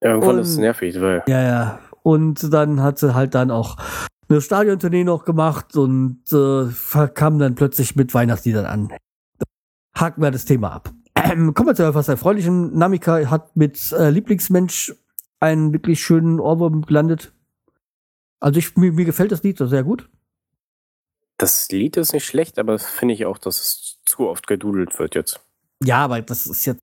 Irgendwann 0.00 0.36
Und- 0.36 0.42
ist 0.42 0.50
es 0.50 0.58
nervig, 0.58 1.00
weil 1.00 1.24
Ja, 1.26 1.42
ja. 1.42 1.80
Und 2.02 2.52
dann 2.52 2.80
hat 2.80 2.98
sie 3.00 3.14
halt 3.14 3.34
dann 3.34 3.50
auch 3.50 3.76
eine 4.28 4.40
Stadiontournee 4.40 5.04
noch 5.04 5.24
gemacht 5.24 5.76
und 5.76 6.22
äh, 6.32 7.08
kam 7.08 7.38
dann 7.38 7.54
plötzlich 7.56 7.96
mit 7.96 8.14
Weihnachtsliedern 8.14 8.66
an. 8.66 8.92
Haken 9.96 10.22
wir 10.22 10.30
das 10.30 10.44
Thema 10.44 10.70
ab. 10.72 10.92
Ähm, 11.16 11.52
kommen 11.54 11.68
wir 11.70 11.74
zu 11.74 11.82
etwas 11.82 12.08
Erfreulichem. 12.08 12.72
Namika 12.78 13.28
hat 13.30 13.56
mit 13.56 13.90
äh, 13.92 14.10
Lieblingsmensch 14.10 14.94
einen 15.40 15.72
wirklich 15.72 16.00
schönen 16.02 16.40
Ohrwurm 16.40 16.82
gelandet. 16.82 17.32
Also 18.40 18.58
ich, 18.58 18.76
mir, 18.76 18.92
mir 18.92 19.04
gefällt 19.04 19.32
das 19.32 19.42
Lied 19.42 19.58
sehr 19.58 19.84
gut. 19.84 20.08
das 21.38 21.68
Lied 21.70 21.96
ist 21.96 22.12
nicht 22.12 22.26
schlecht, 22.26 22.58
aber 22.58 22.78
finde 22.78 23.14
ich 23.14 23.26
auch, 23.26 23.38
dass 23.38 23.60
es 23.60 23.98
zu 24.04 24.28
oft 24.28 24.46
gedudelt 24.46 24.98
wird 24.98 25.14
jetzt. 25.14 25.40
Ja, 25.84 26.04
aber 26.04 26.20
das 26.22 26.46
ist 26.46 26.64
jetzt 26.66 26.80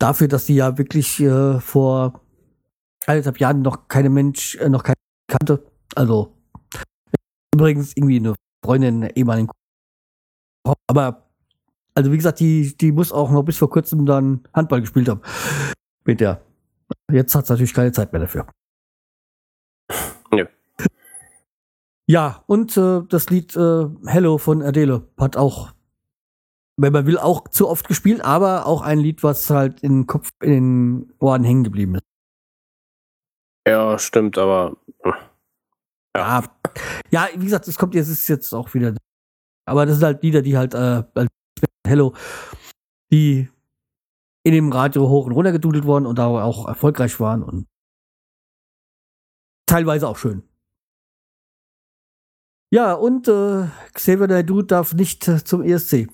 dafür, 0.00 0.28
dass 0.28 0.46
sie 0.46 0.56
ja 0.56 0.76
wirklich 0.78 1.20
äh, 1.20 1.60
vor 1.60 2.20
eineinhalb 3.06 3.38
Jahren 3.38 3.62
noch 3.62 3.88
keine 3.88 4.10
Mensch, 4.10 4.56
äh, 4.56 4.68
noch 4.68 4.82
keine 4.82 4.96
kannte. 5.28 5.64
Also 5.94 6.36
übrigens 7.54 7.96
irgendwie 7.96 8.16
eine 8.16 8.34
Freundin 8.64 9.02
ehemaligen 9.02 9.48
aber 10.86 11.31
also 11.94 12.12
wie 12.12 12.16
gesagt, 12.16 12.40
die, 12.40 12.76
die 12.76 12.92
muss 12.92 13.12
auch 13.12 13.30
noch 13.30 13.42
bis 13.42 13.58
vor 13.58 13.70
kurzem 13.70 14.06
dann 14.06 14.42
Handball 14.52 14.80
gespielt 14.80 15.08
haben. 15.08 15.20
Mit 16.04 16.20
der. 16.20 16.40
Jetzt 17.10 17.34
hat 17.34 17.46
sie 17.46 17.52
natürlich 17.52 17.74
keine 17.74 17.92
Zeit 17.92 18.12
mehr 18.12 18.20
dafür. 18.20 18.46
Nö. 20.30 20.46
Ja, 22.06 22.42
und 22.46 22.76
äh, 22.76 23.02
das 23.08 23.30
Lied 23.30 23.56
äh, 23.56 23.86
Hello 24.06 24.38
von 24.38 24.62
Adele 24.62 25.08
hat 25.18 25.36
auch, 25.36 25.72
wenn 26.76 26.92
man 26.92 27.06
will, 27.06 27.18
auch 27.18 27.48
zu 27.48 27.68
oft 27.68 27.86
gespielt, 27.88 28.22
aber 28.22 28.66
auch 28.66 28.82
ein 28.82 28.98
Lied, 28.98 29.22
was 29.22 29.48
halt 29.50 29.80
in 29.80 30.00
den 30.00 30.06
Kopf, 30.06 30.30
in 30.40 30.50
den 30.50 31.12
Ohren 31.18 31.44
hängen 31.44 31.64
geblieben 31.64 31.96
ist. 31.96 32.02
Ja, 33.66 33.98
stimmt, 33.98 34.38
aber 34.38 34.76
Ja, 36.16 36.44
ja, 37.10 37.28
wie 37.34 37.44
gesagt, 37.44 37.68
es 37.68 37.78
kommt 37.78 37.94
jetzt, 37.94 38.08
ist 38.08 38.28
jetzt 38.28 38.52
auch 38.52 38.74
wieder. 38.74 38.94
Aber 39.66 39.86
das 39.86 39.96
sind 39.96 40.04
halt 40.04 40.22
Lieder, 40.22 40.42
die 40.42 40.56
halt, 40.56 40.74
äh, 40.74 41.04
als 41.14 41.28
Hello, 41.86 42.14
die 43.10 43.48
in 44.44 44.52
dem 44.52 44.72
Radio 44.72 45.08
hoch 45.08 45.26
und 45.26 45.32
runter 45.32 45.52
gedudelt 45.52 45.84
wurden 45.84 46.06
und 46.06 46.18
da 46.18 46.26
auch 46.26 46.68
erfolgreich 46.68 47.18
waren 47.20 47.42
und 47.42 47.66
teilweise 49.66 50.08
auch 50.08 50.16
schön. 50.16 50.42
Ja, 52.72 52.94
und 52.94 53.28
äh, 53.28 53.66
Xavier 53.92 54.28
Naidoo 54.28 54.62
darf 54.62 54.94
nicht 54.94 55.28
äh, 55.28 55.44
zum 55.44 55.62
ESC. 55.62 56.08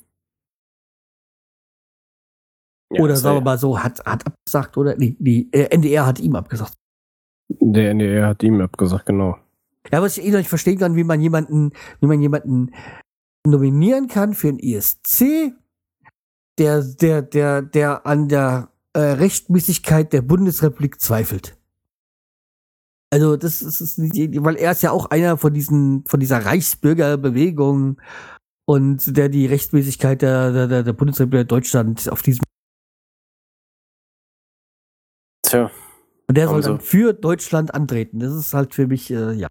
ja, 2.91 3.01
oder 3.03 3.17
sagen 3.17 3.37
wir 3.37 3.43
mal 3.43 3.59
so, 3.59 3.79
hat, 3.79 4.05
hat 4.05 4.27
abgesagt, 4.27 4.77
oder? 4.77 4.97
Nee, 4.97 5.17
die 5.19 5.53
äh, 5.53 5.69
NDR 5.71 6.07
hat 6.07 6.19
ihm 6.19 6.35
abgesagt. 6.35 6.75
Der 7.49 7.91
NDR 7.91 8.29
hat 8.29 8.43
ihm 8.43 8.61
abgesagt, 8.61 9.07
genau. 9.07 9.39
Ja, 9.93 10.03
was 10.03 10.19
ich 10.19 10.25
eh 10.25 10.31
noch 10.31 10.39
nicht 10.39 10.49
verstehen 10.49 10.79
kann, 10.79 10.97
wie 10.97 11.05
man 11.05 11.21
jemanden, 11.21 11.73
wie 12.01 12.07
man 12.07 12.21
jemanden 12.21 12.75
nominieren 13.47 14.09
kann 14.09 14.35
für 14.35 14.49
einen 14.49 14.59
ESC, 14.59 15.53
der, 16.59 16.83
der, 16.83 17.23
der, 17.23 17.63
der 17.63 18.07
an 18.07 18.29
der 18.29 18.73
äh, 18.93 19.01
Rechtmäßigkeit 19.01 20.13
der 20.13 20.23
Bundesrepublik 20.23 21.01
zweifelt. 21.01 21.57
Also 23.11 23.37
das 23.37 23.63
ist, 23.63 23.81
ist 23.81 23.99
weil 23.99 24.57
er 24.57 24.73
ist 24.73 24.83
ja 24.83 24.91
auch 24.91 25.07
einer 25.07 25.39
von 25.39 25.55
diesen 25.55 26.05
von 26.05 26.21
dieser 26.21 26.45
Reichsbürgerbewegung 26.45 27.99
und 28.67 29.17
der 29.17 29.31
die 29.31 29.47
Rechtmäßigkeit 29.47 30.21
der 30.21 30.67
der, 30.67 30.83
der 30.83 30.93
Bundesrepublik 30.93 31.49
Deutschland 31.49 32.07
auf 32.11 32.21
diesem 32.21 32.45
Tja. 35.49 35.71
Und 36.29 36.37
der 36.37 36.49
soll 36.49 36.63
sie. 36.63 36.69
dann 36.69 36.81
für 36.81 37.15
Deutschland 37.15 37.73
antreten. 37.75 38.21
Das 38.21 38.35
ist 38.35 38.53
halt 38.53 38.75
für 38.75 38.87
mich, 38.87 39.11
äh, 39.11 39.33
ja. 39.33 39.49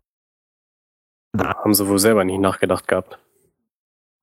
Haben 1.36 1.74
sie 1.74 1.88
wohl 1.88 1.98
selber 1.98 2.24
nicht 2.24 2.40
nachgedacht 2.40 2.88
gehabt. 2.88 3.20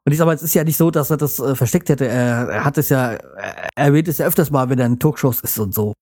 Und 0.06 0.12
ich 0.12 0.18
sag 0.18 0.26
mal, 0.26 0.35
es 0.35 0.43
ist 0.43 0.55
ja 0.55 0.64
nicht 0.64 0.76
so, 0.76 0.90
dass 0.90 1.10
er 1.10 1.16
das 1.16 1.39
äh, 1.39 1.55
versteckt 1.55 1.89
hätte. 1.89 2.06
Er, 2.06 2.48
er 2.48 2.64
hat 2.64 2.76
es 2.76 2.90
ja, 2.90 3.12
er 3.12 3.70
erwähnt 3.74 4.09
es 4.09 4.18
ja 4.18 4.26
öfters 4.26 4.51
mal, 4.51 4.68
wenn 4.68 4.78
er 4.78 4.86
in 4.86 4.98
Talkshows 4.98 5.40
ist 5.40 5.59
und 5.59 5.74
so. 5.74 5.94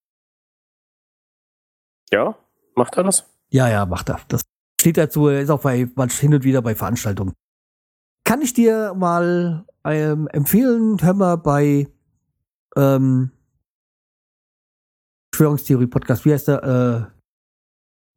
Ja? 2.10 2.36
Macht 2.74 2.96
er 2.96 3.04
das? 3.04 3.24
Ja, 3.50 3.68
ja, 3.68 3.86
macht 3.86 4.08
er. 4.08 4.20
Das 4.28 4.42
steht 4.80 4.96
dazu, 4.96 5.28
er 5.28 5.40
ist 5.42 5.50
auch 5.50 5.62
bei 5.62 5.88
manch 5.94 6.18
hin 6.18 6.34
und 6.34 6.42
wieder 6.42 6.62
bei 6.62 6.74
Veranstaltungen. 6.74 7.32
Kann 8.24 8.42
ich 8.42 8.54
dir 8.54 8.94
mal 8.94 9.64
ähm, 9.84 10.26
empfehlen, 10.28 11.00
hör 11.00 11.14
mal 11.14 11.36
bei 11.36 11.88
ähm, 12.76 13.30
Verschwörungstheorie-Podcast, 15.34 16.24
wie 16.24 16.32
heißt 16.32 16.48
der? 16.48 17.12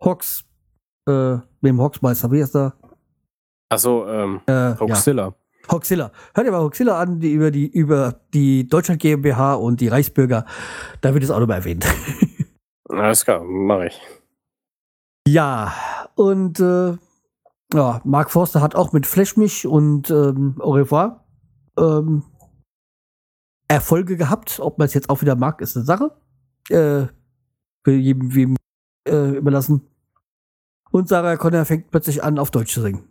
Äh, 0.01 0.05
Hawks, 0.05 0.45
äh, 1.07 1.35
mit 1.35 1.69
dem 1.69 1.81
Hawksmeister, 1.81 2.31
wie 2.31 2.41
heißt 2.41 2.55
der? 2.55 2.73
Achso, 3.69 4.07
ähm, 4.07 4.41
Äh, 4.47 4.73
ja. 4.87 5.33
Hoxilla. 5.69 6.11
Hört 6.33 6.47
ihr 6.47 6.51
mal 6.51 6.61
Hoxilla 6.61 6.99
an, 6.99 7.19
die 7.19 7.31
über 7.31 7.51
die, 7.51 7.67
über 7.67 8.19
die 8.33 8.67
Deutschland 8.67 9.01
GmbH 9.01 9.55
und 9.55 9.81
die 9.81 9.87
Reichsbürger. 9.87 10.45
Da 11.01 11.13
wird 11.13 11.23
es 11.23 11.31
auch 11.31 11.39
nochmal 11.39 11.59
erwähnt. 11.59 11.85
Alles 12.89 13.25
klar, 13.25 13.43
mache 13.43 13.87
ich. 13.87 14.01
ja, 15.27 15.73
und 16.15 16.59
äh, 16.59 16.97
ja, 17.73 18.01
Mark 18.03 18.31
Forster 18.31 18.61
hat 18.61 18.75
auch 18.75 18.93
mit 18.93 19.05
Flash 19.05 19.37
mich 19.37 19.65
und 19.67 20.09
ähm, 20.09 20.55
Au 20.59 20.71
revoir 20.71 21.25
ähm, 21.77 22.23
Erfolge 23.67 24.17
gehabt. 24.17 24.59
Ob 24.59 24.77
man 24.77 24.85
es 24.85 24.93
jetzt 24.93 25.09
auch 25.09 25.21
wieder 25.21 25.35
mag, 25.35 25.61
ist 25.61 25.75
eine 25.75 25.85
Sache. 25.85 26.11
Äh, 26.69 27.07
für 27.83 27.91
jedem 27.91 28.33
wem 28.33 28.55
äh, 29.07 29.37
überlassen. 29.37 29.81
Und 30.91 31.09
Sarah 31.09 31.37
Connor 31.37 31.65
fängt 31.65 31.91
plötzlich 31.91 32.23
an, 32.23 32.39
auf 32.39 32.51
Deutsch 32.51 32.73
zu 32.73 32.81
singen. 32.81 33.07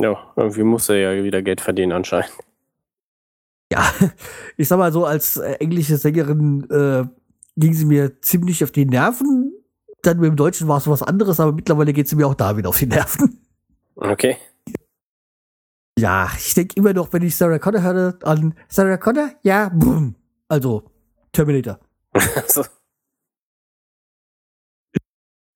Ja, 0.00 0.32
irgendwie 0.36 0.62
muss 0.62 0.88
er 0.88 0.96
ja 0.96 1.24
wieder 1.24 1.42
Geld 1.42 1.60
verdienen 1.60 1.92
anscheinend. 1.92 2.32
Ja, 3.72 3.92
ich 4.56 4.66
sag 4.68 4.78
mal 4.78 4.92
so, 4.92 5.04
als 5.04 5.36
äh, 5.36 5.52
englische 5.54 5.96
Sängerin 5.96 6.68
äh, 6.70 7.04
ging 7.56 7.74
sie 7.74 7.84
mir 7.84 8.20
ziemlich 8.20 8.64
auf 8.64 8.72
die 8.72 8.86
Nerven. 8.86 9.52
Dann 10.02 10.18
mit 10.18 10.28
dem 10.28 10.36
Deutschen 10.36 10.66
war 10.68 10.78
es 10.78 10.88
was 10.88 11.02
anderes, 11.02 11.38
aber 11.38 11.52
mittlerweile 11.52 11.92
geht 11.92 12.08
sie 12.08 12.16
mir 12.16 12.26
auch 12.26 12.34
da 12.34 12.56
wieder 12.56 12.70
auf 12.70 12.78
die 12.78 12.86
Nerven. 12.86 13.40
Okay. 13.96 14.36
Ja, 15.98 16.30
ich 16.34 16.54
denke 16.54 16.76
immer 16.76 16.94
noch, 16.94 17.12
wenn 17.12 17.20
ich 17.20 17.36
Sarah 17.36 17.58
Connor 17.58 17.82
höre, 17.82 18.18
an 18.22 18.54
Sarah 18.68 18.96
Connor, 18.96 19.32
ja, 19.42 19.68
boom. 19.68 20.14
Also, 20.48 20.84
Terminator. 21.30 21.78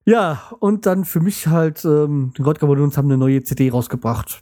Ja, 0.07 0.51
und 0.61 0.87
dann 0.87 1.05
für 1.05 1.21
mich 1.21 1.47
halt, 1.47 1.85
ähm, 1.85 2.33
die 2.37 2.43
Rodger 2.43 2.69
uns 2.69 2.97
haben 2.99 3.07
eine 3.07 3.17
neue 3.17 3.43
CD 3.43 3.71
rausgebracht. 3.71 4.41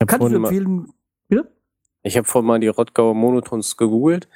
ich 0.00 0.12
habe 0.12 0.18
Kann 0.18 0.26
ich 0.28 0.34
empfehlen, 0.34 0.92
bitte? 1.28 1.52
ich 2.02 2.16
hab 2.18 2.26
vorhin 2.26 2.46
mal 2.48 2.60
die 2.60 2.68
Rottgauer 2.68 3.14
Monotons 3.14 3.76
gegoogelt. 3.76 4.28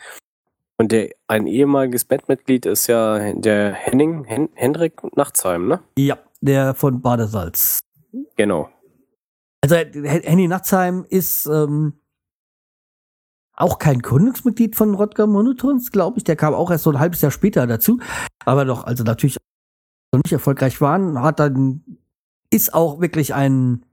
Und 0.80 0.92
der, 0.92 1.10
ein 1.26 1.48
ehemaliges 1.48 2.04
Bandmitglied 2.04 2.64
ist 2.64 2.86
ja 2.86 3.32
der 3.32 3.72
Henning, 3.74 4.22
Hen, 4.24 4.48
Hendrik 4.54 5.02
Nachtsheim, 5.16 5.66
ne? 5.66 5.82
Ja, 5.98 6.18
der 6.40 6.74
von 6.74 7.02
Badesalz. 7.02 7.80
Genau. 8.36 8.68
Also 9.60 9.74
H- 9.74 9.86
Henny 10.22 10.46
Nachtsheim 10.46 11.04
ist 11.08 11.46
ähm, 11.46 11.94
auch 13.58 13.78
kein 13.78 14.00
Gründungsmitglied 14.00 14.76
von 14.76 14.94
Rodger 14.94 15.26
Monotons, 15.26 15.90
glaube 15.90 16.18
ich. 16.18 16.24
Der 16.24 16.36
kam 16.36 16.54
auch 16.54 16.70
erst 16.70 16.84
so 16.84 16.90
ein 16.90 16.98
halbes 16.98 17.20
Jahr 17.20 17.32
später 17.32 17.66
dazu. 17.66 17.98
Aber 18.44 18.64
doch, 18.64 18.84
also 18.84 19.02
natürlich 19.02 19.36
noch 20.12 20.22
nicht 20.24 20.32
erfolgreich 20.32 20.80
waren, 20.80 21.20
hat 21.20 21.40
dann, 21.40 21.82
ist 22.50 22.72
auch 22.72 23.00
wirklich 23.00 23.34
ein 23.34 23.84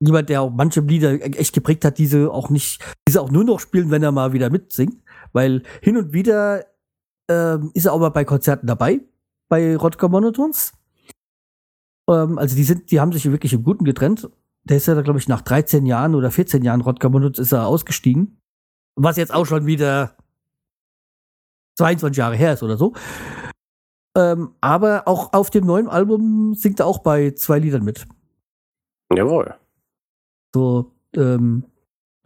jemand, 0.00 0.28
der 0.28 0.42
auch 0.42 0.50
manche 0.50 0.80
Lieder 0.80 1.22
echt 1.38 1.54
geprägt 1.54 1.84
hat, 1.86 1.96
diese 1.96 2.30
auch 2.30 2.50
nicht, 2.50 2.84
diese 3.08 3.22
auch 3.22 3.30
nur 3.30 3.44
noch 3.44 3.60
spielen, 3.60 3.90
wenn 3.90 4.02
er 4.02 4.12
mal 4.12 4.34
wieder 4.34 4.50
mitsingt. 4.50 5.02
Weil 5.32 5.62
hin 5.80 5.96
und 5.96 6.12
wieder 6.12 6.66
ähm, 7.30 7.70
ist 7.72 7.86
er 7.86 7.94
auch 7.94 8.00
mal 8.00 8.10
bei 8.10 8.24
Konzerten 8.24 8.66
dabei, 8.66 9.00
bei 9.48 9.76
Rodger 9.76 10.10
Monotons. 10.10 10.74
Ähm, 12.08 12.38
also 12.38 12.54
die 12.54 12.64
sind, 12.64 12.90
die 12.90 13.00
haben 13.00 13.12
sich 13.12 13.30
wirklich 13.30 13.54
im 13.54 13.64
Guten 13.64 13.84
getrennt. 13.84 14.28
Der 14.64 14.76
ist 14.76 14.86
ja, 14.86 15.00
glaube 15.00 15.18
ich, 15.18 15.28
nach 15.28 15.40
13 15.40 15.86
Jahren 15.86 16.14
oder 16.14 16.30
14 16.30 16.62
Jahren 16.62 16.82
Rodger 16.82 17.08
Monotons 17.08 17.38
ist 17.38 17.52
er 17.52 17.66
ausgestiegen. 17.66 18.38
Was 18.96 19.16
jetzt 19.16 19.32
auch 19.32 19.46
schon 19.46 19.66
wieder 19.66 20.16
22 21.76 22.16
Jahre 22.16 22.36
her 22.36 22.54
ist 22.54 22.62
oder 22.62 22.76
so. 22.76 22.94
Ähm, 24.16 24.54
aber 24.60 25.06
auch 25.06 25.34
auf 25.34 25.50
dem 25.50 25.66
neuen 25.66 25.88
Album 25.88 26.54
singt 26.54 26.80
er 26.80 26.86
auch 26.86 26.98
bei 27.00 27.32
zwei 27.32 27.58
Liedern 27.58 27.84
mit. 27.84 28.06
Jawohl. 29.14 29.54
So, 30.54 30.92
ähm, 31.14 31.64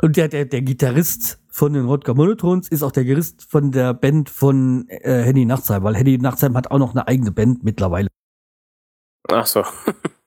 und 0.01 0.17
der, 0.17 0.29
der, 0.29 0.45
der 0.45 0.63
Gitarrist 0.63 1.41
von 1.49 1.73
den 1.73 1.87
Rodger 1.87 2.15
Monotons 2.15 2.69
ist 2.69 2.83
auch 2.83 2.93
der 2.93 3.05
Gitarrist 3.05 3.43
von 3.43 3.73
der 3.73 3.93
Band 3.93 4.31
von 4.31 4.89
äh, 4.89 5.23
Henny 5.23 5.45
Nachtsheim, 5.45 5.83
weil 5.83 5.97
Henny 5.97 6.17
Nachtsheim 6.17 6.57
hat 6.57 6.71
auch 6.71 6.79
noch 6.79 6.93
eine 6.93 7.09
eigene 7.09 7.33
Band 7.33 7.65
mittlerweile. 7.65 8.09
Ach 9.29 9.47
so. 9.47 9.65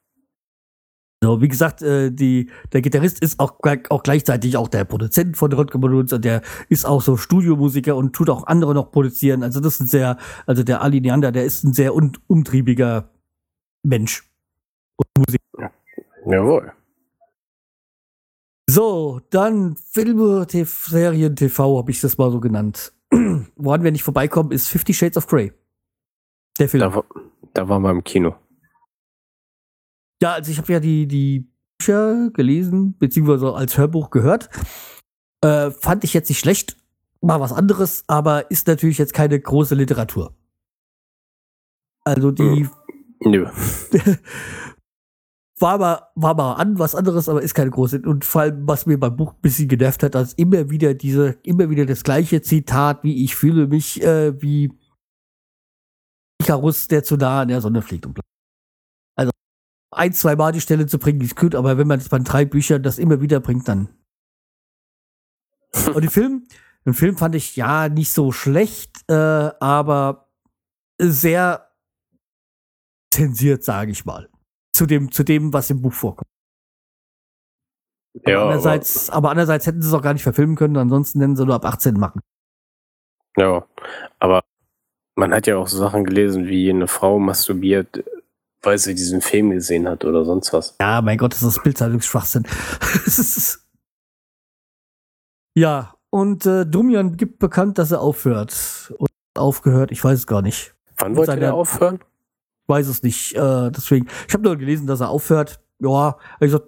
So, 1.24 1.40
wie 1.40 1.48
gesagt, 1.48 1.82
äh, 1.82 2.12
die, 2.12 2.50
der 2.74 2.82
Gitarrist 2.82 3.22
ist 3.22 3.40
auch, 3.40 3.58
auch 3.90 4.04
gleichzeitig 4.04 4.58
auch 4.58 4.68
der 4.68 4.84
Produzent 4.84 5.38
von 5.38 5.54
Rodger 5.54 5.80
Monotons 5.80 6.12
und 6.12 6.26
der 6.26 6.42
ist 6.68 6.84
auch 6.86 7.02
so 7.02 7.16
Studiomusiker 7.16 7.96
und 7.96 8.12
tut 8.12 8.30
auch 8.30 8.46
andere 8.48 8.74
noch 8.74 8.92
produzieren. 8.92 9.42
Also 9.42 9.62
das 9.62 9.76
ist 9.76 9.80
ein 9.80 9.88
sehr, 9.88 10.18
also 10.46 10.64
der 10.64 10.82
Ali 10.82 11.00
Neander, 11.00 11.32
der 11.32 11.46
ist 11.46 11.64
ein 11.64 11.72
sehr 11.72 11.96
un 11.96 12.12
umtriebiger 12.28 13.10
Mensch. 13.84 14.30
Und 14.98 15.08
Musik. 15.26 15.40
Jawohl. 16.26 16.74
So, 18.70 19.22
dann 19.30 19.78
Filme, 19.78 20.46
TV, 20.46 20.90
Serien, 20.90 21.38
TV, 21.38 21.78
habe 21.78 21.92
ich 21.92 22.02
das 22.02 22.18
mal 22.18 22.32
so 22.32 22.42
genannt. 22.42 22.92
Woran 23.56 23.84
wir 23.86 23.94
nicht 23.94 24.04
vorbeikommen, 24.04 24.52
ist 24.52 24.68
Fifty 24.68 24.94
Shades 24.94 25.16
of 25.16 25.28
Grey. 25.28 25.54
Der 26.60 26.68
Film. 26.68 26.82
Da, 26.82 26.94
war- 26.94 27.06
da 27.54 27.70
waren 27.70 27.82
wir 27.82 27.92
im 27.92 28.04
Kino. 28.04 28.36
Ja, 30.24 30.36
also 30.36 30.54
ich 30.54 30.58
habe 30.58 30.72
ja 30.72 30.80
die, 30.80 31.06
die 31.06 31.52
Bücher 31.78 32.30
gelesen, 32.32 32.98
beziehungsweise 32.98 33.54
als 33.54 33.78
Hörbuch 33.78 34.10
gehört. 34.10 34.50
Äh, 35.42 35.72
fand 35.72 36.06
ich 36.06 36.14
jetzt 36.14 36.30
nicht 36.30 36.40
schlecht, 36.40 36.78
war 37.20 37.42
was 37.42 37.52
anderes, 37.52 38.06
aber 38.08 38.50
ist 38.50 38.68
natürlich 38.68 39.00
jetzt 39.00 39.14
keine 39.14 39.38
große 39.38 39.76
Literatur. 39.76 40.34
Also 42.06 42.32
die 42.32 42.70
Nö. 43.20 43.50
war 45.60 45.78
mal, 45.78 46.08
war 46.16 46.36
mal 46.36 46.54
an, 46.54 46.80
was 46.80 46.96
anderes, 46.96 47.28
aber 47.28 47.42
ist 47.42 47.54
keine 47.54 47.72
große. 47.72 48.04
Und 48.06 48.24
vor 48.24 48.44
allem, 48.44 48.66
was 48.66 48.86
mir 48.86 48.98
beim 48.98 49.18
Buch 49.18 49.34
ein 49.34 49.42
bisschen 49.42 49.68
genervt 49.68 50.04
hat, 50.04 50.16
dass 50.16 50.32
immer 50.32 50.70
wieder 50.70 50.94
diese, 50.94 51.32
immer 51.44 51.70
wieder 51.70 51.86
das 51.86 52.02
gleiche 52.02 52.42
Zitat, 52.42 53.04
wie 53.04 53.26
ich 53.26 53.36
fühle 53.36 53.68
mich, 53.68 54.02
äh, 54.02 54.42
wie 54.42 54.72
Icarus, 56.42 56.88
der 56.88 57.04
zu 57.04 57.18
nah 57.18 57.42
an 57.42 57.50
der 57.50 57.60
Sonne 57.60 57.82
fliegt 57.82 58.06
und 58.06 58.14
bleibt. 58.14 58.33
Ein, 59.94 60.14
zwei 60.14 60.36
Mal 60.36 60.52
die 60.52 60.62
Stelle 60.62 60.88
zu 60.88 61.00
bringen, 61.00 61.22
ist 61.22 61.36
gut, 61.36 61.56
aber 61.56 61.78
wenn 61.78 61.88
man 61.88 62.00
das 62.00 62.10
bei 62.10 62.20
drei 62.20 62.46
Büchern 62.46 62.84
das 62.84 62.98
immer 62.98 63.22
wieder 63.22 63.40
bringt, 63.40 63.68
dann. 63.68 63.90
Und 65.88 66.02
den 66.02 66.10
Film, 66.10 66.48
den 66.86 66.94
Film 66.94 67.18
fand 67.18 67.36
ich 67.36 67.56
ja 67.56 67.90
nicht 67.90 68.12
so 68.12 68.32
schlecht, 68.32 69.10
äh, 69.10 69.14
aber 69.14 70.30
sehr 71.00 71.70
zensiert, 73.12 73.64
sage 73.64 73.92
ich 73.92 74.06
mal 74.06 74.30
zu 74.74 74.86
dem, 74.86 75.12
zu 75.12 75.24
dem, 75.24 75.54
was 75.54 75.70
im 75.70 75.82
Buch 75.82 75.94
vorkommt. 75.94 76.30
Ja, 78.26 78.42
aber, 78.42 78.46
andererseits, 78.46 79.10
aber, 79.10 79.30
andererseits 79.32 79.66
hätten 79.66 79.82
sie 79.82 79.88
es 79.88 79.94
auch 79.94 80.02
gar 80.02 80.14
nicht 80.14 80.24
verfilmen 80.24 80.56
können, 80.56 80.78
ansonsten 80.78 81.20
nennen 81.20 81.36
sie 81.36 81.46
nur 81.46 81.56
ab 81.56 81.66
18 81.66 81.96
machen. 81.96 82.22
Ja, 83.38 83.66
aber 84.20 84.44
man 85.16 85.34
hat 85.34 85.48
ja 85.48 85.58
auch 85.58 85.68
so 85.68 85.78
Sachen 85.78 86.06
gelesen, 86.06 86.48
wie 86.48 86.70
eine 86.70 86.88
Frau 86.88 87.18
masturbiert, 87.18 88.04
weil 88.64 88.78
sie 88.78 88.96
diesen 88.96 89.22
Film 89.22 89.52
gesehen 89.52 89.88
hat 89.88 90.04
oder 90.06 90.26
sonst 90.26 90.52
was. 90.54 90.76
Ja, 90.80 91.02
mein 91.02 91.18
Gott, 91.18 91.34
das 91.34 91.44
ist 91.44 91.62
Bildzeitungsschwachsinn. 91.64 92.46
Es 93.06 93.20
ist- 93.20 93.60
ja, 95.56 95.96
und 96.10 96.46
äh, 96.46 96.66
Dumian 96.66 97.16
gibt 97.18 97.40
bekannt, 97.40 97.78
dass 97.78 97.92
er 97.92 98.02
aufhört. 98.02 98.94
Und 98.98 99.10
aufgehört, 99.36 99.92
ich 99.92 100.04
weiß 100.04 100.20
es 100.20 100.28
gar 100.28 100.42
nicht. 100.42 100.74
Wann 100.98 101.16
wollte 101.16 101.36
der 101.38 101.54
aufhören? 101.54 102.00
Ich 102.64 102.70
weiß 102.70 102.88
es 102.88 103.04
nicht. 103.04 103.36
Äh, 103.36 103.72
deswegen, 103.72 104.08
ich 104.28 104.34
habe 104.34 104.44
nur 104.44 104.56
gelesen, 104.58 104.88
dass 104.88 105.02
er 105.02 105.10
aufhört. 105.10 105.60
Ja, 105.80 106.18
ich 106.36 106.46
gesagt, 106.48 106.68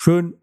schön. 0.00 0.40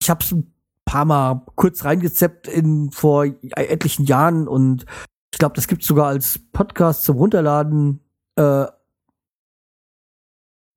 Ich 0.00 0.10
habe 0.10 0.22
es 0.22 0.32
ein 0.32 0.52
paar 0.84 1.04
Mal 1.04 1.44
kurz 1.54 1.84
reingezeppt 1.84 2.48
in 2.48 2.90
vor 2.90 3.24
etlichen 3.24 4.04
Jahren 4.04 4.46
und 4.48 4.84
Ich 5.32 5.38
glaube, 5.38 5.54
das 5.56 5.68
gibt 5.68 5.82
es 5.82 5.88
sogar 5.88 6.06
als 6.08 6.38
Podcast 6.52 7.04
zum 7.04 7.16
Runterladen. 7.16 8.00
Äh, 8.36 8.66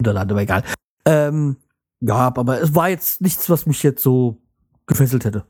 runterladen, 0.01 0.31
aber 0.31 0.41
egal. 0.41 0.63
Ähm, 1.05 1.57
ja, 2.01 2.33
aber 2.35 2.61
es 2.61 2.73
war 2.75 2.89
jetzt 2.89 3.21
nichts, 3.21 3.49
was 3.49 3.65
mich 3.65 3.83
jetzt 3.83 4.01
so 4.01 4.41
gefesselt 4.87 5.25
hätte. 5.25 5.45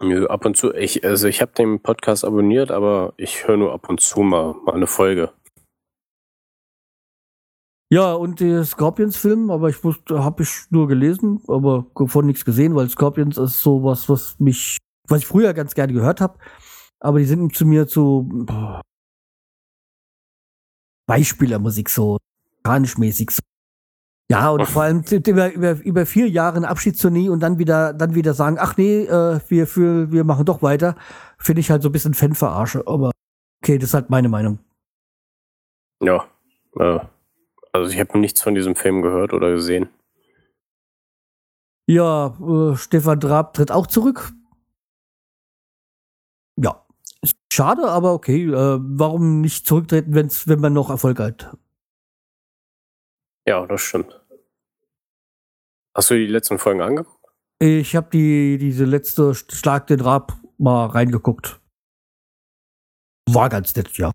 Nö, 0.00 0.26
ab 0.26 0.44
und 0.44 0.56
zu. 0.56 0.72
Ich, 0.74 1.04
also 1.04 1.26
ich 1.26 1.40
habe 1.40 1.52
den 1.52 1.82
Podcast 1.82 2.24
abonniert, 2.24 2.70
aber 2.70 3.14
ich 3.16 3.48
höre 3.48 3.56
nur 3.56 3.72
ab 3.72 3.88
und 3.88 4.00
zu 4.00 4.20
mal, 4.20 4.54
mal 4.64 4.74
eine 4.74 4.86
Folge. 4.86 5.32
Ja, 7.90 8.12
und 8.12 8.40
der 8.40 8.64
Scorpions-Film, 8.64 9.50
aber 9.50 9.70
ich 9.70 9.82
wusste, 9.82 10.22
habe 10.22 10.42
ich 10.42 10.70
nur 10.70 10.88
gelesen, 10.88 11.40
aber 11.48 11.86
von 12.06 12.26
nichts 12.26 12.44
gesehen, 12.44 12.74
weil 12.76 12.90
Scorpions 12.90 13.38
ist 13.38 13.62
sowas, 13.62 14.10
was 14.10 14.38
mich, 14.38 14.76
was 15.08 15.20
ich 15.20 15.26
früher 15.26 15.54
ganz 15.54 15.74
gerne 15.74 15.94
gehört 15.94 16.20
habe. 16.20 16.38
Aber 17.00 17.18
die 17.18 17.24
sind 17.24 17.56
zu 17.56 17.64
mir 17.64 17.86
zu 17.86 18.28
boah, 18.30 18.82
Beispielermusik 21.08 21.88
so, 21.88 22.18
mäßig 22.64 23.30
so. 23.30 23.42
Ja, 24.30 24.50
und 24.50 24.66
vor 24.66 24.82
allem 24.82 25.02
über, 25.10 25.52
über, 25.52 25.72
über 25.82 26.04
vier 26.04 26.28
Jahre 26.28 26.58
eine 26.58 26.68
Abschiedstournee 26.68 27.30
und 27.30 27.40
dann 27.40 27.58
wieder, 27.58 27.94
dann 27.94 28.14
wieder 28.14 28.34
sagen, 28.34 28.58
ach 28.60 28.76
nee, 28.76 29.04
äh, 29.04 29.40
wir, 29.48 29.66
für, 29.66 30.12
wir 30.12 30.24
machen 30.24 30.44
doch 30.44 30.60
weiter, 30.60 30.96
finde 31.38 31.60
ich 31.60 31.70
halt 31.70 31.82
so 31.82 31.88
ein 31.88 31.92
bisschen 31.92 32.12
Fanverarsche. 32.12 32.86
Aber 32.86 33.10
okay, 33.62 33.78
das 33.78 33.90
ist 33.90 33.94
halt 33.94 34.10
meine 34.10 34.28
Meinung. 34.28 34.58
Ja, 36.02 36.26
äh, 36.78 37.00
also 37.72 37.90
ich 37.90 37.98
habe 37.98 38.18
nichts 38.18 38.42
von 38.42 38.54
diesem 38.54 38.76
Film 38.76 39.00
gehört 39.00 39.32
oder 39.32 39.50
gesehen. 39.52 39.88
Ja, 41.86 42.36
äh, 42.38 42.76
Stefan 42.76 43.20
Drab 43.20 43.54
tritt 43.54 43.72
auch 43.72 43.86
zurück. 43.86 44.34
Ja, 46.56 46.84
schade, 47.50 47.88
aber 47.88 48.12
okay. 48.12 48.44
Äh, 48.44 48.78
warum 48.78 49.40
nicht 49.40 49.66
zurücktreten, 49.66 50.14
wenn's, 50.14 50.46
wenn 50.48 50.60
man 50.60 50.74
noch 50.74 50.90
Erfolg 50.90 51.18
hat? 51.18 51.56
Ja, 53.48 53.66
das 53.66 53.80
stimmt. 53.80 54.20
Hast 55.96 56.10
du 56.10 56.14
die 56.16 56.26
letzten 56.26 56.58
Folgen 56.58 56.82
angeguckt? 56.82 57.24
Ich 57.58 57.96
habe 57.96 58.10
die 58.10 58.58
diese 58.58 58.84
letzte 58.84 59.34
Schlag 59.34 59.86
den 59.86 60.02
Rab 60.02 60.38
mal 60.58 60.84
reingeguckt. 60.84 61.58
War 63.30 63.48
ganz 63.48 63.74
nett, 63.74 63.96
ja. 63.96 64.12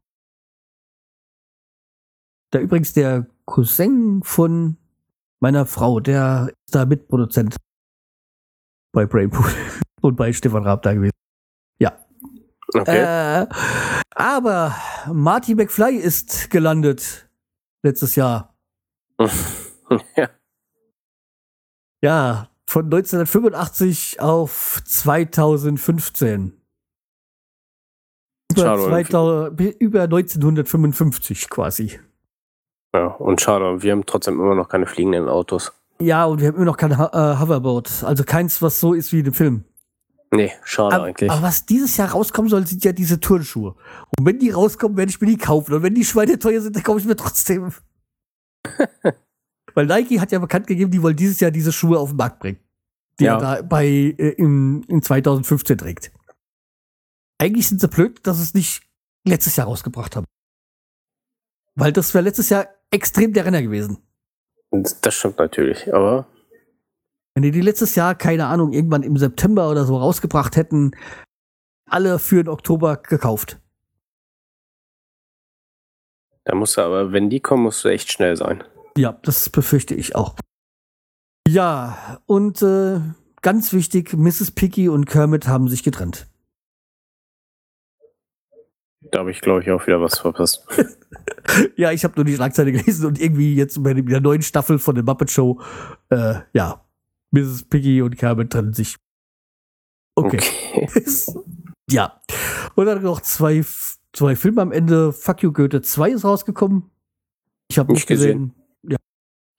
Da 2.52 2.60
übrigens 2.60 2.94
der 2.94 3.26
Cousin 3.46 4.22
von 4.24 4.78
meiner 5.40 5.66
Frau, 5.66 6.00
der 6.00 6.54
ist 6.68 6.76
da 6.76 6.86
Mitproduzent 6.86 7.56
bei 8.92 9.08
Brainpool 9.08 9.52
und 10.02 10.16
bei 10.16 10.32
Stefan 10.32 10.64
Raab 10.64 10.84
da 10.84 10.94
gewesen. 10.94 11.18
Ja. 11.80 12.06
Okay. 12.72 13.00
Äh, 13.00 13.48
aber 14.12 14.76
Marty 15.12 15.56
McFly 15.56 15.96
ist 15.96 16.52
gelandet 16.52 17.28
letztes 17.82 18.16
Jahr. 18.16 18.53
Ja. 20.16 20.30
Ja, 22.02 22.50
von 22.68 22.86
1985 22.86 24.20
auf 24.20 24.82
2015. 24.86 26.54
Über, 28.52 28.78
2000, 28.78 29.60
über 29.80 30.02
1955 30.04 31.50
quasi. 31.50 32.00
Ja, 32.94 33.08
und 33.08 33.42
schade, 33.42 33.82
wir 33.82 33.92
haben 33.92 34.06
trotzdem 34.06 34.40
immer 34.40 34.54
noch 34.54 34.70
keine 34.70 34.86
fliegenden 34.86 35.28
Autos. 35.28 35.72
Ja, 36.00 36.26
und 36.26 36.42
wir 36.42 36.50
haben 36.50 36.56
immer 36.56 36.66
noch 36.66 36.78
kein 36.78 36.92
äh, 36.92 36.96
Hoverboard. 36.96 38.04
Also 38.04 38.24
keins, 38.24 38.62
was 38.62 38.80
so 38.80 38.94
ist 38.94 39.12
wie 39.14 39.20
in 39.20 39.26
dem 39.26 39.34
Film. 39.34 39.64
Nee, 40.32 40.52
schade 40.64 40.96
aber, 40.96 41.06
eigentlich. 41.06 41.30
Aber 41.30 41.44
was 41.44 41.66
dieses 41.66 41.96
Jahr 41.98 42.12
rauskommen 42.12 42.50
soll, 42.50 42.66
sind 42.66 42.84
ja 42.84 42.92
diese 42.92 43.20
Turnschuhe. 43.20 43.76
Und 44.18 44.26
wenn 44.26 44.40
die 44.40 44.50
rauskommen, 44.50 44.98
werde 44.98 45.12
ich 45.12 45.22
mir 45.22 45.28
die 45.28 45.38
kaufen. 45.38 45.74
Und 45.74 45.84
wenn 45.84 45.94
die 45.94 46.04
Schweine 46.04 46.40
teuer 46.40 46.60
sind, 46.60 46.76
dann 46.76 46.84
kaufe 46.84 47.00
ich 47.00 47.06
mir 47.06 47.16
trotzdem. 47.16 47.72
Weil 49.74 49.88
Nike 49.88 50.20
hat 50.20 50.32
ja 50.32 50.40
bekannt 50.40 50.68
gegeben, 50.68 50.92
die 50.92 51.02
wollen 51.02 51.16
dieses 51.16 51.40
Jahr 51.40 51.52
diese 51.52 51.72
Schuhe 51.72 52.00
auf 52.00 52.10
den 52.10 52.18
Markt 52.18 52.40
bringen. 52.40 52.60
Die 53.20 53.26
ja. 53.26 53.36
er 53.36 53.40
da 53.40 53.62
bei, 53.62 53.86
äh, 53.86 54.36
in, 54.38 54.84
in 54.84 55.02
2015 55.02 55.78
trägt. 55.78 56.12
Eigentlich 57.40 57.68
sind 57.68 57.82
sie 57.82 57.88
blöd, 57.88 58.26
dass 58.26 58.40
es 58.40 58.54
nicht 58.54 58.84
letztes 59.26 59.56
Jahr 59.56 59.68
rausgebracht 59.68 60.16
haben. 60.16 60.26
Weil 61.76 61.92
das 61.92 62.14
wäre 62.14 62.24
letztes 62.24 62.50
Jahr 62.50 62.68
extrem 62.92 63.34
der 63.34 63.46
Renner 63.46 63.62
gewesen. 63.62 63.98
Das 65.02 65.14
stimmt 65.14 65.40
natürlich, 65.40 65.94
aber. 65.94 66.28
Wenn 67.36 67.44
die 67.44 67.52
die 67.52 67.62
letztes 67.62 67.96
Jahr, 67.96 68.16
keine 68.16 68.46
Ahnung, 68.48 68.74
irgendwann 68.74 69.04
im 69.04 69.18
September 69.18 69.70
oder 69.70 69.86
so 69.86 69.98
rausgebracht 69.98 70.56
hätten, 70.56 70.92
alle 71.88 72.20
für 72.20 72.44
den 72.44 72.50
Oktober 72.50 72.98
gekauft. 72.98 73.60
Da 76.46 76.56
musst 76.56 76.78
du 76.78 76.82
aber, 76.82 77.12
wenn 77.12 77.30
die 77.30 77.40
kommen, 77.40 77.64
musst 77.64 77.84
du 77.84 77.90
echt 77.90 78.12
schnell 78.12 78.36
sein. 78.36 78.64
Ja, 78.98 79.18
das 79.24 79.50
befürchte 79.50 79.96
ich 79.96 80.16
auch. 80.16 80.36
Ja, 81.48 82.20
und 82.26 82.62
äh, 82.62 83.00
ganz 83.42 83.74
wichtig, 83.74 84.14
Mrs. 84.14 84.52
Piggy 84.52 84.90
und 84.90 85.06
Kermit 85.06 85.48
haben 85.48 85.68
sich 85.68 85.84
getrennt. 85.84 86.28
Da 89.12 89.20
habe 89.20 89.32
ich, 89.32 89.42
glaube 89.42 89.62
ich, 89.62 89.70
auch 89.72 89.86
wieder 89.86 90.02
was 90.02 90.20
verpasst. 90.20 90.66
ja, 91.76 91.92
ich 91.92 92.04
habe 92.04 92.16
nur 92.16 92.26
die 92.26 92.36
Schlagzeile 92.36 92.72
gelesen 92.72 93.06
und 93.06 93.20
irgendwie 93.20 93.56
jetzt 93.56 93.82
bei 93.84 93.94
der 93.94 94.22
neuen 94.22 94.42
Staffel 94.42 94.80
von 94.80 94.96
der 94.96 95.04
Muppet 95.04 95.30
Show, 95.30 95.62
äh, 96.10 96.36
ja, 96.54 96.84
Mrs. 97.32 97.64
Piggy 97.64 98.02
und 98.02 98.18
Kermit 98.18 98.52
trennen 98.52 98.74
sich. 98.74 98.96
Okay. 100.16 100.40
okay. 100.76 101.04
ja. 101.90 102.22
Und 102.76 102.86
dann 102.86 103.04
noch 103.04 103.22
zwei, 103.22 103.64
zwei 104.14 104.36
Filme 104.36 104.62
am 104.62 104.72
Ende. 104.72 105.12
Fuck 105.12 105.44
You 105.44 105.52
Goethe 105.52 105.82
2 105.82 106.12
ist 106.12 106.24
rausgekommen. 106.26 106.90
Ich 107.70 107.78
habe 107.78 107.92
nicht 107.92 108.08
gesehen. 108.08 108.54
gesehen. 108.82 108.92
Ja. 108.92 108.98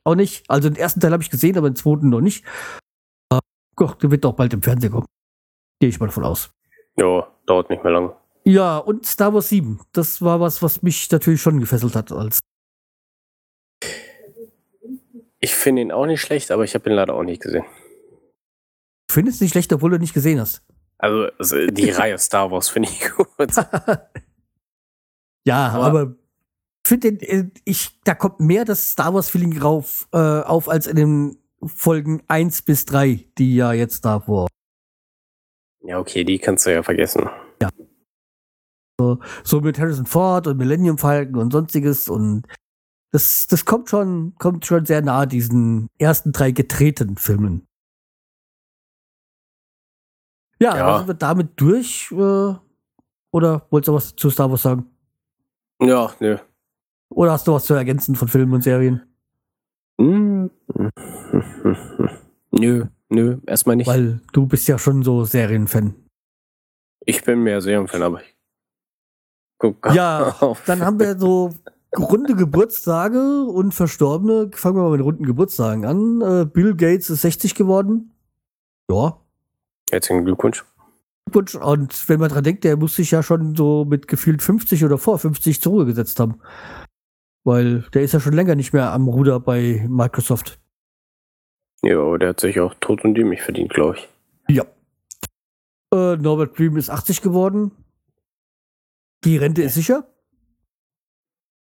Auch 0.04 0.14
nicht. 0.14 0.48
Also 0.48 0.68
den 0.68 0.76
ersten 0.76 1.00
Teil 1.00 1.12
habe 1.12 1.22
ich 1.22 1.30
gesehen, 1.30 1.58
aber 1.58 1.68
den 1.68 1.76
zweiten 1.76 2.08
noch 2.08 2.20
nicht. 2.20 2.44
Äh, 3.30 3.40
Gott, 3.76 4.02
der 4.02 4.10
wird 4.10 4.24
doch 4.24 4.34
bald 4.34 4.52
im 4.54 4.62
Fernsehen 4.62 4.92
kommen. 4.92 5.06
Gehe 5.80 5.88
ich 5.88 6.00
mal 6.00 6.06
davon 6.06 6.24
aus. 6.24 6.50
Ja, 6.96 7.28
dauert 7.46 7.70
nicht 7.70 7.82
mehr 7.82 7.92
lange. 7.92 8.16
Ja, 8.44 8.78
und 8.78 9.06
Star 9.06 9.34
Wars 9.34 9.48
7. 9.48 9.80
Das 9.92 10.22
war 10.22 10.38
was, 10.38 10.62
was 10.62 10.82
mich 10.82 11.10
natürlich 11.10 11.42
schon 11.42 11.58
gefesselt 11.58 11.96
hat 11.96 12.12
als. 12.12 12.40
Ich 15.40 15.54
finde 15.54 15.82
ihn 15.82 15.92
auch 15.92 16.06
nicht 16.06 16.20
schlecht, 16.20 16.50
aber 16.50 16.64
ich 16.64 16.74
habe 16.74 16.88
ihn 16.88 16.96
leider 16.96 17.14
auch 17.14 17.22
nicht 17.22 17.42
gesehen. 17.42 17.64
Du 19.08 19.14
findest 19.14 19.40
nicht 19.40 19.52
schlecht, 19.52 19.72
obwohl 19.72 19.90
du 19.90 19.98
nicht 19.98 20.14
gesehen 20.14 20.40
hast. 20.40 20.62
Also, 20.98 21.28
also 21.38 21.66
die 21.66 21.90
Reihe 21.90 22.18
Star 22.18 22.50
Wars 22.50 22.68
finde 22.68 22.88
ich 22.90 23.10
gut. 23.16 23.28
ja, 25.46 25.68
aber, 25.68 25.86
aber 25.86 26.16
finde 26.86 27.08
äh, 27.08 27.50
ich, 27.64 28.00
da 28.04 28.14
kommt 28.14 28.40
mehr 28.40 28.64
das 28.64 28.90
Star 28.90 29.14
Wars 29.14 29.30
Feeling 29.30 29.54
drauf 29.54 30.08
äh, 30.12 30.18
auf 30.18 30.68
als 30.68 30.86
in 30.86 30.96
den 30.96 31.38
Folgen 31.64 32.22
1 32.28 32.62
bis 32.62 32.84
3, 32.84 33.26
die 33.38 33.56
ja 33.56 33.72
jetzt 33.72 34.04
da 34.04 34.20
vor. 34.20 34.48
Ja, 35.82 35.98
okay, 35.98 36.24
die 36.24 36.38
kannst 36.38 36.66
du 36.66 36.72
ja 36.72 36.82
vergessen. 36.82 37.28
Ja. 37.60 37.68
So, 38.98 39.18
so 39.42 39.60
mit 39.60 39.78
Harrison 39.78 40.06
Ford 40.06 40.46
und 40.46 40.56
Millennium 40.56 40.98
Falcon 40.98 41.36
und 41.36 41.52
sonstiges 41.52 42.08
und 42.08 42.46
das, 43.12 43.46
das 43.46 43.64
kommt 43.64 43.90
schon, 43.90 44.34
kommt 44.38 44.66
schon 44.66 44.86
sehr 44.86 45.02
nah 45.02 45.26
diesen 45.26 45.88
ersten 45.98 46.32
drei 46.32 46.50
getretenen 46.50 47.16
Filmen. 47.16 47.66
Ja, 50.60 50.76
ja. 50.76 50.98
sind 50.98 51.08
wir 51.08 51.14
damit 51.14 51.52
durch? 51.56 52.10
Äh, 52.12 52.54
oder 53.32 53.66
wolltest 53.70 53.88
du 53.88 53.94
was 53.94 54.16
zu 54.16 54.30
Star 54.30 54.50
Wars 54.50 54.62
sagen? 54.62 54.93
Ja, 55.80 56.12
nö. 56.20 56.38
Oder 57.10 57.32
hast 57.32 57.46
du 57.46 57.52
was 57.52 57.64
zu 57.64 57.74
ergänzen 57.74 58.14
von 58.16 58.28
Filmen 58.28 58.54
und 58.54 58.62
Serien? 58.62 59.02
Hm. 60.00 60.50
Nö, 62.50 62.84
nö, 63.08 63.38
erstmal 63.46 63.76
nicht. 63.76 63.86
Weil 63.86 64.20
du 64.32 64.46
bist 64.46 64.68
ja 64.68 64.78
schon 64.78 65.02
so 65.02 65.24
Serienfan. 65.24 65.94
Ich 67.04 67.24
bin 67.24 67.42
mehr 67.42 67.60
Serienfan, 67.60 68.02
aber 68.02 68.22
ich 68.22 68.36
guck 69.58 69.92
Ja, 69.92 70.36
dann 70.66 70.82
haben 70.82 71.00
wir 71.00 71.18
so 71.18 71.52
runde 71.96 72.34
Geburtstage 72.34 73.44
und 73.44 73.72
Verstorbene. 73.72 74.50
Fangen 74.54 74.76
wir 74.76 74.82
mal 74.82 74.96
mit 74.96 75.04
runden 75.04 75.24
Geburtstagen 75.24 75.84
an. 75.84 76.20
Äh, 76.20 76.44
Bill 76.44 76.74
Gates 76.76 77.10
ist 77.10 77.22
60 77.22 77.54
geworden. 77.54 78.12
Ja. 78.90 79.18
Herzlichen 79.90 80.24
Glückwunsch. 80.24 80.64
Glückwunsch. 81.34 81.54
Und 81.54 82.08
wenn 82.08 82.20
man 82.20 82.30
dran 82.30 82.44
denkt, 82.44 82.64
der 82.64 82.76
muss 82.76 82.96
sich 82.96 83.10
ja 83.10 83.22
schon 83.22 83.54
so 83.54 83.84
mit 83.84 84.08
gefühlt 84.08 84.42
50 84.42 84.84
oder 84.84 84.98
vor 84.98 85.18
50 85.18 85.60
zur 85.60 85.72
Ruhe 85.72 85.86
gesetzt 85.86 86.20
haben. 86.20 86.40
Weil 87.44 87.82
der 87.92 88.02
ist 88.02 88.12
ja 88.12 88.20
schon 88.20 88.32
länger 88.32 88.54
nicht 88.54 88.72
mehr 88.72 88.92
am 88.92 89.08
Ruder 89.08 89.40
bei 89.40 89.84
Microsoft. 89.88 90.58
Ja, 91.82 91.98
aber 91.98 92.18
der 92.18 92.30
hat 92.30 92.40
sich 92.40 92.58
auch 92.60 92.74
tot 92.80 93.04
und 93.04 93.14
dämlich 93.14 93.42
verdient, 93.42 93.72
glaube 93.72 93.98
ich. 93.98 94.08
Ja. 94.48 94.64
Äh, 95.92 96.16
Norbert 96.16 96.58
Dream 96.58 96.76
ist 96.76 96.88
80 96.88 97.20
geworden. 97.20 97.72
Die 99.24 99.36
Rente 99.36 99.62
ist 99.62 99.74
sicher. 99.74 100.06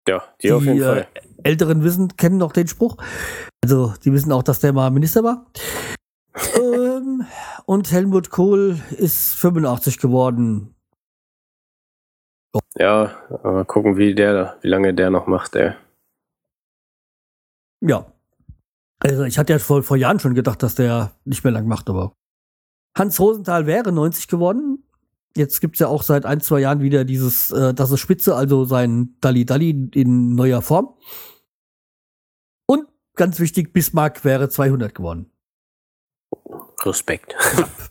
Ja, 0.09 0.25
die, 0.43 0.49
die 0.49 0.53
auf 0.53 0.65
jeden 0.65 0.83
Fall. 0.83 1.07
Äh, 1.15 1.21
Älteren 1.45 1.85
wissen, 1.85 2.17
kennen 2.17 2.39
noch 2.39 2.53
den 2.53 2.67
Spruch. 2.67 2.97
Also, 3.63 3.95
die 4.05 4.13
wissen 4.13 4.33
auch, 4.33 4.43
dass 4.43 4.59
der 4.59 4.73
mal 4.73 4.91
Minister 4.91 5.23
war. 5.23 5.47
ähm, 7.09 7.27
und 7.67 7.91
Helmut 7.93 8.31
Kohl 8.31 8.79
ist 8.91 9.35
85 9.35 9.99
geworden. 9.99 10.75
Ja, 12.77 13.17
mal 13.43 13.65
gucken, 13.65 13.97
wie 13.97 14.15
der, 14.15 14.57
wie 14.63 14.69
lange 14.69 14.95
der 14.95 15.11
noch 15.11 15.27
macht, 15.27 15.55
ey. 15.55 15.75
Ja. 17.81 18.13
Also 19.01 19.25
ich 19.25 19.39
hatte 19.39 19.53
ja 19.53 19.59
vor, 19.59 19.83
vor 19.83 19.97
Jahren 19.97 20.19
schon 20.19 20.35
gedacht, 20.35 20.63
dass 20.63 20.75
der 20.75 21.13
nicht 21.25 21.45
mehr 21.45 21.53
lang 21.53 21.69
macht, 21.69 21.89
aber 21.89 22.13
Hans 22.97 23.21
Rosenthal 23.21 23.67
wäre 23.67 23.93
90 23.93 24.27
geworden. 24.27 24.83
Jetzt 25.37 25.61
gibt's 25.61 25.79
ja 25.79 25.87
auch 25.87 26.03
seit 26.03 26.27
ein, 26.27 26.41
zwei 26.41 26.61
Jahren 26.61 26.81
wieder 26.81 27.05
dieses, 27.05 27.53
äh, 27.53 27.75
das 27.75 27.93
ist 27.93 28.01
Spitze, 28.01 28.35
also 28.35 28.65
sein 28.65 29.15
Dalli 29.21 29.45
Dalli 29.45 29.91
in 29.95 30.35
neuer 30.35 30.63
Form. 30.63 30.95
Und 32.67 32.89
ganz 33.15 33.39
wichtig, 33.39 33.73
Bismarck 33.73 34.25
wäre 34.25 34.49
200 34.49 34.95
geworden. 34.95 35.31
Respekt. 36.85 37.35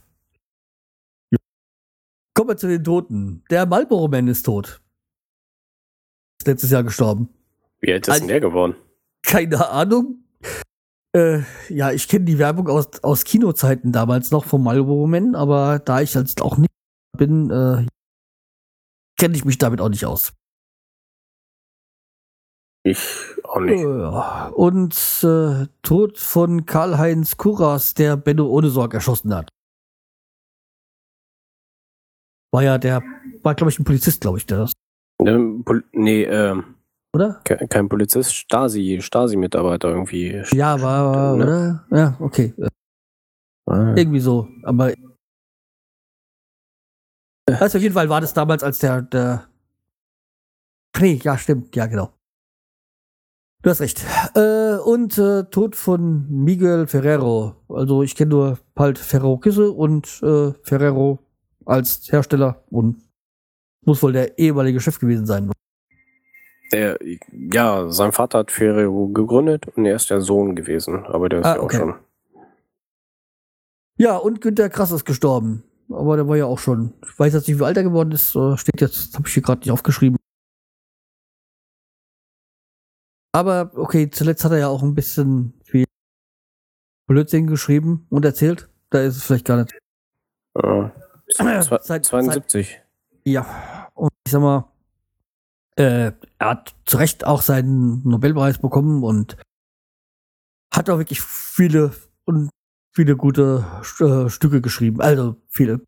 Kommen 2.34 2.49
wir 2.49 2.57
zu 2.57 2.68
den 2.68 2.84
Toten. 2.84 3.43
Der 3.49 3.65
Marlboro 3.65 4.07
Man 4.07 4.27
ist 4.27 4.43
tot. 4.43 4.81
Ist 6.39 6.47
letztes 6.47 6.69
Jahr 6.72 6.84
gestorben. 6.84 7.30
Wie 7.80 7.91
alt 7.91 8.07
ist 8.07 8.19
denn 8.19 8.27
der 8.27 8.39
geworden? 8.39 8.76
Keine 9.23 9.69
Ahnung. 9.69 10.23
Äh, 11.15 11.41
ja, 11.69 11.91
ich 11.91 12.07
kenne 12.07 12.26
die 12.26 12.38
Werbung 12.38 12.68
aus, 12.68 13.03
aus 13.03 13.23
Kinozeiten 13.23 13.91
damals 13.91 14.30
noch 14.31 14.45
vom 14.45 14.64
Marlboro 14.64 15.07
Man, 15.07 15.34
aber 15.35 15.80
da 15.80 16.01
ich 16.01 16.14
jetzt 16.14 16.41
auch 16.41 16.57
nicht 16.57 16.69
bin, 17.18 17.49
äh, 17.49 17.85
kenne 19.19 19.35
ich 19.35 19.43
mich 19.45 19.57
damit 19.57 19.81
auch 19.81 19.89
nicht 19.89 20.05
aus. 20.05 20.34
Ich 22.84 22.99
auch 23.57 23.61
nicht. 23.61 24.53
Und 24.55 25.23
äh, 25.23 25.67
Tod 25.81 26.17
von 26.17 26.65
Karl-Heinz 26.65 27.38
Kuras, 27.38 27.93
der 27.93 28.17
Benno 28.17 28.47
ohne 28.47 28.69
Sorg 28.69 28.93
erschossen 28.93 29.34
hat. 29.35 29.49
War 32.53 32.63
ja 32.63 32.77
der, 32.77 33.03
war 33.43 33.55
glaube 33.55 33.71
ich 33.71 33.79
ein 33.79 33.84
Polizist, 33.84 34.21
glaube 34.21 34.38
ich, 34.38 34.45
der 34.45 34.59
das, 34.59 34.73
Ne, 35.21 35.61
Pol 35.65 35.84
nee, 35.93 36.23
ähm, 36.23 36.75
oder? 37.13 37.41
ke- 37.43 37.67
kein 37.67 37.89
Polizist, 37.89 38.35
Stasi, 38.35 38.99
Stasi-Mitarbeiter 39.01 39.89
irgendwie. 39.89 40.43
Ja, 40.51 40.79
war, 40.81 41.11
war 41.13 41.35
Ne? 41.38 41.43
oder? 41.43 41.97
Ja, 41.97 42.17
okay. 42.19 42.53
Ah, 43.69 43.95
Irgendwie 43.95 44.19
so. 44.19 44.47
Aber 44.63 44.93
also 47.49 47.77
auf 47.77 47.81
jeden 47.81 47.93
Fall 47.95 48.09
war 48.09 48.21
das 48.21 48.34
damals, 48.34 48.61
als 48.63 48.79
der, 48.79 49.01
der 49.01 49.47
nee, 50.99 51.19
ja, 51.23 51.38
stimmt, 51.38 51.75
ja, 51.75 51.85
genau. 51.88 52.13
Du 53.63 53.69
hast 53.69 53.81
recht. 53.81 54.05
Äh, 54.35 54.75
und 54.77 55.17
äh, 55.17 55.43
Tod 55.45 55.75
von 55.75 56.27
Miguel 56.29 56.88
Ferrero. 56.88 57.55
Also 57.69 58.03
ich 58.03 58.15
kenne 58.15 58.29
nur 58.29 58.59
halt 58.77 58.97
Ferrero 58.99 59.38
Küsse 59.38 59.71
und 59.71 60.21
äh, 60.23 60.53
Ferrero 60.63 61.19
als 61.65 62.07
Hersteller 62.11 62.63
und 62.69 63.01
muss 63.85 64.01
wohl 64.03 64.13
der 64.13 64.38
ehemalige 64.38 64.79
Chef 64.79 64.99
gewesen 64.99 65.25
sein. 65.25 65.51
Der, 66.71 66.97
ja, 67.31 67.89
sein 67.89 68.11
Vater 68.11 68.39
hat 68.39 68.51
Ferrero 68.51 69.07
gegründet 69.07 69.67
und 69.75 69.85
er 69.85 69.95
ist 69.95 70.09
der 70.09 70.21
Sohn 70.21 70.55
gewesen, 70.55 71.05
aber 71.05 71.29
der 71.29 71.39
ist 71.39 71.45
Ah, 71.45 71.55
ja 71.55 71.59
auch 71.61 71.63
okay. 71.65 71.77
schon. 71.77 71.95
Ja, 73.97 74.17
und 74.17 74.41
Günter 74.41 74.69
Krass 74.69 74.91
ist 74.91 75.05
gestorben. 75.05 75.63
Aber 75.89 76.17
der 76.17 76.27
war 76.27 76.35
ja 76.35 76.45
auch 76.45 76.59
schon. 76.59 76.93
Ich 77.09 77.17
weiß 77.17 77.34
jetzt 77.34 77.47
nicht, 77.47 77.59
wie 77.59 77.63
alt 77.63 77.77
er 77.77 77.84
geworden 77.84 78.11
ist. 78.11 78.35
äh, 78.35 78.57
Steht 78.57 78.81
jetzt, 78.81 79.15
habe 79.15 79.27
ich 79.27 79.34
hier 79.34 79.41
gerade 79.41 79.61
nicht 79.61 79.71
aufgeschrieben. 79.71 80.17
Aber 83.38 83.72
okay, 83.76 84.09
zuletzt 84.09 84.43
hat 84.43 84.51
er 84.51 84.57
ja 84.57 84.68
auch 84.68 84.81
ein 84.81 84.95
bisschen 84.95 85.53
viel 85.64 85.85
Blödsinn 87.07 87.45
geschrieben 87.45 88.07
und 88.09 88.26
erzählt. 88.26 88.68
Da 88.89 89.01
ist 89.01 89.18
es 89.18 89.23
vielleicht 89.23 89.45
gar 89.45 89.57
nicht. 89.57 89.77
Äh, 90.55 90.89
Seit- 91.81 92.05
72. 92.05 92.81
Ja, 93.26 93.91
und 93.93 94.09
ich 94.26 94.31
sag 94.31 94.41
mal, 94.41 94.72
äh, 95.76 96.14
er 96.39 96.49
hat 96.49 96.76
zu 96.85 96.97
Recht 96.97 97.26
auch 97.27 97.43
seinen 97.43 98.01
Nobelpreis 98.07 98.57
bekommen 98.57 99.03
und 99.03 99.38
hat 100.73 100.89
auch 100.89 100.97
wirklich 100.97 101.22
viele 101.22 101.93
und 102.26 102.49
viele 102.95 103.15
gute 103.15 103.64
äh, 103.99 104.30
Stücke 104.31 104.61
geschrieben. 104.61 104.99
Also 104.99 105.35
viele. 105.47 105.81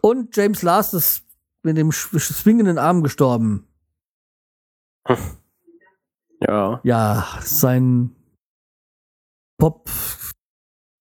Und 0.00 0.36
James 0.36 0.62
Last 0.62 0.94
ist 0.94 1.24
mit 1.64 1.76
dem 1.78 1.90
sch- 1.90 2.16
schwingenden 2.20 2.78
Arm 2.78 3.02
gestorben. 3.02 3.66
Ja. 6.40 6.80
Ja, 6.82 7.38
sein 7.40 8.14
Pop 9.58 9.90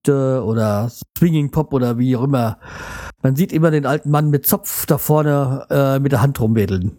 oder 0.07 0.89
Swinging 0.89 1.51
Pop 1.51 1.73
oder 1.73 1.97
wie 1.97 2.15
auch 2.15 2.23
immer. 2.23 2.59
Man 3.21 3.35
sieht 3.35 3.53
immer 3.53 3.71
den 3.71 3.85
alten 3.85 4.11
Mann 4.11 4.29
mit 4.29 4.45
Zopf 4.45 4.85
da 4.85 4.97
vorne 4.97 5.65
äh, 5.69 5.99
mit 5.99 6.11
der 6.11 6.21
Hand 6.21 6.39
rumwedeln. 6.39 6.97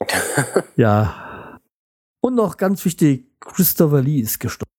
Ja. 0.76 1.58
Und 2.20 2.34
noch 2.34 2.58
ganz 2.58 2.84
wichtig, 2.84 3.40
Christopher 3.40 4.02
Lee 4.02 4.20
ist 4.20 4.38
gestorben. 4.38 4.70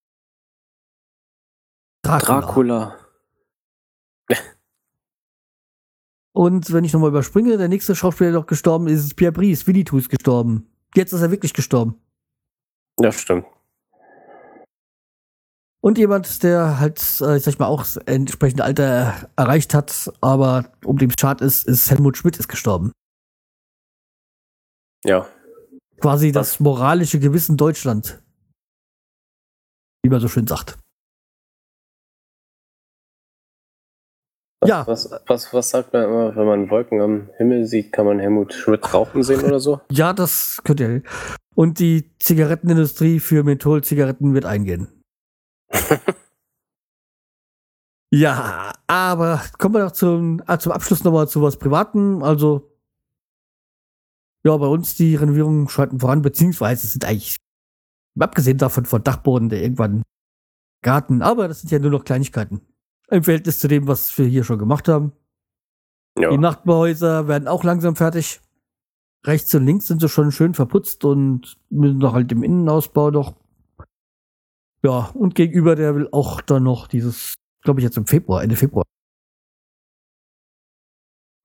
Dracula. 2.04 2.42
Dracula. 2.42 3.07
Und 6.38 6.72
wenn 6.72 6.84
ich 6.84 6.94
nochmal 6.94 7.10
überspringe, 7.10 7.58
der 7.58 7.68
nächste 7.68 7.96
Schauspieler, 7.96 8.30
der 8.30 8.42
noch 8.42 8.46
gestorben 8.46 8.86
ist, 8.86 9.04
ist 9.04 9.16
Pierre 9.16 9.32
Brice. 9.32 9.66
Winnetou 9.66 9.98
ist 9.98 10.08
gestorben. 10.08 10.70
Jetzt 10.94 11.12
ist 11.12 11.22
er 11.22 11.32
wirklich 11.32 11.52
gestorben. 11.52 12.00
Ja, 13.00 13.12
stimmt. 13.12 13.48
Und 15.82 15.98
jemand, 15.98 16.44
der 16.44 16.80
halt, 16.80 17.00
äh, 17.00 17.40
sag 17.40 17.48
ich 17.48 17.58
mal, 17.58 17.66
auch 17.66 17.80
das 17.80 17.98
entsprechende 17.98 18.64
Alter 18.64 19.32
erreicht 19.36 19.74
hat, 19.74 20.14
aber 20.22 20.72
um 20.86 21.00
dem 21.00 21.10
Chart 21.10 21.42
ist, 21.42 21.68
ist 21.68 21.90
Helmut 21.90 22.18
Schmidt 22.18 22.38
ist 22.38 22.48
gestorben. 22.48 22.92
Ja. 25.06 25.28
Quasi 26.00 26.32
das 26.32 26.60
moralische 26.60 27.20
Gewissen 27.20 27.58
Deutschland. 27.58 28.22
Wie 30.04 30.10
man 30.10 30.20
so 30.20 30.28
schön 30.28 30.46
sagt. 30.46 30.78
Was, 34.60 34.70
Ja. 34.70 34.88
Was, 34.88 35.12
was, 35.28 35.54
was 35.54 35.70
sagt 35.70 35.94
man 35.94 36.04
immer, 36.04 36.36
wenn 36.36 36.46
man 36.46 36.70
Wolken 36.70 37.00
am 37.00 37.30
Himmel 37.38 37.66
sieht, 37.66 37.92
kann 37.92 38.06
man 38.06 38.20
Helmut 38.20 38.54
Schmidt 38.54 38.94
rauchen 38.94 39.24
sehen 39.24 39.44
oder 39.44 39.60
so? 39.60 39.82
Ja, 39.92 40.14
das 40.14 40.62
könnt 40.64 40.80
ihr. 40.80 41.04
Und 41.54 41.80
die 41.80 42.16
Zigarettenindustrie 42.20 43.20
für 43.20 43.44
Mentholzigaretten 43.44 44.34
wird 44.34 44.46
eingehen. 44.46 44.88
ja, 48.12 48.74
aber 48.88 49.42
kommen 49.60 49.76
wir 49.76 49.86
doch 49.86 49.92
zum, 49.92 50.42
ah, 50.48 50.58
zum 50.58 50.72
Abschluss 50.72 51.04
nochmal 51.04 51.28
zu 51.28 51.42
was 51.42 51.58
Privaten. 51.58 52.24
Also, 52.24 52.72
ja, 54.44 54.56
bei 54.58 54.68
uns 54.68 54.96
die 54.96 55.16
Renovierungen 55.16 55.68
schreiten 55.70 56.00
voran, 56.00 56.22
beziehungsweise 56.22 56.88
es 56.88 56.94
sind 56.94 57.06
eigentlich, 57.06 57.38
abgesehen 58.20 58.58
davon 58.58 58.86
von 58.86 59.04
Dachboden, 59.04 59.50
der 59.50 59.62
irgendwann 59.62 60.04
Garten, 60.84 61.22
aber 61.22 61.48
das 61.48 61.62
sind 61.62 61.72
ja 61.72 61.80
nur 61.80 61.92
noch 61.92 62.06
Kleinigkeiten. 62.06 62.62
Im 63.10 63.24
Verhältnis 63.24 63.60
zu 63.60 63.68
dem, 63.68 63.88
was 63.88 64.18
wir 64.18 64.26
hier 64.26 64.44
schon 64.44 64.60
gemacht 64.60 64.88
haben. 64.88 65.14
Ja. 66.18 66.30
Die 66.30 66.38
Nachbarhäuser 66.38 67.28
werden 67.28 67.48
auch 67.48 67.64
langsam 67.64 67.96
fertig. 67.96 68.42
Rechts 69.26 69.54
und 69.56 69.66
links 69.66 69.88
sind 69.88 70.02
sie 70.02 70.10
schon 70.10 70.32
schön 70.32 70.54
verputzt 70.54 71.06
und 71.06 71.58
müssen 71.70 71.98
noch 72.00 72.14
halt 72.14 72.32
im 72.32 72.44
Innenausbau 72.44 73.12
noch. 73.12 73.36
Ja, 74.84 75.10
und 75.14 75.36
gegenüber, 75.36 75.76
der 75.76 75.96
will 75.96 76.08
auch 76.12 76.42
dann 76.42 76.64
noch 76.64 76.88
dieses, 76.88 77.36
glaube 77.62 77.80
ich, 77.80 77.84
jetzt 77.84 77.98
im 77.98 78.06
Februar, 78.08 78.44
Ende 78.44 78.56
Februar. 78.56 78.84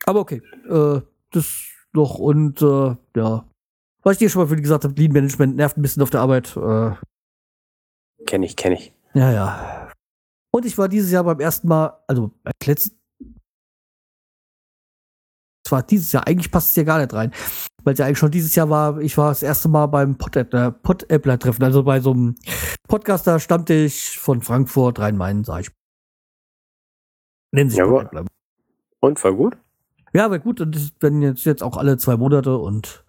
Aber 0.05 0.21
okay, 0.21 0.43
äh, 0.69 1.01
das 1.31 1.69
noch 1.93 2.19
und 2.19 2.61
äh, 2.63 2.97
ja. 3.17 3.49
Was 4.03 4.15
ich 4.15 4.19
dir 4.19 4.31
schon 4.31 4.43
mal 4.43 4.49
für 4.49 4.57
gesagt 4.57 4.85
habe, 4.85 4.95
Lean 5.01 5.13
Management 5.13 5.57
nervt 5.57 5.77
ein 5.77 5.83
bisschen 5.83 6.03
auf 6.03 6.11
der 6.11 6.21
Arbeit. 6.21 6.57
Äh, 6.57 6.93
Kenn 8.27 8.43
ich, 8.43 8.57
kenn 8.57 8.73
ich. 8.73 8.93
ja, 9.15 9.33
ja. 9.33 9.82
Und 10.55 10.67
ich 10.67 10.77
war 10.77 10.89
dieses 10.89 11.11
Jahr 11.11 11.25
beim 11.25 11.41
ersten 11.41 11.67
Mal, 11.67 11.99
also 12.07 12.31
beim 12.43 12.53
letzten. 12.65 12.99
Es 15.65 15.73
war 15.73 15.83
dieses 15.83 16.13
Jahr, 16.13 16.27
eigentlich 16.27 16.51
passt 16.51 16.71
es 16.71 16.77
ja 16.77 16.83
gar 16.83 16.99
nicht 16.99 17.15
rein. 17.15 17.33
Weil 17.83 17.95
es 17.95 17.99
ja 17.99 18.07
eigentlich 18.07 18.19
schon 18.19 18.31
dieses 18.31 18.55
Jahr 18.55 18.69
war, 18.69 19.01
ich 19.01 19.17
war 19.17 19.31
das 19.31 19.43
erste 19.43 19.69
Mal 19.69 19.87
beim 19.87 20.19
Pod-Appler-Treffen, 20.19 21.65
also 21.65 21.83
bei 21.83 22.01
so 22.01 22.13
einem 22.13 22.37
Podcaster 22.87 23.41
Stammtisch 23.41 24.19
von 24.19 24.43
Frankfurt, 24.43 24.99
Rhein-Main, 24.99 25.45
sag 25.45 25.63
ich. 25.63 25.71
Nennen 27.53 27.71
sich 27.71 27.79
Jawohl. 27.79 28.09
Und 29.01 29.25
war 29.25 29.33
gut? 29.33 29.57
Ja, 30.13 30.27
aber 30.27 30.39
gut, 30.39 30.61
und 30.61 30.75
das 30.75 30.93
werden 31.01 31.23
jetzt, 31.23 31.45
jetzt 31.45 31.63
auch 31.63 31.77
alle 31.77 31.97
zwei 31.97 32.17
Monate 32.17 32.57
und 32.59 33.05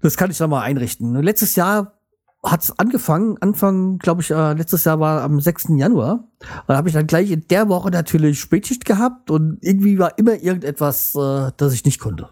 das 0.00 0.16
kann 0.16 0.30
ich 0.30 0.38
dann 0.38 0.50
mal 0.50 0.62
einrichten. 0.62 1.14
Letztes 1.22 1.54
Jahr 1.54 2.01
hat's 2.42 2.76
angefangen, 2.78 3.38
Anfang, 3.40 3.98
glaube 3.98 4.22
ich, 4.22 4.30
äh, 4.30 4.52
letztes 4.54 4.84
Jahr 4.84 4.98
war 5.00 5.22
am 5.22 5.40
6. 5.40 5.78
Januar. 5.78 6.28
Da 6.66 6.76
habe 6.76 6.88
ich 6.88 6.94
dann 6.94 7.06
gleich 7.06 7.30
in 7.30 7.46
der 7.48 7.68
Woche 7.68 7.90
natürlich 7.90 8.40
Spätschicht 8.40 8.84
gehabt 8.84 9.30
und 9.30 9.58
irgendwie 9.60 9.98
war 9.98 10.18
immer 10.18 10.34
irgendetwas, 10.34 11.14
äh, 11.14 11.52
das 11.56 11.72
ich 11.72 11.84
nicht 11.84 12.00
konnte. 12.00 12.30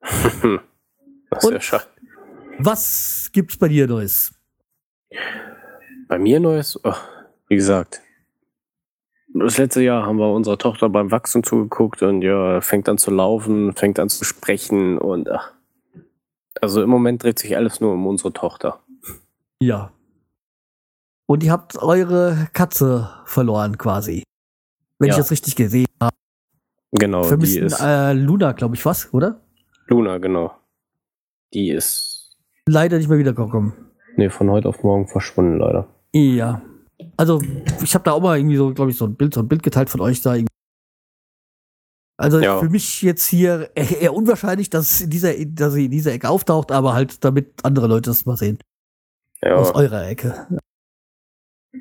das 1.30 1.44
ist 1.44 1.50
ja 1.50 1.60
schade. 1.60 1.84
Was 2.58 3.30
gibt's 3.32 3.56
bei 3.56 3.68
dir 3.68 3.88
Neues? 3.88 4.32
Bei 6.06 6.18
mir 6.18 6.38
Neues, 6.38 6.78
oh, 6.84 6.94
wie 7.48 7.56
gesagt, 7.56 8.00
das 9.36 9.58
letzte 9.58 9.82
Jahr 9.82 10.06
haben 10.06 10.18
wir 10.18 10.32
unserer 10.32 10.58
Tochter 10.58 10.88
beim 10.88 11.10
Wachsen 11.10 11.42
zugeguckt 11.42 12.02
und 12.02 12.22
ja, 12.22 12.60
fängt 12.60 12.88
an 12.88 12.98
zu 12.98 13.10
laufen, 13.10 13.72
fängt 13.72 13.98
an 13.98 14.08
zu 14.08 14.24
sprechen 14.24 14.96
und 14.98 15.28
ach. 15.28 15.52
Also 16.60 16.82
im 16.82 16.88
Moment 16.88 17.24
dreht 17.24 17.40
sich 17.40 17.56
alles 17.56 17.80
nur 17.80 17.94
um 17.94 18.06
unsere 18.06 18.32
Tochter. 18.32 18.83
Ja. 19.64 19.92
Und 21.26 21.42
ihr 21.42 21.52
habt 21.52 21.76
eure 21.78 22.48
Katze 22.52 23.08
verloren 23.24 23.78
quasi. 23.78 24.22
Wenn 24.98 25.08
Ja. 25.08 25.14
ich 25.14 25.18
das 25.18 25.30
richtig 25.30 25.56
gesehen 25.56 25.86
habe. 26.02 26.14
Genau, 26.92 27.22
die 27.22 27.28
Vermissten 27.28 27.64
ist 27.64 27.80
äh, 27.80 28.12
Luna, 28.12 28.52
glaube 28.52 28.74
ich, 28.76 28.84
was, 28.84 29.12
oder? 29.14 29.40
Luna, 29.88 30.18
genau. 30.18 30.52
Die 31.52 31.70
ist 31.70 32.36
Leider 32.66 32.98
nicht 32.98 33.08
mehr 33.08 33.18
wiedergekommen. 33.18 33.72
nee, 34.16 34.28
von 34.30 34.50
heute 34.50 34.68
auf 34.68 34.82
morgen 34.82 35.06
verschwunden, 35.08 35.58
leider. 35.58 35.86
Ja. 36.12 36.62
Also, 37.16 37.42
ich 37.82 37.94
habe 37.94 38.04
da 38.04 38.12
auch 38.12 38.20
mal 38.22 38.38
irgendwie 38.38 38.56
so, 38.56 38.72
glaube 38.72 38.90
ich, 38.90 38.96
so 38.96 39.04
ein 39.06 39.16
Bild, 39.16 39.34
so 39.34 39.40
ein 39.40 39.48
Bild 39.48 39.62
geteilt 39.62 39.90
von 39.90 40.00
euch 40.00 40.20
da. 40.22 40.34
irgendwie. 40.34 40.48
Also 42.16 42.38
Ja. 42.40 42.60
für 42.60 42.68
mich 42.70 43.02
jetzt 43.02 43.26
hier 43.26 43.70
eher, 43.74 44.14
unwahrscheinlich, 44.14 44.70
dass, 44.70 45.00
in 45.00 45.10
dieser, 45.10 45.32
dass 45.46 45.72
sie 45.72 45.86
in 45.86 45.90
dieser 45.90 46.12
Ecke 46.12 46.28
auftaucht, 46.28 46.70
aber 46.70 46.94
halt 46.94 47.24
damit 47.24 47.64
andere 47.64 47.88
Leute 47.88 48.10
das 48.10 48.24
mal 48.26 48.36
sehen. 48.36 48.58
Ja, 49.44 49.56
Aus 49.56 49.74
eurer 49.74 50.08
Ecke. 50.08 50.48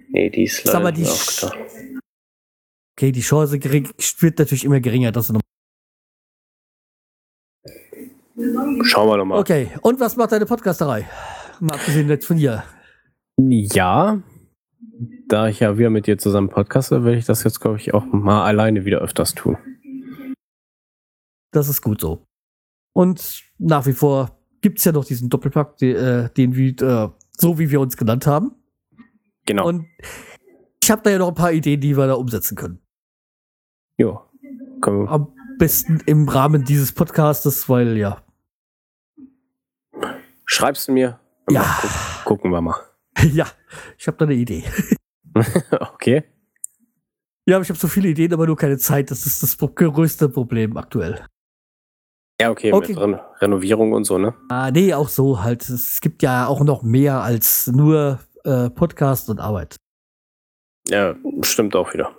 nee, 0.10 0.30
die 0.30 0.44
ist 0.44 0.57
Sag 0.57 0.73
leider 0.73 0.80
mal, 0.84 0.91
die 0.91 1.06
aufgetaucht. 1.06 1.57
Okay, 2.98 3.11
die 3.11 3.22
Chance 3.22 3.57
gering, 3.57 3.90
wird 4.19 4.38
natürlich 4.38 4.65
immer 4.65 4.80
geringer, 4.81 5.11
dass 5.11 5.27
sie 5.27 5.34
noch 5.34 5.41
Schauen 8.84 9.07
wir 9.07 9.18
doch 9.18 9.26
mal. 9.26 9.40
Okay, 9.40 9.72
und 9.81 9.99
was 9.99 10.18
macht 10.18 10.31
deine 10.31 10.45
Podcasterei? 10.45 11.07
Mal 11.60 11.76
abgesehen 11.76 12.10
jetzt 12.10 12.26
von 12.26 12.38
dir. 12.38 12.64
Ja, 13.38 14.22
da 15.27 15.48
ich 15.48 15.60
ja 15.61 15.77
wieder 15.77 15.90
mit 15.90 16.07
dir 16.07 16.18
zusammen 16.18 16.49
podcaste, 16.49 17.03
werde 17.03 17.18
ich 17.18 17.26
das 17.26 17.44
jetzt, 17.44 17.61
glaube 17.61 17.77
ich, 17.77 17.94
auch 17.94 18.06
mal 18.06 18.44
alleine 18.45 18.85
wieder 18.85 18.99
öfters 18.99 19.34
tun. 19.34 19.57
Das 21.52 21.69
ist 21.69 21.81
gut 21.81 22.02
so. 22.02 22.26
Und 22.94 23.44
nach 23.57 23.85
wie 23.85 23.94
vor 23.94 24.40
gibt's 24.61 24.84
ja 24.84 24.91
noch 24.91 25.06
diesen 25.06 25.30
Doppelpack, 25.30 25.77
die, 25.77 25.91
äh, 25.91 26.30
den 26.34 26.56
wir, 26.56 26.81
äh, 26.81 27.10
so 27.43 27.59
wie 27.59 27.69
wir 27.69 27.81
uns 27.81 27.97
genannt 27.97 28.25
haben. 28.25 28.55
Genau. 29.45 29.67
Und 29.67 29.85
ich 30.81 30.89
habe 30.89 31.01
da 31.03 31.09
ja 31.09 31.17
noch 31.17 31.27
ein 31.27 31.35
paar 31.35 31.51
Ideen, 31.51 31.81
die 31.81 31.97
wir 31.97 32.07
da 32.07 32.13
umsetzen 32.13 32.55
können. 32.55 32.79
ja. 33.97 34.25
Können 34.81 35.07
Am 35.07 35.33
besten 35.59 36.01
im 36.05 36.27
Rahmen 36.27 36.63
dieses 36.63 36.91
Podcastes, 36.93 37.69
weil 37.69 37.97
ja. 37.97 38.21
Schreibst 40.45 40.87
du 40.87 40.93
mir? 40.93 41.19
Ja. 41.49 41.79
Guck, 41.81 41.91
gucken 42.25 42.51
wir 42.51 42.61
mal. 42.61 42.75
ja, 43.33 43.47
ich 43.97 44.07
habe 44.07 44.17
da 44.17 44.25
eine 44.25 44.35
Idee. 44.35 44.63
okay. 45.93 46.23
Ja, 47.45 47.57
aber 47.57 47.63
ich 47.63 47.69
habe 47.69 47.79
so 47.79 47.87
viele 47.89 48.09
Ideen, 48.09 48.33
aber 48.33 48.47
nur 48.47 48.57
keine 48.57 48.77
Zeit. 48.77 49.11
Das 49.11 49.25
ist 49.25 49.43
das 49.43 49.57
größte 49.57 50.29
Problem 50.29 50.77
aktuell. 50.77 51.25
Ja, 52.41 52.49
okay, 52.49 52.73
Okay. 52.73 52.93
mit 52.93 52.99
Ren 53.01 53.19
Renovierung 53.39 53.93
und 53.93 54.05
so, 54.05 54.18
ne? 54.18 54.34
Ah, 54.49 54.72
nee, 54.72 54.93
auch 54.93 55.10
so 55.10 55.41
halt. 55.43 55.68
Es 55.69 56.01
gibt 56.01 56.23
ja 56.23 56.47
auch 56.47 56.61
noch 56.64 56.81
mehr 56.84 57.22
als 57.22 57.68
nur 57.68 58.19
äh, 58.43 58.69
Podcast 58.69 59.30
und 59.30 59.39
Arbeit. 59.39 59.76
Ja, 60.89 61.15
stimmt 61.41 61.76
auch 61.76 61.93
wieder. 61.93 62.11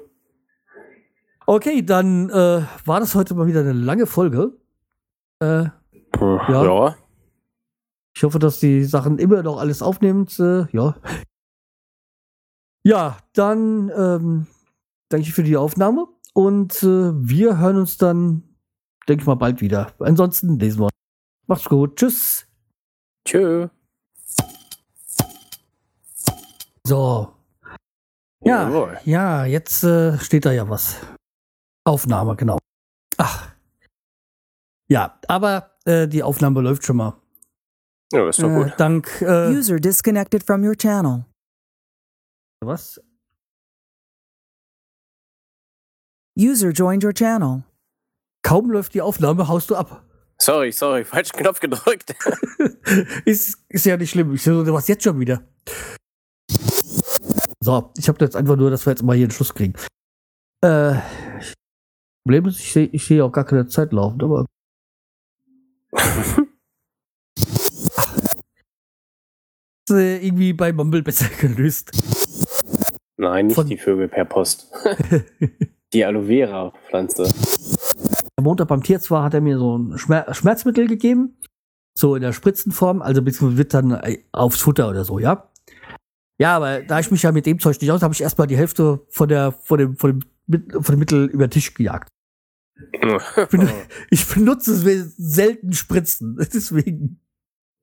Okay, 1.47 1.83
dann 1.85 2.31
äh, 2.31 2.63
war 2.87 3.01
das 3.01 3.15
heute 3.15 3.35
mal 3.35 3.47
wieder 3.47 3.61
eine 3.61 3.73
lange 3.73 4.07
Folge. 4.07 4.57
Äh, 5.41 5.65
Ja. 6.19 6.65
ja. 6.65 6.97
ich 8.17 8.23
hoffe, 8.23 8.39
dass 8.39 8.61
die 8.61 8.85
Sachen 8.85 9.19
immer 9.19 9.43
noch 9.43 9.59
alles 9.59 9.83
aufnehmt. 9.83 10.39
Äh, 10.39 10.67
ja. 10.73 10.95
Ja, 12.85 13.19
dann 13.35 13.91
ähm, 13.97 14.47
danke 15.09 15.27
ich 15.27 15.35
für 15.35 15.43
die 15.43 15.57
Aufnahme 15.57 16.07
und 16.35 16.83
äh, 16.83 17.13
wir 17.15 17.59
hören 17.59 17.77
uns 17.79 17.97
dann, 17.99 18.54
denke 19.09 19.23
ich 19.23 19.27
mal, 19.27 19.35
bald 19.37 19.61
wieder. 19.61 19.93
Ansonsten 20.01 20.59
lesen 20.59 20.81
wir. 20.81 20.89
Macht's 21.47 21.69
gut. 21.69 21.97
Tschüss. 21.97 22.47
Tschö. 23.27 23.69
So. 26.87 27.35
Ja, 28.41 28.69
Jawohl. 28.69 28.99
ja, 29.05 29.45
jetzt 29.47 29.85
äh, 29.85 30.19
steht 30.19 30.45
da 30.45 30.53
ja 30.53 30.69
was. 30.69 30.97
Aufnahme, 31.85 32.37
genau. 32.37 32.59
Ach. 33.17 33.51
Ja, 34.89 35.19
aber 35.29 35.77
äh, 35.87 36.07
die 36.07 36.23
Aufnahme 36.23 36.61
läuft 36.61 36.85
schon 36.85 36.97
mal. 36.97 37.17
Ja, 38.13 38.29
ist 38.29 38.43
doch 38.43 38.51
Äh, 38.51 38.65
gut. 38.65 38.73
dank 38.79 39.23
äh, 39.23 39.49
User 39.51 39.77
disconnected 39.81 40.45
from 40.45 40.63
your 40.63 40.77
channel. 40.77 41.25
was? 42.63 43.01
User 46.37 46.71
joined 46.71 47.03
your 47.05 47.13
channel. 47.15 47.63
Kaum 48.45 48.71
läuft 48.71 48.95
die 48.95 49.01
Aufnahme, 49.01 49.49
haust 49.49 49.71
du 49.71 49.75
ab. 49.75 50.05
Sorry, 50.39 50.71
sorry, 50.71 51.05
falschen 51.05 51.37
Knopf 51.37 51.61
gedrückt. 51.61 52.15
ist, 53.25 53.65
ist 53.69 53.87
ja 53.87 53.97
nicht 53.97 54.11
schlimm. 54.11 54.35
Ich 54.35 54.43
so, 54.43 54.63
du 54.63 54.73
machst 54.73 54.89
jetzt 54.89 55.03
schon 55.03 55.19
wieder. 55.19 55.43
So, 57.61 57.91
ich 57.97 58.07
habe 58.09 58.23
jetzt 58.23 58.37
einfach 58.37 58.57
nur, 58.57 58.71
dass 58.71 58.85
wir 58.87 58.91
jetzt 58.91 59.03
mal 59.03 59.17
hier 59.17 59.25
einen 59.25 59.31
Schluss 59.31 59.55
kriegen. 59.55 59.73
Äh, 60.63 60.97
Problem 62.27 62.47
ist, 62.47 62.61
ich 62.61 62.71
sehe 62.73 62.87
ich 62.87 63.07
seh 63.07 63.23
auch 63.23 63.33
gar 63.33 63.45
keine 63.45 63.67
Zeit 63.67 63.93
laufen, 63.93 64.23
aber. 64.23 64.45
Ist, 69.87 69.95
äh, 69.97 70.19
irgendwie 70.27 70.53
bei 70.53 70.73
Mumble 70.73 71.03
besser 71.03 71.29
gelöst. 71.41 71.93
Nein, 73.17 73.47
nicht 73.47 73.55
Von- 73.55 73.67
die 73.67 73.79
Vögel 73.79 74.09
per 74.09 74.25
Post. 74.25 74.71
die 75.93 76.05
Aloe 76.05 76.27
Vera 76.27 76.73
Pflanze. 76.89 77.33
Am 78.45 78.49
Montag 78.51 78.69
beim 78.69 78.83
Tierarzt 78.83 79.11
war, 79.11 79.25
hat 79.25 79.33
er 79.33 79.41
mir 79.41 79.57
so 79.57 79.79
ein 79.79 79.97
Schmer 79.97 80.27
Schmerzmittel 80.35 80.87
gegeben. 80.87 81.39
So 81.97 82.15
in 82.15 82.21
der 82.21 82.35
Spritzenform, 82.35 83.01
also 83.01 83.23
beziehungsweise 83.23 83.57
wird 83.57 83.73
dann 83.73 83.93
äh, 83.93 84.19
aufs 84.33 84.61
Futter 84.61 84.91
oder 84.91 85.03
so, 85.07 85.19
ja. 85.19 85.51
Ja, 86.39 86.55
aber 86.57 86.83
da 86.83 87.01
ich 87.01 87.11
mich 87.11 87.23
ja 87.23 87.33
mit 87.33 87.47
dem 87.47 87.59
Zeug 87.59 87.81
nicht 87.81 87.91
aus, 87.91 88.03
habe 88.03 88.13
ich 88.13 88.21
erstmal 88.21 88.47
die 88.47 88.57
Hälfte 88.59 89.01
von 89.09 89.31
der, 89.31 89.53
von 89.53 89.79
dem, 89.79 89.97
von 89.97 90.21
dem, 90.47 90.83
von 90.83 90.95
dem 90.95 90.99
Mittel 90.99 91.25
über 91.25 91.47
den 91.47 91.53
Tisch 91.53 91.73
gejagt. 91.73 92.11
Ich, 92.93 93.49
bin, 93.49 93.71
ich 94.11 94.27
benutze 94.27 94.75
selten 95.17 95.73
Spritzen, 95.73 96.37
deswegen 96.53 97.21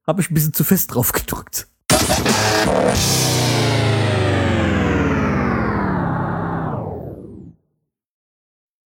habe 0.05 0.21
ich 0.21 0.29
ein 0.29 0.35
bisschen 0.35 0.53
zu 0.53 0.63
fest 0.63 0.93
drauf 0.93 1.11
gedrückt. 1.11 1.69